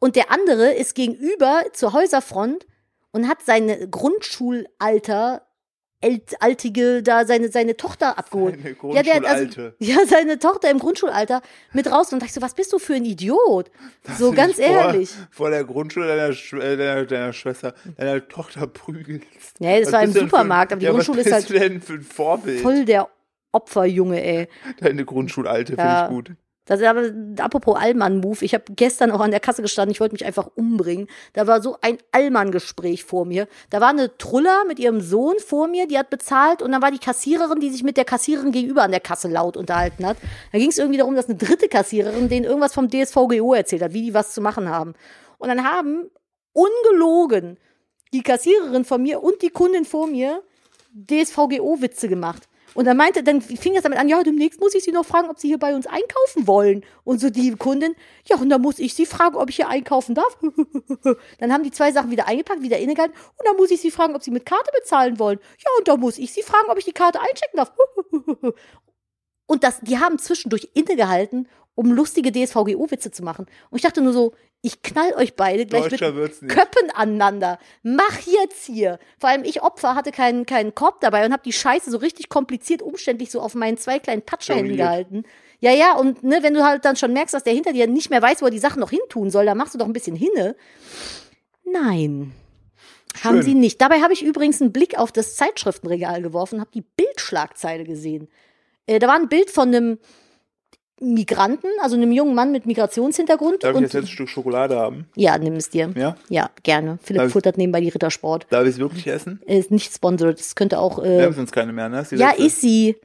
und 0.03 0.17
der 0.17 0.33
andere 0.33 0.73
ist 0.73 0.97
gegenüber 0.97 1.63
zur 1.75 1.93
Häuserfront 1.93 2.67
und 3.13 3.29
hat 3.29 3.43
seine 3.43 3.89
Grundschulalter 3.89 5.47
altige 6.41 7.05
da 7.05 7.25
seine 7.25 7.53
seine 7.53 7.77
Tochter 7.77 8.19
abgeholt. 8.19 8.55
Eine 8.55 8.95
ja, 8.97 9.03
der, 9.05 9.25
also, 9.25 9.45
Grundschulalte. 9.45 9.77
ja, 9.79 9.99
seine 10.05 10.41
Tochter 10.41 10.69
im 10.73 10.81
Grundschulalter 10.81 11.41
mit 11.73 11.89
raus 11.89 12.13
und 12.13 12.19
dachte 12.19 12.31
ich 12.31 12.33
so, 12.33 12.43
was 12.43 12.55
bist 12.55 12.73
du 12.73 12.81
für 12.81 12.95
ein 12.95 13.05
Idiot? 13.05 13.71
so 14.19 14.31
du 14.31 14.37
ganz 14.37 14.57
vor, 14.57 14.65
ehrlich. 14.65 15.11
Vor 15.31 15.51
der 15.51 15.63
Grundschule 15.63 16.09
deiner, 16.09 16.31
äh, 16.65 16.77
deiner, 16.77 17.07
deiner 17.07 17.33
Schwester, 17.33 17.73
deiner 17.97 18.27
Tochter 18.27 18.67
prügelst. 18.67 19.61
Nee, 19.61 19.79
das 19.79 19.87
Was 19.87 19.93
war 19.93 20.03
im 20.03 20.13
Supermarkt, 20.13 20.71
für, 20.71 20.75
aber 20.75 20.81
die 20.81 20.87
ja, 20.87 20.91
Grundschule 20.91 21.21
was 21.21 21.27
ist 21.27 21.33
halt 21.33 21.49
du 21.49 21.53
denn 21.53 21.81
für 21.81 21.93
ein 21.93 22.03
Vorbild? 22.03 22.59
voll 22.59 22.85
der 22.85 23.09
Opferjunge, 23.53 24.21
ey. 24.21 24.49
Deine 24.81 25.05
Grundschulalte 25.05 25.75
Ja. 25.77 26.07
finde 26.09 26.25
ich 26.25 26.27
gut. 26.33 26.37
Das 26.65 26.81
ist 26.81 26.87
aber, 26.87 27.11
apropos 27.39 27.77
Allmann-Move, 27.77 28.45
ich 28.45 28.55
habe 28.55 28.65
gestern 28.71 29.11
auch 29.11 29.21
an 29.21 29.33
der 29.33 29.41
Kasse 29.41 29.63
gestanden, 29.63 29.93
ich 29.93 30.01
wollte 30.01 30.15
mich 30.15 30.25
einfach 30.25 30.49
umbringen. 30.55 31.09
Da 31.33 31.49
war 31.49 31.61
so 31.61 31.77
ein 31.81 31.99
Allmann-Gespräch 32.13 33.03
vor 33.03 33.25
mir. 33.25 33.49
Da 33.71 33.81
war 33.81 33.89
eine 33.89 34.17
Truller 34.17 34.65
mit 34.67 34.79
ihrem 34.79 35.01
Sohn 35.01 35.35
vor 35.45 35.67
mir, 35.67 35.89
die 35.89 35.99
hat 35.99 36.09
bezahlt 36.09 36.63
und 36.63 36.71
dann 36.71 36.81
war 36.81 36.93
die 36.93 36.99
Kassiererin, 36.99 37.59
die 37.59 37.71
sich 37.71 37.83
mit 37.83 37.97
der 37.97 38.05
Kassiererin 38.05 38.53
gegenüber 38.53 38.83
an 38.83 38.93
der 38.93 39.01
Kasse 39.01 39.27
laut 39.27 39.57
unterhalten 39.57 40.07
hat. 40.07 40.17
Da 40.53 40.59
ging 40.59 40.69
es 40.69 40.79
irgendwie 40.79 40.99
darum, 40.99 41.17
dass 41.17 41.29
eine 41.29 41.37
dritte 41.37 41.69
Kassiererin 41.69 42.29
denen 42.29 42.45
irgendwas 42.45 42.75
vom 42.75 42.89
DSVGO 42.89 43.55
erzählt 43.55 43.83
hat, 43.83 43.93
wie 43.93 44.03
die 44.03 44.15
was 44.15 44.33
zu 44.33 44.41
machen 44.41 44.69
haben. 44.69 44.95
Und 45.39 45.49
dann 45.49 45.65
haben 45.65 46.11
ungelogen 46.53 47.59
die 48.13 48.23
Kassiererin 48.23 48.85
von 48.85 49.03
mir 49.03 49.23
und 49.23 49.43
die 49.43 49.51
Kundin 49.51 49.85
vor 49.85 50.07
mir 50.07 50.43
DSVGO-Witze 50.95 52.09
gemacht. 52.09 52.49
Und 52.75 52.87
dann 52.87 52.97
meinte, 52.97 53.23
dann 53.23 53.41
fing 53.41 53.75
das 53.75 53.83
damit 53.83 53.99
an, 53.99 54.09
ja, 54.09 54.23
demnächst 54.23 54.61
muss 54.61 54.75
ich 54.75 54.85
sie 54.85 54.93
noch 54.93 55.05
fragen, 55.05 55.29
ob 55.29 55.39
sie 55.39 55.49
hier 55.49 55.59
bei 55.59 55.75
uns 55.75 55.87
einkaufen 55.87 56.47
wollen. 56.47 56.85
Und 57.05 57.21
so 57.21 57.31
die 57.31 57.53
Kundin, 57.53 57.95
ja, 58.27 58.37
und 58.37 58.49
dann 58.49 58.63
muss 58.63 58.79
ich 58.79 58.95
sie 58.95 59.07
fragen, 59.07 59.37
ob 59.37 59.51
ich 59.51 59.57
hier 59.57 59.69
einkaufen 59.69 60.15
darf. 60.15 60.39
dann 61.39 61.53
haben 61.53 61.65
die 61.65 61.71
zwei 61.71 61.93
Sachen 61.93 62.11
wieder 62.11 62.27
eingepackt, 62.29 62.63
wieder 62.63 62.79
innegehalten. 62.79 63.17
Und 63.39 63.47
dann 63.47 63.57
muss 63.57 63.71
ich 63.71 63.81
sie 63.81 63.91
fragen, 63.91 64.15
ob 64.15 64.23
sie 64.23 64.31
mit 64.31 64.47
Karte 64.47 64.71
bezahlen 64.79 65.19
wollen. 65.19 65.39
Ja, 65.59 65.71
und 65.79 65.89
dann 65.89 66.01
muss 66.01 66.19
ich 66.19 66.33
sie 66.33 66.43
fragen, 66.43 66.71
ob 66.71 66.79
ich 66.79 66.85
die 66.85 66.93
Karte 66.93 67.21
einchecken 67.21 67.57
darf. 67.57 67.73
Und 69.47 69.65
das, 69.65 69.81
die 69.81 69.99
haben 69.99 70.19
zwischendurch 70.19 70.71
innegehalten, 70.73 71.47
um 71.75 71.91
lustige 71.91 72.33
DSVGO-Witze 72.33 73.11
zu 73.11 73.23
machen. 73.23 73.47
Und 73.71 73.77
ich 73.77 73.83
dachte 73.83 74.01
nur 74.03 74.13
so, 74.13 74.33
ich 74.61 74.83
knall 74.83 75.13
euch 75.15 75.35
beide 75.35 75.67
gleich 75.67 75.91
mit. 75.91 76.01
Köppen 76.49 76.91
aneinander. 76.95 77.59
Mach 77.83 78.21
jetzt 78.21 78.65
hier. 78.67 78.99
Vor 79.19 79.31
allem 79.31 79.43
ich 79.45 79.63
Opfer 79.63 79.95
hatte 79.95 80.13
keinen 80.13 80.47
keinen 80.47 80.75
Korb 80.75 81.01
dabei 81.01 81.27
und 81.27 81.33
habe 81.33 81.43
die 81.43 81.53
Scheiße 81.53 81.91
so 81.91 81.99
richtig 81.99 82.29
kompliziert 82.29 82.81
umständlich 82.81 83.31
so 83.31 83.41
auf 83.41 83.55
meinen 83.55 83.77
zwei 83.77 83.99
kleinen 83.99 84.23
Patschehänden 84.23 84.69
Jongliert. 84.69 84.89
gehalten. 84.89 85.25
Ja, 85.61 85.73
ja, 85.73 85.97
und 85.97 86.23
ne, 86.23 86.43
wenn 86.43 86.55
du 86.55 86.65
halt 86.65 86.85
dann 86.85 86.97
schon 86.97 87.13
merkst, 87.13 87.35
dass 87.35 87.45
der 87.45 87.55
hinter 87.55 87.73
dir 87.73 87.87
nicht 87.87 88.11
mehr 88.11 88.23
weiß, 88.23 88.43
wo 88.43 88.47
er 88.47 88.51
die 88.51 88.59
Sachen 88.59 88.81
noch 88.81 88.91
hintun 88.91 89.31
soll, 89.31 89.47
dann 89.47 89.59
machst 89.59 89.75
du 89.75 89.79
doch 89.79 89.87
ein 89.87 89.93
bisschen 89.93 90.17
hinne. 90.17 90.57
Nein. 91.65 92.33
Haben 93.23 93.37
Schön. 93.37 93.43
sie 93.43 93.55
nicht. 93.55 93.81
Dabei 93.81 94.01
habe 94.01 94.13
ich 94.13 94.23
übrigens 94.23 94.61
einen 94.61 94.73
Blick 94.73 94.99
auf 94.99 95.13
das 95.13 95.37
Zeitschriftenregal 95.37 96.23
geworfen, 96.23 96.61
habe 96.61 96.71
die 96.73 96.83
Bildschlagzeile 96.83 97.85
gesehen. 97.85 98.29
Äh, 98.87 98.99
da 98.99 99.09
war 99.09 99.17
ein 99.17 99.29
Bild 99.29 99.51
von 99.51 99.69
einem 99.69 99.99
Migranten, 101.03 101.69
also 101.81 101.97
einem 101.97 102.13
jungen 102.13 102.35
Mann 102.35 102.53
mit 102.53 102.65
Migrationshintergrund. 102.67 103.65
Darf 103.65 103.75
ich 103.75 103.81
jetzt, 103.83 103.95
jetzt 103.95 104.05
ein 104.05 104.09
Stück 104.09 104.29
Schokolade 104.29 104.77
haben? 104.77 105.07
ja, 105.17 105.37
nimm 105.39 105.55
es 105.55 105.69
dir. 105.71 105.91
Ja? 105.97 106.17
Ja, 106.29 106.51
gerne. 106.63 106.99
Philipp 107.03 107.21
Darf 107.21 107.27
ich- 107.29 107.33
futtert 107.33 107.59
nebenbei 107.59 107.81
die 107.81 107.89
Rittersport. 107.89 108.47
Darf 108.51 108.63
ich 108.65 108.71
es 108.75 108.79
wirklich 108.79 109.07
essen? 109.07 109.41
Er 109.47 109.59
ist 109.59 109.71
nicht 109.71 109.93
sponsored. 109.95 110.39
Es 110.41 110.55
könnte 110.55 110.79
auch. 110.79 110.99
Wir 111.03 111.05
Äh, 111.21 111.25
haben 111.25 111.35
sonst 111.35 111.53
keine 111.53 111.73
mehr, 111.73 111.89
ne? 111.89 111.97
Das 111.97 112.11
die 112.11 112.17
ja, 112.17 112.29
letzte. 112.29 112.45
ist 112.45 112.61
sie. 112.61 112.97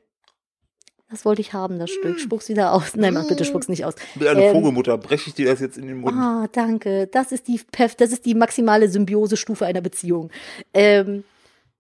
Das 1.10 1.24
wollte 1.24 1.40
ich 1.40 1.54
haben, 1.54 1.80
das 1.80 1.90
Stück. 1.90 2.20
Spuck's 2.20 2.50
wieder 2.50 2.74
aus. 2.74 2.94
Nein, 2.96 3.14
mach 3.14 3.26
bitte, 3.30 3.46
spuck's 3.46 3.70
nicht 3.70 3.86
aus. 3.86 3.94
Mit 4.16 4.28
einer 4.28 4.42
Ähm, 4.42 4.54
Vogelmutter 4.54 4.98
breche 4.98 5.30
ich 5.30 5.36
dir 5.36 5.46
das 5.50 5.62
jetzt 5.62 5.78
in 5.78 5.88
den 5.88 6.00
Mund. 6.00 6.14
Ah, 6.18 6.48
danke. 6.52 7.08
Das 7.08 7.32
ist 7.32 7.48
die, 7.48 7.60
perf- 7.62 7.96
das 7.98 8.12
ist 8.12 8.26
die 8.26 8.36
maximale 8.36 8.90
Symbiosestufe 8.90 9.66
einer 9.66 9.80
Beziehung. 9.80 10.32
Ähm, 10.74 11.24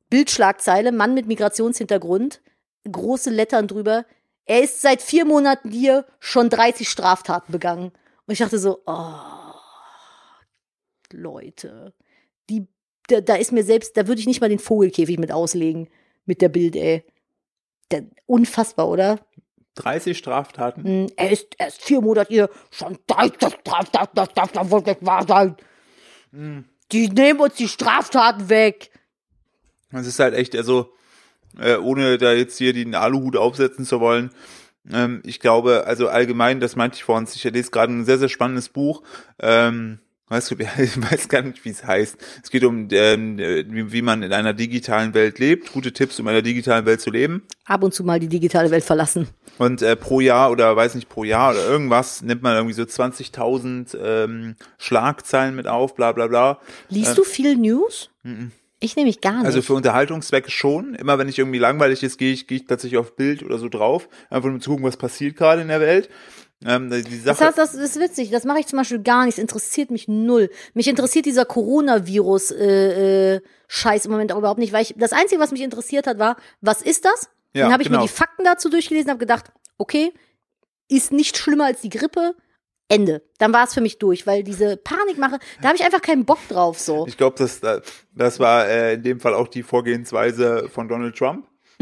Bildschlagzeile, 0.09 0.93
Mann 0.93 1.13
mit 1.13 1.27
Migrationshintergrund, 1.27 2.41
große 2.89 3.29
Lettern 3.29 3.67
drüber. 3.67 4.05
Er 4.47 4.63
ist 4.63 4.81
seit 4.81 5.01
vier 5.01 5.25
Monaten 5.25 5.71
hier, 5.71 6.05
schon 6.19 6.49
30 6.49 6.87
Straftaten 6.89 7.51
begangen. 7.51 7.91
Und 8.25 8.33
ich 8.33 8.39
dachte 8.39 8.57
so, 8.57 8.81
oh, 8.85 9.53
Leute, 11.11 11.93
die, 12.49 12.67
da, 13.07 13.19
da 13.21 13.35
ist 13.35 13.51
mir 13.51 13.63
selbst, 13.63 13.97
da 13.97 14.07
würde 14.07 14.21
ich 14.21 14.27
nicht 14.27 14.39
mal 14.39 14.49
den 14.49 14.59
Vogelkäfig 14.59 15.19
mit 15.19 15.31
auslegen, 15.33 15.89
mit 16.25 16.41
der 16.41 16.49
Bild, 16.49 16.75
ey. 16.77 17.03
Der, 17.91 18.05
unfassbar, 18.25 18.87
oder? 18.87 19.19
30 19.75 20.17
Straftaten. 20.17 20.83
Hm, 20.83 21.07
Er 21.17 21.31
ist 21.31 21.47
erst 21.57 21.81
vier 21.81 22.01
Monate 22.01 22.33
hier, 22.33 22.49
schon 22.71 22.97
30 23.07 23.59
Straftaten, 23.59 24.15
das 24.15 24.33
darf 24.33 24.51
doch 24.53 24.71
wohl 24.71 24.81
nicht 24.81 25.05
wahr 25.05 25.25
sein. 25.27 25.57
Hm. 26.31 26.65
Die 26.93 27.09
nehmen 27.09 27.41
uns 27.41 27.55
die 27.55 27.67
Straftaten 27.67 28.47
weg. 28.49 28.91
Es 29.91 30.07
ist 30.07 30.19
halt 30.19 30.33
echt, 30.33 30.55
also, 30.55 30.93
äh, 31.59 31.75
ohne 31.77 32.17
da 32.17 32.33
jetzt 32.33 32.57
hier 32.57 32.73
den 32.73 32.95
Aluhut 32.95 33.35
aufsetzen 33.35 33.85
zu 33.85 33.99
wollen, 33.99 34.31
ähm, 34.91 35.21
ich 35.25 35.39
glaube, 35.39 35.85
also 35.85 36.07
allgemein, 36.07 36.59
das 36.59 36.75
meinte 36.75 36.95
ich 36.95 37.03
vorhin, 37.03 37.27
ich 37.33 37.43
lese 37.43 37.71
gerade 37.71 37.93
ein 37.93 38.05
sehr, 38.05 38.17
sehr 38.17 38.29
spannendes 38.29 38.69
Buch, 38.69 39.03
ähm, 39.39 39.99
weißt 40.29 40.51
du, 40.51 40.55
ich 40.81 41.11
weiß 41.11 41.27
gar 41.29 41.41
nicht, 41.41 41.63
wie 41.65 41.69
es 41.69 41.83
heißt. 41.85 42.17
Es 42.43 42.49
geht 42.49 42.63
um, 42.63 42.87
ähm, 42.91 43.37
wie, 43.37 43.91
wie 43.91 44.01
man 44.01 44.23
in 44.23 44.33
einer 44.33 44.53
digitalen 44.53 45.13
Welt 45.13 45.39
lebt, 45.39 45.73
gute 45.73 45.91
Tipps, 45.91 46.19
um 46.19 46.27
in 46.27 46.31
einer 46.31 46.41
digitalen 46.41 46.85
Welt 46.85 47.01
zu 47.01 47.11
leben. 47.11 47.43
Ab 47.65 47.83
und 47.83 47.93
zu 47.93 48.03
mal 48.03 48.19
die 48.19 48.29
digitale 48.29 48.71
Welt 48.71 48.83
verlassen. 48.83 49.27
Und 49.57 49.81
äh, 49.81 49.95
pro 49.95 50.19
Jahr 50.19 50.51
oder 50.51 50.75
weiß 50.75 50.95
nicht, 50.95 51.09
pro 51.09 51.23
Jahr 51.23 51.51
oder 51.51 51.65
irgendwas 51.65 52.21
nimmt 52.21 52.43
man 52.43 52.55
irgendwie 52.55 52.75
so 52.75 52.83
20.000 52.83 53.97
ähm, 53.97 54.55
Schlagzeilen 54.77 55.55
mit 55.55 55.67
auf, 55.67 55.95
bla 55.95 56.11
bla 56.11 56.27
bla. 56.27 56.59
Liest 56.89 57.17
du 57.17 57.23
viel 57.23 57.55
News? 57.55 58.11
Ich 58.79 58.95
nämlich 58.95 59.21
gar 59.21 59.37
nicht. 59.37 59.45
Also 59.45 59.61
für 59.61 59.73
Unterhaltungszwecke 59.73 60.51
schon. 60.51 60.93
Immer 60.93 61.17
wenn 61.17 61.27
ich 61.27 61.39
irgendwie 61.39 61.57
langweilig 61.57 62.03
ist, 62.03 62.17
gehe 62.17 62.31
ich, 62.31 62.47
gehe 62.47 62.57
ich 62.57 62.65
tatsächlich 62.65 62.99
auf 62.99 63.15
Bild 63.15 63.43
oder 63.43 63.57
so 63.57 63.69
drauf. 63.69 64.07
Einfach 64.29 64.49
um 64.49 64.61
zu 64.61 64.69
gucken, 64.69 64.85
was 64.85 64.97
passiert 64.97 65.35
gerade 65.35 65.63
in 65.63 65.67
der 65.69 65.79
Welt. 65.79 66.09
Ähm, 66.65 66.89
das 67.25 67.41
heißt, 67.41 67.57
das 67.57 67.73
ist 67.73 67.99
witzig. 67.99 68.29
Das 68.29 68.43
mache 68.43 68.59
ich 68.59 68.67
zum 68.67 68.77
Beispiel 68.77 69.01
gar 69.01 69.25
nicht. 69.25 69.37
Es 69.37 69.39
interessiert 69.39 69.89
mich 69.89 70.07
null. 70.07 70.49
Mich 70.73 70.87
interessiert 70.87 71.25
dieser 71.25 71.45
Coronavirus 71.45 72.51
äh, 72.51 73.35
äh, 73.35 73.41
Scheiß 73.67 74.05
im 74.05 74.11
Moment 74.11 74.31
auch 74.31 74.37
überhaupt 74.37 74.59
nicht, 74.59 74.73
weil 74.73 74.83
ich 74.83 74.95
das 74.97 75.13
Einzige, 75.13 75.41
was 75.41 75.51
mich 75.51 75.61
interessiert 75.61 76.07
hat, 76.07 76.19
war, 76.19 76.37
was 76.61 76.81
ist 76.81 77.05
das? 77.05 77.29
Ja, 77.53 77.63
Dann 77.63 77.73
habe 77.73 77.83
ich 77.83 77.89
genau. 77.89 78.01
mir 78.01 78.07
die 78.07 78.13
Fakten 78.13 78.43
dazu 78.43 78.69
durchgelesen, 78.69 79.09
habe 79.09 79.19
gedacht, 79.19 79.51
okay, 79.77 80.13
ist 80.87 81.11
nicht 81.11 81.37
schlimmer 81.37 81.65
als 81.65 81.81
die 81.81 81.89
Grippe. 81.89 82.35
Ende. 82.89 83.21
Dann 83.37 83.53
war 83.53 83.65
es 83.65 83.73
für 83.73 83.81
mich 83.81 83.99
durch, 83.99 84.25
weil 84.25 84.43
diese 84.43 84.77
Panikmache, 84.77 85.39
da 85.61 85.69
habe 85.69 85.77
ich 85.77 85.83
einfach 85.83 86.01
keinen 86.01 86.25
Bock 86.25 86.39
drauf 86.47 86.79
so. 86.79 87.05
ich 87.07 87.17
glaube, 87.17 87.35
das, 87.37 87.59
das 88.13 88.39
war 88.39 88.67
äh, 88.67 88.93
in 88.93 89.03
dem 89.03 89.19
Fall 89.19 89.33
auch 89.33 89.47
die 89.47 89.63
Vorgehensweise 89.63 90.69
von 90.69 90.87
Donald 90.87 91.15
Trump. 91.15 91.45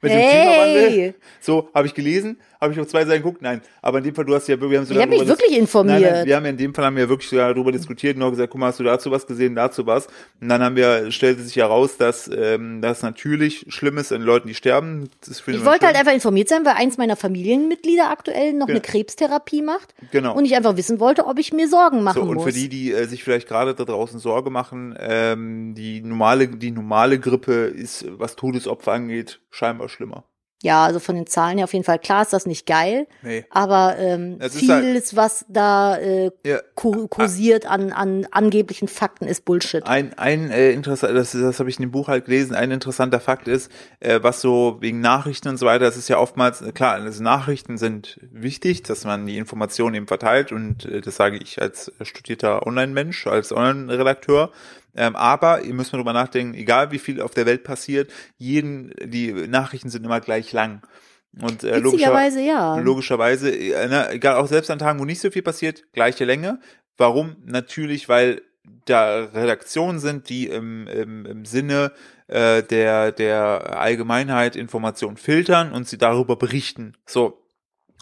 Mit 0.00 0.12
dem 0.12 0.18
Hey! 0.18 0.30
Klimawandel. 0.30 1.14
So, 1.40 1.68
habe 1.74 1.86
ich 1.86 1.94
gelesen, 1.94 2.40
habe 2.60 2.72
ich 2.72 2.80
auf 2.80 2.86
zwei 2.88 3.04
Seiten 3.04 3.22
geguckt. 3.22 3.42
Nein, 3.42 3.60
aber 3.82 3.98
in 3.98 4.04
dem 4.04 4.14
Fall, 4.14 4.24
du 4.24 4.34
hast 4.34 4.48
ja, 4.48 4.60
wir 4.60 4.78
haben 4.78 4.86
so 4.86 4.94
Ich 4.94 5.00
habe 5.00 5.10
mich 5.10 5.26
wirklich 5.26 5.56
informiert. 5.56 6.00
Nein, 6.00 6.12
nein, 6.12 6.26
wir 6.26 6.36
haben 6.36 6.44
ja 6.44 6.50
in 6.50 6.56
dem 6.56 6.74
Fall 6.74 6.84
haben 6.86 6.96
wir 6.96 7.08
wirklich 7.08 7.28
sogar 7.30 7.52
darüber 7.54 7.72
diskutiert 7.72 8.16
und 8.16 8.22
auch 8.22 8.30
gesagt, 8.30 8.50
guck 8.50 8.60
mal, 8.60 8.68
hast 8.68 8.80
du 8.80 8.84
dazu 8.84 9.10
was 9.10 9.26
gesehen, 9.26 9.54
dazu 9.54 9.86
was. 9.86 10.06
Und 10.40 10.48
dann 10.48 10.62
haben 10.62 10.76
wir, 10.76 11.10
stellte 11.12 11.42
sich 11.42 11.56
heraus, 11.56 11.96
dass 11.96 12.28
ähm, 12.28 12.80
das 12.82 13.02
natürlich 13.02 13.66
schlimm 13.68 13.98
ist 13.98 14.12
an 14.12 14.22
Leuten, 14.22 14.48
die 14.48 14.54
sterben. 14.54 15.08
Ich 15.28 15.64
wollte 15.64 15.86
halt 15.86 15.96
einfach 15.96 16.12
informiert 16.12 16.48
sein, 16.48 16.64
weil 16.64 16.74
eins 16.74 16.98
meiner 16.98 17.16
Familienmitglieder 17.16 18.10
aktuell 18.10 18.52
noch 18.52 18.66
eine 18.68 18.78
Ja. 18.78 18.82
Krebstherapie 18.82 19.62
macht. 19.62 19.94
Genau. 20.10 20.34
Und 20.36 20.44
ich 20.44 20.56
einfach 20.56 20.76
wissen 20.76 21.00
wollte, 21.00 21.26
ob 21.26 21.38
ich 21.38 21.52
mir 21.52 21.68
Sorgen 21.68 22.02
machen 22.02 22.22
So, 22.22 22.28
und 22.28 22.34
muss. 22.34 22.44
für 22.44 22.52
die, 22.52 22.68
die 22.68 22.92
äh, 22.92 23.04
sich 23.06 23.22
vielleicht 23.24 23.48
gerade 23.48 23.74
da 23.74 23.84
draußen 23.84 24.18
Sorge 24.18 24.50
machen, 24.50 24.96
ähm, 24.98 25.74
die 25.76 26.00
normale, 26.00 26.48
die 26.48 26.70
normale 26.70 27.18
Grippe 27.18 27.52
ist, 27.66 28.04
was 28.18 28.36
Todesopfer 28.36 28.92
angeht, 28.92 29.40
scheinbar 29.50 29.88
schlimmer. 29.88 30.24
Ja, 30.60 30.84
also 30.84 30.98
von 30.98 31.14
den 31.14 31.28
Zahlen 31.28 31.56
her 31.58 31.64
auf 31.64 31.72
jeden 31.72 31.84
Fall. 31.84 32.00
Klar 32.00 32.22
ist 32.22 32.32
das 32.32 32.44
nicht 32.44 32.66
geil, 32.66 33.06
Nee. 33.22 33.44
aber 33.48 33.94
ähm, 33.96 34.38
Es 34.40 34.56
ist 34.56 34.68
halt- 34.68 34.84
vieles, 34.84 35.14
was 35.14 35.44
da 35.48 35.96
äh, 35.98 36.32
Ja. 36.44 36.58
kur 36.74 37.08
kursiert 37.08 37.64
an, 37.64 37.92
an 37.92 38.26
angeblichen 38.32 38.88
Fakten, 38.88 39.28
ist 39.28 39.44
Bullshit. 39.44 39.86
Ein, 39.86 40.18
ein 40.18 40.50
äh, 40.50 40.72
interessant, 40.72 41.16
das, 41.16 41.30
das 41.30 41.60
habe 41.60 41.70
ich 41.70 41.76
in 41.78 41.82
dem 41.82 41.92
Buch 41.92 42.08
halt 42.08 42.24
gelesen, 42.24 42.56
ein 42.56 42.72
interessanter 42.72 43.20
Fakt 43.20 43.46
ist, 43.46 43.70
äh, 44.00 44.18
was 44.20 44.40
so 44.40 44.78
wegen 44.80 45.00
Nachrichten 45.00 45.48
und 45.48 45.58
so 45.58 45.66
weiter, 45.66 45.84
das 45.84 45.96
ist 45.96 46.08
ja 46.08 46.18
oftmals, 46.18 46.60
äh, 46.60 46.72
klar, 46.72 46.94
also 46.94 47.22
Nachrichten 47.22 47.78
sind 47.78 48.18
wichtig, 48.32 48.82
dass 48.82 49.04
man 49.04 49.26
die 49.26 49.38
Informationen 49.38 49.94
eben 49.94 50.08
verteilt 50.08 50.50
und 50.50 50.86
äh, 50.86 51.00
das 51.02 51.14
sage 51.14 51.36
ich 51.36 51.62
als 51.62 51.92
studierter 52.02 52.66
Online-Mensch, 52.66 53.28
als 53.28 53.52
Online-Redakteur. 53.52 54.50
Ähm, 54.94 55.16
aber 55.16 55.62
ihr 55.62 55.74
müsst 55.74 55.92
mal 55.92 55.98
drüber 55.98 56.12
nachdenken, 56.12 56.54
egal 56.54 56.90
wie 56.90 56.98
viel 56.98 57.20
auf 57.20 57.32
der 57.32 57.46
Welt 57.46 57.64
passiert, 57.64 58.10
jeden, 58.36 58.92
die 59.02 59.32
Nachrichten 59.32 59.90
sind 59.90 60.04
immer 60.04 60.20
gleich 60.20 60.52
lang. 60.52 60.82
Und 61.40 61.62
äh, 61.62 61.84
Witzigerweise 61.84 62.40
ja. 62.40 62.78
Logischerweise, 62.78 63.50
äh, 63.50 63.88
ne, 63.88 64.10
egal, 64.10 64.36
auch 64.36 64.46
selbst 64.46 64.70
an 64.70 64.78
Tagen, 64.78 64.98
wo 64.98 65.04
nicht 65.04 65.20
so 65.20 65.30
viel 65.30 65.42
passiert, 65.42 65.84
gleiche 65.92 66.24
Länge. 66.24 66.60
Warum? 66.96 67.36
Natürlich, 67.44 68.08
weil 68.08 68.42
da 68.84 69.24
Redaktionen 69.24 69.98
sind, 69.98 70.28
die 70.28 70.46
im, 70.46 70.86
im, 70.86 71.26
im 71.26 71.44
Sinne 71.44 71.92
äh, 72.26 72.62
der, 72.62 73.12
der 73.12 73.78
Allgemeinheit 73.78 74.56
Informationen 74.56 75.16
filtern 75.16 75.72
und 75.72 75.88
sie 75.88 75.98
darüber 75.98 76.36
berichten. 76.36 76.94
So. 77.06 77.42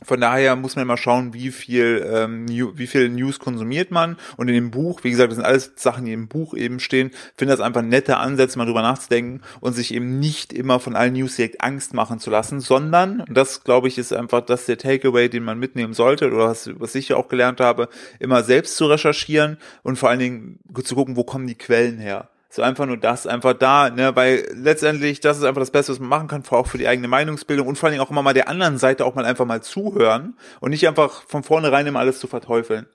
Von 0.04 0.20
daher 0.20 0.56
muss 0.56 0.76
man 0.76 0.86
mal 0.86 0.98
schauen, 0.98 1.32
wie 1.32 1.50
viel, 1.50 2.06
ähm, 2.12 2.44
New, 2.44 2.72
wie 2.76 2.86
viel 2.86 3.08
News 3.08 3.38
konsumiert 3.38 3.90
man. 3.90 4.16
Und 4.36 4.48
in 4.48 4.54
dem 4.54 4.70
Buch, 4.70 5.04
wie 5.04 5.10
gesagt, 5.10 5.30
das 5.30 5.36
sind 5.36 5.44
alles 5.44 5.72
Sachen, 5.76 6.04
die 6.04 6.12
im 6.12 6.28
Buch 6.28 6.54
eben 6.54 6.80
stehen, 6.80 7.10
finde 7.34 7.54
das 7.54 7.60
einfach 7.60 7.80
nette 7.80 8.18
Ansätze, 8.18 8.58
mal 8.58 8.66
drüber 8.66 8.82
nachzudenken 8.82 9.40
und 9.60 9.72
sich 9.72 9.94
eben 9.94 10.18
nicht 10.18 10.52
immer 10.52 10.80
von 10.80 10.96
allen 10.96 11.14
News 11.14 11.36
direkt 11.36 11.62
Angst 11.62 11.94
machen 11.94 12.18
zu 12.18 12.28
lassen, 12.28 12.60
sondern, 12.60 13.20
und 13.20 13.34
das 13.34 13.64
glaube 13.64 13.88
ich, 13.88 13.96
ist 13.96 14.12
einfach 14.12 14.42
das 14.42 14.66
der 14.66 14.76
Takeaway, 14.76 15.30
den 15.30 15.44
man 15.44 15.58
mitnehmen 15.58 15.94
sollte, 15.94 16.26
oder 16.26 16.48
was, 16.48 16.70
was 16.78 16.94
ich 16.94 17.08
ja 17.08 17.16
auch 17.16 17.28
gelernt 17.28 17.60
habe, 17.60 17.88
immer 18.18 18.42
selbst 18.42 18.76
zu 18.76 18.86
recherchieren 18.86 19.56
und 19.82 19.96
vor 19.96 20.10
allen 20.10 20.18
Dingen 20.18 20.58
zu 20.84 20.94
gucken, 20.94 21.16
wo 21.16 21.24
kommen 21.24 21.46
die 21.46 21.54
Quellen 21.54 21.98
her. 21.98 22.28
So 22.48 22.62
einfach 22.62 22.86
nur 22.86 22.96
das, 22.96 23.26
einfach 23.26 23.54
da, 23.54 23.90
ne, 23.90 24.14
weil 24.14 24.46
letztendlich, 24.54 25.20
das 25.20 25.36
ist 25.38 25.44
einfach 25.44 25.60
das 25.60 25.72
Beste, 25.72 25.92
was 25.92 25.98
man 26.00 26.08
machen 26.08 26.28
kann, 26.28 26.42
vor- 26.42 26.58
auch 26.58 26.66
für 26.68 26.78
die 26.78 26.86
eigene 26.88 27.08
Meinungsbildung 27.08 27.66
und 27.66 27.76
vor 27.76 27.88
allen 27.88 27.94
Dingen 27.94 28.04
auch 28.06 28.10
immer 28.10 28.22
mal 28.22 28.34
der 28.34 28.48
anderen 28.48 28.78
Seite 28.78 29.04
auch 29.04 29.14
mal 29.14 29.24
einfach 29.24 29.44
mal 29.46 29.62
zuhören 29.62 30.38
und 30.60 30.70
nicht 30.70 30.86
einfach 30.86 31.22
von 31.26 31.42
vornherein 31.42 31.86
immer 31.86 31.98
alles 32.00 32.18
zu 32.20 32.26
verteufeln. 32.28 32.86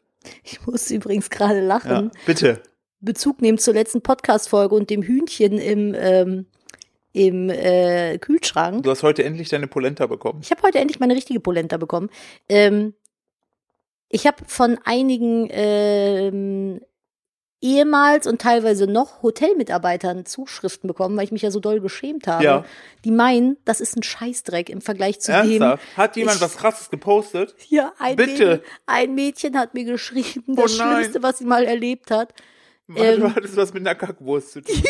Ich 0.43 0.65
muss 0.65 0.89
übrigens 0.89 1.29
gerade 1.29 1.59
Ja, 1.59 1.65
lachen. 1.65 2.11
bitte. 2.25 2.61
Bezug 3.01 3.41
nehmen 3.41 3.57
zur 3.57 3.73
letzten 3.73 4.01
Podcast-Folge 4.01 4.75
und 4.75 4.89
dem 4.89 5.01
Hühnchen 5.01 5.57
im, 5.57 5.95
ähm, 5.97 6.45
im 7.13 7.49
äh, 7.49 8.17
Kühlschrank. 8.19 8.83
Du 8.83 8.91
hast 8.91 9.03
heute 9.03 9.23
endlich 9.23 9.49
deine 9.49 9.67
Polenta 9.67 10.05
bekommen. 10.07 10.39
Ich 10.43 10.51
habe 10.51 10.61
heute 10.61 10.79
endlich 10.79 10.99
meine 10.99 11.15
richtige 11.15 11.39
Polenta 11.39 11.77
bekommen. 11.77 12.09
Ähm, 12.47 12.93
ich 14.07 14.27
habe 14.27 14.37
von 14.45 14.77
einigen 14.85 15.47
ähm, 15.51 16.81
ehemals 17.61 18.27
und 18.27 18.41
teilweise 18.41 18.87
noch 18.87 19.21
Hotelmitarbeitern 19.21 20.25
Zuschriften 20.25 20.87
bekommen, 20.87 21.15
weil 21.15 21.25
ich 21.25 21.31
mich 21.31 21.43
ja 21.43 21.51
so 21.51 21.59
doll 21.59 21.79
geschämt 21.79 22.27
habe. 22.27 22.43
Ja. 22.43 22.65
Die 23.05 23.11
meinen, 23.11 23.57
das 23.65 23.79
ist 23.81 23.95
ein 23.95 24.03
Scheißdreck 24.03 24.69
im 24.69 24.81
Vergleich 24.81 25.19
zu 25.21 25.31
Ernsthaft? 25.31 25.83
dem. 25.83 25.97
Hat 25.97 26.15
jemand 26.17 26.37
Ich- 26.37 26.41
was 26.41 26.57
krasses 26.57 26.89
gepostet? 26.89 27.55
Ja, 27.69 27.93
ein 27.99 28.15
Bitte. 28.15 28.31
Mädchen, 28.31 28.59
ein 28.87 29.15
Mädchen 29.15 29.57
hat 29.57 29.73
mir 29.73 29.85
geschrieben, 29.85 30.55
das 30.55 30.65
Oh. 30.79 30.83
Schlimmste, 30.83 31.21
was 31.23 31.37
sie 31.37 31.45
mal 31.45 31.63
erlebt 31.65 32.11
hat. 32.11 32.33
Warte, 32.95 33.13
Ähm. 33.21 33.35
hat 33.35 33.43
das 33.43 33.55
was 33.55 33.73
mit 33.73 33.85
einer 33.85 33.95
Kackwurst 33.95 34.51
zu 34.51 34.61
tun? 34.61 34.75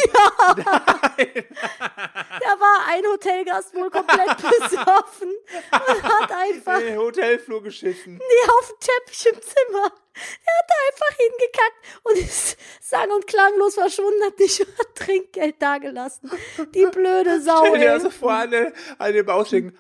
Da 2.42 2.60
war 2.60 2.88
ein 2.90 3.04
Hotelgast 3.06 3.74
wohl 3.76 3.90
komplett 3.90 4.38
besoffen 4.38 5.30
und 5.72 6.04
hat 6.04 6.32
einfach 6.32 6.80
In 6.80 6.88
den 6.88 6.98
Hotelflur 6.98 7.62
geschissen. 7.64 8.16
Nee, 8.16 8.50
auf 8.60 8.68
dem 8.70 8.78
Teppich 8.80 9.26
im 9.28 9.42
Zimmer. 9.42 9.92
Er 10.14 10.58
hat 10.58 10.68
da 10.68 10.76
einfach 10.90 11.18
hingekackt 11.18 11.80
und 12.04 12.18
ist 12.18 12.58
sang- 12.82 13.12
und 13.12 13.28
klanglos 13.28 13.76
verschwunden, 13.76 14.24
hat 14.26 14.38
nicht 14.40 14.66
Trinkgeld 14.96 15.62
dagelassen. 15.62 16.30
Die 16.74 16.86
blöde 16.86 17.42
Sau, 17.42 17.66
Stell 17.68 17.80
dir 17.80 17.94
also 17.94 18.10
vor, 18.10 18.34
alle, 18.34 18.74
alle 18.98 19.20
im 19.20 19.30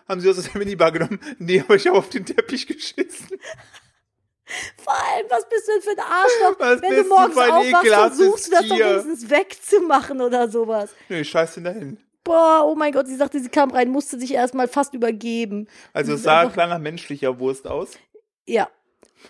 haben 0.08 0.22
sie 0.22 0.30
aus 0.30 0.42
der 0.42 0.58
Minibar 0.58 0.92
genommen. 0.92 1.20
Nee, 1.40 1.62
aber 1.62 1.76
ich 1.76 1.88
habe 1.88 1.98
auf 1.98 2.10
den 2.10 2.26
Teppich 2.26 2.66
geschissen. 2.68 3.40
Vor 4.84 4.94
allem, 4.94 5.26
was 5.30 5.48
bist 5.48 5.68
du 5.68 5.72
denn 5.74 5.82
für 5.82 5.92
ein 5.92 6.00
Arschloch? 6.00 6.60
Was 6.60 6.82
Wenn 6.82 6.96
du 6.96 7.04
du 7.04 7.10
morgens 7.10 7.38
ein 7.38 7.52
aufwachst, 7.52 7.88
versuchst 7.88 8.48
du 8.48 8.52
das 8.52 8.68
doch 8.68 8.78
wenigstens 8.80 9.30
wegzumachen 9.30 10.22
oder 10.22 10.50
sowas. 10.50 10.90
Nee, 11.10 11.24
scheiß 11.24 11.60
dahin. 11.64 11.98
Boah, 12.24 12.64
oh 12.66 12.76
mein 12.76 12.92
Gott, 12.92 13.08
sie 13.08 13.16
sagte, 13.16 13.40
sie 13.40 13.50
kam 13.50 13.72
rein, 13.72 13.90
musste 13.90 14.20
sich 14.20 14.34
erstmal 14.34 14.68
fast 14.68 14.94
übergeben. 14.94 15.68
Also 15.94 16.14
es 16.14 16.24
sah 16.24 16.42
einfach- 16.42 16.54
klar 16.54 16.68
nach 16.68 16.80
menschlicher 16.80 17.40
Wurst 17.40 17.68
aus. 17.68 17.92
Ja. 18.46 18.70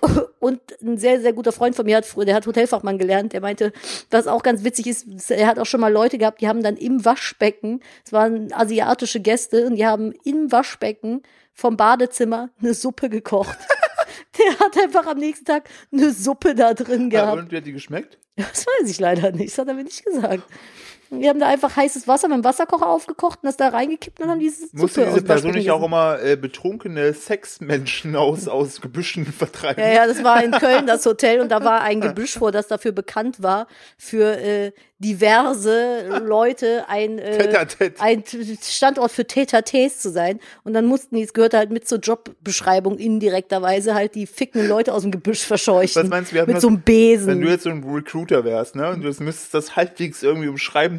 Und 0.40 0.62
ein 0.82 0.98
sehr, 0.98 1.22
sehr 1.22 1.34
guter 1.34 1.52
Freund 1.52 1.76
von 1.76 1.86
mir 1.86 1.98
hat 1.98 2.06
früher, 2.06 2.26
der 2.26 2.36
hat 2.36 2.48
Hotelfachmann 2.48 2.98
gelernt, 2.98 3.34
der 3.34 3.42
meinte, 3.42 3.74
was 4.10 4.26
auch 4.26 4.42
ganz 4.42 4.64
witzig 4.64 4.88
ist, 4.88 5.30
er 5.30 5.48
hat 5.48 5.60
auch 5.60 5.66
schon 5.66 5.82
mal 5.82 5.92
Leute 5.92 6.18
gehabt, 6.18 6.42
die 6.42 6.48
haben 6.48 6.64
dann 6.64 6.78
im 6.78 7.04
Waschbecken, 7.04 7.82
es 8.06 8.14
waren 8.14 8.54
asiatische 8.54 9.20
Gäste, 9.20 9.66
und 9.66 9.76
die 9.76 9.86
haben 9.86 10.14
im 10.24 10.52
Waschbecken 10.52 11.24
vom 11.54 11.76
Badezimmer 11.78 12.50
eine 12.62 12.74
Suppe 12.74 13.10
gekocht. 13.10 13.58
der 14.38 14.60
hat 14.60 14.78
einfach 14.78 15.06
am 15.08 15.18
nächsten 15.18 15.46
Tag 15.46 15.70
eine 15.92 16.12
Suppe 16.12 16.56
da 16.56 16.74
drin 16.74 17.10
Ja, 17.12 17.24
gehabt. 17.26 17.42
und 17.42 17.52
wie 17.52 17.58
hat 17.58 17.66
die 17.66 17.74
geschmeckt? 17.74 18.18
Das 18.38 18.66
weiß 18.66 18.90
ich 18.90 19.00
leider 19.00 19.32
nicht, 19.32 19.52
das 19.52 19.58
hat 19.60 19.68
er 19.68 19.74
mir 19.74 19.84
nicht 19.84 20.04
gesagt. 20.06 20.44
Wir 21.14 21.30
haben 21.30 21.40
da 21.40 21.48
einfach 21.48 21.76
heißes 21.76 22.08
Wasser 22.08 22.30
mit 22.30 22.38
dem 22.38 22.44
Wasserkocher 22.46 22.88
aufgekocht 22.88 23.40
und 23.44 23.48
das 23.48 23.58
da 23.58 23.68
reingekippt 23.68 24.22
und 24.22 24.30
haben 24.30 24.40
diese 24.40 24.68
Suppe 24.68 24.78
Musste 24.82 25.06
diese 25.06 25.22
Person 25.22 25.52
nicht 25.52 25.70
auch 25.70 25.84
immer 25.84 26.22
äh, 26.24 26.38
betrunkene 26.38 27.14
Sexmenschen 27.14 28.16
aus, 28.16 28.48
aus 28.48 28.80
Gebüschen 28.80 29.26
vertreiben? 29.38 29.84
Ja, 29.84 29.92
ja, 29.92 30.08
das 30.08 30.24
war 30.24 30.42
in 30.44 30.52
Köln 30.52 30.88
das 30.88 31.06
Hotel 31.06 31.42
und 31.42 31.50
da 31.50 31.64
war 31.66 31.82
ein 31.82 32.00
Gebüsch 32.02 32.38
vor, 32.38 32.54
das 32.54 32.68
dafür 32.68 32.94
bekannt 32.94 33.44
war, 33.44 33.68
für 33.98 34.38
äh, 34.40 34.72
diverse 35.00 36.22
Leute 36.24 36.86
ein, 36.88 37.18
äh, 37.18 37.66
ein 38.00 38.24
Standort 38.62 39.12
für 39.12 39.24
Täter-Tés 39.24 39.98
zu 40.00 40.12
sein. 40.12 40.40
Und 40.64 40.74
dann 40.74 40.86
mussten 40.86 41.16
die, 41.16 41.24
es 41.24 41.34
gehörte 41.34 41.58
halt 41.58 41.72
mit 41.72 41.88
zur 41.88 41.98
Jobbeschreibung 41.98 43.00
indirekterweise 43.00 43.96
halt 43.96 44.14
die 44.14 44.28
ficken 44.28 44.68
Leute 44.68 44.94
aus 44.94 45.02
dem 45.02 45.12
Gebüsch 45.12 45.42
verscheuchen. 45.42 46.04
Was 46.04 46.10
meinst 46.10 46.32
du, 46.32 46.36
wir 46.36 46.46
Mit 46.46 46.58
das- 46.58 46.62
so 46.62 46.68
einem 46.68 46.82
Besen. 46.82 47.28
Wenn 47.28 47.42
du 47.42 47.50
jetzt 47.50 47.64
so 47.64 47.72
ein 47.72 47.84
Recruiter 47.84 48.44
wärst, 48.46 48.76
ne, 48.76 48.90
und 48.92 49.02
du 49.02 49.08
müsstest 49.24 49.54
das 49.56 49.76
halbwegs 49.76 50.22
irgendwie 50.22 50.50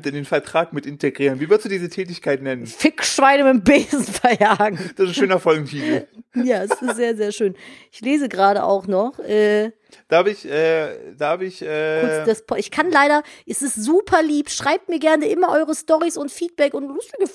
umschreibend 0.02 0.06
in 0.06 0.14
den 0.14 0.24
Vertrag 0.24 0.72
mit 0.72 0.86
integrieren, 0.86 1.40
wie 1.40 1.48
würdest 1.48 1.66
du 1.66 1.68
diese 1.68 1.88
Tätigkeit 1.88 2.42
nennen? 2.42 2.66
Fickschweine 2.66 3.44
mit 3.44 3.54
dem 3.54 3.64
Besen 3.64 4.04
verjagen. 4.04 4.78
Das 4.96 5.06
ist 5.06 5.12
ein 5.12 5.14
schöner 5.14 5.40
Folgentitel. 5.40 6.06
Ja, 6.34 6.62
es 6.64 6.70
ist 6.70 6.96
sehr, 6.96 7.16
sehr 7.16 7.32
schön. 7.32 7.54
Ich 7.90 8.00
lese 8.00 8.28
gerade 8.28 8.64
auch 8.64 8.86
noch, 8.86 9.18
äh, 9.20 9.70
Darf 10.08 10.26
ich, 10.26 10.44
äh, 10.44 11.14
darf 11.16 11.40
ich, 11.40 11.62
äh, 11.62 12.24
das, 12.24 12.44
ich 12.56 12.70
kann 12.70 12.90
leider, 12.90 13.22
es 13.46 13.62
ist 13.62 13.74
super 13.82 14.22
lieb, 14.22 14.50
schreibt 14.50 14.88
mir 14.88 14.98
gerne 14.98 15.26
immer 15.26 15.50
eure 15.50 15.74
Stories 15.74 16.16
und 16.16 16.30
Feedback 16.30 16.74
und 16.74 16.88
lustige 16.88 17.26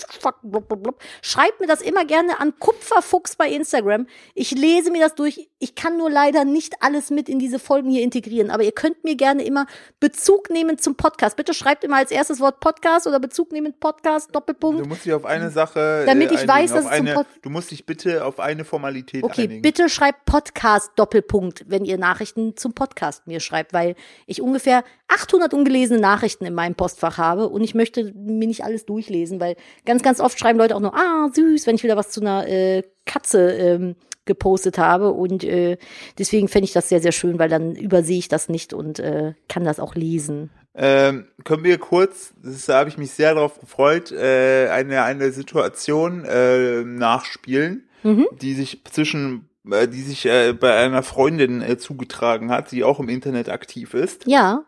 blub. 0.41 1.01
Schreibt 1.21 1.59
mir 1.59 1.67
das 1.67 1.81
immer 1.81 2.05
gerne 2.05 2.39
an 2.39 2.53
Kupferfuchs 2.59 3.35
bei 3.35 3.49
Instagram. 3.49 4.07
Ich 4.33 4.51
lese 4.51 4.91
mir 4.91 5.01
das 5.01 5.15
durch. 5.15 5.49
Ich 5.59 5.75
kann 5.75 5.97
nur 5.97 6.09
leider 6.09 6.45
nicht 6.45 6.75
alles 6.81 7.09
mit 7.09 7.29
in 7.29 7.39
diese 7.39 7.59
Folgen 7.59 7.89
hier 7.89 8.03
integrieren, 8.03 8.51
aber 8.51 8.63
ihr 8.63 8.71
könnt 8.71 9.03
mir 9.03 9.15
gerne 9.15 9.43
immer 9.43 9.65
Bezug 9.99 10.49
nehmen 10.49 10.77
zum 10.77 10.95
Podcast. 10.95 11.35
Bitte 11.35 11.53
schreibt 11.53 11.83
immer 11.83 11.97
als 11.97 12.11
erstes 12.11 12.39
Wort 12.39 12.59
Podcast 12.59 13.07
oder 13.07 13.19
Bezug 13.19 13.51
nehmen 13.51 13.73
Podcast, 13.79 14.35
Doppelpunkt. 14.35 14.81
du 14.81 14.87
musst 14.87 15.05
dich 15.05 15.13
auf 15.13 15.25
eine 15.25 15.49
Sache, 15.49 16.03
Damit 16.05 16.31
äh, 16.31 16.35
ich 16.35 16.47
weiß, 16.47 16.71
einigen, 16.71 16.75
dass 16.75 16.85
es 16.85 16.97
zum 16.97 17.07
eine, 17.07 17.13
Pod- 17.15 17.27
du 17.41 17.49
musst 17.49 17.71
dich 17.71 17.85
bitte 17.85 18.25
auf 18.25 18.39
eine 18.39 18.65
Formalität 18.65 19.23
Okay, 19.23 19.43
einigen. 19.43 19.61
bitte 19.61 19.89
schreibt 19.89 20.25
Podcast 20.25 20.91
Doppelpunkt, 20.95 21.65
wenn 21.67 21.85
ihr 21.85 21.97
Nachrichten 21.97 22.46
zum 22.55 22.73
Podcast 22.73 23.27
mir 23.27 23.39
schreibt, 23.39 23.73
weil 23.73 23.95
ich 24.25 24.41
ungefähr 24.41 24.83
800 25.07 25.53
ungelesene 25.53 25.99
Nachrichten 25.99 26.45
in 26.45 26.53
meinem 26.53 26.75
Postfach 26.75 27.17
habe 27.17 27.49
und 27.49 27.61
ich 27.61 27.75
möchte 27.75 28.13
mir 28.15 28.47
nicht 28.47 28.63
alles 28.63 28.85
durchlesen, 28.85 29.39
weil 29.39 29.55
ganz, 29.85 30.03
ganz 30.03 30.19
oft 30.19 30.39
schreiben 30.39 30.59
Leute 30.59 30.75
auch 30.75 30.79
nur, 30.79 30.95
ah, 30.95 31.29
süß, 31.33 31.67
wenn 31.67 31.75
ich 31.75 31.83
wieder 31.83 31.97
was 31.97 32.11
zu 32.11 32.21
einer 32.21 32.47
äh, 32.47 32.83
Katze 33.05 33.51
ähm, 33.51 33.95
gepostet 34.25 34.77
habe 34.77 35.11
und 35.11 35.43
äh, 35.43 35.77
deswegen 36.17 36.47
fände 36.47 36.65
ich 36.65 36.73
das 36.73 36.89
sehr, 36.89 37.01
sehr 37.01 37.11
schön, 37.13 37.39
weil 37.39 37.49
dann 37.49 37.75
übersehe 37.75 38.19
ich 38.19 38.27
das 38.27 38.49
nicht 38.49 38.73
und 38.73 38.99
äh, 38.99 39.33
kann 39.49 39.63
das 39.63 39.79
auch 39.79 39.95
lesen. 39.95 40.51
Ähm, 40.75 41.27
können 41.43 41.63
wir 41.63 41.79
kurz, 41.79 42.33
das, 42.43 42.67
da 42.67 42.77
habe 42.79 42.89
ich 42.89 42.99
mich 42.99 43.11
sehr 43.11 43.33
darauf 43.33 43.59
gefreut, 43.59 44.11
äh, 44.11 44.67
eine, 44.69 45.01
eine 45.03 45.31
Situation 45.31 46.23
äh, 46.25 46.83
nachspielen, 46.83 47.83
Mhm. 48.03 48.27
die 48.41 48.53
sich 48.53 48.83
zwischen, 48.85 49.46
die 49.69 50.01
sich 50.01 50.25
äh, 50.25 50.53
bei 50.53 50.75
einer 50.75 51.03
Freundin 51.03 51.61
äh, 51.61 51.77
zugetragen 51.77 52.51
hat, 52.51 52.71
die 52.71 52.83
auch 52.83 52.99
im 52.99 53.09
Internet 53.09 53.49
aktiv 53.49 53.93
ist. 53.93 54.25
Ja, 54.25 54.63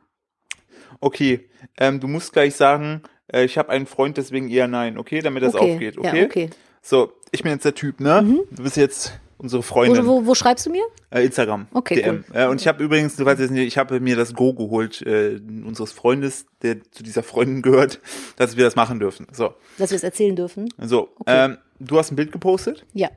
Okay, 1.02 1.50
ähm, 1.78 2.00
du 2.00 2.08
musst 2.08 2.34
gleich 2.34 2.56
sagen, 2.56 3.04
äh, 3.32 3.45
ich 3.45 3.58
habe 3.58 3.70
einen 3.70 3.86
Freund, 3.86 4.18
deswegen 4.18 4.50
eher 4.50 4.68
nein, 4.68 4.97
okay, 4.97 5.22
damit 5.22 5.43
das 5.43 5.56
okay. 5.56 5.74
aufgeht, 5.74 5.97
okay? 5.97 6.20
Ja, 6.20 6.26
okay. 6.26 6.50
So, 6.82 7.14
ich 7.32 7.43
bin 7.43 7.52
jetzt 7.52 7.66
der 7.66 7.76
Typ, 7.76 8.00
ne? 8.00 8.43
Du 8.52 8.64
bist 8.64 8.78
jetzt 8.78 9.14
unsere 9.38 9.62
Wo, 9.62 9.66
Freundin. 9.66 10.06
wo, 10.06 10.26
wo 10.26 10.36
schreibst 10.36 10.66
du 10.66 10.72
mir? 10.72 10.84
Äh, 11.10 11.26
Instagram. 11.26 11.68
Okay, 11.74 12.02
DM. 12.02 12.26
Äh, 12.34 12.47
und 12.47 12.60
ich 12.60 12.68
habe 12.68 12.84
übrigens, 12.84 13.16
du 13.16 13.26
weißt 13.26 13.39
jetzt 13.39 13.52
nicht, 13.52 13.68
ich 13.68 13.78
habe 13.78 14.00
mir 14.00 14.16
das 14.16 14.34
Go 14.34 14.54
geholt, 14.54 15.02
äh, 15.04 15.39
unseres 15.66 15.93
Freundes, 15.93 16.45
der 16.62 16.82
zu 16.91 17.04
dieser 17.04 17.24
Freundin 17.24 17.62
gehört, 17.62 18.00
dass 18.36 18.58
wir 18.58 18.66
das 18.66 18.76
machen 18.76 19.00
dürfen. 19.00 19.28
So, 19.32 19.54
Dass 19.78 19.91
wir 19.91 19.95
es 19.95 20.04
erzählen 20.04 20.36
dürfen? 20.36 20.70
so. 20.78 21.10
Ähm, 21.26 21.58
du 21.80 21.97
hast 21.97 22.12
ein 22.12 22.16
Bild 22.18 22.32
gepostet 22.34 22.86
Ja. 22.93 23.10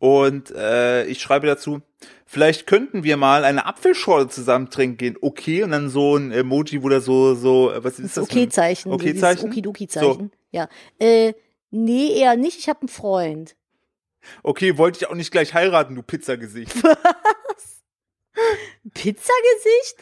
Und 0.00 0.50
äh, 0.52 1.04
ich 1.04 1.20
schreibe 1.20 1.46
dazu, 1.46 1.82
vielleicht 2.24 2.66
könnten 2.66 3.04
wir 3.04 3.18
mal 3.18 3.44
eine 3.44 3.66
Apfelschorle 3.66 4.28
zusammen 4.28 4.70
trinken 4.70 4.96
gehen. 4.96 5.18
Okay, 5.20 5.62
und 5.62 5.72
dann 5.72 5.90
so 5.90 6.16
ein 6.16 6.32
Emoji, 6.32 6.82
wo 6.82 6.88
da 6.88 7.00
so, 7.00 7.34
so, 7.34 7.70
äh, 7.70 7.84
was 7.84 7.98
ist 7.98 8.16
das? 8.16 8.24
Okay-Zeichen. 8.24 8.90
Okay-Zeichen? 8.92 9.50
Okidoki-Zeichen. 9.50 10.32
Ja. 10.52 10.70
Äh, 10.98 11.34
nee, 11.70 12.18
eher 12.18 12.36
nicht. 12.36 12.58
Ich 12.58 12.70
habe 12.70 12.80
einen 12.80 12.88
Freund. 12.88 13.56
Okay, 14.42 14.78
wollte 14.78 15.00
ich 15.02 15.06
auch 15.10 15.14
nicht 15.14 15.30
gleich 15.32 15.52
heiraten, 15.52 15.94
du 15.94 16.02
Pizzagesicht. 16.02 16.72
Pizzagesicht? 18.94 19.96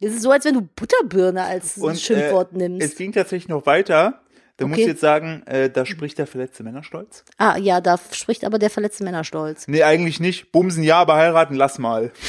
Das 0.00 0.12
ist 0.12 0.22
so, 0.22 0.30
als 0.30 0.44
wenn 0.44 0.54
du 0.54 0.62
Butterbirne 0.62 1.42
als 1.42 1.78
Und, 1.78 1.98
Schimpfwort 1.98 2.52
äh, 2.52 2.58
nimmst. 2.58 2.86
Es 2.86 2.94
ging 2.94 3.10
tatsächlich 3.10 3.48
noch 3.48 3.66
weiter. 3.66 4.22
Da 4.58 4.66
muss 4.66 4.74
Okay. 4.76 4.82
ich 4.82 4.88
jetzt 4.88 5.00
sagen, 5.00 5.42
äh, 5.46 5.70
da 5.70 5.86
spricht 5.86 6.18
der 6.18 6.26
verletzte 6.26 6.62
Männerstolz. 6.62 7.24
ah, 7.38 7.56
ja, 7.56 7.80
da 7.80 7.98
spricht 8.12 8.44
aber 8.44 8.58
der 8.58 8.70
verletzte 8.70 9.02
Männerstolz. 9.04 9.66
Nee, 9.66 9.82
eigentlich 9.82 10.20
nicht. 10.20 10.52
Bumsen 10.52 10.82
ja, 10.82 10.98
aber 10.98 11.14
heiraten 11.16 11.54
lass 11.54 11.78
mal. 11.78 12.12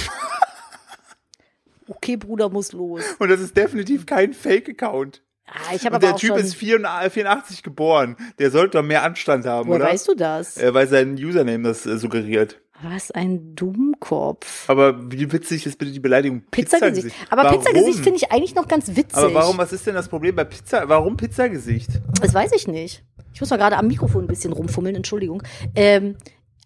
Okay, 1.88 2.15
Bruder 2.15 2.47
muss 2.49 2.71
los. 2.71 3.03
Und 3.19 3.28
das 3.30 3.41
ist 3.41 3.57
definitiv 3.57 4.05
kein 4.05 4.34
Fake-Account. 4.34 5.21
Ah, 5.45 5.74
ich 5.76 5.86
habe 5.86 5.97
Und 5.97 6.03
aber 6.05 6.07
der 6.07 6.15
Typ 6.15 6.38
ist 6.38 6.55
84 6.55 7.11
84 7.13 7.61
geboren. 7.63 8.15
Der 8.39 8.51
sollte 8.51 8.78
doch 8.78 8.84
mehr 8.84 9.03
Anstand 9.03 9.45
haben, 9.45 9.67
Woher 9.67 9.82
oder? 9.82 9.89
weißt 9.91 10.07
du 10.07 10.15
das? 10.15 10.55
Äh, 10.57 10.74
weil 10.74 10.88
sein 10.88 11.15
Username 11.15 11.63
das 11.67 11.86
äh, 11.86 11.97
suggeriert. 11.97 12.61
Was 12.82 13.11
ein 13.11 13.55
Dummkopf. 13.55 14.69
Aber 14.69 15.11
wie 15.11 15.32
witzig 15.32 15.65
ist 15.65 15.78
bitte 15.78 15.91
die 15.91 15.99
Beleidigung 15.99 16.43
Pizzagesicht. 16.51 17.15
Aber 17.30 17.43
Warum? 17.43 17.59
Pizzagesicht 17.59 17.99
finde 17.99 18.17
ich 18.17 18.32
eigentlich 18.32 18.55
noch 18.55 18.67
ganz 18.67 18.89
witzig. 18.89 19.15
Aber 19.15 19.34
warum, 19.34 19.57
was 19.57 19.71
ist 19.71 19.86
denn 19.86 19.95
das 19.95 20.09
Problem 20.09 20.36
bei 20.36 20.43
Pizza? 20.43 20.89
Warum 20.89 21.15
Pizzagesicht? 21.15 22.01
Das 22.21 22.34
weiß 22.34 22.51
ich 22.53 22.67
nicht. 22.67 23.03
Ich 23.34 23.39
muss 23.39 23.49
mal 23.49 23.57
gerade 23.57 23.78
am 23.78 23.88
Mikrofon 23.88 24.26
ein 24.26 24.28
bisschen 24.28 24.53
rumfummeln, 24.53 24.95
Entschuldigung. 24.95 25.43
Ähm, 25.76 26.17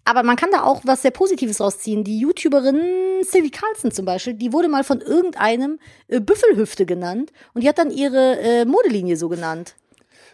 aber 0.04 0.22
man 0.22 0.36
kann 0.36 0.50
da 0.50 0.62
auch 0.62 0.80
was 0.84 1.02
sehr 1.02 1.10
Positives 1.10 1.60
rausziehen. 1.60 2.02
Die 2.02 2.18
YouTuberin 2.18 2.80
Sylvie 3.22 3.50
Carlson 3.50 3.90
zum 3.90 4.06
Beispiel, 4.06 4.34
die 4.34 4.52
wurde 4.52 4.68
mal 4.68 4.82
von 4.82 5.00
irgendeinem 5.02 5.78
äh, 6.08 6.20
Büffelhüfte 6.20 6.86
genannt 6.86 7.30
und 7.52 7.62
die 7.62 7.68
hat 7.68 7.78
dann 7.78 7.90
ihre 7.90 8.38
äh, 8.38 8.64
Modelinie 8.64 9.16
so 9.16 9.28
genannt. 9.28 9.76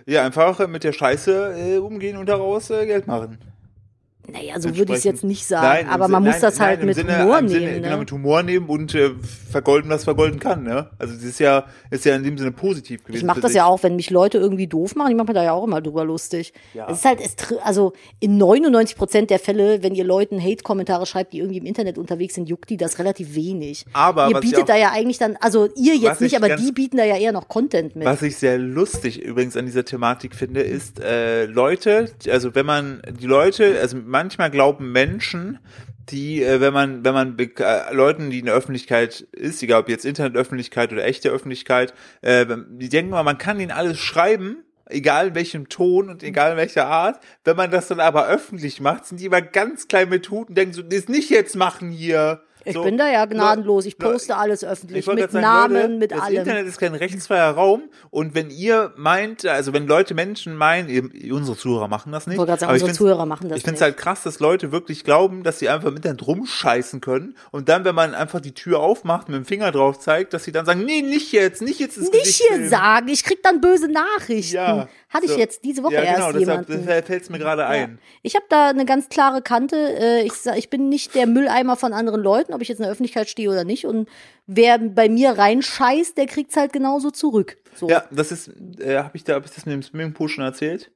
Ja, 0.07 0.25
einfach 0.25 0.67
mit 0.69 0.85
der 0.85 0.93
Scheiße 0.93 1.55
äh, 1.57 1.79
umgehen 1.79 2.17
und 2.17 2.29
daraus 2.29 2.71
äh, 2.71 2.87
Geld 2.87 3.07
machen. 3.07 3.39
Naja, 4.33 4.59
so 4.59 4.75
würde 4.77 4.93
ich 4.93 4.99
es 4.99 5.05
jetzt 5.05 5.23
nicht 5.23 5.45
sagen, 5.47 5.67
Nein, 5.67 5.89
aber 5.89 6.09
man 6.09 6.23
Sinne- 6.23 6.33
muss 6.33 6.41
das 6.41 6.59
nein, 6.59 6.69
halt 6.69 6.81
im 6.81 6.87
mit 6.87 6.97
Sinne, 6.97 7.19
Humor 7.23 7.39
im 7.39 7.49
Sinne, 7.49 7.61
nehmen. 7.67 7.83
Genau, 7.83 7.95
Ne? 7.95 8.01
mit 8.01 8.13
Humor 8.13 8.43
nehmen 8.43 8.67
und 8.69 8.95
äh, 8.95 9.11
vergolden, 9.51 9.91
was 9.91 10.05
vergolden 10.05 10.41
kann, 10.41 10.63
ne? 10.63 10.89
Also 10.99 11.15
das 11.15 11.23
ist 11.23 11.39
ja, 11.41 11.67
ist 11.91 12.05
ja 12.07 12.17
in 12.17 12.23
dem 12.25 12.39
Sinne 12.39 12.51
positiv 12.53 13.05
gewesen. 13.05 13.19
Ich 13.19 13.25
mache 13.25 13.41
das 13.41 13.51
sich. 13.51 13.59
ja 13.59 13.67
auch, 13.67 13.83
wenn 13.83 13.97
mich 13.97 14.09
Leute 14.11 14.39
irgendwie 14.39 14.67
doof 14.67 14.95
machen, 14.97 15.11
ich 15.11 15.17
mache 15.17 15.29
mir 15.29 15.35
da 15.35 15.45
ja 15.45 15.53
auch 15.53 15.65
immer 15.65 15.81
drüber 15.83 16.05
lustig. 16.05 16.53
Ja. 16.73 16.87
Es 16.91 16.99
ist 16.99 17.05
halt, 17.05 17.21
es, 17.21 17.37
also 17.63 17.93
in 18.19 18.39
99 18.39 18.97
Prozent 18.97 19.31
der 19.31 19.39
Fälle, 19.39 19.83
wenn 19.83 19.95
ihr 19.95 20.05
Leuten 20.05 20.43
Hate-Kommentare 20.43 21.05
schreibt, 21.07 21.33
die 21.35 21.39
irgendwie 21.39 21.59
im 21.59 21.67
Internet 21.67 21.99
unterwegs 21.99 22.35
sind, 22.35 22.49
juckt 22.49 22.71
die 22.71 22.77
das 22.79 22.99
relativ 22.99 23.35
wenig. 23.35 23.85
Aber 23.93 24.29
ihr 24.31 24.41
bietet 24.41 24.63
auch- 24.63 24.67
da 24.67 24.77
ja 24.77 24.91
eigentlich 24.93 25.19
dann, 25.19 25.37
also 25.41 25.69
ihr 25.77 25.97
jetzt 25.97 26.21
nicht, 26.23 26.33
ich 26.33 26.39
aber 26.39 26.49
ganz- 26.49 26.65
die 26.65 26.73
bieten 26.73 26.97
da 26.97 27.05
ja 27.05 27.17
eher 27.17 27.33
noch 27.33 27.49
Content 27.49 27.95
mit. 27.95 28.07
Was 28.07 28.23
ich 28.23 28.37
sehr 28.37 28.57
lustig 28.59 29.21
übrigens 29.23 29.57
an 29.57 29.67
dieser 29.67 29.85
Thematik 29.85 30.35
finde, 30.35 30.63
ist 30.63 30.99
äh, 31.01 31.45
Leute, 31.45 32.11
also 32.31 32.55
wenn 32.55 32.65
man 32.67 33.03
die 33.21 33.27
Leute, 33.27 33.79
also 33.81 33.99
manchmal 34.15 34.53
glauben 34.53 34.93
Menschen, 34.93 35.59
die, 36.09 36.41
äh, 36.41 36.61
wenn 36.61 36.73
man, 36.73 37.05
wenn 37.05 37.15
man 37.15 37.37
äh, 37.37 37.93
Leuten, 37.93 38.31
die 38.31 38.39
in 38.39 38.47
der 38.47 38.55
Öffentlichkeit 38.55 39.23
ist, 39.33 39.61
egal 39.61 39.81
ob 39.81 39.89
jetzt 39.89 40.05
Internetöffentlichkeit 40.05 40.93
oder 40.93 41.05
echte 41.05 41.31
Öffentlichkeit, 41.31 41.93
äh, 42.23 42.47
die 42.69 42.89
denken 42.89 43.11
mal, 43.11 43.25
man 43.25 43.39
kann 43.39 43.59
ihnen 43.59 43.73
alles 43.73 43.99
schreiben, 43.99 44.59
egal 44.87 45.29
in 45.29 45.35
welchem 45.35 45.69
Ton 45.69 46.11
und 46.11 46.23
egal 46.23 46.53
in 46.53 46.57
welcher 46.59 46.87
Art. 46.87 47.19
Wenn 47.43 47.57
man 47.57 47.73
das 47.73 47.89
dann 47.89 47.99
aber 47.99 48.29
öffentlich 48.29 48.81
macht, 48.81 49.07
sind 49.07 49.19
die 49.19 49.27
immer 49.27 49.43
ganz 49.43 49.89
klein 49.89 50.09
mit 50.11 50.31
Hut 50.31 50.49
und 50.49 50.55
denken 50.57 50.75
so, 50.75 50.83
das 50.83 51.09
nicht 51.09 51.31
jetzt 51.31 51.57
machen 51.57 51.91
hier. 51.91 52.45
Ich 52.65 52.75
so, 52.75 52.83
bin 52.83 52.97
da 52.97 53.11
ja 53.11 53.25
gnadenlos, 53.25 53.87
ich 53.87 53.99
poste 53.99 54.37
alles 54.37 54.65
öffentlich, 54.65 55.07
mit 55.07 55.31
sagen, 55.31 55.43
Namen, 55.43 55.75
Leute, 55.75 55.89
mit 55.89 56.11
das 56.13 56.21
allem. 56.21 56.37
Internet 56.39 56.67
ist 56.67 56.79
kein 56.79 56.95
rechtsfreier 56.95 57.51
Raum 57.51 57.83
und 58.11 58.35
wenn 58.35 58.51
ihr 58.51 58.93
meint, 58.97 59.47
also 59.47 59.73
wenn 59.73 59.87
Leute 59.87 60.15
Menschen 60.15 60.57
meinen, 60.57 60.89
ihr, 60.89 61.35
unsere 61.35 61.57
Zuhörer 61.57 61.89
machen 61.89 62.13
das 62.13 62.27
nicht. 62.27 62.35
Ich 62.35 62.39
wollte 62.39 62.51
gerade 62.51 62.61
sagen, 62.61 62.71
aber 62.71 62.81
unsere 62.81 62.93
Zuhörer 62.93 63.27
machen 63.27 63.49
das 63.49 63.59
Ich 63.59 63.65
finde 63.65 63.77
es 63.77 63.83
halt 63.83 63.97
krass, 63.97 64.23
dass 64.23 64.41
Leute 64.41 64.73
wirklich 64.73 65.05
glauben, 65.05 65.43
dass 65.43 65.59
sie 65.59 65.69
einfach 65.69 65.89
im 65.89 65.97
Internet 65.97 66.27
rumscheißen 66.27 67.01
können 67.01 67.37
und 67.51 67.69
dann, 67.69 67.85
wenn 67.85 67.95
man 67.95 68.15
einfach 68.15 68.41
die 68.41 68.53
Tür 68.53 68.81
aufmacht, 68.81 69.29
mit 69.29 69.37
dem 69.37 69.45
Finger 69.45 69.71
drauf 69.73 69.99
zeigt, 69.99 70.33
dass 70.35 70.45
sie 70.45 70.53
dann 70.53 70.67
sagen, 70.67 70.85
nee, 70.85 71.03
nicht 71.03 71.33
jetzt, 71.33 71.63
nicht 71.63 71.81
jetzt 71.81 71.97
ins 71.97 72.11
Nicht 72.11 72.25
Gesicht 72.25 72.43
hier 72.43 72.57
filmen. 72.57 72.71
sagen, 72.71 73.09
ich 73.09 73.25
krieg 73.25 73.43
dann 73.43 73.61
böse 73.61 73.89
Nachrichten. 73.89 74.55
Ja, 74.55 74.89
Hatte 75.15 75.27
ich 75.27 75.33
so. 75.33 75.39
jetzt 75.39 75.65
diese 75.65 75.85
Woche 75.85 75.95
ja, 75.95 76.01
genau, 76.01 76.27
erst 76.27 76.41
deshalb 76.41 76.69
jemanden. 76.69 77.05
fällt 77.05 77.23
es 77.23 77.31
mir 77.31 77.39
gerade 77.39 77.67
ein. 77.67 78.01
Ich 78.23 78.35
habe 78.35 78.47
da 78.49 78.71
eine 78.71 78.85
ganz 78.85 79.09
klare 79.09 79.43
Kante. 79.43 79.77
Äh, 79.77 80.27
Ich, 80.27 80.33
ich 80.57 80.71
bin 80.71 80.89
nicht 80.89 81.15
der 81.15 81.29
Mülleimer 81.29 81.77
von 81.77 81.93
anderen 81.93 82.21
Leuten, 82.21 82.53
ob 82.53 82.61
ich 82.61 82.69
jetzt 82.69 82.79
in 82.79 82.83
der 82.83 82.91
Öffentlichkeit 82.91 83.29
stehe 83.29 83.49
oder 83.49 83.63
nicht. 83.63 83.87
Und 83.87 84.09
wer 84.47 84.79
bei 84.79 85.09
mir 85.09 85.31
reinscheißt, 85.39 86.19
der 86.19 86.27
kriegt's 86.27 86.57
halt 86.57 86.73
genauso 86.73 87.13
zurück. 87.13 87.57
So. 87.77 87.89
Ja, 87.89 88.05
das 88.11 88.33
ist, 88.33 88.51
äh, 88.81 88.99
habe 88.99 89.17
ich 89.17 89.23
da, 89.23 89.35
hab 89.35 89.45
ich 89.45 89.53
das 89.53 89.67
mit 89.67 89.73
dem 89.75 89.83
Swimmingpool 89.83 90.29
schon 90.29 90.45
erzählt? 90.45 90.91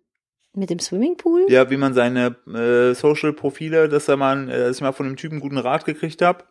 Mit 0.54 0.70
dem 0.70 0.80
Swimmingpool? 0.80 1.46
Ja, 1.48 1.70
wie 1.70 1.76
man 1.76 1.94
seine 1.94 2.36
äh, 2.52 2.94
Social-Profile, 2.94 3.88
dass 3.88 4.08
er 4.08 4.16
mal, 4.16 4.48
äh, 4.50 4.58
dass 4.66 4.76
ich 4.76 4.82
mal 4.82 4.92
von 4.92 5.06
einem 5.06 5.16
Typen 5.16 5.34
einen 5.34 5.42
guten 5.42 5.58
Rat 5.58 5.84
gekriegt 5.84 6.22
habe. 6.22 6.44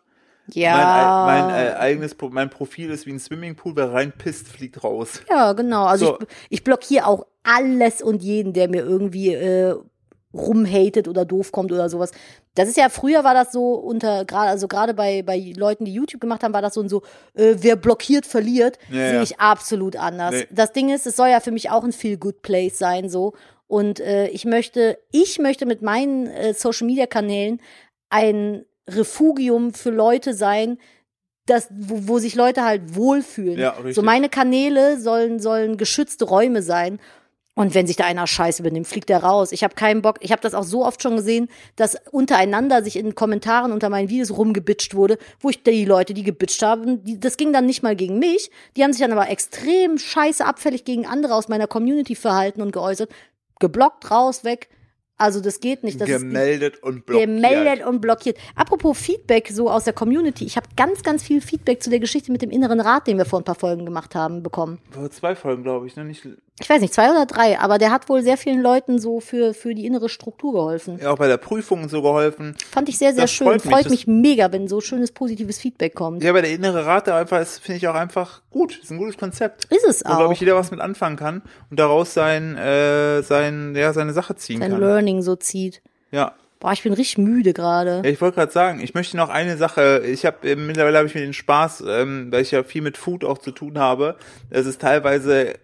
Ja. 0.54 1.24
Mein, 1.26 1.46
mein 1.46 1.66
äh, 1.66 1.70
eigenes 1.74 2.14
Pro- 2.14 2.30
mein 2.30 2.50
Profil 2.50 2.90
ist 2.90 3.06
wie 3.06 3.12
ein 3.12 3.18
Swimmingpool, 3.18 3.76
wer 3.76 3.92
reinpisst, 3.92 4.48
fliegt 4.48 4.82
raus. 4.84 5.20
Ja, 5.28 5.52
genau. 5.52 5.84
Also 5.84 6.06
So. 6.06 6.18
ich, 6.20 6.26
ich 6.50 6.64
blockiere 6.64 7.06
auch 7.06 7.26
alles 7.42 8.02
und 8.02 8.22
jeden, 8.22 8.52
der 8.52 8.68
mir 8.68 8.82
irgendwie 8.82 9.34
äh, 9.34 9.74
rumhatet 10.34 11.08
oder 11.08 11.24
doof 11.24 11.52
kommt 11.52 11.72
oder 11.72 11.88
sowas. 11.88 12.12
Das 12.54 12.68
ist 12.68 12.76
ja, 12.76 12.88
früher 12.88 13.24
war 13.24 13.34
das 13.34 13.52
so 13.52 13.74
unter, 13.74 14.24
gerade, 14.24 14.50
also 14.50 14.68
gerade 14.68 14.92
bei, 14.94 15.22
bei 15.22 15.52
Leuten, 15.56 15.84
die 15.84 15.92
YouTube 15.94 16.20
gemacht 16.20 16.42
haben, 16.42 16.52
war 16.52 16.62
das 16.62 16.74
so 16.74 16.80
und 16.80 16.88
so, 16.88 17.02
äh, 17.34 17.54
wer 17.58 17.76
blockiert, 17.76 18.26
verliert, 18.26 18.78
Ja, 18.90 18.94
sehe 18.96 19.14
ja. 19.14 19.22
ich 19.22 19.40
absolut 19.40 19.96
anders. 19.96 20.32
Nee. 20.34 20.46
Das 20.50 20.72
Ding 20.72 20.90
ist, 20.90 21.06
es 21.06 21.16
soll 21.16 21.28
ja 21.28 21.40
für 21.40 21.50
mich 21.52 21.70
auch 21.70 21.84
ein 21.84 21.92
Feel-Good-Place 21.92 22.76
sein, 22.78 23.08
so. 23.08 23.34
Und 23.68 24.00
äh, 24.00 24.28
ich 24.28 24.44
möchte, 24.44 24.98
ich 25.12 25.38
möchte 25.38 25.66
mit 25.66 25.82
meinen 25.82 26.26
äh, 26.26 26.52
Social-Media-Kanälen 26.54 27.60
ein 28.10 28.64
Refugium 28.88 29.72
für 29.74 29.90
Leute 29.90 30.34
sein, 30.34 30.78
das, 31.46 31.68
wo, 31.70 32.08
wo 32.08 32.18
sich 32.18 32.34
Leute 32.34 32.64
halt 32.64 32.94
wohlfühlen. 32.94 33.58
Ja, 33.58 33.70
richtig. 33.70 33.94
So 33.94 34.02
meine 34.02 34.28
Kanäle 34.28 35.00
sollen, 35.00 35.40
sollen 35.40 35.76
geschützte 35.76 36.24
Räume 36.24 36.62
sein. 36.62 36.98
Und 37.54 37.74
wenn 37.74 37.88
sich 37.88 37.96
da 37.96 38.04
einer 38.04 38.28
Scheiß 38.28 38.60
übernimmt, 38.60 38.86
fliegt 38.86 39.08
der 39.08 39.24
raus. 39.24 39.50
Ich 39.50 39.64
habe 39.64 39.74
keinen 39.74 40.00
Bock. 40.00 40.18
Ich 40.20 40.30
habe 40.30 40.40
das 40.40 40.54
auch 40.54 40.62
so 40.62 40.84
oft 40.84 41.02
schon 41.02 41.16
gesehen, 41.16 41.48
dass 41.74 41.96
untereinander 42.12 42.84
sich 42.84 42.94
in 42.94 43.16
Kommentaren 43.16 43.72
unter 43.72 43.88
meinen 43.88 44.08
Videos 44.08 44.30
rumgebitscht 44.30 44.94
wurde, 44.94 45.18
wo 45.40 45.50
ich 45.50 45.64
die 45.64 45.84
Leute, 45.84 46.14
die 46.14 46.22
gebitscht 46.22 46.62
haben, 46.62 47.02
die, 47.02 47.18
das 47.18 47.36
ging 47.36 47.52
dann 47.52 47.66
nicht 47.66 47.82
mal 47.82 47.96
gegen 47.96 48.20
mich. 48.20 48.52
Die 48.76 48.84
haben 48.84 48.92
sich 48.92 49.02
dann 49.02 49.10
aber 49.10 49.28
extrem 49.28 49.98
scheiße 49.98 50.44
abfällig 50.44 50.84
gegen 50.84 51.04
andere 51.04 51.34
aus 51.34 51.48
meiner 51.48 51.66
Community 51.66 52.14
verhalten 52.14 52.62
und 52.62 52.70
geäußert. 52.70 53.10
Geblockt, 53.58 54.08
raus, 54.08 54.44
weg. 54.44 54.68
Also 55.18 55.40
das 55.40 55.58
geht 55.60 55.82
nicht. 55.82 56.00
Das 56.00 56.08
ist, 56.08 56.20
Gemeldet 56.20 56.82
und 56.82 57.04
blockiert. 57.04 57.28
gemeldet 57.28 57.86
und 57.86 58.00
blockiert. 58.00 58.38
Apropos 58.54 58.96
Feedback 58.96 59.48
so 59.48 59.68
aus 59.68 59.84
der 59.84 59.92
Community. 59.92 60.44
Ich 60.44 60.56
habe 60.56 60.68
ganz, 60.76 61.02
ganz 61.02 61.24
viel 61.24 61.40
Feedback 61.40 61.82
zu 61.82 61.90
der 61.90 61.98
Geschichte 61.98 62.30
mit 62.30 62.40
dem 62.40 62.50
inneren 62.50 62.80
Rat, 62.80 63.08
den 63.08 63.18
wir 63.18 63.24
vor 63.24 63.40
ein 63.40 63.44
paar 63.44 63.56
Folgen 63.56 63.84
gemacht 63.84 64.14
haben, 64.14 64.42
bekommen. 64.44 64.78
Vor 64.90 65.10
zwei 65.10 65.34
Folgen, 65.34 65.64
glaube 65.64 65.88
ich, 65.88 65.96
ne? 65.96 66.04
Nicht, 66.04 66.26
Ich 66.60 66.68
weiß 66.68 66.80
nicht, 66.80 66.92
zwei 66.92 67.10
oder 67.10 67.24
drei, 67.26 67.58
aber 67.58 67.78
der 67.78 67.90
hat 67.90 68.08
wohl 68.08 68.22
sehr 68.22 68.36
vielen 68.36 68.60
Leuten 68.60 68.98
so 68.98 69.20
für, 69.20 69.54
für 69.54 69.74
die 69.74 69.86
innere 69.86 70.08
Struktur 70.08 70.52
geholfen. 70.52 70.98
ja, 71.00 71.10
auch 71.10 71.18
bei 71.18 71.28
der 71.28 71.36
Prüfung 71.36 71.88
so 71.88 72.02
geholfen. 72.02 72.56
Fand 72.70 72.88
ich 72.88 72.98
sehr, 72.98 73.12
sehr 73.12 73.22
Das 73.24 73.30
schön. 73.32 73.46
freut 73.46 73.62
Freut, 73.62 73.90
mich, 73.90 74.06
mich, 74.06 74.36
mega, 74.36 74.50
wenn 74.52 74.66
so 74.68 74.80
schönes, 74.80 75.12
positives 75.12 75.58
Feedback 75.58 75.94
kommt. 75.94 76.22
Ja, 76.22 76.30
aber 76.30 76.42
der 76.42 76.50
innere 76.50 76.84
Rat 76.86 77.06
da 77.06 77.16
einfach 77.18 77.40
ist, 77.40 77.58
finde 77.60 77.78
ich 77.78 77.88
auch 77.88 77.94
einfach 77.94 78.42
gut. 78.50 78.78
Ist 78.82 78.90
ein 78.90 78.98
gutes 78.98 79.16
Konzept. 79.16 79.66
Ist 79.66 79.84
es 79.84 80.00
Wo, 80.04 80.08
glaube 80.08 80.26
auch. 80.26 80.32
ich, 80.32 80.40
jeder 80.40 80.56
was 80.56 80.70
mit 80.70 80.80
anfangen 80.80 81.16
kann 81.16 81.42
und 81.70 81.78
daraus 81.78 82.12
sein, 82.14 82.56
äh, 82.56 83.22
sein, 83.22 83.74
ja, 83.76 83.92
seine 83.92 84.12
Sache 84.12 84.34
ziehen 84.36 84.60
Sein 84.60 84.70
kann. 84.72 84.80
Learning 84.80 85.22
so 85.22 85.36
zieht. 85.36 85.80
Ja. 86.10 86.32
Boah, 86.60 86.72
ich 86.72 86.82
bin 86.82 86.92
richtig 86.92 87.18
müde 87.18 87.52
gerade. 87.52 88.02
Ja, 88.04 88.10
ich 88.10 88.20
wollte 88.20 88.34
gerade 88.34 88.50
sagen, 88.50 88.80
ich 88.80 88.92
möchte 88.92 89.16
noch 89.16 89.28
eine 89.28 89.56
Sache, 89.56 90.02
ich 90.04 90.26
habe 90.26 90.56
mittlerweile 90.56 90.98
habe 90.98 91.06
ich 91.06 91.14
mir 91.14 91.20
den 91.20 91.32
Spaß, 91.32 91.84
ähm, 91.86 92.32
weil 92.32 92.42
ich 92.42 92.50
ja 92.50 92.64
viel 92.64 92.82
mit 92.82 92.96
Food 92.96 93.22
auch 93.24 93.38
zu 93.38 93.52
tun 93.52 93.78
habe, 93.78 94.16
es 94.50 94.66
ist 94.66 94.80
teilweise 94.80 95.50
äh, 95.50 95.54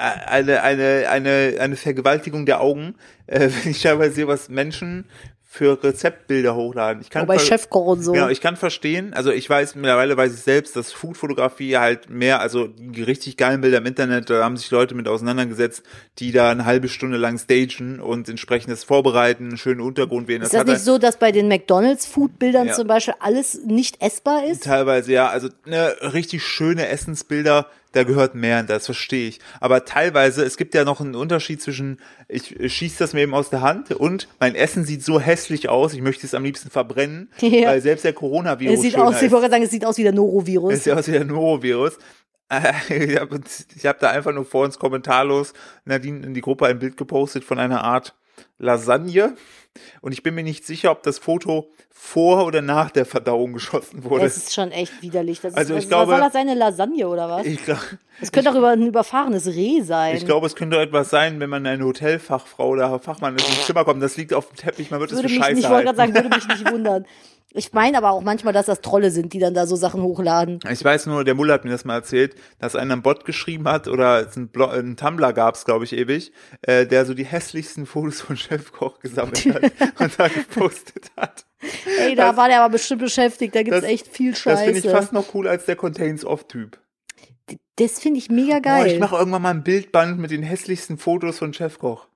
eine 0.00 0.62
eine 0.62 1.06
eine 1.08 1.56
eine 1.60 1.76
Vergewaltigung 1.76 2.46
der 2.46 2.60
Augen, 2.60 2.94
äh, 3.26 3.48
wenn 3.62 3.70
ich 3.70 3.82
teilweise 3.82 4.14
sehe, 4.14 4.28
was 4.28 4.48
Menschen 4.48 5.04
für 5.52 5.82
Rezeptbilder 5.82 6.54
hochladen. 6.54 7.02
Ich 7.02 7.10
kann 7.10 7.26
Bei 7.26 7.36
ver- 7.36 7.44
Chefkoch 7.44 7.84
und 7.86 8.02
so. 8.04 8.12
Genau, 8.12 8.28
ich 8.28 8.40
kann 8.40 8.54
verstehen, 8.56 9.12
also 9.14 9.32
ich 9.32 9.50
weiß, 9.50 9.74
mittlerweile 9.74 10.16
weiß 10.16 10.32
ich 10.32 10.42
selbst, 10.42 10.76
dass 10.76 10.92
Foodfotografie 10.92 11.76
halt 11.76 12.08
mehr, 12.08 12.40
also 12.40 12.68
die 12.68 13.02
richtig 13.02 13.36
geilen 13.36 13.60
Bilder 13.60 13.78
im 13.78 13.86
Internet, 13.86 14.30
da 14.30 14.44
haben 14.44 14.56
sich 14.56 14.70
Leute 14.70 14.94
mit 14.94 15.08
auseinandergesetzt, 15.08 15.82
die 16.20 16.30
da 16.30 16.52
eine 16.52 16.66
halbe 16.66 16.86
Stunde 16.88 17.16
lang 17.16 17.36
stagen 17.36 17.98
und 17.98 18.28
entsprechendes 18.28 18.84
vorbereiten, 18.84 19.48
einen 19.48 19.56
schönen 19.58 19.80
Untergrund 19.80 20.28
wählen. 20.28 20.40
ist 20.42 20.52
das 20.54 20.60
hat 20.60 20.68
nicht 20.68 20.82
so, 20.82 20.98
dass 20.98 21.16
bei 21.18 21.32
den 21.32 21.48
McDonalds-Food-Bildern 21.48 22.68
Ja. 22.68 22.74
zum 22.74 22.86
Beispiel 22.86 23.14
alles 23.18 23.60
nicht 23.64 24.00
essbar 24.00 24.44
ist? 24.46 24.62
Teilweise 24.62 25.10
ja, 25.12 25.30
also 25.30 25.48
ne, 25.66 25.96
richtig 26.12 26.44
schöne 26.44 26.86
Essensbilder, 26.86 27.66
da 27.92 28.04
gehört 28.04 28.34
mehr, 28.34 28.62
das 28.62 28.86
verstehe 28.86 29.28
ich. 29.28 29.40
Aber 29.60 29.84
teilweise, 29.84 30.44
es 30.44 30.56
gibt 30.56 30.74
ja 30.74 30.84
noch 30.84 31.00
einen 31.00 31.14
Unterschied 31.14 31.60
zwischen, 31.60 31.98
ich 32.28 32.54
schieße 32.72 32.98
das 32.98 33.12
mir 33.12 33.22
eben 33.22 33.34
aus 33.34 33.50
der 33.50 33.62
Hand 33.62 33.90
und 33.90 34.28
mein 34.38 34.54
Essen 34.54 34.84
sieht 34.84 35.04
so 35.04 35.18
hässlich 35.20 35.68
aus, 35.68 35.92
ich 35.92 36.00
möchte 36.00 36.26
es 36.26 36.34
am 36.34 36.44
liebsten 36.44 36.70
verbrennen, 36.70 37.30
Ja. 37.40 37.68
weil 37.68 37.80
selbst 37.80 38.04
der 38.04 38.12
Coronavirus 38.12 38.74
Es 38.74 38.82
sieht 38.82 38.96
aus, 38.96 39.20
ich 39.20 39.30
wollte 39.32 39.50
sagen, 39.50 39.64
es 39.64 39.70
sieht 39.70 39.84
aus 39.84 39.98
wie 39.98 40.04
der 40.04 40.12
Norovirus. 40.12 40.72
Es 40.72 40.84
sieht 40.84 40.92
aus 40.92 41.08
wie 41.08 41.12
der 41.12 41.24
Norovirus. 41.24 41.98
Ich 42.88 43.16
habe 43.16 43.40
hab 43.84 44.00
da 44.00 44.10
einfach 44.10 44.32
nur 44.32 44.44
vor 44.44 44.64
uns 44.64 44.78
kommentarlos 44.78 45.52
Nadine 45.84 46.26
in 46.26 46.34
die 46.34 46.40
Gruppe 46.40 46.66
ein 46.66 46.80
Bild 46.80 46.96
gepostet 46.96 47.44
von 47.44 47.60
einer 47.60 47.84
Art 47.84 48.16
Lasagne. 48.58 49.36
Und 50.00 50.12
ich 50.12 50.22
bin 50.24 50.34
mir 50.34 50.42
nicht 50.42 50.66
sicher, 50.66 50.90
ob 50.90 51.04
das 51.04 51.18
Foto 51.18 51.70
vor 52.02 52.46
oder 52.46 52.60
nach 52.62 52.90
der 52.90 53.04
Verdauung 53.04 53.52
geschossen 53.52 54.02
wurde. 54.04 54.24
Es 54.24 54.36
ist 54.36 54.54
schon 54.54 54.72
echt 54.72 55.00
widerlich. 55.02 55.40
Das 55.42 55.52
ist, 55.52 55.58
Also 55.58 55.74
ich 55.74 55.82
was, 55.82 55.88
glaube- 55.88 56.12
was 56.12 56.16
soll 56.18 56.24
das 56.24 56.32
sein, 56.32 56.48
eine 56.48 56.58
Lasagne 56.58 57.06
oder 57.06 57.28
was? 57.28 57.46
Ich, 57.46 57.62
glaub, 57.64 57.78
Das 58.20 58.32
könnte 58.32 58.50
auch 58.50 58.54
über 58.56 58.70
ein 58.70 58.84
überfahrenes 58.86 59.46
Reh 59.46 59.82
sein. 59.82 60.16
ich 60.16 60.24
glaube, 60.24 60.46
es 60.46 60.56
könnte 60.56 60.80
etwas 60.80 61.10
sein, 61.10 61.38
wenn 61.40 61.50
man 61.50 61.64
eine 61.66 61.84
Hotelfachfrau 61.84 62.68
oder 62.70 62.98
Fachmann 62.98 63.34
ins 63.34 63.66
Zimmer 63.66 63.84
kommt. 63.84 64.02
Das 64.02 64.16
liegt 64.16 64.34
auf 64.34 64.48
dem 64.48 64.56
Teppich, 64.56 64.90
man 64.90 64.98
wird 64.98 65.12
es 65.12 65.20
für 65.20 65.28
Scheiße 65.28 65.60
ich 65.60 65.68
wollte 65.68 65.84
gerade 65.84 65.96
sagen, 65.96 66.14
würde 66.14 66.28
mich 66.30 66.48
nicht 66.48 66.72
wundern. 66.72 67.04
Ich 67.52 67.72
meine 67.72 67.98
aber 67.98 68.10
auch 68.12 68.20
manchmal, 68.20 68.52
dass 68.52 68.66
das 68.66 68.80
Trolle 68.80 69.10
sind, 69.10 69.32
die 69.32 69.40
dann 69.40 69.54
da 69.54 69.66
so 69.66 69.74
Sachen 69.74 70.02
hochladen. 70.02 70.60
Ich 70.70 70.84
weiß 70.84 71.06
nur, 71.06 71.24
der 71.24 71.34
Muller 71.34 71.54
hat 71.54 71.64
mir 71.64 71.72
das 71.72 71.84
mal 71.84 71.94
erzählt, 71.94 72.36
dass 72.60 72.76
einer 72.76 72.92
einen 72.92 73.02
Bot 73.02 73.24
geschrieben 73.24 73.66
hat 73.66 73.88
oder 73.88 74.20
es 74.28 74.36
einen, 74.36 74.48
Blo 74.50 74.66
einen 74.68 74.96
Tumblr 74.96 75.32
gab's, 75.32 75.64
glaube 75.64 75.84
ich, 75.84 75.92
ewig, 75.92 76.30
äh, 76.62 76.86
der 76.86 77.04
so 77.06 77.12
die 77.14 77.24
hässlichsten 77.24 77.86
Fotos 77.86 78.20
von 78.20 78.36
Chefkoch 78.36 79.00
gesammelt 79.00 79.44
hat 79.52 79.62
und 80.00 80.12
da 80.18 80.28
gepostet 80.28 81.10
hat. 81.16 81.44
Ey, 81.98 82.14
da 82.14 82.28
Das- 82.28 82.36
war 82.36 82.48
der 82.48 82.62
aber 82.62 82.72
bestimmt 82.72 83.00
beschäftigt, 83.02 83.54
da 83.56 83.64
gibt's 83.64 83.80
das- 83.80 83.90
echt 83.90 84.06
viel 84.06 84.30
Das 84.30 84.42
finde 84.42 84.78
ich 84.78 84.84
Scheiße. 84.84 84.90
fast 84.96 85.12
noch 85.12 85.26
cooler 85.28 85.50
als 85.50 85.64
der 85.64 85.74
Contains 85.74 86.24
Off 86.24 86.46
Typ. 86.46 86.78
Das 87.76 87.98
finde 87.98 88.18
ich 88.18 88.30
mega 88.30 88.60
geil. 88.60 88.86
ich 88.86 89.00
mache 89.00 89.16
irgendwann 89.16 89.42
mal 89.42 89.50
ein 89.50 89.64
Bildband 89.64 90.20
mit 90.20 90.30
den 90.30 90.42
hässlichsten 90.44 90.98
Fotos 90.98 91.38
von 91.38 91.52
Chefkoch. 91.52 92.06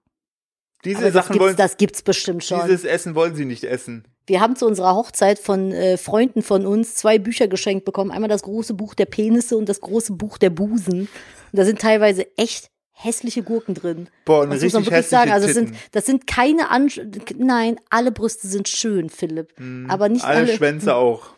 Diese 0.85 0.99
aber 0.99 1.07
das 1.07 1.15
Sachen 1.15 1.33
gibt's, 1.33 1.45
wollen, 1.45 1.57
das 1.57 1.77
gibt's 1.77 2.03
bestimmt 2.03 2.45
schon. 2.45 2.61
dieses 2.63 2.85
Essen 2.85 3.15
wollen 3.17 3.35
sie 3.35 3.47
nicht 3.47 3.65
essen. 3.65 4.07
Wir 4.27 4.41
haben 4.41 4.57
zu 4.57 4.67
unserer 4.67 4.95
Hochzeit 4.95 5.39
von 5.39 5.73
äh, 5.73 5.97
Freunden 5.97 6.43
von 6.43 6.67
uns 6.67 6.95
zwei 6.95 7.19
Bücher 7.19 7.49
geschenkt 7.49 7.85
bekommen. 7.85 8.11
Einmal 8.11 8.29
das 8.29 8.43
große 8.43 8.75
Buch 8.75 8.95
der 8.95 9.07
Penisse 9.07 9.57
und 9.57 9.69
das 9.69 9.81
große 9.81 10.15
Buch 10.15 10.39
der 10.39 10.51
Busen. 10.51 11.01
Und 11.01 11.09
da 11.53 11.65
sind 11.65 11.81
teilweise 11.81 12.27
echt 12.39 12.71
hässliche 12.93 13.43
Gurken 13.43 13.75
drin. 13.75 14.09
Boah, 14.25 14.45
eine 14.45 14.55
das 14.55 14.63
muss 14.63 14.73
man 14.73 14.83
richtig 14.83 14.93
wirklich 14.95 15.11
sagen. 15.11 15.31
Also 15.33 15.47
das 15.47 15.55
sind, 15.55 15.75
das 15.93 16.07
sind 16.07 16.27
keine 16.27 16.71
An 16.71 16.91
Nein, 17.37 17.77
alle 17.91 18.13
Brüste 18.13 18.47
sind 18.49 18.69
schön, 18.69 19.11
Philipp. 19.11 19.53
Aber 19.89 20.09
nicht 20.09 20.25
alle. 20.25 20.39
Alle 20.39 20.57
Schwänze 20.57 20.95
auch. 20.95 21.31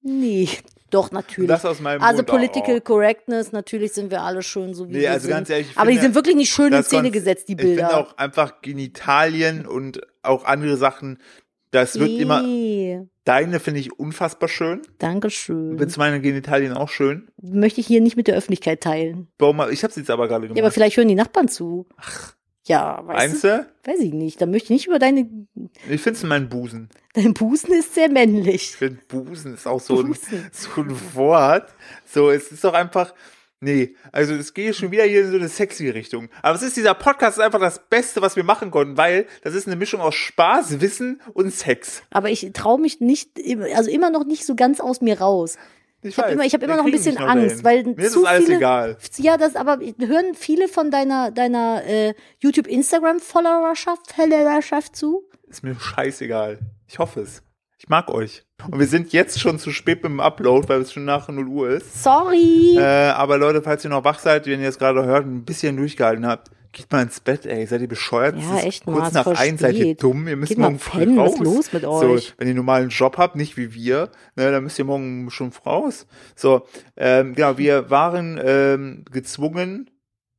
Nee, 0.00 0.48
doch, 0.92 1.10
natürlich. 1.10 1.48
Das 1.48 1.64
aus 1.64 1.80
meinem 1.80 2.02
also 2.02 2.18
Mund 2.18 2.28
Political 2.28 2.78
auch. 2.80 2.84
Correctness, 2.84 3.52
natürlich 3.52 3.92
sind 3.92 4.10
wir 4.10 4.22
alle 4.22 4.42
schön, 4.42 4.74
so 4.74 4.88
wie 4.88 4.92
Nee, 4.92 5.00
wir 5.00 5.12
also 5.12 5.22
sind. 5.26 5.30
ganz 5.30 5.50
ehrlich, 5.50 5.68
ich 5.70 5.78
Aber 5.78 5.90
die 5.90 5.98
sind 5.98 6.14
wirklich 6.14 6.36
nicht 6.36 6.52
schön 6.52 6.72
in 6.72 6.82
Szene 6.82 7.10
gesetzt, 7.10 7.48
die 7.48 7.52
Ich 7.54 7.60
finde 7.60 7.76
Bilder. 7.76 7.96
auch 7.98 8.18
einfach 8.18 8.60
Genitalien 8.60 9.66
und 9.66 10.00
auch 10.22 10.44
andere 10.44 10.76
Sachen, 10.76 11.18
das 11.72 11.98
wird 11.98 12.10
immer, 12.10 12.42
Nee, 12.42 13.00
deine 13.24 13.58
finde 13.58 13.80
ich 13.80 13.98
unfassbar 13.98 14.48
schön. 14.48 14.82
Dankeschön. 14.98 15.78
Findest 15.78 15.98
meine 15.98 16.20
Genitalien 16.20 16.74
auch 16.74 16.88
schön? 16.88 17.28
Möchte 17.40 17.80
ich 17.80 17.86
hier 17.86 18.00
nicht 18.00 18.16
mit 18.16 18.28
der 18.28 18.36
Öffentlichkeit 18.36 18.82
teilen. 18.82 19.28
Warum, 19.38 19.60
ich 19.70 19.82
habe 19.82 19.92
sie 19.92 20.00
jetzt 20.00 20.10
aber 20.10 20.28
gerade 20.28 20.42
gemacht. 20.42 20.58
Ja, 20.58 20.62
aber 20.62 20.70
vielleicht 20.70 20.96
hören 20.96 21.08
die 21.08 21.14
Nachbarn 21.14 21.48
zu. 21.48 21.86
Ja, 22.64 23.02
weißt 23.06 23.18
Meinst 23.18 23.44
du? 23.44 23.66
Weiß 23.84 24.00
ich 24.00 24.12
nicht. 24.12 24.40
Da 24.40 24.46
möchte 24.46 24.66
ich 24.66 24.70
nicht 24.70 24.86
über 24.86 24.98
deine. 24.98 25.28
Ich 25.90 26.00
finde 26.00 26.18
es 26.18 26.22
meinen 26.22 26.48
Busen. 26.48 26.90
Dein 27.14 27.34
Busen 27.34 27.72
ist 27.72 27.94
sehr 27.94 28.08
männlich. 28.08 28.54
Ich 28.54 28.76
finde 28.76 29.00
Busen 29.08 29.54
ist 29.54 29.66
auch 29.66 29.80
so 29.80 30.00
ein, 30.00 30.08
Busen. 30.08 30.48
so 30.52 30.82
ein 30.82 31.14
Wort. 31.14 31.74
So, 32.04 32.30
es 32.30 32.52
ist 32.52 32.62
doch 32.62 32.74
einfach, 32.74 33.14
nee, 33.62 33.94
also 34.10 34.34
es 34.34 34.52
geht 34.52 34.76
schon 34.76 34.90
wieder 34.90 35.04
hier 35.04 35.22
in 35.22 35.30
so 35.30 35.36
eine 35.36 35.48
sexy 35.48 35.88
Richtung. 35.88 36.28
Aber 36.42 36.54
es 36.54 36.62
ist, 36.62 36.76
dieser 36.76 36.94
Podcast 36.94 37.38
ist 37.38 37.44
einfach 37.44 37.60
das 37.60 37.88
Beste, 37.88 38.20
was 38.20 38.36
wir 38.36 38.44
machen 38.44 38.70
konnten, 38.70 38.96
weil 38.96 39.26
das 39.42 39.54
ist 39.54 39.66
eine 39.66 39.76
Mischung 39.76 40.00
aus 40.00 40.14
Spaß, 40.14 40.80
Wissen 40.80 41.20
und 41.32 41.52
Sex. 41.52 42.02
Aber 42.10 42.28
ich 42.28 42.50
traue 42.52 42.80
mich 42.80 43.00
nicht, 43.00 43.40
also 43.74 43.90
immer 43.90 44.10
noch 44.10 44.24
nicht 44.24 44.44
so 44.44 44.54
ganz 44.54 44.80
aus 44.80 45.00
mir 45.00 45.20
raus. 45.20 45.56
Ich 46.04 46.18
habe 46.18 46.28
weiß, 46.28 46.34
immer, 46.34 46.44
ich 46.44 46.52
hab 46.52 46.62
immer 46.64 46.76
noch 46.76 46.84
ein 46.84 46.90
bisschen 46.90 47.14
noch 47.14 47.28
Angst, 47.28 47.64
dahin. 47.64 47.86
weil 47.86 47.94
Mir 47.94 48.06
ist 48.06 48.12
zu 48.12 48.22
das 48.22 48.30
alles 48.30 48.44
viele, 48.44 48.56
egal. 48.56 48.96
Ja, 49.18 49.36
das, 49.36 49.54
aber 49.54 49.78
hören 49.78 50.34
viele 50.34 50.66
von 50.66 50.90
deiner 50.90 51.30
deiner 51.30 51.84
äh, 51.86 52.14
YouTube, 52.40 52.66
Instagram 52.66 53.20
Followerschaft, 53.20 54.12
Followerschaft 54.12 54.96
zu? 54.96 55.22
Ist 55.46 55.62
mir 55.62 55.76
scheißegal. 55.78 56.58
Ich 56.88 56.98
hoffe 56.98 57.20
es. 57.20 57.42
Ich 57.78 57.88
mag 57.88 58.10
euch. 58.10 58.44
Und 58.70 58.78
wir 58.78 58.86
sind 58.86 59.12
jetzt 59.12 59.40
schon 59.40 59.58
zu 59.58 59.70
spät 59.72 60.02
mit 60.02 60.10
dem 60.12 60.20
Upload, 60.20 60.68
weil 60.68 60.80
es 60.80 60.92
schon 60.92 61.04
nach 61.04 61.28
0 61.28 61.46
Uhr 61.48 61.68
ist. 61.70 62.02
Sorry. 62.02 62.76
Äh, 62.78 62.80
aber 63.10 63.38
Leute, 63.38 63.62
falls 63.62 63.84
ihr 63.84 63.90
noch 63.90 64.04
wach 64.04 64.18
seid, 64.18 64.46
wenn 64.46 64.60
ihr 64.60 64.68
es 64.68 64.78
gerade 64.78 65.04
hört 65.04 65.24
und 65.24 65.34
ein 65.36 65.44
bisschen 65.44 65.76
durchgehalten 65.76 66.26
habt, 66.26 66.50
geht 66.72 66.90
mal 66.90 67.02
ins 67.02 67.20
Bett, 67.20 67.44
ey. 67.44 67.66
Seid 67.66 67.82
ihr 67.82 67.88
bescheuert? 67.88 68.36
Ja, 68.38 68.60
echt 68.60 68.86
mal, 68.86 69.00
Kurz 69.00 69.12
nach 69.12 69.26
eins 69.26 69.60
seid 69.60 69.74
ihr 69.74 69.94
dumm. 69.94 70.26
Ihr 70.28 70.36
müsst 70.36 70.50
Geht 70.50 70.58
mal 70.58 70.66
morgen 70.70 70.78
früh 70.78 71.00
pennen, 71.00 71.16
was 71.18 71.32
raus. 71.32 71.34
ist 71.34 71.44
los 71.44 71.72
mit 71.72 71.82
So, 71.82 71.90
euch? 71.90 72.34
wenn 72.38 72.46
ihr 72.48 72.52
einen 72.52 72.56
normalen 72.56 72.88
Job 72.88 73.18
habt, 73.18 73.36
nicht 73.36 73.56
wie 73.58 73.74
wir, 73.74 74.08
ne, 74.36 74.50
dann 74.50 74.62
müsst 74.64 74.78
ihr 74.78 74.84
morgen 74.86 75.28
schon 75.30 75.50
raus. 75.66 76.06
So, 76.34 76.62
ähm, 76.96 77.34
genau, 77.34 77.58
wir 77.58 77.90
waren 77.90 78.40
ähm, 78.42 79.04
gezwungen, 79.10 79.90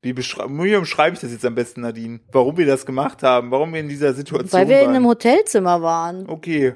wie, 0.01 0.13
beschrei 0.13 0.45
wie 0.49 0.75
beschreibe 0.77 1.13
ich 1.13 1.21
das 1.21 1.31
jetzt 1.31 1.45
am 1.45 1.55
besten, 1.55 1.81
Nadine? 1.81 2.19
Warum 2.31 2.57
wir 2.57 2.65
das 2.65 2.85
gemacht 2.85 3.21
haben, 3.23 3.51
warum 3.51 3.71
wir 3.73 3.79
in 3.79 3.87
dieser 3.89 4.13
Situation 4.13 4.51
Weil 4.59 4.67
wir 4.67 4.77
waren. 4.77 4.89
in 4.89 4.95
einem 4.95 5.07
Hotelzimmer 5.07 5.81
waren. 5.81 6.27
Okay. 6.27 6.75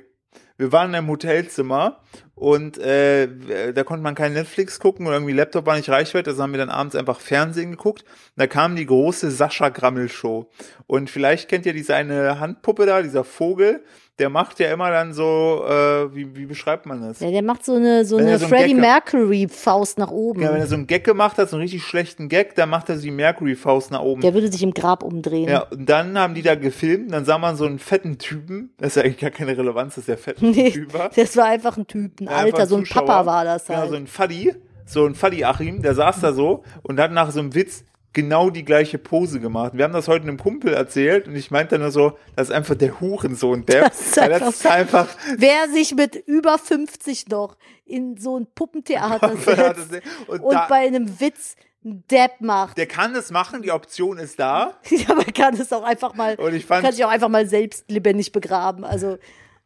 Wir 0.57 0.71
waren 0.71 0.93
einem 0.95 1.07
Hotelzimmer 1.07 2.01
und 2.33 2.79
äh, 2.79 3.73
da 3.73 3.83
konnte 3.83 4.03
man 4.03 4.15
kein 4.15 4.33
Netflix 4.33 4.79
gucken 4.79 5.05
oder 5.05 5.15
irgendwie 5.15 5.33
Laptop 5.33 5.65
war 5.67 5.75
nicht 5.75 5.89
reichwert, 5.89 6.27
also 6.27 6.41
haben 6.41 6.51
wir 6.51 6.57
dann 6.57 6.69
abends 6.69 6.95
einfach 6.95 7.19
Fernsehen 7.19 7.71
geguckt. 7.71 8.05
Da 8.35 8.47
kam 8.47 8.75
die 8.75 8.85
große 8.85 9.29
Sascha 9.29 9.69
Grammel 9.69 10.09
Show. 10.09 10.49
Und 10.87 11.09
vielleicht 11.09 11.47
kennt 11.47 11.65
ihr 11.65 11.73
diese 11.73 11.95
eine 11.95 12.39
Handpuppe 12.39 12.85
da, 12.87 13.01
dieser 13.03 13.23
Vogel, 13.23 13.83
der 14.19 14.29
macht 14.29 14.59
ja 14.59 14.71
immer 14.73 14.89
dann 14.89 15.13
so, 15.13 15.63
äh, 15.67 16.13
wie, 16.15 16.35
wie 16.35 16.45
beschreibt 16.47 16.85
man 16.87 17.01
das? 17.01 17.19
Ja, 17.19 17.29
der 17.29 17.43
macht 17.43 17.63
so 17.63 17.73
eine 17.75 18.03
so 18.03 18.17
Wenn 18.17 18.25
eine 18.27 18.39
so 18.39 18.45
ein 18.45 18.49
Freddie 18.49 18.73
Gag- 18.73 18.81
Mercury 18.81 19.47
Faust 19.47 19.99
nach 19.99 20.09
oben. 20.09 20.41
Ja, 20.41 20.51
wenn 20.51 20.59
er 20.61 20.67
so 20.67 20.73
einen 20.75 20.87
Gag 20.87 21.03
gemacht 21.03 21.37
hat, 21.37 21.49
so 21.49 21.55
einen 21.55 21.61
richtig 21.63 21.83
schlechten 21.83 22.27
Gag, 22.27 22.55
dann 22.55 22.69
macht 22.69 22.89
er 22.89 22.95
so 22.97 23.03
die 23.03 23.11
Mercury-Faust 23.11 23.91
nach 23.91 24.01
oben. 24.01 24.21
der 24.21 24.33
würde 24.33 24.51
sich 24.51 24.63
im 24.63 24.73
Grab 24.73 25.03
umdrehen. 25.03 25.47
Ja, 25.47 25.63
und 25.69 25.87
dann 25.87 26.17
haben 26.17 26.33
die 26.33 26.41
da 26.41 26.55
gefilmt, 26.55 27.11
dann 27.13 27.25
sah 27.25 27.37
man 27.37 27.55
so 27.55 27.65
einen 27.65 27.77
fetten 27.79 28.17
Typen, 28.17 28.71
das 28.77 28.89
ist 28.89 28.95
ja 28.95 29.03
eigentlich 29.03 29.19
gar 29.19 29.29
keine 29.31 29.55
Relevanz, 29.57 29.95
dass 29.95 30.05
der 30.05 30.17
fette 30.17 30.43
Nee, 30.49 30.71
Typ 30.71 30.93
war. 30.93 31.09
das 31.15 31.37
war 31.37 31.45
einfach 31.45 31.77
ein 31.77 31.85
Typ, 31.85 32.19
ein 32.19 32.25
Ja, 32.25 32.31
Alter, 32.31 32.45
einfach 32.57 32.67
so 32.69 32.75
ein 32.77 32.85
Zuschauer. 32.85 33.05
Papa 33.05 33.25
war 33.25 33.43
das 33.45 33.65
Genau, 33.67 33.79
halt. 33.79 33.89
so 33.91 33.95
ein 33.95 34.07
Faddy, 34.07 34.53
so 34.85 35.05
ein 35.05 35.13
Faddy-Achim, 35.15 35.81
der 35.83 35.93
saß 35.93 36.21
da 36.21 36.33
so 36.33 36.63
und 36.81 36.99
hat 36.99 37.11
nach 37.11 37.29
so 37.31 37.39
einem 37.39 37.53
Witz 37.53 37.83
genau 38.17 38.49
die 38.49 38.65
gleiche 38.65 38.97
Pose 38.97 39.39
gemacht. 39.39 39.73
Wir 39.75 39.83
haben 39.85 39.93
das 39.93 40.07
heute 40.07 40.23
einem 40.23 40.37
Kumpel 40.37 40.73
erzählt 40.73 41.27
und 41.27 41.35
ich 41.35 41.51
meinte 41.51 41.77
nur 41.79 41.91
so, 41.91 42.17
das 42.35 42.49
ist 42.49 42.53
einfach 42.55 42.75
der 42.75 42.99
Hurensohn, 42.99 43.65
der. 43.65 43.83
Das 43.89 44.01
ist 44.01 44.19
einfach- 44.19 44.39
das 44.47 44.55
ist 44.55 44.65
einfach 44.65 45.07
Wer 45.37 45.69
sich 45.71 45.93
mit 45.95 46.15
über 46.27 46.57
50 46.57 47.29
noch 47.29 47.55
in 47.85 48.17
so 48.17 48.37
ein 48.37 48.47
Puppentheater 48.53 49.37
setzt 49.37 49.91
und, 50.27 50.39
und 50.41 50.53
da, 50.53 50.65
bei 50.67 50.77
einem 50.87 51.19
Witz 51.21 51.55
Depp 51.83 52.41
macht. 52.41 52.77
der 52.77 52.87
kann 52.87 53.13
das 53.13 53.31
machen, 53.31 53.61
die 53.61 53.71
Option 53.71 54.17
ist 54.17 54.39
da. 54.39 54.73
Ja, 54.89 55.13
man 55.15 55.31
kann 55.33 55.53
es 55.55 55.71
auch 55.71 55.83
einfach 55.83 56.15
mal, 56.15 56.35
Und 56.35 56.53
ich 56.53 56.65
fand- 56.65 56.83
kann 56.83 56.91
sich 56.93 57.05
auch 57.05 57.09
einfach 57.11 57.29
mal 57.29 57.47
selbst 57.47 57.89
lebendig 57.89 58.31
begraben. 58.33 58.83
Also, 58.83 59.17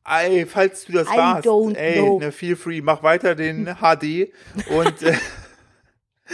Ey, 0.08 0.46
falls 0.48 0.86
du 0.86 0.94
das 0.94 1.08
I 1.08 1.16
warst, 1.16 1.48
ey, 1.78 2.18
ne, 2.20 2.32
feel 2.32 2.56
free, 2.56 2.82
mach 2.82 3.02
weiter 3.04 3.36
den 3.36 3.66
HD 3.80 4.32
und 4.76 5.02
äh, 5.04 5.14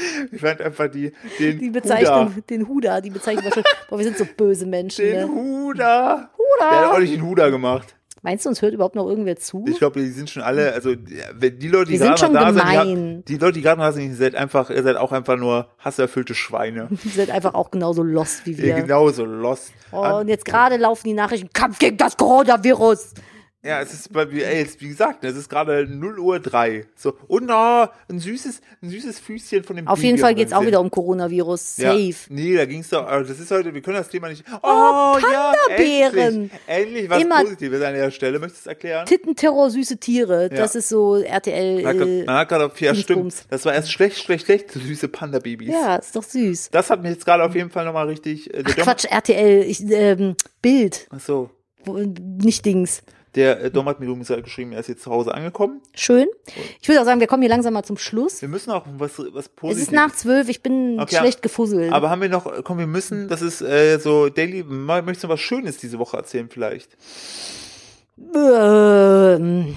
ich 0.31 0.41
fand 0.41 0.61
einfach 0.61 0.87
die, 0.89 1.11
den 1.39 1.59
die 1.59 1.67
Huda, 1.69 1.79
bezeichnen 1.79 2.43
den 2.49 2.67
Huda, 2.67 3.01
die 3.01 3.09
bezeichnen 3.09 3.45
wir 3.45 3.53
schon. 3.53 3.63
Boah, 3.89 3.97
wir 3.97 4.05
sind 4.05 4.17
so 4.17 4.25
böse 4.25 4.65
Menschen. 4.65 5.05
den 5.05 5.15
Ne? 5.15 5.27
Huda. 5.27 6.29
Huda. 6.37 6.69
Der 6.69 6.79
hat 6.79 6.91
auch 6.95 6.99
nicht 6.99 7.13
den 7.13 7.23
Huda 7.25 7.49
gemacht. 7.49 7.93
Meinst 8.23 8.45
du, 8.45 8.49
uns 8.49 8.61
hört 8.61 8.73
überhaupt 8.73 8.95
noch 8.95 9.07
irgendwer 9.07 9.37
zu? 9.37 9.63
Ich 9.69 9.77
glaube, 9.77 9.99
die 10.01 10.09
sind 10.09 10.29
schon 10.29 10.41
alle, 10.41 10.73
also 10.73 10.95
die 10.95 11.67
Leute, 11.67 11.91
die 11.91 11.97
gerade 11.97 12.33
da 12.33 12.51
sind, 12.51 12.55
die, 12.55 12.59
gemein. 12.59 13.23
die 13.25 13.37
Leute, 13.37 13.53
die 13.53 13.61
gerade 13.61 13.79
da 13.79 13.91
sind, 13.91 14.09
ihr 14.09 14.15
seid 14.15 14.35
einfach, 14.35 14.69
ihr 14.69 14.81
seid 14.83 14.97
auch 14.97 15.11
einfach 15.11 15.37
nur 15.37 15.69
hasserfüllte 15.77 16.33
Schweine. 16.33 16.87
Die 17.03 17.09
sind 17.09 17.29
einfach 17.29 17.53
auch 17.53 17.69
genauso 17.71 18.03
lost 18.03 18.45
wie 18.45 18.51
Ihr 18.51 18.57
wir. 18.57 18.73
genauso 18.81 19.23
lost. 19.23 19.71
Oh, 19.91 20.17
und 20.19 20.27
jetzt 20.29 20.45
gerade 20.45 20.77
laufen 20.77 21.07
die 21.07 21.13
Nachrichten, 21.13 21.49
Kampf 21.53 21.79
gegen 21.79 21.95
das 21.97 22.17
Coronavirus. 22.17 23.13
Ja, 23.65 23.81
es 23.81 23.91
ist 23.91 24.13
bei 24.13 24.21
ey, 24.23 24.67
wie 24.77 24.87
gesagt, 24.87 25.23
es 25.25 25.35
ist 25.35 25.49
gerade 25.49 25.87
0 25.87 26.19
Uhr 26.19 26.39
3. 26.39 26.85
So, 26.95 27.15
und 27.27 27.49
oh, 27.51 27.87
ein 28.07 28.19
süßes, 28.19 28.61
ein 28.83 28.89
süßes 28.89 29.19
Füßchen 29.19 29.63
von 29.63 29.75
dem 29.75 29.87
Auf 29.87 29.97
jeden 30.03 30.13
Baby 30.15 30.21
Fall 30.21 30.29
am 30.31 30.35
geht's 30.35 30.53
auch 30.53 30.65
wieder 30.65 30.79
um 30.79 30.91
Coronavirus. 30.91 31.75
Safe. 31.77 32.09
Ja. 32.09 32.13
Nee, 32.29 32.55
da 32.55 32.65
ging's 32.65 32.89
doch, 32.89 33.05
aber 33.07 33.23
das 33.23 33.39
ist 33.39 33.49
heute, 33.49 33.73
wir 33.73 33.81
können 33.81 33.97
das 33.97 34.09
Thema 34.09 34.29
nicht. 34.29 34.43
Oh, 34.61 34.67
Oh, 35.17 35.17
ja, 35.19 35.53
Panda-Bären. 35.67 36.51
endlich, 36.51 36.51
endlich 36.67 37.09
was 37.09 37.21
Immer- 37.23 37.41
Positives 37.43 37.81
an 37.81 37.93
der 37.95 38.11
Stelle. 38.11 38.39
Möchtest 38.39 38.65
du 38.65 38.69
es 38.69 38.73
erklären? 38.75 39.05
Tittenterror, 39.07 39.69
süße 39.71 39.97
Tiere. 39.97 40.49
Das 40.49 40.73
Ja. 40.75 40.79
ist 40.79 40.89
so 40.89 41.15
RTL. 41.17 42.25
Man 42.25 42.35
hat 42.37 42.49
gerade 42.49 42.65
auf, 42.67 42.79
ja, 42.79 42.93
stimmt. 42.93 43.33
Das 43.49 43.65
war 43.65 43.73
erst 43.73 43.91
schlecht, 43.91 44.19
schlecht, 44.19 44.45
schlecht, 44.45 44.71
so 44.71 44.79
süße 44.79 45.07
Panda-Babys. 45.07 45.69
ja, 45.69 45.95
ist 45.95 46.15
doch 46.15 46.23
süß. 46.23 46.69
Das 46.71 46.89
hat 46.91 47.01
mich 47.01 47.11
jetzt 47.11 47.25
gerade 47.25 47.43
auf 47.43 47.55
jeden 47.55 47.71
Fall 47.71 47.85
nochmal 47.85 48.05
richtig, 48.07 48.53
äh, 48.53 48.63
Ach, 48.65 48.75
Quatsch, 48.75 49.05
RTL. 49.05 49.63
Ich, 49.63 49.81
ähm, 49.89 50.35
Bild. 50.61 51.07
Ach 51.09 51.19
so. 51.19 51.49
Nicht 51.85 52.65
Dings. 52.65 53.01
Der 53.37 53.61
äh, 53.63 53.71
Dom 53.71 53.85
hat 53.87 53.99
mir 53.99 54.07
übrigens 54.07 54.27
geschrieben, 54.27 54.71
er 54.73 54.79
ist 54.79 54.87
jetzt 54.89 55.03
zu 55.03 55.11
Hause 55.11 55.33
angekommen. 55.33 55.79
Schön. 55.95 56.27
Ich 56.81 56.87
würde 56.89 56.99
auch 57.01 57.05
sagen, 57.05 57.19
wir 57.19 57.27
kommen 57.27 57.43
hier 57.43 57.49
langsam 57.51 57.73
mal 57.73 57.83
zum 57.83 57.95
Schluss. 57.97 58.41
Wir 58.41 58.49
müssen 58.49 58.71
auch 58.71 58.83
was, 58.97 59.19
was 59.19 59.45
Es 59.45 59.49
Positives. 59.49 59.83
ist 59.87 59.91
nach 59.93 60.11
zwölf, 60.11 60.49
ich 60.49 60.61
bin 60.63 60.99
Okay, 60.99 61.15
schlecht 61.17 61.41
gefusselt. 61.43 61.93
Aber 61.93 62.09
haben 62.09 62.21
wir 62.21 62.29
noch, 62.29 62.51
komm, 62.63 62.79
wir 62.79 62.87
müssen, 62.87 63.27
das 63.27 63.41
ist 63.43 63.61
äh, 63.61 63.99
so 63.99 64.29
Daily, 64.29 64.63
möchtest 64.63 65.23
du 65.23 65.29
was 65.29 65.39
Schönes 65.39 65.77
diese 65.77 65.99
Woche 65.99 66.17
erzählen 66.17 66.49
vielleicht? 66.49 66.97
ähm, 68.35 69.75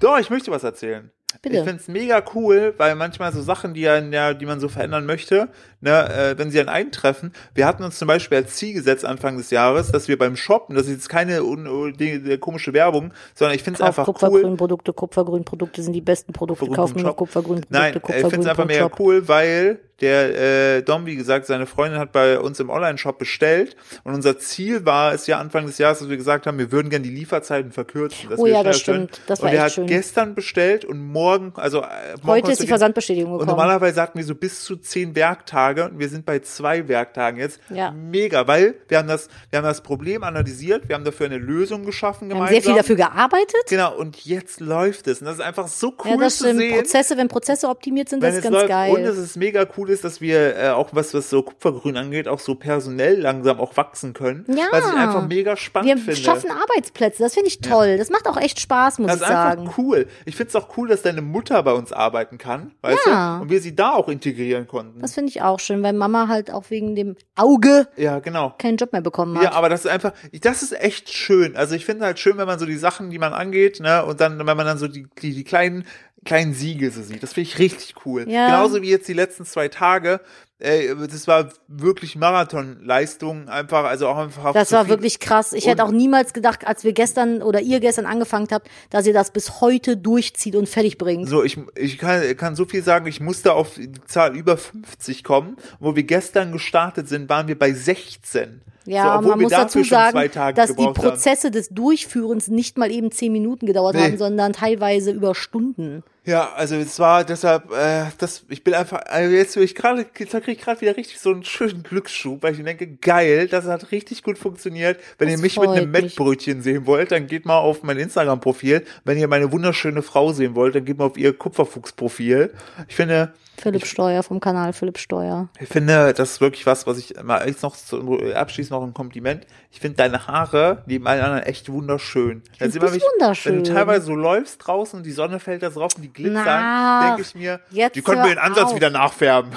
Doch, 0.00 0.18
ich 0.18 0.30
möchte 0.30 0.50
was 0.50 0.64
erzählen. 0.64 1.10
Bitte. 1.42 1.58
Ich 1.58 1.64
find's 1.64 1.88
mega 1.88 2.22
cool, 2.34 2.74
weil 2.78 2.94
manchmal 2.94 3.32
so 3.32 3.42
Sachen, 3.42 3.74
die, 3.74 3.82
ja, 3.82 3.98
ja, 3.98 4.32
die 4.32 4.46
man 4.46 4.60
so 4.60 4.68
verändern 4.68 5.04
möchte, 5.04 5.50
ne, 5.82 6.08
äh, 6.08 6.38
wenn 6.38 6.50
sie 6.50 6.56
dann 6.56 6.70
eintreffen. 6.70 7.32
Wir 7.54 7.66
hatten 7.66 7.84
uns 7.84 7.98
zum 7.98 8.08
Beispiel 8.08 8.38
als 8.38 8.56
Ziel 8.56 8.72
gesetzt 8.72 9.04
Anfang 9.04 9.36
des 9.36 9.50
Jahres, 9.50 9.92
dass 9.92 10.08
wir 10.08 10.16
beim 10.16 10.36
Shoppen, 10.36 10.74
das 10.74 10.86
ist 10.86 10.92
jetzt 10.92 11.08
keine 11.10 11.44
un, 11.44 11.92
die, 11.98 12.22
die 12.22 12.38
komische 12.38 12.72
Werbung, 12.72 13.12
sondern 13.34 13.54
ich 13.54 13.62
find's 13.62 13.80
Kauf 13.80 13.88
einfach 13.88 14.08
cool. 14.08 14.14
Kupfergrünprodukte, 14.14 14.92
Kupfergrünprodukte 14.94 15.82
sind 15.82 15.92
die 15.92 16.00
besten 16.00 16.32
Produkte. 16.32 16.64
Kupfergrün 16.64 16.76
Kauf 16.76 16.90
vom 16.92 17.02
nur. 17.02 17.16
Kupfergrünprodukte, 17.16 17.74
Nein, 17.78 17.94
ich 17.94 18.30
finde 18.30 18.40
es 18.40 18.46
einfach 18.46 18.66
mega 18.66 18.90
cool, 18.98 19.28
weil 19.28 19.80
der 20.00 20.76
äh, 20.76 20.82
Dom, 20.82 21.06
wie 21.06 21.16
gesagt, 21.16 21.46
seine 21.46 21.66
Freundin 21.66 21.98
hat 21.98 22.12
bei 22.12 22.38
uns 22.38 22.60
im 22.60 22.70
Online-Shop 22.70 23.18
bestellt 23.18 23.76
und 24.04 24.14
unser 24.14 24.38
Ziel 24.38 24.84
war 24.84 25.12
es 25.12 25.26
ja 25.26 25.38
Anfang 25.38 25.66
des 25.66 25.78
Jahres, 25.78 25.98
dass 25.98 26.08
wir 26.08 26.16
gesagt 26.16 26.46
haben, 26.46 26.58
wir 26.58 26.70
würden 26.70 26.88
gerne 26.88 27.02
die 27.02 27.10
Lieferzeiten 27.10 27.72
verkürzen. 27.72 28.28
Oh 28.36 28.46
ja, 28.46 28.62
das 28.62 28.78
stimmt. 28.80 29.20
Das 29.26 29.40
und 29.40 29.46
war 29.46 29.52
er 29.52 29.56
echt 29.56 29.64
hat 29.64 29.72
schön. 29.72 29.86
gestern 29.86 30.34
bestellt 30.34 30.84
und 30.84 31.00
morgen, 31.04 31.52
also 31.56 31.80
äh, 31.80 31.84
morgen 32.22 32.28
Heute 32.28 32.52
ist 32.52 32.62
die 32.62 32.66
Versandbestätigung 32.68 33.32
und 33.32 33.38
gekommen. 33.40 33.56
normalerweise 33.56 33.94
sagten 33.96 34.18
wir 34.18 34.24
so 34.24 34.34
bis 34.34 34.62
zu 34.64 34.76
zehn 34.76 35.14
Werktage 35.16 35.86
und 35.86 35.98
wir 35.98 36.08
sind 36.08 36.24
bei 36.24 36.38
zwei 36.40 36.86
Werktagen 36.88 37.38
jetzt. 37.38 37.60
Ja. 37.70 37.90
Mega, 37.90 38.46
weil 38.46 38.74
wir 38.88 38.98
haben 38.98 39.08
das, 39.08 39.28
wir 39.50 39.58
haben 39.58 39.64
das 39.64 39.80
Problem 39.82 40.22
analysiert, 40.22 40.88
wir 40.88 40.94
haben 40.94 41.04
dafür 41.04 41.26
eine 41.26 41.38
Lösung 41.38 41.84
geschaffen 41.84 42.28
Wir 42.28 42.36
haben 42.36 42.46
gemeinsam. 42.46 42.62
sehr 42.62 42.62
viel 42.62 42.76
dafür 42.76 42.96
gearbeitet. 42.96 43.56
Genau, 43.68 43.96
und 43.96 44.24
jetzt 44.24 44.60
läuft 44.60 45.08
es. 45.08 45.20
Und 45.20 45.26
das 45.26 45.36
ist 45.36 45.40
einfach 45.42 45.66
so 45.68 45.92
cool 46.04 46.12
ja, 46.12 46.16
das 46.18 46.38
zu 46.38 46.44
stimmt. 46.44 46.60
sehen. 46.60 46.74
Prozesse, 46.76 47.16
wenn 47.16 47.28
Prozesse 47.28 47.68
optimiert 47.68 48.08
sind, 48.08 48.22
das 48.22 48.36
ist 48.36 48.42
ganz 48.42 48.54
läuft. 48.54 48.68
geil. 48.68 48.92
Und 48.94 49.02
es 49.02 49.18
ist 49.18 49.36
mega 49.36 49.66
cool, 49.76 49.87
cool 49.88 49.94
ist, 49.94 50.04
dass 50.04 50.20
wir 50.20 50.56
äh, 50.56 50.68
auch 50.70 50.90
was, 50.92 51.14
was 51.14 51.30
so 51.30 51.42
Kupfergrün 51.42 51.96
angeht, 51.96 52.28
auch 52.28 52.38
so 52.38 52.54
personell 52.54 53.20
langsam 53.20 53.58
auch 53.60 53.76
wachsen 53.76 54.12
können. 54.12 54.44
Ja. 54.48 54.66
Was 54.70 54.86
ich 54.88 54.94
einfach 54.96 55.26
mega 55.26 55.56
spannend 55.56 55.88
Wir 55.88 55.96
finde. 55.96 56.16
schaffen 56.16 56.50
Arbeitsplätze, 56.50 57.22
das 57.22 57.34
finde 57.34 57.48
ich 57.48 57.60
toll. 57.60 57.96
Das 57.98 58.10
macht 58.10 58.26
auch 58.28 58.36
echt 58.36 58.60
Spaß, 58.60 58.98
muss 58.98 59.08
das 59.08 59.16
ich 59.16 59.22
ist 59.22 59.28
einfach 59.30 59.64
sagen. 59.64 59.74
cool. 59.78 60.06
Ich 60.24 60.36
finde 60.36 60.48
es 60.50 60.56
auch 60.56 60.76
cool, 60.76 60.88
dass 60.88 61.02
deine 61.02 61.22
Mutter 61.22 61.62
bei 61.62 61.72
uns 61.72 61.92
arbeiten 61.92 62.38
kann, 62.38 62.72
weißt 62.82 62.98
Ja. 63.06 63.36
du? 63.36 63.42
Und 63.42 63.50
wir 63.50 63.60
sie 63.60 63.74
da 63.74 63.92
auch 63.92 64.08
integrieren 64.08 64.66
konnten. 64.66 65.00
Das 65.00 65.14
finde 65.14 65.30
ich 65.30 65.42
auch 65.42 65.60
schön, 65.60 65.82
weil 65.82 65.92
Mama 65.92 66.28
halt 66.28 66.50
auch 66.52 66.64
wegen 66.70 66.94
dem 66.94 67.16
Auge 67.36 67.88
ja, 67.96 68.18
genau. 68.18 68.54
keinen 68.58 68.76
Job 68.76 68.92
mehr 68.92 69.02
bekommen 69.02 69.36
hat. 69.36 69.44
Ja, 69.44 69.52
aber 69.52 69.68
das 69.68 69.84
ist 69.84 69.90
einfach, 69.90 70.12
das 70.40 70.62
ist 70.62 70.78
echt 70.80 71.08
schön. 71.12 71.56
Also 71.56 71.74
ich 71.74 71.84
finde 71.84 72.04
halt 72.04 72.18
schön, 72.18 72.36
wenn 72.38 72.46
man 72.46 72.58
so 72.58 72.66
die 72.66 72.76
Sachen, 72.76 73.10
die 73.10 73.18
man 73.18 73.32
angeht, 73.32 73.80
ne, 73.80 74.04
und 74.04 74.20
dann, 74.20 74.38
wenn 74.38 74.56
man 74.56 74.66
dann 74.66 74.78
so 74.78 74.88
die, 74.88 75.06
die, 75.22 75.34
die 75.34 75.44
kleinen, 75.44 75.84
kleinen 76.28 76.54
Siege 76.54 76.90
so 76.90 77.02
sieht. 77.02 77.22
Das 77.22 77.32
finde 77.32 77.48
ich 77.48 77.58
richtig 77.58 77.94
cool. 78.04 78.28
Ja. 78.28 78.46
Genauso 78.46 78.82
wie 78.82 78.90
jetzt 78.90 79.08
die 79.08 79.14
letzten 79.14 79.44
zwei 79.44 79.68
Tage. 79.68 80.20
Ey, 80.60 80.92
das 81.08 81.26
war 81.28 81.50
wirklich 81.68 82.16
Marathonleistung, 82.16 83.48
einfach, 83.48 83.84
also 83.84 84.08
auch 84.08 84.18
einfach. 84.18 84.52
Das 84.52 84.72
war 84.72 84.88
wirklich 84.88 85.20
krass. 85.20 85.52
Ich 85.52 85.66
hätte 85.66 85.84
auch 85.84 85.92
niemals 85.92 86.32
gedacht, 86.32 86.66
als 86.66 86.82
wir 86.84 86.92
gestern 86.92 87.42
oder 87.42 87.60
ihr 87.60 87.80
gestern 87.80 88.06
angefangen 88.06 88.48
habt, 88.50 88.68
dass 88.90 89.06
ihr 89.06 89.12
das 89.12 89.30
bis 89.30 89.60
heute 89.60 89.96
durchzieht 89.96 90.56
und 90.56 90.68
fertig 90.68 90.98
bringt. 90.98 91.28
So, 91.28 91.44
ich, 91.44 91.58
ich 91.76 91.96
kann, 91.98 92.36
kann 92.36 92.56
so 92.56 92.64
viel 92.64 92.82
sagen, 92.82 93.06
ich 93.06 93.20
musste 93.20 93.54
auf 93.54 93.74
die 93.74 93.92
Zahl 94.06 94.36
über 94.36 94.56
50 94.56 95.22
kommen. 95.24 95.56
Wo 95.78 95.94
wir 95.96 96.02
gestern 96.02 96.52
gestartet 96.52 97.08
sind, 97.08 97.28
waren 97.28 97.46
wir 97.48 97.58
bei 97.58 97.72
16. 97.72 98.62
Ja, 98.84 99.20
so, 99.22 99.28
man 99.28 99.40
muss 99.40 99.52
dazu 99.52 99.84
sagen, 99.84 100.12
zwei 100.12 100.28
Tage 100.28 100.56
dass 100.56 100.70
die 100.70 100.76
gebraucht 100.76 100.98
haben. 100.98 101.10
Prozesse 101.10 101.50
des 101.50 101.68
Durchführens 101.68 102.48
nicht 102.48 102.78
mal 102.78 102.90
eben 102.90 103.12
zehn 103.12 103.32
Minuten 103.32 103.66
gedauert 103.66 103.94
Nee. 103.94 104.02
haben, 104.02 104.18
sondern 104.18 104.54
teilweise 104.54 105.10
über 105.12 105.34
Stunden. 105.34 106.02
Ja, 106.28 106.52
also 106.52 106.76
es 106.76 106.98
war 106.98 107.24
deshalb, 107.24 107.72
äh, 107.72 108.04
das, 108.18 108.44
ich 108.50 108.62
bin 108.62 108.74
einfach, 108.74 109.00
also 109.06 109.34
jetzt 109.34 109.56
ich 109.56 109.74
gerade, 109.74 110.04
jetzt 110.18 110.32
kriege 110.32 110.52
ich 110.52 110.58
gerade 110.58 110.78
wieder 110.82 110.94
richtig 110.94 111.18
so 111.20 111.30
einen 111.30 111.42
schönen 111.42 111.82
Glücksschub, 111.82 112.42
weil 112.42 112.52
ich 112.52 112.58
mir 112.58 112.64
denke, 112.64 112.86
geil, 112.86 113.48
das 113.48 113.64
hat 113.64 113.92
richtig 113.92 114.22
gut 114.22 114.36
funktioniert. 114.36 115.00
Wenn 115.16 115.28
Das 115.28 115.38
ihr 115.38 115.42
mich 115.42 115.58
mit 115.58 115.70
einem. 115.70 115.90
Mettbrötchen 115.90 116.60
sehen 116.60 116.84
wollt, 116.84 117.12
dann 117.12 117.28
geht 117.28 117.46
mal 117.46 117.56
auf 117.56 117.82
mein 117.82 117.96
Instagram-Profil. 117.96 118.84
Wenn 119.04 119.16
ihr 119.16 119.26
meine 119.26 119.52
wunderschöne 119.52 120.02
Frau 120.02 120.34
sehen 120.34 120.54
wollt, 120.54 120.74
dann 120.74 120.84
geht 120.84 120.98
mal 120.98 121.06
auf 121.06 121.16
ihr 121.16 121.32
Kupferfuchs-Profil. 121.32 122.52
Ich 122.88 122.94
finde, 122.96 123.32
Philipp 123.60 123.86
Steuer 123.86 124.22
vom 124.22 124.40
Kanal 124.40 124.72
Philipp 124.72 124.98
Steuer. 124.98 125.48
ich 125.60 125.68
finde, 125.68 126.12
das 126.14 126.32
ist 126.32 126.40
wirklich 126.40 126.66
was, 126.66 126.86
was 126.86 126.98
ich 126.98 127.14
mal 127.22 127.46
jetzt 127.46 127.62
noch 127.62 127.76
zu, 127.76 128.18
abschließend 128.34 128.72
noch 128.72 128.86
ein 128.86 128.94
Kompliment. 128.94 129.46
Ich 129.70 129.80
finde 129.80 129.96
deine 129.96 130.26
Haare 130.26 130.82
neben 130.86 131.06
allen 131.06 131.22
anderen 131.22 131.42
echt 131.42 131.70
wunderschön. 131.70 132.42
Ich 132.52 132.58
find 132.58 132.74
dich 132.74 132.82
wunderschön. 132.82 133.56
Wenn 133.56 133.64
du 133.64 133.72
teilweise 133.72 134.06
so 134.06 134.14
läufst 134.14 134.66
draußen 134.66 134.98
und 134.98 135.04
die 135.04 135.12
Sonne 135.12 135.40
fällt 135.40 135.62
da 135.62 135.70
drauf 135.70 135.92
und 135.96 136.02
die 136.02 136.12
glitzern, 136.12 137.06
denke 137.06 137.22
ich 137.22 137.34
mir, 137.34 137.60
die 137.94 138.02
können 138.02 138.22
wir 138.22 138.30
den 138.30 138.38
Ansatz 138.38 138.70
auf. 138.70 138.76
wieder 138.76 138.90
nachfärben. 138.90 139.52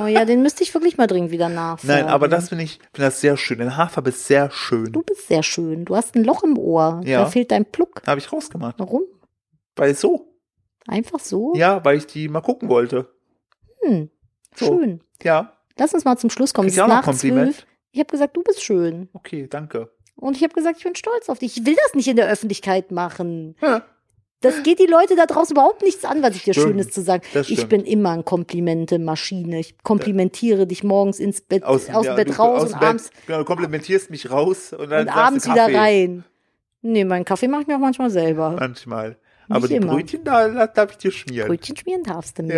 Oh, 0.00 0.06
ja, 0.06 0.24
den 0.24 0.42
müsste 0.42 0.62
ich 0.62 0.72
wirklich 0.74 0.96
mal 0.96 1.06
dringend 1.06 1.30
wieder 1.30 1.48
nachfragen. 1.48 1.88
Nein, 1.88 2.06
aber 2.08 2.28
das 2.28 2.48
finde 2.50 2.64
ich, 2.64 2.78
finde 2.92 3.08
das 3.08 3.20
sehr 3.20 3.36
schön. 3.36 3.58
Deine 3.58 3.76
Haarfarbe 3.76 4.10
ist 4.10 4.26
sehr 4.26 4.50
schön. 4.50 4.92
Du 4.92 5.02
bist 5.02 5.28
sehr 5.28 5.42
schön. 5.42 5.84
Du 5.84 5.96
hast 5.96 6.14
ein 6.14 6.24
Loch 6.24 6.42
im 6.42 6.58
Ohr. 6.58 7.00
Ja. 7.04 7.20
Da 7.20 7.26
fehlt 7.26 7.50
dein 7.50 7.64
Pluck. 7.64 8.02
Habe 8.06 8.20
ich 8.20 8.32
rausgemacht. 8.32 8.76
Warum? 8.78 9.02
Weil 9.76 9.94
so. 9.94 10.28
Einfach 10.86 11.20
so? 11.20 11.52
Ja, 11.54 11.84
weil 11.84 11.96
ich 11.98 12.06
die 12.06 12.28
mal 12.28 12.40
gucken 12.40 12.68
wollte. 12.68 13.08
Hm. 13.84 14.10
So. 14.54 14.66
Schön. 14.66 15.00
Ja. 15.22 15.52
Lass 15.78 15.94
uns 15.94 16.04
mal 16.04 16.16
zum 16.18 16.30
Schluss 16.30 16.52
kommen. 16.54 16.68
Ich 16.68 16.80
auch 16.80 16.88
noch 16.88 17.02
Kompliment? 17.02 17.66
Ich 17.92 17.98
habe 18.00 18.10
gesagt, 18.10 18.36
du 18.36 18.42
bist 18.42 18.62
schön. 18.62 19.08
Okay, 19.12 19.46
danke. 19.48 19.90
Und 20.16 20.36
ich 20.36 20.42
habe 20.42 20.54
gesagt, 20.54 20.78
ich 20.78 20.84
bin 20.84 20.94
stolz 20.94 21.28
auf 21.28 21.38
dich. 21.38 21.56
Ich 21.56 21.66
will 21.66 21.76
das 21.82 21.94
nicht 21.94 22.08
in 22.08 22.16
der 22.16 22.28
Öffentlichkeit 22.28 22.90
machen. 22.92 23.56
Ja. 23.60 23.82
Das 24.40 24.62
geht 24.64 24.80
die 24.80 24.86
Leute 24.86 25.14
da 25.14 25.26
draußen 25.26 25.54
überhaupt 25.54 25.82
nichts 25.82 26.04
an, 26.04 26.20
was 26.22 26.34
ich 26.34 26.42
dir 26.42 26.52
Stimmt. 26.52 26.68
Schönes 26.68 26.90
zu 26.90 27.00
sagen. 27.00 27.22
Ich 27.48 27.68
bin 27.68 27.84
immer 27.84 28.10
ein 28.10 28.24
Komplimente-Maschine. 28.24 29.60
Ich 29.60 29.78
komplimentiere 29.84 30.66
dich 30.66 30.82
morgens 30.82 31.20
ins 31.20 31.40
Bett, 31.40 31.62
aus, 31.62 31.86
dem 31.86 32.02
ja, 32.02 32.14
Bett 32.14 32.28
du- 32.30 32.32
raus 32.38 32.62
aus 32.64 32.72
und 32.72 32.80
Bett. 32.80 32.88
abends, 32.88 33.10
Genau, 33.26 33.38
du 33.38 33.44
komplimentierst 33.44 34.10
mich 34.10 34.30
raus 34.30 34.72
und 34.72 34.90
dann 34.90 35.06
und 35.06 35.16
abends 35.16 35.46
wieder 35.46 35.72
rein. 35.72 36.24
Nee, 36.82 37.04
meinen 37.04 37.24
Kaffee 37.24 37.46
mache 37.46 37.62
ich 37.62 37.66
mir 37.68 37.76
auch 37.76 37.80
manchmal 37.80 38.10
selber. 38.10 38.56
Manchmal. 38.58 39.16
Aber 39.48 39.68
die 39.68 39.76
immer. 39.76 39.94
Brötchen, 39.94 40.24
da, 40.24 40.48
da 40.48 40.66
darf 40.66 40.92
ich 40.92 40.98
dir 40.98 41.10
schmieren. 41.12 41.48
Brötchen 41.48 41.76
schmieren 41.76 42.02
darfst 42.04 42.38
du 42.38 42.42
mir. 42.42 42.54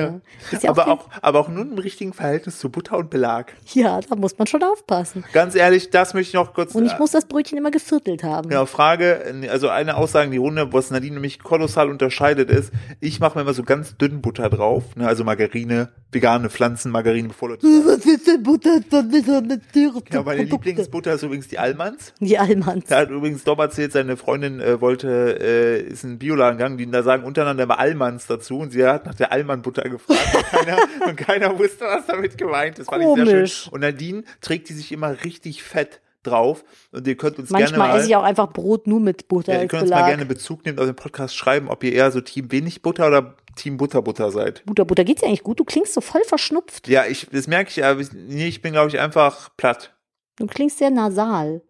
Ja. 0.53 0.59
Ja 0.63 0.71
aber, 0.71 0.89
auch, 0.89 1.09
aber 1.23 1.41
auch 1.41 1.49
nur 1.49 1.63
im 1.63 1.79
richtigen 1.79 2.13
Verhältnis 2.13 2.59
zu 2.59 2.69
Butter 2.69 2.99
und 2.99 3.11
Belag. 3.11 3.53
ja, 3.73 4.01
da 4.01 4.17
muss 4.17 4.39
man 4.39 4.47
schon 4.47 4.63
aufpassen. 4.63 5.25
Ganz 5.33 5.55
ehrlich, 5.55 5.91
das 5.91 6.15
möchte 6.15 6.29
ich 6.31 6.35
noch 6.35 6.55
kurz. 6.55 6.75
Und 6.75 6.85
ich 6.87 6.93
äh, 6.93 6.99
muss 6.99 7.13
das 7.13 7.25
Brötchen 7.27 7.59
immer 7.59 7.71
geviertelt 7.71 8.23
haben. 8.23 8.49
Genau, 8.49 8.67
Frage, 8.67 9.35
also 9.51 9.69
eine 9.69 9.97
Aussage 9.97 10.27
in 10.27 10.33
die 10.33 10.39
Runde, 10.39 10.73
was 10.73 10.91
Nadine 10.91 11.15
nämlich 11.15 11.39
kolossal 11.41 11.91
unterscheidet 11.91 12.51
ist, 12.51 12.73
ich 13.01 13.21
mache 13.21 13.37
mir 13.39 13.43
immer 13.43 13.55
so 13.55 13.63
ganz 13.63 13.97
dünn 13.97 14.21
Butter 14.23 14.49
drauf, 14.51 14.97
ne, 14.97 15.07
also 15.07 15.25
Margarine, 15.25 15.89
vegane 16.13 16.49
Pflanzenmargarine, 16.51 17.29
bevor 17.29 17.51
Leute 17.51 17.67
Was 17.87 18.05
ist 18.07 18.27
denn 18.27 18.43
Butter? 18.43 18.81
Das 18.91 19.05
ist 19.07 19.29
doch 19.29 19.39
eine 19.43 19.61
Tiere- 19.73 20.03
ja, 20.13 20.23
meine. 20.23 20.43
Lieblingsbutter 20.45 21.15
ist 21.15 21.23
übrigens 21.23 21.49
die 21.49 21.59
Almans. 21.59 22.13
Die 22.21 22.39
Allmanns. 22.39 22.85
Da 22.87 22.99
hat 22.99 23.11
übrigens 23.11 23.45
Dom 23.45 23.59
erzählt, 23.59 23.93
seine 23.93 24.17
Freundin 24.17 24.61
äh, 24.61 24.81
wollte, 24.81 25.39
äh, 25.41 25.81
ist 25.83 26.05
in 26.05 26.11
einen 26.11 26.19
Bioladen 26.19 26.59
gegangen, 26.59 26.74
die 26.79 26.91
da 26.91 27.03
sagen 27.03 27.25
untereinander 27.25 27.65
immer 27.65 27.79
Almans 27.79 28.27
dazu 28.27 28.59
und 28.59 28.71
sie 28.71 28.85
hat 28.85 29.07
nach 29.07 29.15
der 29.15 29.33
Alman-Butter 29.33 29.89
gefragt 29.89 30.35
und 30.35 30.45
keiner, 30.45 30.79
und 31.07 31.17
keiner 31.17 31.59
wusste, 31.59 31.85
was 31.85 32.07
damit 32.07 32.39
gemeint 32.39 32.79
ist. 32.79 32.91
Fand 32.91 33.03
ich 33.03 33.27
sehr 33.27 33.47
schön. 33.47 33.73
Und 33.73 33.81
Nadine 33.81 34.25
trägt 34.41 34.69
die 34.69 34.75
sich 34.75 34.93
immer 34.93 35.25
richtig 35.25 35.63
fett 35.63 36.01
drauf 36.23 36.65
und 36.91 37.07
ihr 37.07 37.17
könnt 37.17 37.39
uns 37.39 37.51
gerne 37.51 37.65
Manchmal 37.65 37.89
mal, 37.89 37.99
esse 37.99 38.09
ich 38.09 38.17
auch 38.17 38.23
einfach 38.23 38.53
Brot 38.53 38.87
nur 38.87 39.01
mit 39.01 39.29
Butter 39.29 39.55
ja, 39.55 39.63
ihr 39.63 39.69
könnt 39.69 39.83
uns 39.83 39.91
mal 39.91 40.07
gerne 40.07 40.25
Bezug 40.25 40.65
nehmen 40.65 40.79
auf 40.79 40.87
den 40.87 40.97
Podcast 40.97 41.37
schreiben, 41.37 41.69
ob 41.69 41.85
ihr 41.85 41.93
eher 41.93 42.11
so 42.11 42.21
Team 42.21 42.51
wenig 42.51 42.83
Butter 42.83 43.07
oder 43.09 43.35
Team 43.57 43.77
Butter 43.77 44.03
Butter 44.03 44.31
seid. 44.31 44.65
Butter, 44.67 44.85
Butter, 44.85 45.05
geht's 45.05 45.21
dir 45.21 45.29
eigentlich 45.29 45.43
gut? 45.43 45.61
Du 45.61 45.65
klingst 45.65 45.95
so 45.95 46.01
voll 46.01 46.23
verschnupft. 46.25 46.89
Ja, 46.89 47.05
ich, 47.07 47.29
das 47.31 47.47
merke 47.47 47.71
ich, 47.71 47.85
aber 47.85 48.01
ich, 48.01 48.13
nee, 48.13 48.49
ich 48.49 48.63
bin, 48.63 48.73
glaube 48.73 48.89
ich, 48.89 48.99
einfach 48.99 49.51
platt. 49.57 49.95
Du 50.37 50.47
klingst 50.47 50.79
sehr 50.79 50.91
nasal. 50.91 51.63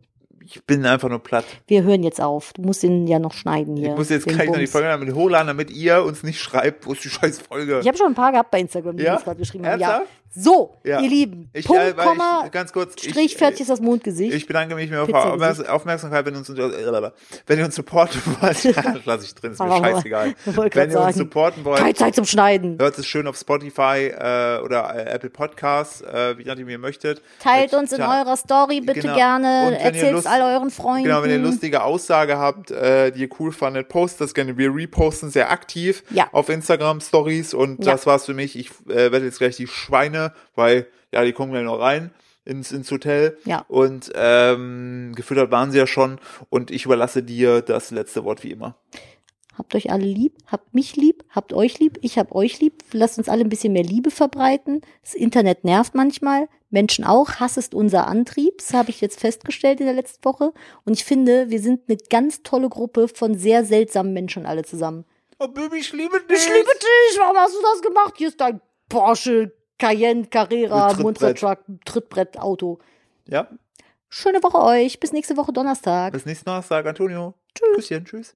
Ich 0.46 0.62
bin 0.64 0.84
einfach 0.84 1.08
nur 1.08 1.20
platt. 1.20 1.44
Wir 1.66 1.82
hören 1.84 2.02
jetzt 2.02 2.20
auf. 2.20 2.52
Du 2.52 2.62
musst 2.62 2.82
ihn 2.84 3.06
ja 3.06 3.18
noch 3.18 3.32
schneiden 3.32 3.76
hier. 3.76 3.90
ich 3.92 3.96
muss 3.96 4.10
jetzt 4.10 4.26
gleich 4.26 4.48
noch 4.48 4.58
die. 4.58 4.66
Folge 4.66 4.88
damit 4.88 5.14
hochladen, 5.14 5.46
damit 5.46 5.70
ihr 5.70 6.02
uns 6.04 6.22
nicht 6.22 6.40
schreibt, 6.40 6.86
wo 6.86 6.92
ist 6.92 7.02
die 7.04 7.08
scheiß 7.08 7.38
Folge. 7.40 7.80
Ich 7.80 7.88
habe 7.88 7.96
schon 7.96 8.08
ein 8.08 8.14
paar 8.14 8.30
gehabt 8.32 8.50
bei 8.50 8.60
Instagram, 8.60 8.96
die 8.96 9.04
Ja? 9.04 9.14
das 9.14 9.24
gerade 9.24 9.38
geschrieben 9.38 9.66
haben. 9.66 9.80
Ja. 9.80 10.02
So, 10.36 10.80
Ja. 10.84 11.00
ihr 11.00 11.08
Lieben. 11.08 11.48
Ich, 11.52 11.64
Punkt, 11.66 11.80
äh, 11.82 11.96
weil 11.96 12.06
Komma, 12.08 12.42
ich, 12.46 12.50
ganz 12.50 12.72
kurz, 12.72 12.92
Strich, 13.00 13.16
ich, 13.16 13.36
fertig 13.36 13.60
ist 13.60 13.70
das 13.70 13.80
Mondgesicht. 13.80 14.34
Ich 14.34 14.46
bedanke 14.46 14.74
mich 14.74 14.92
Aufmerks 14.94 15.58
Gesicht. 15.58 15.70
Aufmerksamkeit, 15.70 16.26
wenn 16.26 16.34
ihr 16.34 16.38
uns, 16.38 16.48
äh, 16.50 17.10
wenn 17.46 17.58
ihr 17.58 17.64
uns 17.64 17.74
supporten 17.76 18.20
wollt. 18.40 18.64
Das 18.74 19.04
lasse 19.06 19.24
ich 19.26 19.34
drin, 19.34 19.52
ist 19.52 19.60
mir 19.60 19.66
Aber- 19.66 19.84
scheißegal. 19.94 20.34
Ich 20.46 20.56
Wenn 20.56 20.64
ihr 20.66 20.82
uns 20.84 20.92
sagen, 20.94 21.12
supporten 21.18 21.64
wollt, 21.64 21.78
Keine 21.78 21.94
Zeit 21.94 22.14
zum 22.16 22.24
Schneiden. 22.24 22.78
hört 22.80 22.98
es 22.98 23.06
schön 23.06 23.26
auf 23.26 23.36
Spotify 23.36 24.08
äh, 24.08 24.58
oder 24.62 24.92
äh, 24.94 25.10
Apple 25.10 25.30
Podcasts, 25.30 26.00
äh, 26.02 26.36
wie 26.38 26.44
nachdem 26.44 26.68
ihr 26.68 26.78
möchtet. 26.78 27.22
Teilt 27.40 27.72
Äh, 27.72 27.76
uns 27.76 27.92
in 27.92 28.02
eurer 28.02 28.36
Story 28.36 28.80
bitte 28.80 29.00
Genau. 29.00 29.14
gerne. 29.14 29.78
Erzählt 29.78 30.16
es 30.16 30.26
all 30.26 30.42
euren 30.42 30.70
Freunden. 30.70 31.04
Genau, 31.04 31.22
wenn 31.22 31.30
ihr 31.30 31.38
lustige 31.38 31.82
Aussage 31.84 32.38
habt, 32.38 32.70
äh, 32.72 33.10
die 33.12 33.22
ihr 33.22 33.28
cool 33.38 33.52
fandet, 33.52 33.88
postet 33.88 34.22
das 34.22 34.34
gerne. 34.34 34.56
Wir 34.58 34.74
reposten 34.74 35.30
sehr 35.30 35.50
aktiv 35.50 36.02
Ja. 36.10 36.28
auf 36.32 36.48
Instagram 36.48 37.00
Stories 37.00 37.54
und 37.54 37.84
Ja. 37.84 37.92
das 37.92 38.06
war's 38.06 38.26
für 38.26 38.34
mich. 38.34 38.58
Ich 38.58 38.70
äh, 38.88 39.12
werde 39.12 39.24
jetzt 39.26 39.38
gleich 39.38 39.56
die 39.56 39.66
Schweine, 39.66 40.23
weil 40.54 40.86
ja, 41.12 41.24
die 41.24 41.32
kommen 41.32 41.52
gleich 41.52 41.64
noch 41.64 41.80
rein 41.80 42.10
ins, 42.44 42.72
ins 42.72 42.90
Hotel. 42.90 43.38
Ja. 43.44 43.64
Und 43.68 44.12
ähm, 44.14 45.12
gefüttert 45.14 45.50
waren 45.50 45.70
sie 45.70 45.78
ja 45.78 45.86
schon 45.86 46.18
und 46.50 46.70
ich 46.70 46.84
überlasse 46.84 47.22
dir 47.22 47.62
das 47.62 47.90
letzte 47.90 48.24
Wort 48.24 48.44
wie 48.44 48.50
immer. 48.50 48.76
Habt 49.56 49.74
euch 49.76 49.92
alle 49.92 50.04
lieb, 50.04 50.36
habt 50.46 50.74
mich 50.74 50.96
lieb, 50.96 51.24
habt 51.30 51.52
euch 51.52 51.78
lieb, 51.78 51.98
ich 52.02 52.18
hab 52.18 52.34
euch 52.34 52.58
lieb. 52.58 52.82
Lasst 52.92 53.18
uns 53.18 53.28
alle 53.28 53.42
ein 53.42 53.48
bisschen 53.48 53.72
mehr 53.72 53.84
Liebe 53.84 54.10
verbreiten. 54.10 54.80
Das 55.02 55.14
Internet 55.14 55.62
nervt 55.62 55.94
manchmal, 55.94 56.48
Menschen 56.70 57.04
auch. 57.04 57.36
Hass 57.36 57.56
ist 57.56 57.72
unser 57.72 58.08
Antrieb. 58.08 58.58
Das 58.58 58.74
habe 58.74 58.90
ich 58.90 59.00
jetzt 59.00 59.20
festgestellt 59.20 59.78
in 59.78 59.86
der 59.86 59.94
letzten 59.94 60.24
Woche. 60.24 60.52
Und 60.84 60.94
ich 60.94 61.04
finde, 61.04 61.50
wir 61.50 61.60
sind 61.60 61.82
eine 61.88 61.98
ganz 62.10 62.42
tolle 62.42 62.68
Gruppe 62.68 63.06
von 63.06 63.38
sehr 63.38 63.64
seltsamen 63.64 64.12
Menschen 64.12 64.44
alle 64.44 64.64
zusammen. 64.64 65.04
Oh 65.38 65.46
Baby, 65.46 65.78
ich 65.78 65.92
liebe 65.92 66.20
dich. 66.20 66.38
Ich 66.38 66.46
liebe 66.46 66.70
dich, 66.74 67.18
warum 67.18 67.36
hast 67.36 67.54
du 67.54 67.62
das 67.62 67.82
gemacht? 67.82 68.14
Hier 68.16 68.28
ist 68.28 68.40
dein 68.40 68.60
Porsche 68.88 69.52
Cayenne 69.84 70.26
Carrera. 70.30 70.94
Monster 70.94 71.34
Truck 71.34 71.58
Trittbrett 71.84 72.38
Auto. 72.38 72.78
Ja, 73.26 73.48
Schöne 74.16 74.40
Woche 74.44 74.62
euch. 74.62 75.00
Bis 75.00 75.12
nächste 75.12 75.36
Woche 75.36 75.52
Donnerstag. 75.52 76.12
bis 76.12 76.24
nächsten 76.24 76.44
Donnerstag, 76.44 76.86
Antonio. 76.86 77.34
Tschüss. 77.52 77.74
Küsschen, 77.74 78.04
tschüss. 78.04 78.32